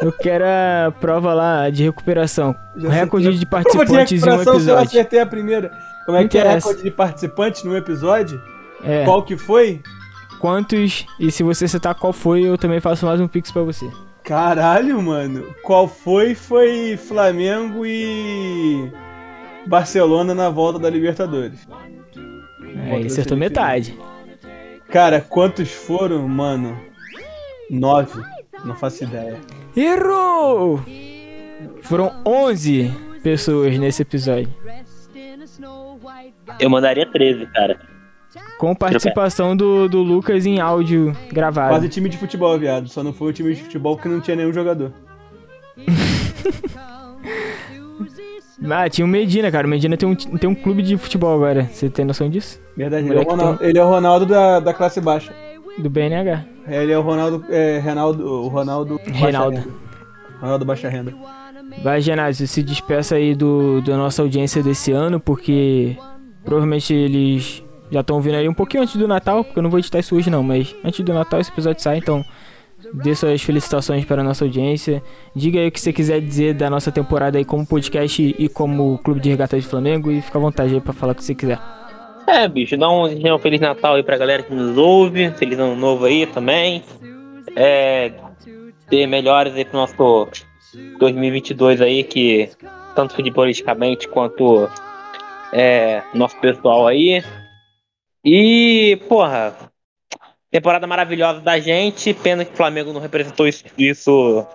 Eu 0.00 0.12
quero 0.12 0.44
a 0.44 0.92
prova 1.00 1.34
lá 1.34 1.70
de 1.70 1.84
recuperação. 1.84 2.54
Já 2.76 2.88
recorde 2.90 3.38
de 3.38 3.46
participantes 3.46 4.12
em 4.12 4.16
um 4.16 4.38
se 4.42 4.48
eu 4.48 4.54
episódio. 4.54 4.82
acertei 4.82 5.20
a 5.20 5.26
primeira. 5.26 5.70
Como 6.06 6.16
é 6.18 6.22
Não 6.22 6.28
que 6.28 6.38
é 6.38 6.40
interessa. 6.40 6.68
recorde 6.68 6.82
de 6.84 6.90
participantes 6.90 7.64
no 7.64 7.76
episódio? 7.76 8.40
É. 8.82 9.04
Qual 9.04 9.22
que 9.22 9.36
foi? 9.36 9.80
Quantos? 10.40 11.06
E 11.18 11.30
se 11.30 11.42
você 11.42 11.64
acertar 11.64 11.94
qual 11.94 12.12
foi, 12.12 12.42
eu 12.42 12.58
também 12.58 12.80
faço 12.80 13.06
mais 13.06 13.20
um 13.20 13.28
pix 13.28 13.50
pra 13.50 13.62
você. 13.62 13.88
Caralho, 14.22 15.00
mano. 15.02 15.54
Qual 15.62 15.86
foi? 15.86 16.34
Foi 16.34 16.96
Flamengo 16.96 17.84
e 17.86 18.90
Barcelona 19.66 20.34
na 20.34 20.48
volta 20.50 20.78
da 20.78 20.90
Libertadores. 20.90 21.66
É, 22.86 23.00
da 23.00 23.06
acertou 23.06 23.36
metade. 23.36 23.98
Cara, 24.90 25.20
quantos 25.20 25.70
foram, 25.70 26.26
mano? 26.28 26.78
Nove. 27.70 28.20
Não 28.64 28.74
faço 28.74 29.04
ideia. 29.04 29.38
Errou! 29.76 30.80
Foram 31.82 32.12
11 32.26 32.92
pessoas 33.22 33.76
nesse 33.78 34.02
episódio. 34.02 34.48
Eu 36.60 36.70
mandaria 36.70 37.06
13, 37.10 37.46
cara. 37.46 37.80
Com 38.58 38.74
participação 38.74 39.56
do, 39.56 39.88
do 39.88 40.02
Lucas 40.02 40.46
em 40.46 40.60
áudio 40.60 41.16
gravado. 41.32 41.70
Quase 41.70 41.88
time 41.88 42.08
de 42.08 42.16
futebol, 42.16 42.58
viado. 42.58 42.88
Só 42.88 43.02
não 43.02 43.12
foi 43.12 43.30
o 43.30 43.32
time 43.32 43.54
de 43.54 43.62
futebol 43.62 43.96
que 43.96 44.08
não 44.08 44.20
tinha 44.20 44.36
nenhum 44.36 44.52
jogador. 44.52 44.92
Ah, 48.70 48.88
tinha 48.88 49.04
o 49.04 49.08
Medina, 49.08 49.50
cara. 49.50 49.66
O 49.66 49.70
Medina 49.70 49.96
tem 49.96 50.08
um, 50.08 50.14
tem 50.14 50.48
um 50.48 50.54
clube 50.54 50.82
de 50.82 50.96
futebol 50.96 51.34
agora. 51.34 51.64
Você 51.64 51.90
tem 51.90 52.04
noção 52.04 52.30
disso? 52.30 52.58
Verdade, 52.74 53.06
ele 53.06 53.12
é 53.12 53.12
o 53.12 53.24
Moleque 53.24 53.30
Ronaldo, 53.30 53.64
ele 53.64 53.78
é 53.78 53.84
o 53.84 53.88
Ronaldo 53.88 54.26
da, 54.26 54.60
da 54.60 54.72
classe 54.72 55.00
baixa. 55.02 55.34
Do 55.76 55.90
BNH. 55.90 56.53
Ele 56.66 56.92
é 56.92 56.98
o 56.98 57.02
Ronaldo. 57.02 57.44
É, 57.48 57.78
Reinaldo, 57.78 58.26
o 58.26 58.48
Ronaldo. 58.48 58.98
baixa 58.98 59.12
Reinaldo. 59.12 59.56
renda. 59.56 59.84
Ronaldo 60.40 60.64
Baixa 60.64 60.88
Renda. 60.88 61.14
Vai, 61.82 62.00
Genásio, 62.00 62.46
se 62.46 62.62
despeça 62.62 63.14
aí 63.14 63.34
do, 63.34 63.80
da 63.80 63.96
nossa 63.96 64.20
audiência 64.20 64.62
desse 64.62 64.92
ano, 64.92 65.18
porque 65.18 65.96
provavelmente 66.44 66.92
eles 66.92 67.62
já 67.90 68.00
estão 68.00 68.20
vindo 68.20 68.34
aí 68.36 68.48
um 68.48 68.54
pouquinho 68.54 68.82
antes 68.82 68.96
do 68.96 69.08
Natal, 69.08 69.42
porque 69.42 69.58
eu 69.58 69.62
não 69.62 69.70
vou 69.70 69.78
editar 69.78 69.98
isso 70.00 70.14
hoje 70.14 70.28
não, 70.28 70.42
mas 70.42 70.74
antes 70.84 71.02
do 71.04 71.14
Natal 71.14 71.40
esse 71.40 71.50
episódio 71.50 71.82
sai, 71.82 71.98
então 71.98 72.22
dê 72.92 73.14
suas 73.14 73.42
felicitações 73.42 74.04
para 74.04 74.20
a 74.20 74.24
nossa 74.24 74.44
audiência. 74.44 75.02
Diga 75.34 75.58
aí 75.60 75.68
o 75.68 75.72
que 75.72 75.80
você 75.80 75.92
quiser 75.92 76.20
dizer 76.20 76.54
da 76.54 76.68
nossa 76.68 76.92
temporada 76.92 77.38
aí 77.38 77.44
como 77.44 77.66
podcast 77.66 78.34
e 78.38 78.48
como 78.48 78.98
Clube 78.98 79.20
de 79.20 79.30
Regata 79.30 79.58
de 79.58 79.66
Flamengo 79.66 80.10
e 80.10 80.20
fica 80.20 80.38
à 80.38 80.40
vontade 80.40 80.74
aí 80.74 80.80
pra 80.80 80.92
falar 80.92 81.12
o 81.12 81.14
que 81.14 81.24
você 81.24 81.34
quiser. 81.34 81.58
É, 82.26 82.48
bicho, 82.48 82.76
dá 82.76 82.90
um, 82.90 83.38
Feliz 83.38 83.60
Natal 83.60 83.94
aí 83.94 84.02
pra 84.02 84.16
galera 84.16 84.42
que 84.42 84.54
nos 84.54 84.76
ouve. 84.76 85.30
Feliz 85.32 85.58
Ano 85.58 85.76
Novo 85.76 86.06
aí 86.06 86.26
também. 86.26 86.82
É, 87.56 88.12
ter 88.88 89.06
melhores 89.06 89.54
aí 89.54 89.64
pro 89.64 89.78
nosso 89.78 90.28
2022 90.98 91.80
aí, 91.80 92.02
que 92.02 92.50
tanto 92.94 93.14
futebolisticamente 93.14 94.08
quanto 94.08 94.68
é, 95.52 96.02
nosso 96.14 96.36
pessoal 96.38 96.86
aí. 96.86 97.22
E, 98.24 98.98
porra, 99.08 99.54
temporada 100.50 100.86
maravilhosa 100.86 101.40
da 101.40 101.58
gente. 101.58 102.14
Pena 102.14 102.44
que 102.44 102.54
o 102.54 102.56
Flamengo 102.56 102.92
não 102.92 103.00
representou 103.00 103.46
isso, 103.46 103.64
isso 103.76 104.46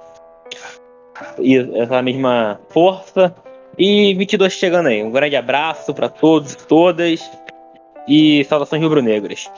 essa 1.75 2.01
mesma 2.01 2.59
força. 2.69 3.35
E 3.77 4.13
22 4.15 4.51
chegando 4.51 4.87
aí. 4.87 5.03
Um 5.03 5.11
grande 5.11 5.35
abraço 5.35 5.93
pra 5.93 6.09
todos 6.09 6.53
e 6.53 6.57
todas. 6.67 7.21
E 8.09 8.43
saudações 8.45 8.81
rubro-negras. 8.81 9.49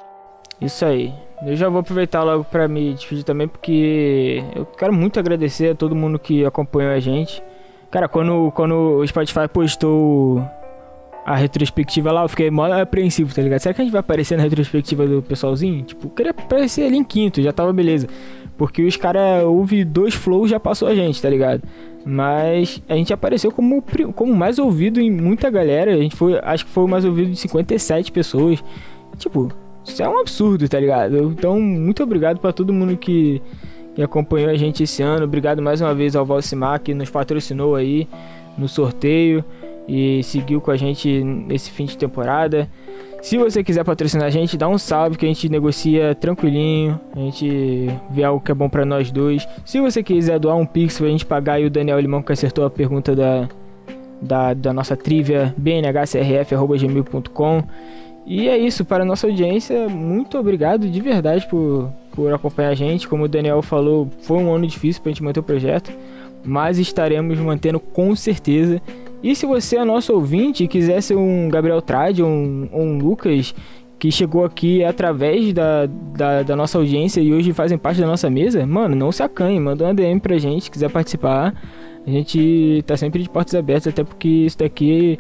Isso 0.60 0.86
aí. 0.86 1.14
Eu 1.44 1.56
já 1.56 1.70
vou 1.70 1.80
aproveitar 1.80 2.22
logo 2.22 2.44
pra 2.44 2.68
me 2.68 2.94
despedir 2.94 3.24
também, 3.24 3.48
porque 3.48 4.44
eu 4.56 4.66
quero 4.66 4.94
muito 4.94 5.20
agradecer 5.20 5.72
a 5.72 5.76
todo 5.76 5.96
mundo 5.96 6.20
que 6.20 6.46
acompanhou 6.46 6.92
a 6.92 7.00
gente. 7.00 7.42
Cara, 7.90 8.08
quando, 8.08 8.52
quando 8.52 8.76
o 8.76 9.08
Spotify 9.08 9.48
postou 9.52 10.46
a 11.26 11.36
retrospectiva 11.36 12.12
lá, 12.12 12.24
eu 12.24 12.30
fiquei 12.30 12.52
mó 12.52 12.66
apreensivo, 12.66 13.34
tá 13.34 13.42
ligado? 13.42 13.60
Será 13.60 13.74
que 13.74 13.82
a 13.82 13.84
gente 13.84 13.92
vai 13.92 14.02
aparecer 14.02 14.38
na 14.38 14.44
retrospectiva 14.44 15.08
do 15.08 15.22
pessoalzinho? 15.22 15.84
Tipo, 15.84 16.08
eu 16.08 16.12
queria 16.12 16.32
aparecer 16.32 16.86
ali 16.86 16.98
em 16.98 17.04
quinto, 17.04 17.42
já 17.42 17.52
tava 17.52 17.74
beleza. 17.74 18.08
Porque 18.62 18.84
os 18.84 18.96
caras 18.96 19.44
ouvem 19.44 19.84
dois 19.84 20.14
flows 20.14 20.48
já 20.48 20.60
passou 20.60 20.88
a 20.88 20.94
gente, 20.94 21.20
tá 21.20 21.28
ligado? 21.28 21.64
Mas 22.06 22.80
a 22.88 22.94
gente 22.94 23.12
apareceu 23.12 23.52
como, 23.52 23.84
como 24.14 24.36
mais 24.36 24.60
ouvido 24.60 25.02
em 25.02 25.10
muita 25.10 25.50
galera. 25.50 25.92
A 25.92 25.98
gente 25.98 26.16
foi, 26.16 26.38
acho 26.44 26.68
que 26.68 26.72
foi 26.72 26.84
o 26.84 26.88
mais 26.88 27.04
ouvido 27.04 27.32
de 27.32 27.38
57 27.38 28.12
pessoas. 28.12 28.64
Tipo, 29.18 29.52
isso 29.84 30.04
é 30.04 30.08
um 30.08 30.20
absurdo, 30.20 30.70
tá 30.70 30.80
ligado? 30.80 31.32
Então, 31.32 31.60
muito 31.60 32.04
obrigado 32.04 32.38
pra 32.38 32.54
todo 32.54 32.72
mundo 32.72 32.96
que, 32.98 33.42
que 33.96 34.04
acompanhou 34.04 34.52
a 34.52 34.56
gente 34.56 34.84
esse 34.84 35.02
ano. 35.02 35.26
Obrigado 35.26 35.60
mais 35.60 35.82
uma 35.82 35.96
vez 35.96 36.16
ao 36.16 36.24
Valcimar 36.24 36.80
que 36.82 36.94
nos 36.94 37.10
patrocinou 37.10 37.74
aí 37.74 38.08
no 38.56 38.68
sorteio 38.68 39.44
e 39.88 40.22
seguiu 40.22 40.62
com 40.62 40.70
a 40.70 40.78
gente 40.78 41.24
nesse 41.24 41.72
fim 41.72 41.86
de 41.86 41.98
temporada. 41.98 42.70
Se 43.22 43.38
você 43.38 43.64
quiser 43.64 43.84
patrocinar 43.84 44.26
a 44.26 44.32
gente, 44.32 44.58
dá 44.58 44.68
um 44.68 44.80
salve 44.80 45.16
que 45.16 45.26
a 45.26 45.28
gente 45.28 45.48
negocia 45.48 46.16
tranquilinho. 46.16 47.00
A 47.16 47.20
gente 47.20 47.88
vê 48.10 48.24
algo 48.24 48.44
que 48.44 48.52
é 48.52 48.56
bom 48.56 48.68
pra 48.68 48.84
nós 48.84 49.12
dois. 49.12 49.48
Se 49.64 49.80
você 49.80 50.02
quiser 50.02 50.40
doar 50.40 50.58
um 50.58 50.66
pix 50.66 50.98
pra 50.98 51.08
gente 51.08 51.26
pagar 51.26 51.54
aí 51.54 51.66
o 51.66 51.70
Daniel 51.70 52.00
Limão 52.00 52.24
que 52.24 52.32
acertou 52.32 52.66
a 52.66 52.70
pergunta 52.70 53.16
da, 53.16 53.48
da, 54.20 54.56
da 54.56 54.74
nossa 54.74 54.98
trivia 54.98 55.54
bnhcrf.gmail.com 55.56 57.64
E 58.26 58.50
é 58.50 58.58
isso, 58.58 58.84
para 58.84 59.04
a 59.04 59.06
nossa 59.06 59.28
audiência, 59.28 59.88
muito 59.88 60.40
obrigado 60.40 60.90
de 60.90 61.00
verdade 61.00 61.48
por, 61.48 61.92
por 62.16 62.34
acompanhar 62.34 62.70
a 62.70 62.76
gente. 62.76 63.08
Como 63.08 63.26
o 63.26 63.28
Daniel 63.28 63.62
falou, 63.62 64.10
foi 64.24 64.38
um 64.38 64.52
ano 64.52 64.66
difícil 64.66 65.00
pra 65.04 65.12
gente 65.12 65.22
manter 65.22 65.42
o 65.42 65.44
projeto, 65.44 65.92
mas 66.44 66.80
estaremos 66.80 67.38
mantendo 67.38 67.80
com 67.80 68.16
certeza. 68.16 68.82
E 69.24 69.36
se 69.36 69.46
você 69.46 69.78
é 69.78 69.86
nosso 69.86 70.14
ouvinte 70.14 70.64
e 70.64 70.68
quiser 70.68 71.02
ser 71.02 71.16
um 71.16 71.48
Gabriel 71.50 71.82
Trade 71.82 72.24
ou 72.24 72.30
um, 72.30 72.70
um 72.74 72.98
Lucas 72.98 73.54
que 74.00 74.12
chegou 74.12 74.44
aqui 74.44 74.84
através 74.84 75.54
da, 75.54 75.86
da, 75.86 76.42
da 76.42 76.56
nossa 76.56 76.80
audiência 76.80 77.22
e 77.22 77.32
hoje 77.32 77.54
fazem 77.54 77.78
parte 77.78 78.02
da 78.02 78.08
nossa 78.08 78.32
mesa, 78.32 78.66
mano, 78.66 78.96
não 78.96 79.12
se 79.12 79.22
acanhe, 79.22 79.60
manda 79.60 79.84
uma 79.84 79.94
DM 79.94 80.20
pra 80.20 80.40
gente, 80.40 80.64
se 80.64 80.72
quiser 80.72 80.90
participar. 80.90 81.54
A 82.06 82.10
gente 82.10 82.84
tá 82.88 82.98
sempre 82.98 83.22
de 83.22 83.30
portas 83.30 83.54
abertas, 83.54 83.94
até 83.94 84.04
porque 84.04 84.28
isso 84.28 84.58
daqui 84.58 85.20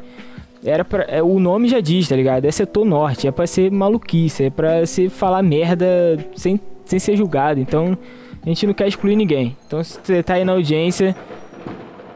era 0.65 0.83
pra, 0.83 1.03
é, 1.03 1.21
o 1.21 1.39
nome 1.39 1.67
já 1.67 1.79
diz, 1.79 2.07
tá 2.07 2.15
ligado? 2.15 2.45
É 2.45 2.51
setor 2.51 2.83
norte, 2.83 3.27
é 3.27 3.31
pra 3.31 3.45
ser 3.45 3.71
maluquice, 3.71 4.45
é 4.45 4.49
pra 4.49 4.83
se 4.87 5.09
falar 5.09 5.43
merda 5.43 6.17
sem, 6.35 6.59
sem 6.83 6.97
ser 6.97 7.15
julgado. 7.15 7.59
Então 7.59 7.95
a 8.43 8.49
gente 8.49 8.65
não 8.65 8.73
quer 8.73 8.87
excluir 8.87 9.15
ninguém. 9.15 9.55
Então 9.67 9.83
se 9.83 9.99
você 10.01 10.23
tá 10.23 10.33
aí 10.33 10.43
na 10.43 10.53
audiência 10.53 11.15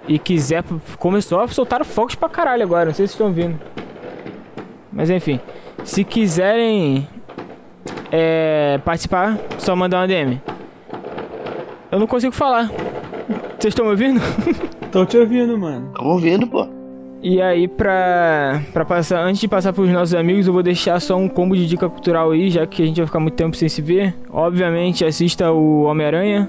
e 0.07 0.19
quiser. 0.19 0.63
Começou 0.97 1.39
a 1.39 1.47
soltar 1.47 1.83
fogos 1.85 2.15
pra 2.15 2.29
caralho 2.29 2.63
agora, 2.63 2.85
não 2.85 2.93
sei 2.93 3.07
se 3.07 3.13
estão 3.13 3.27
ouvindo. 3.27 3.59
Mas 4.91 5.09
enfim, 5.09 5.39
se 5.83 6.03
quiserem 6.03 7.07
é, 8.11 8.79
participar, 8.83 9.37
só 9.57 9.75
mandar 9.75 9.99
uma 9.99 10.07
DM. 10.07 10.41
Eu 11.91 11.99
não 11.99 12.07
consigo 12.07 12.33
falar. 12.33 12.69
Vocês 13.59 13.71
estão 13.71 13.85
me 13.85 13.91
ouvindo? 13.91 14.19
Tô 14.91 15.05
te 15.05 15.17
ouvindo, 15.17 15.57
mano. 15.57 15.91
Tô 15.93 16.03
ouvindo, 16.03 16.47
pô. 16.47 16.67
E 17.21 17.41
aí, 17.41 17.67
pra, 17.67 18.61
pra 18.71 18.85
passar, 18.85 19.23
antes 19.23 19.41
de 19.41 19.47
passar 19.47 19.73
pros 19.73 19.89
nossos 19.89 20.13
amigos, 20.13 20.45
eu 20.45 20.53
vou 20.53 20.61
deixar 20.61 20.99
só 20.99 21.17
um 21.17 21.27
combo 21.27 21.55
de 21.55 21.65
dica 21.65 21.89
cultural 21.89 22.31
aí, 22.31 22.51
já 22.51 22.67
que 22.67 22.83
a 22.83 22.85
gente 22.85 22.97
vai 22.97 23.07
ficar 23.07 23.19
muito 23.19 23.33
tempo 23.33 23.57
sem 23.57 23.67
se 23.67 23.81
ver. 23.81 24.15
Obviamente, 24.29 25.03
assista 25.03 25.51
o 25.51 25.83
Homem-Aranha. 25.83 26.47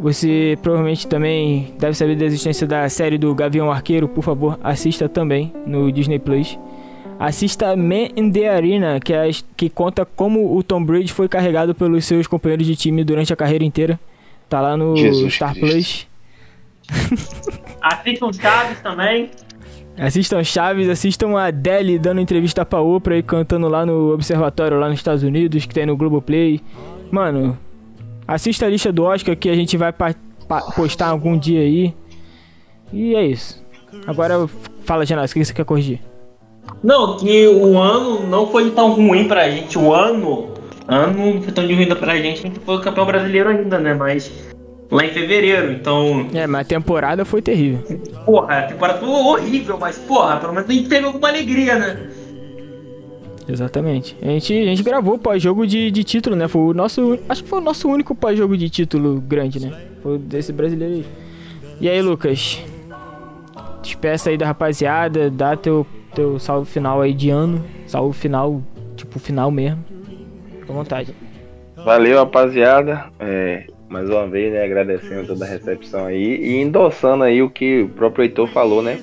Você 0.00 0.56
provavelmente 0.62 1.06
também 1.06 1.74
deve 1.78 1.94
saber 1.94 2.16
da 2.16 2.24
existência 2.24 2.66
da 2.66 2.88
série 2.88 3.18
do 3.18 3.34
Gavião 3.34 3.70
Arqueiro, 3.70 4.08
por 4.08 4.22
favor, 4.22 4.58
assista 4.62 5.08
também 5.08 5.52
no 5.66 5.90
Disney 5.90 6.18
Plus. 6.18 6.58
Assista 7.18 7.74
Man 7.74 8.10
in 8.16 8.30
the 8.30 8.48
Arena, 8.48 9.00
que, 9.00 9.12
é, 9.12 9.28
que 9.56 9.68
conta 9.68 10.04
como 10.04 10.56
o 10.56 10.62
Tom 10.62 10.84
Brady 10.84 11.12
foi 11.12 11.28
carregado 11.28 11.74
pelos 11.74 12.04
seus 12.04 12.28
companheiros 12.28 12.64
de 12.64 12.76
time 12.76 13.02
durante 13.02 13.32
a 13.32 13.36
carreira 13.36 13.64
inteira. 13.64 13.98
Tá 14.48 14.60
lá 14.60 14.76
no 14.76 14.96
Jesus 14.96 15.34
Star 15.34 15.52
Cristo. 15.52 15.66
Plus. 15.68 16.08
Assistam 17.82 18.32
Chaves 18.32 18.80
também. 18.80 19.30
Assistam 19.98 20.44
Chaves, 20.44 20.88
assistam 20.88 21.36
a 21.36 21.46
Adele 21.46 21.98
dando 21.98 22.20
entrevista 22.20 22.64
pra 22.64 22.80
Oprah 22.80 23.18
e 23.18 23.22
cantando 23.22 23.68
lá 23.68 23.84
no 23.84 24.14
Observatório, 24.14 24.78
lá 24.78 24.88
nos 24.88 25.00
Estados 25.00 25.24
Unidos, 25.24 25.66
que 25.66 25.74
tem 25.74 25.84
no 25.84 25.96
Globoplay. 25.96 26.60
Mano, 27.10 27.58
assista 28.28 28.66
a 28.66 28.68
lista 28.68 28.92
do 28.92 29.04
Oscar 29.04 29.34
que 29.34 29.48
a 29.48 29.54
gente 29.54 29.76
vai 29.78 29.92
postar 30.76 31.08
algum 31.08 31.38
dia 31.38 31.60
aí. 31.60 31.94
E 32.92 33.14
é 33.14 33.24
isso. 33.24 33.64
Agora, 34.06 34.46
fala, 34.84 35.06
Genásio, 35.06 35.34
o 35.34 35.40
que 35.40 35.44
você 35.44 35.54
quer 35.54 35.64
corrigir? 35.64 36.00
Não, 36.84 37.16
que 37.16 37.48
o 37.48 37.78
ano 37.78 38.26
não 38.26 38.46
foi 38.48 38.70
tão 38.70 38.92
ruim 38.92 39.26
pra 39.26 39.48
gente. 39.48 39.78
O 39.78 39.92
ano. 39.94 40.50
Ano 40.86 41.34
não 41.34 41.42
foi 41.42 41.52
tão 41.52 41.66
de 41.66 41.74
ruim 41.74 41.86
pra 41.86 42.16
gente. 42.16 42.40
A 42.40 42.48
gente 42.48 42.60
foi 42.60 42.80
campeão 42.82 43.06
brasileiro 43.06 43.48
ainda, 43.48 43.78
né? 43.78 43.94
Mas. 43.94 44.30
Lá 44.90 45.04
em 45.04 45.10
fevereiro. 45.10 45.72
Então. 45.72 46.26
É, 46.32 46.46
mas 46.46 46.62
a 46.62 46.64
temporada 46.64 47.24
foi 47.24 47.42
terrível. 47.42 47.80
Porra, 48.24 48.58
a 48.58 48.62
temporada 48.62 48.98
foi 48.98 49.08
horrível, 49.08 49.78
mas, 49.78 49.98
porra, 49.98 50.36
pelo 50.36 50.52
menos 50.54 50.68
a 50.68 50.72
gente 50.72 50.88
teve 50.88 51.06
alguma 51.06 51.28
alegria, 51.28 51.78
né? 51.78 52.10
Exatamente. 53.48 54.14
A 54.20 54.26
gente, 54.26 54.52
a 54.52 54.64
gente 54.64 54.82
gravou 54.82 55.18
pós-jogo 55.18 55.66
de, 55.66 55.90
de 55.90 56.04
título, 56.04 56.36
né? 56.36 56.46
Foi 56.46 56.60
o 56.60 56.74
nosso. 56.74 57.18
Acho 57.28 57.42
que 57.42 57.48
foi 57.48 57.58
o 57.58 57.62
nosso 57.62 57.88
único 57.88 58.14
pós-jogo 58.14 58.56
de 58.56 58.68
título 58.68 59.20
grande, 59.20 59.58
né? 59.58 59.72
Foi 60.02 60.18
desse 60.18 60.52
brasileiro 60.52 60.94
aí. 60.96 61.06
E 61.80 61.88
aí, 61.88 62.02
Lucas? 62.02 62.62
Despeça 63.82 64.28
aí 64.28 64.36
da 64.36 64.46
rapaziada, 64.46 65.30
dá 65.30 65.56
teu, 65.56 65.86
teu 66.14 66.38
salve 66.38 66.70
final 66.70 67.00
aí 67.00 67.14
de 67.14 67.30
ano. 67.30 67.64
Salve 67.86 68.16
final, 68.16 68.62
tipo, 68.96 69.18
final 69.18 69.50
mesmo. 69.50 69.82
Fica 70.60 70.72
à 70.72 70.76
vontade. 70.76 71.14
Valeu, 71.76 72.18
rapaziada. 72.18 73.06
É, 73.18 73.64
mais 73.88 74.10
uma 74.10 74.26
vez, 74.26 74.52
né? 74.52 74.62
Agradecendo 74.62 75.26
toda 75.26 75.46
a 75.46 75.48
recepção 75.48 76.04
aí 76.04 76.36
e 76.36 76.60
endossando 76.60 77.24
aí 77.24 77.40
o 77.40 77.48
que 77.48 77.82
o 77.82 77.88
próprio 77.88 78.24
Heitor 78.24 78.48
falou, 78.48 78.82
né? 78.82 79.00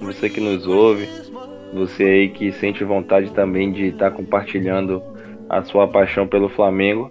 Você 0.00 0.28
que 0.28 0.40
nos 0.40 0.66
ouve, 0.66 1.08
você 1.72 2.04
aí 2.04 2.28
que 2.28 2.52
sente 2.52 2.84
vontade 2.84 3.32
também 3.32 3.72
de 3.72 3.86
estar 3.86 4.10
compartilhando 4.10 5.02
a 5.48 5.62
sua 5.62 5.86
paixão 5.86 6.26
pelo 6.26 6.48
Flamengo, 6.48 7.10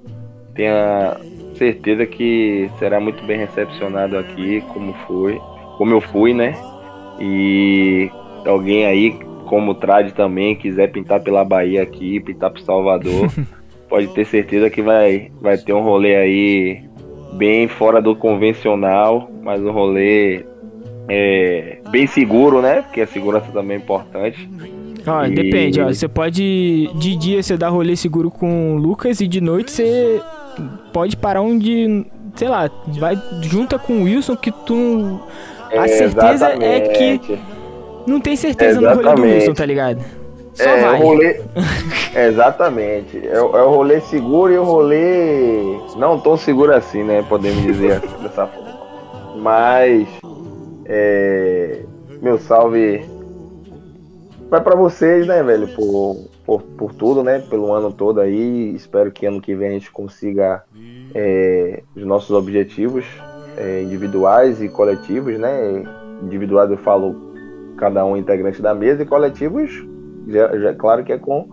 tenha 0.54 1.18
certeza 1.56 2.06
que 2.06 2.70
será 2.80 3.00
muito 3.00 3.24
bem 3.26 3.38
recepcionado 3.38 4.18
aqui, 4.18 4.62
como 4.74 4.94
foi, 5.06 5.40
como 5.78 5.94
eu 5.94 6.02
fui, 6.02 6.34
né? 6.34 6.56
E 7.20 8.10
alguém 8.46 8.86
aí, 8.86 9.12
como 9.46 9.72
o 9.72 9.76
Trad 9.76 10.12
também, 10.12 10.56
quiser 10.56 10.92
pintar 10.92 11.22
pela 11.22 11.44
Bahia 11.44 11.84
aqui, 11.84 12.20
pintar 12.20 12.50
pro 12.50 12.62
Salvador, 12.62 13.30
pode 13.90 14.08
ter 14.10 14.26
certeza 14.26 14.70
que 14.70 14.82
vai, 14.82 15.32
vai 15.42 15.58
ter 15.58 15.74
um 15.74 15.82
rolê 15.82 16.16
aí 16.16 16.84
bem 17.34 17.68
fora 17.68 18.02
do 18.02 18.16
convencional, 18.16 19.30
mas 19.42 19.62
um 19.62 19.72
rolê 19.72 20.46
é, 21.10 21.80
bem 21.90 22.06
seguro, 22.08 22.62
né? 22.62 22.82
Porque 22.84 23.02
a 23.02 23.08
segurança 23.08 23.48
também 23.52 23.78
é 23.78 23.80
importante. 23.80 24.50
Ó, 25.08 25.26
E- 25.26 25.32
depende, 25.32 25.82
ó. 25.82 25.88
Você 25.88 26.08
pode. 26.08 26.90
De 26.96 27.16
dia 27.16 27.42
você 27.42 27.58
dá 27.58 27.70
rolê 27.70 27.96
seguro 27.96 28.30
com 28.30 28.76
o 28.76 28.78
Lucas 28.78 29.20
e 29.22 29.28
de 29.28 29.42
noite 29.42 29.72
você 29.72 30.22
pode 30.94 31.18
parar 31.18 31.42
onde. 31.42 32.06
Sei 32.36 32.48
lá, 32.48 32.70
vai 33.00 33.18
junta 33.42 33.80
com 33.80 33.94
o 33.94 34.04
Wilson 34.04 34.36
que 34.36 34.52
tu. 34.52 35.20
A 35.72 35.86
É, 35.86 35.88
certeza 35.88 36.48
é 36.62 36.80
que 36.82 37.04
exatamente. 37.04 37.40
não 38.08 38.20
tem 38.20 38.36
certeza 38.36 38.80
no 38.82 38.88
rolê 38.88 38.96
do 38.96 39.02
Exatamente. 39.10 39.34
Wilson, 39.36 39.54
tá 39.54 39.66
ligado? 39.66 40.04
Só 40.54 40.64
é, 40.70 40.82
vai. 40.82 41.00
O 41.00 41.04
rolê... 41.04 41.42
Exatamente. 42.16 43.22
É, 43.28 43.42
o- 43.42 43.58
é 43.58 43.64
o 43.64 43.70
rolê 43.70 44.02
seguro 44.02 44.52
e 44.54 44.58
o 44.58 44.64
rolê 44.64 45.78
não 45.98 46.20
tão 46.20 46.36
seguro 46.38 46.74
assim, 46.76 47.04
né? 47.04 47.24
Podemos 47.28 47.62
dizer 47.64 48.00
dessa 48.22 48.46
forma. 48.48 48.70
Mas 49.38 50.08
é, 50.90 51.84
meu 52.22 52.38
salve 52.38 53.06
vai 54.50 54.62
pra 54.62 54.76
vocês, 54.76 55.28
né, 55.28 55.44
velho? 55.44 55.68
Por, 55.76 56.28
por, 56.46 56.62
por 56.64 56.94
tudo, 56.96 57.24
né? 57.24 57.40
Pelo 57.40 57.72
ano 57.72 57.92
todo 57.92 58.20
aí. 58.20 58.74
Espero 58.76 59.12
que 59.12 59.26
ano 59.26 59.42
que 59.42 59.56
vem 59.56 59.70
a 59.70 59.72
gente 59.74 59.92
consiga 59.92 60.64
é, 61.14 61.84
os 61.96 62.04
nossos 62.04 62.32
objetivos 62.32 63.06
é, 63.58 63.84
individuais 63.84 64.62
e 64.62 64.70
coletivos, 64.70 65.38
né? 65.40 65.84
Individuais 66.24 66.70
eu 66.72 66.78
falo 66.78 67.16
cada 67.78 68.04
um 68.06 68.18
integrante 68.18 68.62
da 68.62 68.74
mesa 68.74 69.04
e 69.04 69.06
coletivos, 69.06 69.72
já, 70.28 70.58
já- 70.58 70.74
claro 70.74 71.04
que 71.04 71.14
é 71.14 71.18
com 71.18 71.48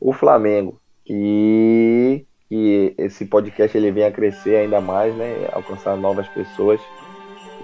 o 0.00 0.12
Flamengo. 0.12 0.78
E 1.08 2.24
que 2.48 2.94
esse 2.98 3.24
podcast 3.26 3.76
ele 3.76 3.90
venha 3.90 4.08
a 4.08 4.12
crescer 4.12 4.56
ainda 4.56 4.80
mais, 4.80 5.14
né? 5.16 5.48
Alcançar 5.52 5.96
novas 5.96 6.28
pessoas 6.28 6.80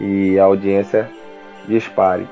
e 0.03 0.39
a 0.39 0.45
audiência 0.45 1.09
dispare. 1.67 2.27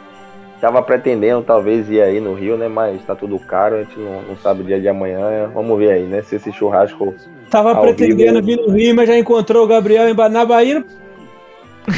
Tava 0.60 0.82
pretendendo 0.82 1.40
talvez 1.42 1.88
ir 1.88 2.02
aí 2.02 2.20
no 2.20 2.34
Rio, 2.34 2.56
né? 2.58 2.68
Mas 2.68 3.02
tá 3.06 3.14
tudo 3.14 3.38
caro, 3.38 3.76
a 3.76 3.78
gente 3.82 3.98
não, 3.98 4.20
não 4.22 4.36
sabe 4.36 4.60
o 4.60 4.64
dia 4.64 4.78
de 4.78 4.88
amanhã. 4.88 5.50
Vamos 5.54 5.78
ver 5.78 5.92
aí, 5.92 6.02
né? 6.02 6.20
Se 6.22 6.36
esse 6.36 6.52
churrasco. 6.52 7.14
Tava 7.50 7.72
ao 7.72 7.82
pretendendo 7.82 8.42
vivo- 8.42 8.62
vir 8.62 8.66
no 8.68 8.74
Rio, 8.76 8.94
mas 8.94 9.08
já 9.08 9.16
encontrou 9.16 9.64
o 9.64 9.66
Gabriel 9.66 10.08
em 10.08 10.14
na 10.30 10.44
Bahia. 10.44 10.84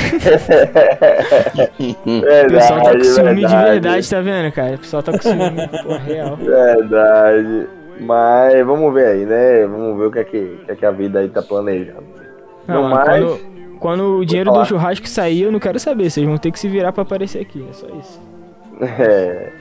O 1.83 2.49
pessoal 2.51 2.83
tá 2.83 2.93
com 2.93 3.05
ciúme 3.05 3.35
de 3.35 3.41
verdade. 3.41 3.71
verdade, 3.73 4.11
tá 4.11 4.21
vendo, 4.21 4.53
cara? 4.53 4.75
O 4.75 4.79
pessoal 4.79 5.03
tá 5.03 5.13
com 5.13 5.19
ciúme, 5.23 5.69
porra, 5.83 5.99
real. 5.99 6.37
Verdade. 6.37 7.67
Mas 8.01 8.67
vamos 8.67 8.95
ver 8.95 9.07
aí, 9.07 9.27
né? 9.27 9.67
Vamos 9.67 9.99
ver 9.99 10.07
o 10.07 10.11
que 10.11 10.19
é 10.21 10.25
que, 10.25 10.59
que, 10.65 10.73
é 10.73 10.75
que 10.77 10.87
a 10.87 10.91
vida 10.91 11.19
aí 11.21 11.29
tá 11.29 11.43
planejando. 11.43 12.05
Não, 12.67 12.85
No 12.85 12.91
mais, 12.91 13.25
quando, 13.25 13.39
quando 13.83 14.19
o 14.19 14.25
dinheiro 14.25 14.53
do 14.53 14.65
churrasco 14.65 15.09
sair, 15.09 15.43
eu 15.43 15.51
não 15.51 15.59
quero 15.59 15.77
saber. 15.81 16.09
Vocês 16.09 16.25
vão 16.25 16.39
ter 16.39 16.53
que 16.53 16.59
se 16.61 16.69
virar 16.69 16.93
pra 16.93 17.03
aparecer 17.03 17.41
aqui. 17.41 17.67
É 17.69 17.73
só 17.73 17.89
isso. 17.89 18.23
É, 18.99 19.53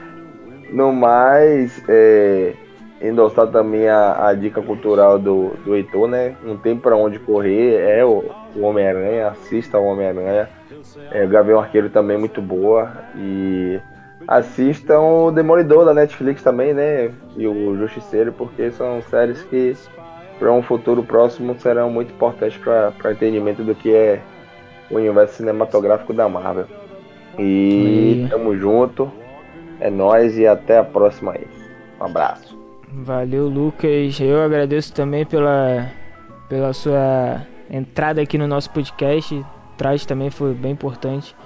no 0.72 0.92
mais, 0.92 1.80
é, 1.88 2.54
endossar 3.00 3.46
também 3.48 3.88
a, 3.88 4.28
a 4.28 4.34
dica 4.34 4.60
cultural 4.60 5.16
do, 5.16 5.50
do 5.64 5.76
Heitor, 5.76 6.08
né? 6.08 6.34
Não 6.42 6.56
tem 6.56 6.76
pra 6.76 6.96
onde 6.96 7.20
correr, 7.20 7.76
é 7.76 8.04
o, 8.04 8.24
o 8.56 8.62
Homem-Aranha, 8.62 9.28
assista 9.28 9.78
o 9.78 9.84
Homem-Aranha. 9.84 10.48
É, 11.12 11.24
o 11.24 11.28
Gavião 11.28 11.60
Arqueiro 11.60 11.90
também 11.90 12.18
muito 12.18 12.40
boa. 12.40 12.90
E 13.14 13.78
assistam 14.26 15.00
o 15.00 15.30
Demolidor 15.30 15.84
da 15.84 15.94
Netflix 15.94 16.42
também, 16.42 16.72
né? 16.72 17.12
E 17.36 17.46
o 17.46 17.76
Justiceiro, 17.76 18.32
porque 18.32 18.70
são 18.72 19.02
séries 19.02 19.42
que 19.42 19.76
para 20.42 20.52
um 20.52 20.60
futuro 20.60 21.04
próximo 21.04 21.54
serão 21.60 21.88
muito 21.88 22.12
importantes 22.12 22.58
para 22.58 22.92
o 23.04 23.12
entendimento 23.12 23.62
do 23.62 23.76
que 23.76 23.94
é 23.94 24.20
o 24.90 24.96
universo 24.96 25.36
cinematográfico 25.36 26.12
da 26.12 26.28
Marvel. 26.28 26.66
E 27.38 28.24
Aí. 28.24 28.26
tamo 28.28 28.56
junto. 28.56 29.08
É 29.78 29.88
nóis 29.88 30.36
e 30.36 30.44
até 30.44 30.78
a 30.78 30.82
próxima 30.82 31.30
aí. 31.30 31.46
Um 32.00 32.06
abraço. 32.06 32.58
Valeu, 32.92 33.46
Lucas. 33.46 34.20
Eu 34.20 34.42
agradeço 34.42 34.92
também 34.92 35.24
pela, 35.24 35.88
pela 36.48 36.72
sua 36.72 37.46
entrada 37.70 38.20
aqui 38.20 38.36
no 38.36 38.48
nosso 38.48 38.68
podcast. 38.70 39.46
Traz 39.78 40.04
também 40.04 40.28
foi 40.28 40.54
bem 40.54 40.72
importante. 40.72 41.36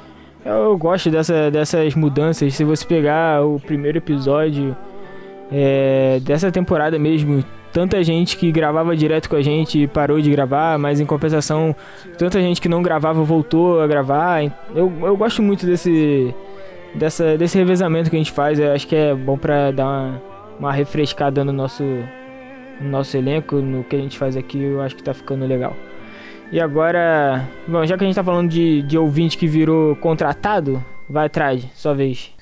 Eu 0.43 0.75
gosto 0.79 1.11
dessa, 1.11 1.51
dessas 1.51 1.95
mudanças. 1.95 2.55
Se 2.55 2.65
você 2.65 2.87
pegar 2.87 3.45
o 3.45 3.61
primeiro 3.61 3.99
episódio 3.99 4.75
é, 5.53 6.19
dessa 6.23 6.51
temporada 6.51 6.99
mesmo, 6.99 7.45
tanta 7.77 8.03
gente 8.03 8.39
que 8.39 8.51
gravava 8.51 8.97
direto 8.97 9.29
com 9.29 9.37
a 9.37 9.43
gente 9.43 9.87
parou 9.89 10.19
de 10.19 10.31
gravar, 10.31 10.79
mas 10.79 10.99
em 10.99 11.05
compensação, 11.05 11.77
tanta 12.17 12.41
gente 12.41 12.59
que 12.59 12.71
não 12.71 12.81
gravava 12.83 13.23
voltou 13.23 13.83
a 13.83 13.87
gravar. 13.87 14.43
Eu, 14.75 14.91
eu 15.03 15.15
gosto 15.15 15.43
muito 15.43 15.67
desse, 15.67 16.35
dessa, 16.95 17.37
desse 17.37 17.59
revezamento 17.59 18.09
que 18.09 18.17
a 18.17 18.19
gente 18.19 18.33
faz. 18.33 18.59
Eu 18.59 18.73
acho 18.73 18.87
que 18.87 18.97
é 18.97 19.15
bom 19.15 19.37
pra 19.37 19.73
dar 19.73 19.85
uma, 19.85 20.23
uma 20.59 20.73
refrescada 20.73 21.45
no 21.45 21.53
nosso, 21.53 21.85
no 22.81 22.89
nosso 22.89 23.15
elenco, 23.15 23.57
no 23.57 23.85
que 23.85 23.95
a 23.95 23.99
gente 23.99 24.17
faz 24.17 24.39
aqui. 24.39 24.59
Eu 24.59 24.81
acho 24.81 24.97
que 24.97 25.03
tá 25.03 25.13
ficando 25.13 25.45
legal. 25.45 25.77
E 26.51 26.59
agora, 26.59 27.47
bom, 27.69 27.85
já 27.85 27.99
que 27.99 28.05
a 28.05 28.07
gente 28.07 28.17
tá 28.17 28.25
falando 28.25 28.49
de, 28.49 28.81
de 28.85 28.97
ouvinte 28.97 29.37
que 29.37 29.47
virou 29.47 29.95
contratado, 29.97 30.83
vai 31.11 31.27
atrás, 31.27 31.63
sua 31.75 31.93
vez. 31.93 32.33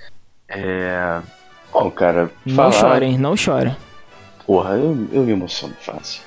É. 0.49 1.19
Bom, 1.73 1.91
cara, 1.91 2.31
Não 2.47 2.55
falar... 2.55 2.81
chora, 2.81 3.05
hein? 3.05 3.19
Não 3.19 3.35
chora. 3.35 3.77
Porra, 4.47 4.77
eu, 4.77 4.97
eu 5.13 5.23
me 5.23 5.33
emociono 5.33 5.75
fácil. 5.75 6.23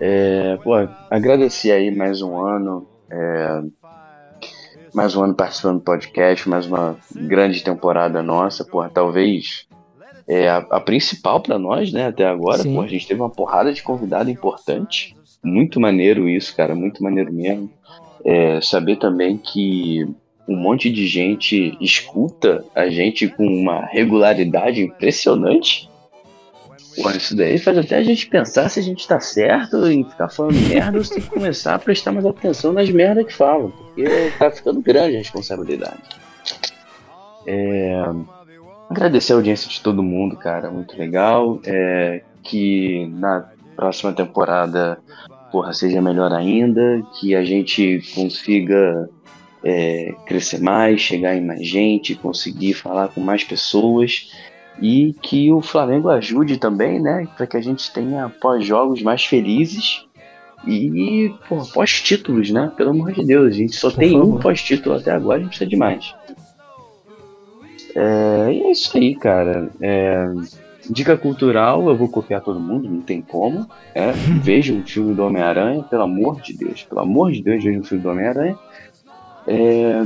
É, 0.00 0.56
pô, 0.62 0.72
agradecer 1.10 1.72
aí 1.72 1.90
mais 1.94 2.22
um 2.22 2.38
ano. 2.38 2.86
é, 3.10 3.62
mais 4.94 5.16
um 5.16 5.24
ano 5.24 5.34
participando 5.34 5.78
do 5.78 5.84
podcast, 5.84 6.48
mais 6.48 6.66
uma 6.66 6.96
grande 7.12 7.62
temporada 7.64 8.22
nossa. 8.22 8.64
Porra, 8.64 8.88
talvez 8.88 9.66
é 10.28 10.48
a, 10.48 10.58
a 10.58 10.80
principal 10.80 11.40
pra 11.40 11.58
nós, 11.58 11.92
né, 11.92 12.06
até 12.06 12.24
agora. 12.24 12.62
Sim. 12.62 12.74
Porra, 12.74 12.86
a 12.86 12.90
gente 12.90 13.06
teve 13.06 13.20
uma 13.20 13.30
porrada 13.30 13.72
de 13.72 13.82
convidado 13.82 14.30
importante. 14.30 15.16
Muito 15.42 15.80
maneiro 15.80 16.28
isso, 16.28 16.54
cara, 16.56 16.74
muito 16.74 17.02
maneiro 17.02 17.32
mesmo. 17.32 17.70
É, 18.24 18.60
saber 18.60 18.96
também 18.96 19.36
que 19.36 20.06
um 20.48 20.56
monte 20.56 20.90
de 20.90 21.06
gente 21.06 21.76
escuta 21.80 22.64
a 22.74 22.88
gente 22.88 23.28
com 23.28 23.46
uma 23.46 23.84
regularidade 23.86 24.82
impressionante. 24.82 25.88
Pô, 26.96 27.10
isso 27.10 27.36
daí 27.36 27.58
faz 27.58 27.76
até 27.78 27.96
a 27.96 28.02
gente 28.02 28.26
pensar 28.26 28.68
se 28.68 28.78
a 28.78 28.82
gente 28.82 29.06
tá 29.06 29.18
certo 29.18 29.86
em 29.86 30.04
ficar 30.04 30.28
falando 30.28 30.60
merda 30.68 30.98
ou 30.98 31.04
se 31.04 31.14
tem 31.14 31.22
que 31.22 31.30
começar 31.30 31.74
a 31.74 31.78
prestar 31.78 32.12
mais 32.12 32.26
atenção 32.26 32.72
nas 32.72 32.88
merdas 32.90 33.26
que 33.26 33.32
falam. 33.32 33.70
Porque 33.70 34.04
tá 34.38 34.50
ficando 34.50 34.80
grande 34.80 35.16
a 35.16 35.18
responsabilidade. 35.18 36.02
É, 37.46 38.02
agradecer 38.88 39.32
a 39.32 39.36
audiência 39.36 39.68
de 39.68 39.80
todo 39.80 40.02
mundo, 40.02 40.36
cara, 40.36 40.70
muito 40.70 40.96
legal. 40.96 41.60
É, 41.64 42.22
que 42.42 43.06
na 43.14 43.48
próxima 43.74 44.12
temporada, 44.12 44.98
porra, 45.50 45.72
seja 45.72 46.00
melhor 46.00 46.32
ainda, 46.32 47.02
que 47.18 47.34
a 47.34 47.44
gente 47.44 48.02
consiga 48.14 49.08
é, 49.64 50.14
crescer 50.26 50.60
mais, 50.60 51.00
chegar 51.00 51.34
em 51.34 51.44
mais 51.44 51.66
gente, 51.66 52.14
conseguir 52.14 52.74
falar 52.74 53.08
com 53.08 53.20
mais 53.20 53.42
pessoas 53.42 54.30
e 54.80 55.14
que 55.22 55.52
o 55.52 55.62
Flamengo 55.62 56.08
ajude 56.08 56.58
também, 56.58 57.00
né, 57.00 57.28
para 57.36 57.46
que 57.46 57.56
a 57.56 57.60
gente 57.60 57.92
tenha 57.92 58.28
pós-jogos 58.28 59.02
mais 59.02 59.24
felizes 59.24 60.04
e 60.66 61.32
pós-títulos, 61.72 62.50
né? 62.50 62.72
Pelo 62.76 62.90
amor 62.90 63.12
de 63.12 63.24
Deus, 63.24 63.48
a 63.48 63.56
gente 63.56 63.76
só 63.76 63.90
Por 63.90 63.98
tem 63.98 64.12
favor. 64.12 64.34
um 64.34 64.38
pós-título 64.38 64.96
até 64.96 65.10
agora, 65.12 65.38
a 65.38 65.40
gente 65.40 65.48
precisa 65.50 65.68
de 65.68 65.76
mais. 65.76 66.14
É, 67.94 68.52
e 68.52 68.62
é 68.62 68.70
isso 68.72 68.96
aí, 68.96 69.14
cara. 69.14 69.70
É, 69.80 70.26
dica 70.88 71.16
cultural, 71.16 71.88
eu 71.88 71.96
vou 71.96 72.08
copiar 72.08 72.40
todo 72.40 72.58
mundo, 72.58 72.88
não 72.88 73.02
tem 73.02 73.20
como. 73.20 73.68
É, 73.94 74.12
veja 74.42 74.72
um 74.72 74.82
filme 74.84 75.14
do 75.14 75.24
Homem-Aranha, 75.24 75.82
pelo 75.82 76.02
amor 76.02 76.40
de 76.40 76.56
Deus, 76.56 76.82
pelo 76.82 77.00
amor 77.00 77.30
de 77.30 77.42
Deus, 77.42 77.62
veja 77.62 77.78
um 77.78 77.84
filme 77.84 78.02
do 78.02 78.10
Homem-Aranha. 78.10 78.58
É, 79.46 80.04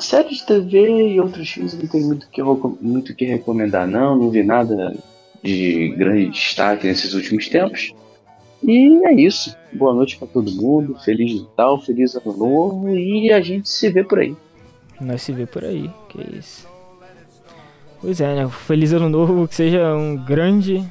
série 0.00 0.30
de 0.30 0.44
TV 0.44 1.12
e 1.12 1.20
outros 1.20 1.50
filmes 1.50 1.74
não 1.74 1.86
tem 1.86 2.02
muito 2.02 2.28
que, 2.30 2.42
muito 2.42 3.14
que 3.14 3.24
recomendar, 3.24 3.86
não. 3.86 4.16
Não 4.16 4.30
vi 4.30 4.42
nada 4.42 4.96
de 5.42 5.88
grande 5.96 6.30
destaque 6.30 6.86
nesses 6.86 7.14
últimos 7.14 7.48
tempos. 7.48 7.92
E 8.62 9.04
é 9.06 9.12
isso. 9.12 9.56
Boa 9.72 9.92
noite 9.92 10.16
pra 10.16 10.26
todo 10.26 10.50
mundo. 10.52 10.96
Feliz 11.04 11.42
Natal, 11.42 11.80
feliz 11.80 12.14
Ano 12.14 12.36
Novo 12.36 12.88
e 12.96 13.32
a 13.32 13.40
gente 13.40 13.68
se 13.68 13.90
vê 13.90 14.04
por 14.04 14.20
aí. 14.20 14.36
Nós 15.00 15.22
se 15.22 15.32
vê 15.32 15.46
por 15.46 15.64
aí, 15.64 15.90
que 16.08 16.20
isso. 16.36 16.68
Pois 18.00 18.20
é, 18.20 18.34
né? 18.34 18.48
Feliz 18.48 18.92
ano 18.92 19.08
novo, 19.08 19.46
que 19.46 19.54
seja 19.54 19.94
um 19.94 20.16
grande 20.16 20.84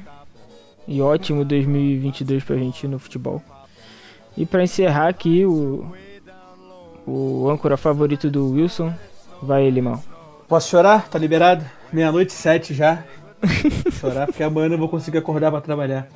e 0.88 1.00
ótimo 1.00 1.44
2022 1.44 2.42
pra 2.42 2.56
gente 2.56 2.88
no 2.88 2.98
futebol. 2.98 3.42
E 4.36 4.46
pra 4.46 4.62
encerrar 4.62 5.08
aqui, 5.08 5.44
o, 5.44 5.92
o 7.06 7.48
âncora 7.50 7.76
favorito 7.76 8.30
do 8.30 8.50
Wilson, 8.50 8.92
vai 9.42 9.68
Limão. 9.68 10.02
Posso 10.48 10.70
chorar? 10.70 11.08
Tá 11.08 11.18
liberado? 11.18 11.64
Meia-noite 11.92 12.32
sete 12.32 12.74
já. 12.74 13.04
chorar 13.98 14.26
porque 14.26 14.42
amanhã 14.42 14.68
eu 14.68 14.78
vou 14.78 14.88
conseguir 14.88 15.18
acordar 15.18 15.50
pra 15.50 15.60
trabalhar. 15.60 16.08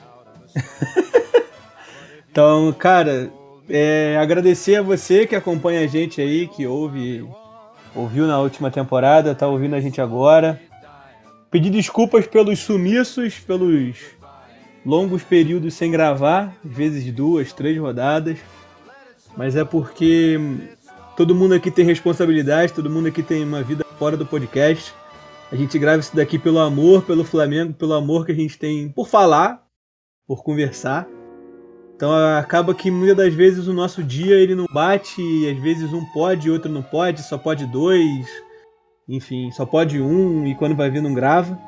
então, 2.31 2.73
cara, 2.73 3.31
é, 3.69 4.17
agradecer 4.21 4.77
a 4.77 4.83
você 4.83 5.27
que 5.27 5.35
acompanha 5.35 5.81
a 5.81 5.87
gente 5.87 6.21
aí, 6.21 6.47
que 6.47 6.67
ouve, 6.67 7.29
ouviu 7.95 8.27
na 8.27 8.39
última 8.39 8.71
temporada, 8.71 9.35
tá 9.35 9.47
ouvindo 9.47 9.75
a 9.75 9.81
gente 9.81 10.01
agora. 10.01 10.61
Pedir 11.51 11.71
desculpas 11.71 12.27
pelos 12.27 12.59
sumiços, 12.61 13.39
pelos 13.39 13.97
longos 14.85 15.23
períodos 15.23 15.75
sem 15.75 15.91
gravar, 15.91 16.55
às 16.65 16.77
vezes 16.77 17.13
duas, 17.13 17.53
três 17.53 17.77
rodadas. 17.79 18.39
Mas 19.37 19.57
é 19.57 19.65
porque 19.65 20.39
todo 21.17 21.35
mundo 21.35 21.55
aqui 21.55 21.71
tem 21.71 21.85
responsabilidade, 21.85 22.75
todo 22.75 22.91
mundo 22.91 23.09
aqui 23.09 23.23
tem 23.23 23.43
uma 23.43 23.63
vida 23.63 23.85
fora 23.99 24.17
do 24.17 24.27
podcast. 24.27 24.93
A 25.51 25.57
gente 25.57 25.79
grava 25.79 26.01
isso 26.01 26.15
daqui 26.15 26.39
pelo 26.39 26.59
amor, 26.59 27.03
pelo 27.03 27.25
Flamengo, 27.25 27.73
pelo 27.73 27.95
amor 27.95 28.27
que 28.27 28.33
a 28.33 28.35
gente 28.35 28.59
tem 28.59 28.89
por 28.91 29.09
falar, 29.09 29.63
por 30.27 30.45
conversar. 30.45 31.09
Então 31.95 32.13
acaba 32.37 32.75
que 32.75 32.91
muitas 32.91 33.17
das 33.17 33.35
vezes 33.35 33.67
o 33.67 33.73
nosso 33.73 34.03
dia 34.03 34.35
ele 34.35 34.55
não 34.55 34.67
bate, 34.71 35.23
e 35.23 35.49
às 35.49 35.59
vezes 35.59 35.93
um 35.95 36.05
pode 36.13 36.51
outro 36.51 36.71
não 36.71 36.83
pode, 36.83 37.23
só 37.23 37.39
pode 37.39 37.65
dois, 37.67 38.27
enfim, 39.09 39.51
só 39.53 39.65
pode 39.65 39.99
um 39.99 40.47
e 40.47 40.55
quando 40.55 40.77
vai 40.77 40.91
vir 40.91 41.01
não 41.01 41.15
grava. 41.15 41.59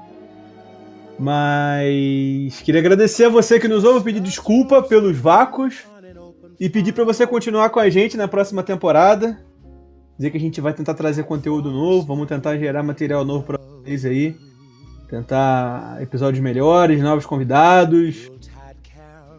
Mas 1.18 2.60
queria 2.60 2.80
agradecer 2.80 3.24
a 3.24 3.30
você 3.30 3.58
que 3.58 3.66
nos 3.66 3.84
ouve, 3.84 4.04
pedir 4.04 4.20
desculpa 4.20 4.82
pelos 4.82 5.16
vácuos 5.16 5.84
e 6.58 6.68
pedir 6.68 6.92
para 6.92 7.04
você 7.04 7.26
continuar 7.26 7.70
com 7.70 7.78
a 7.78 7.88
gente 7.88 8.16
na 8.16 8.26
próxima 8.26 8.62
temporada. 8.62 9.38
Dizer 10.16 10.30
que 10.30 10.36
a 10.36 10.40
gente 10.40 10.60
vai 10.60 10.72
tentar 10.72 10.94
trazer 10.94 11.22
conteúdo 11.22 11.70
novo, 11.70 12.06
vamos 12.06 12.26
tentar 12.26 12.56
gerar 12.58 12.82
material 12.82 13.24
novo 13.24 13.44
para 13.44 13.58
vocês 13.58 14.04
aí. 14.04 14.36
Tentar 15.08 16.02
episódios 16.02 16.42
melhores, 16.42 17.00
novos 17.00 17.24
convidados. 17.24 18.30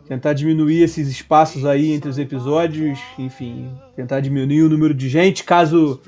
Tentar 0.07 0.33
diminuir 0.33 0.81
esses 0.81 1.07
espaços 1.07 1.65
aí 1.65 1.91
entre 1.91 2.09
os 2.09 2.17
episódios, 2.17 2.97
enfim, 3.19 3.71
tentar 3.95 4.21
diminuir 4.21 4.63
o 4.63 4.69
número 4.69 4.93
de 4.93 5.07
gente. 5.07 5.43
Caso 5.43 6.01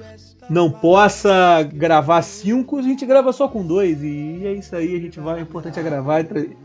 não 0.49 0.71
possa 0.71 1.61
gravar 1.61 2.21
cinco, 2.23 2.79
a 2.79 2.81
gente 2.81 3.05
grava 3.05 3.31
só 3.31 3.47
com 3.47 3.63
dois. 3.63 4.01
E 4.01 4.41
é 4.43 4.53
isso 4.53 4.75
aí, 4.75 4.95
a 4.95 4.99
gente 4.99 5.19
vai. 5.19 5.39
O 5.39 5.43
importante 5.43 5.79
é 5.79 5.83
gravar 5.83 6.21
e 6.21 6.57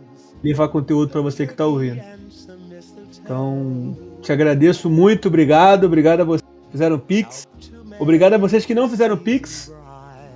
levar 0.42 0.68
conteúdo 0.68 1.10
para 1.10 1.20
você 1.20 1.46
que 1.46 1.52
tá 1.52 1.66
ouvindo. 1.66 2.00
Então, 3.22 3.96
te 4.26 4.32
agradeço 4.32 4.90
muito, 4.90 5.28
obrigado. 5.28 5.84
Obrigado 5.84 6.20
a 6.20 6.24
vocês 6.24 6.42
que 6.42 6.72
fizeram 6.72 6.98
Pix. 6.98 7.46
Obrigado 8.00 8.32
a 8.34 8.38
vocês 8.38 8.66
que 8.66 8.74
não 8.74 8.88
fizeram 8.88 9.16
Pix. 9.16 9.72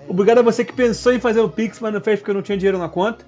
Obrigado 0.09 0.39
a 0.39 0.43
você 0.43 0.65
que 0.65 0.73
pensou 0.73 1.13
em 1.13 1.19
fazer 1.19 1.41
o 1.41 1.49
Pix, 1.49 1.81
mas 1.81 1.93
não 1.93 2.01
fez 2.01 2.21
porque 2.21 2.33
não 2.33 2.41
tinha 2.41 2.57
dinheiro 2.57 2.79
na 2.79 2.89
conta. 2.89 3.25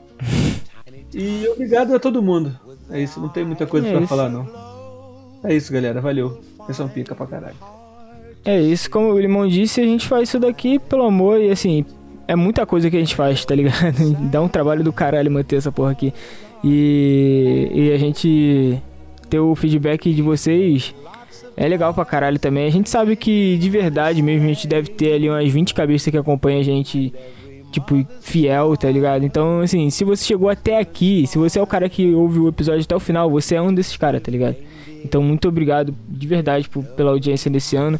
E 1.12 1.48
obrigado 1.48 1.92
a 1.94 1.98
todo 1.98 2.22
mundo. 2.22 2.56
É 2.90 3.00
isso, 3.02 3.18
não 3.20 3.28
tem 3.28 3.44
muita 3.44 3.66
coisa 3.66 3.88
É 3.88 3.90
pra 3.90 4.00
isso. 4.00 4.08
falar 4.08 4.28
não. 4.28 4.46
É 5.42 5.52
isso, 5.52 5.72
galera. 5.72 6.00
Valeu. 6.00 6.40
Vocês 6.58 6.76
são 6.76 6.88
pica 6.88 7.12
pra 7.14 7.26
caralho. 7.26 7.56
É 8.44 8.60
isso, 8.60 8.88
como 8.88 9.08
o 9.08 9.18
Limão 9.18 9.48
disse, 9.48 9.80
a 9.80 9.84
gente 9.84 10.06
faz 10.06 10.28
isso 10.28 10.38
daqui 10.38 10.78
pelo 10.78 11.04
amor 11.04 11.40
e 11.40 11.50
assim, 11.50 11.84
é 12.28 12.36
muita 12.36 12.64
coisa 12.66 12.88
que 12.88 12.96
a 12.96 13.00
gente 13.00 13.14
faz, 13.16 13.44
tá 13.44 13.54
ligado? 13.54 13.96
Dá 14.30 14.40
um 14.40 14.48
trabalho 14.48 14.84
do 14.84 14.92
caralho 14.92 15.30
manter 15.30 15.56
essa 15.56 15.72
porra 15.72 15.90
aqui. 15.90 16.12
E, 16.64 17.68
e 17.72 17.92
a 17.92 17.98
gente 17.98 18.80
ter 19.32 19.38
o 19.40 19.54
feedback 19.54 20.12
de 20.12 20.20
vocês 20.20 20.94
é 21.56 21.66
legal 21.66 21.94
pra 21.94 22.04
caralho 22.04 22.38
também. 22.38 22.66
A 22.66 22.70
gente 22.70 22.90
sabe 22.90 23.16
que 23.16 23.56
de 23.56 23.70
verdade 23.70 24.20
mesmo 24.20 24.44
a 24.44 24.48
gente 24.48 24.66
deve 24.66 24.90
ter 24.90 25.14
ali 25.14 25.30
umas 25.30 25.50
20 25.50 25.72
cabeças 25.72 26.10
que 26.10 26.18
acompanham 26.18 26.60
a 26.60 26.62
gente, 26.62 27.12
tipo, 27.70 28.06
fiel, 28.20 28.76
tá 28.76 28.90
ligado? 28.90 29.24
Então, 29.24 29.60
assim, 29.60 29.88
se 29.88 30.04
você 30.04 30.22
chegou 30.24 30.50
até 30.50 30.78
aqui, 30.78 31.26
se 31.26 31.38
você 31.38 31.58
é 31.58 31.62
o 31.62 31.66
cara 31.66 31.88
que 31.88 32.12
ouve 32.14 32.40
o 32.40 32.48
episódio 32.48 32.82
até 32.82 32.94
o 32.94 33.00
final, 33.00 33.30
você 33.30 33.54
é 33.54 33.62
um 33.62 33.72
desses 33.72 33.96
caras, 33.96 34.20
tá 34.20 34.30
ligado? 34.30 34.56
Então, 35.04 35.22
muito 35.22 35.48
obrigado 35.48 35.94
de 36.08 36.26
verdade 36.26 36.68
por- 36.68 36.84
pela 36.84 37.10
audiência 37.10 37.50
desse 37.50 37.74
ano. 37.74 37.98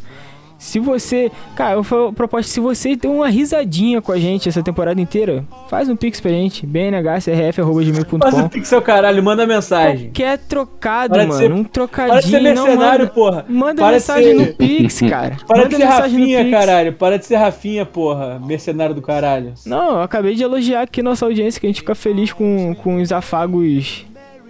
Se 0.63 0.79
você. 0.79 1.29
Cara, 1.55 1.75
eu 1.75 1.83
falo 1.83 2.13
proposta, 2.13 2.49
se 2.49 2.59
você 2.59 2.95
tem 2.95 3.11
uma 3.11 3.27
risadinha 3.27 4.01
com 4.01 4.11
a 4.13 4.17
gente 4.17 4.47
essa 4.47 4.63
temporada 4.63 4.99
inteira, 5.01 5.43
faz 5.69 5.89
um 5.89 5.95
pix 5.95 6.21
pra 6.21 6.31
gente, 6.31 6.61
Faz 6.61 6.69
o 6.69 6.71
bnhcrf.gmail.com. 6.71 8.49
Pix, 8.49 8.67
seu 8.69 8.81
caralho. 8.81 9.21
Manda 9.21 9.45
mensagem. 9.45 10.05
Qualquer 10.05 10.37
trocado, 10.37 11.13
Para 11.15 11.27
mano. 11.27 11.39
ser- 11.39 11.51
um 11.51 11.55
Para 11.57 11.59
de 11.61 11.65
ser 11.65 11.71
trocadinho. 11.73 12.55
não, 12.55 12.63
mercenário, 12.65 12.99
manda, 13.05 13.13
porra. 13.13 13.45
manda 13.49 13.81
Para 13.81 13.91
mensagem 13.93 14.37
ser- 14.37 14.47
no 14.47 14.53
Pix, 14.55 14.99
cara. 15.01 15.37
Para 15.45 15.57
manda 15.57 15.69
de 15.69 15.75
ser 15.75 15.83
Rafinha, 15.83 16.49
caralho. 16.51 16.93
Para 16.93 17.19
de 17.19 17.25
ser 17.25 17.35
Rafinha, 17.35 17.85
porra. 17.85 18.39
Mercenário 18.39 18.95
do 18.95 19.01
caralho. 19.01 19.53
Não, 19.65 19.95
eu 19.97 20.01
acabei 20.01 20.33
de 20.33 20.43
elogiar 20.43 20.83
aqui 20.83 21.01
nossa 21.03 21.25
audiência, 21.25 21.59
que 21.59 21.67
a 21.67 21.69
gente 21.69 21.81
fica 21.81 21.93
feliz 21.93 22.31
com, 22.31 22.73
com 22.75 23.01
os 23.01 23.11
afagos 23.11 24.05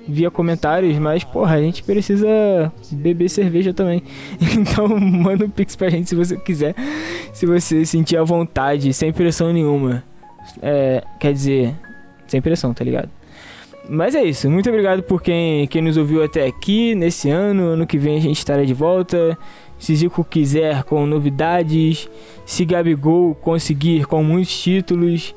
via 0.07 0.29
comentários, 0.29 0.97
mas, 0.97 1.23
porra, 1.23 1.55
a 1.55 1.61
gente 1.61 1.83
precisa 1.83 2.27
beber 2.91 3.29
cerveja 3.29 3.73
também. 3.73 4.03
Então, 4.57 4.87
manda 4.87 5.45
um 5.45 5.49
pix 5.49 5.75
pra 5.75 5.89
gente 5.89 6.09
se 6.09 6.15
você 6.15 6.37
quiser. 6.37 6.75
Se 7.31 7.45
você 7.45 7.85
sentir 7.85 8.17
a 8.17 8.23
vontade, 8.23 8.93
sem 8.93 9.11
pressão 9.11 9.51
nenhuma. 9.51 10.03
É, 10.61 11.03
quer 11.19 11.33
dizer, 11.33 11.73
sem 12.27 12.41
pressão, 12.41 12.73
tá 12.73 12.83
ligado? 12.83 13.09
Mas 13.89 14.15
é 14.15 14.23
isso, 14.23 14.49
muito 14.49 14.69
obrigado 14.69 15.03
por 15.03 15.21
quem, 15.21 15.67
quem 15.67 15.81
nos 15.81 15.97
ouviu 15.97 16.23
até 16.23 16.45
aqui 16.45 16.95
nesse 16.95 17.29
ano. 17.29 17.63
Ano 17.63 17.87
que 17.87 17.97
vem 17.97 18.17
a 18.17 18.21
gente 18.21 18.37
estará 18.37 18.63
de 18.63 18.73
volta. 18.73 19.37
Se 19.77 19.95
Zico 19.95 20.23
quiser 20.23 20.83
com 20.83 21.05
novidades. 21.05 22.09
Se 22.45 22.63
Gabigol 22.63 23.35
conseguir 23.35 24.05
com 24.05 24.23
muitos 24.23 24.61
títulos. 24.61 25.35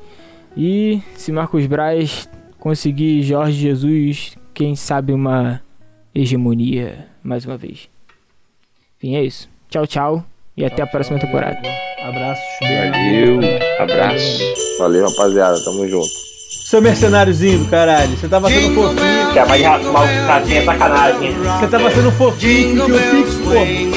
E 0.55 1.01
se 1.15 1.31
Marcos 1.31 1.65
Braz 1.65 2.29
conseguir 2.57 3.21
Jorge 3.21 3.59
Jesus, 3.59 4.37
quem 4.57 4.75
sabe 4.75 5.13
uma 5.13 5.61
hegemonia 6.15 7.05
mais 7.23 7.45
uma 7.45 7.55
vez. 7.55 7.87
Enfim, 8.97 9.15
é 9.15 9.23
isso. 9.23 9.47
Tchau, 9.69 9.85
tchau. 9.85 10.25
E 10.57 10.65
até 10.65 10.81
a 10.81 10.87
próxima 10.87 11.19
temporada. 11.19 11.59
Abraços. 12.01 12.43
Valeu, 12.63 13.39
abraço. 13.77 14.39
Valeu, 14.79 15.07
rapaziada. 15.07 15.63
Tamo 15.63 15.87
junto. 15.87 16.09
Seu 16.49 16.81
mercenáriozinho 16.81 17.59
do 17.59 17.69
caralho. 17.69 18.17
Você 18.17 18.27
tava 18.27 18.49
sendo 18.49 18.73
fofinho. 18.73 19.31
Que 19.31 19.37
é 19.37 19.45
mais 19.45 19.61
mal 19.61 20.05
é 20.05 20.65
sacanagem. 20.65 21.33
Você 21.33 21.67
tava 21.67 21.91
sendo 21.91 22.11
fofinho 22.13 22.85
que 22.85 22.91
o 22.91 23.11
Pix, 23.11 23.35
porra. 23.35 23.96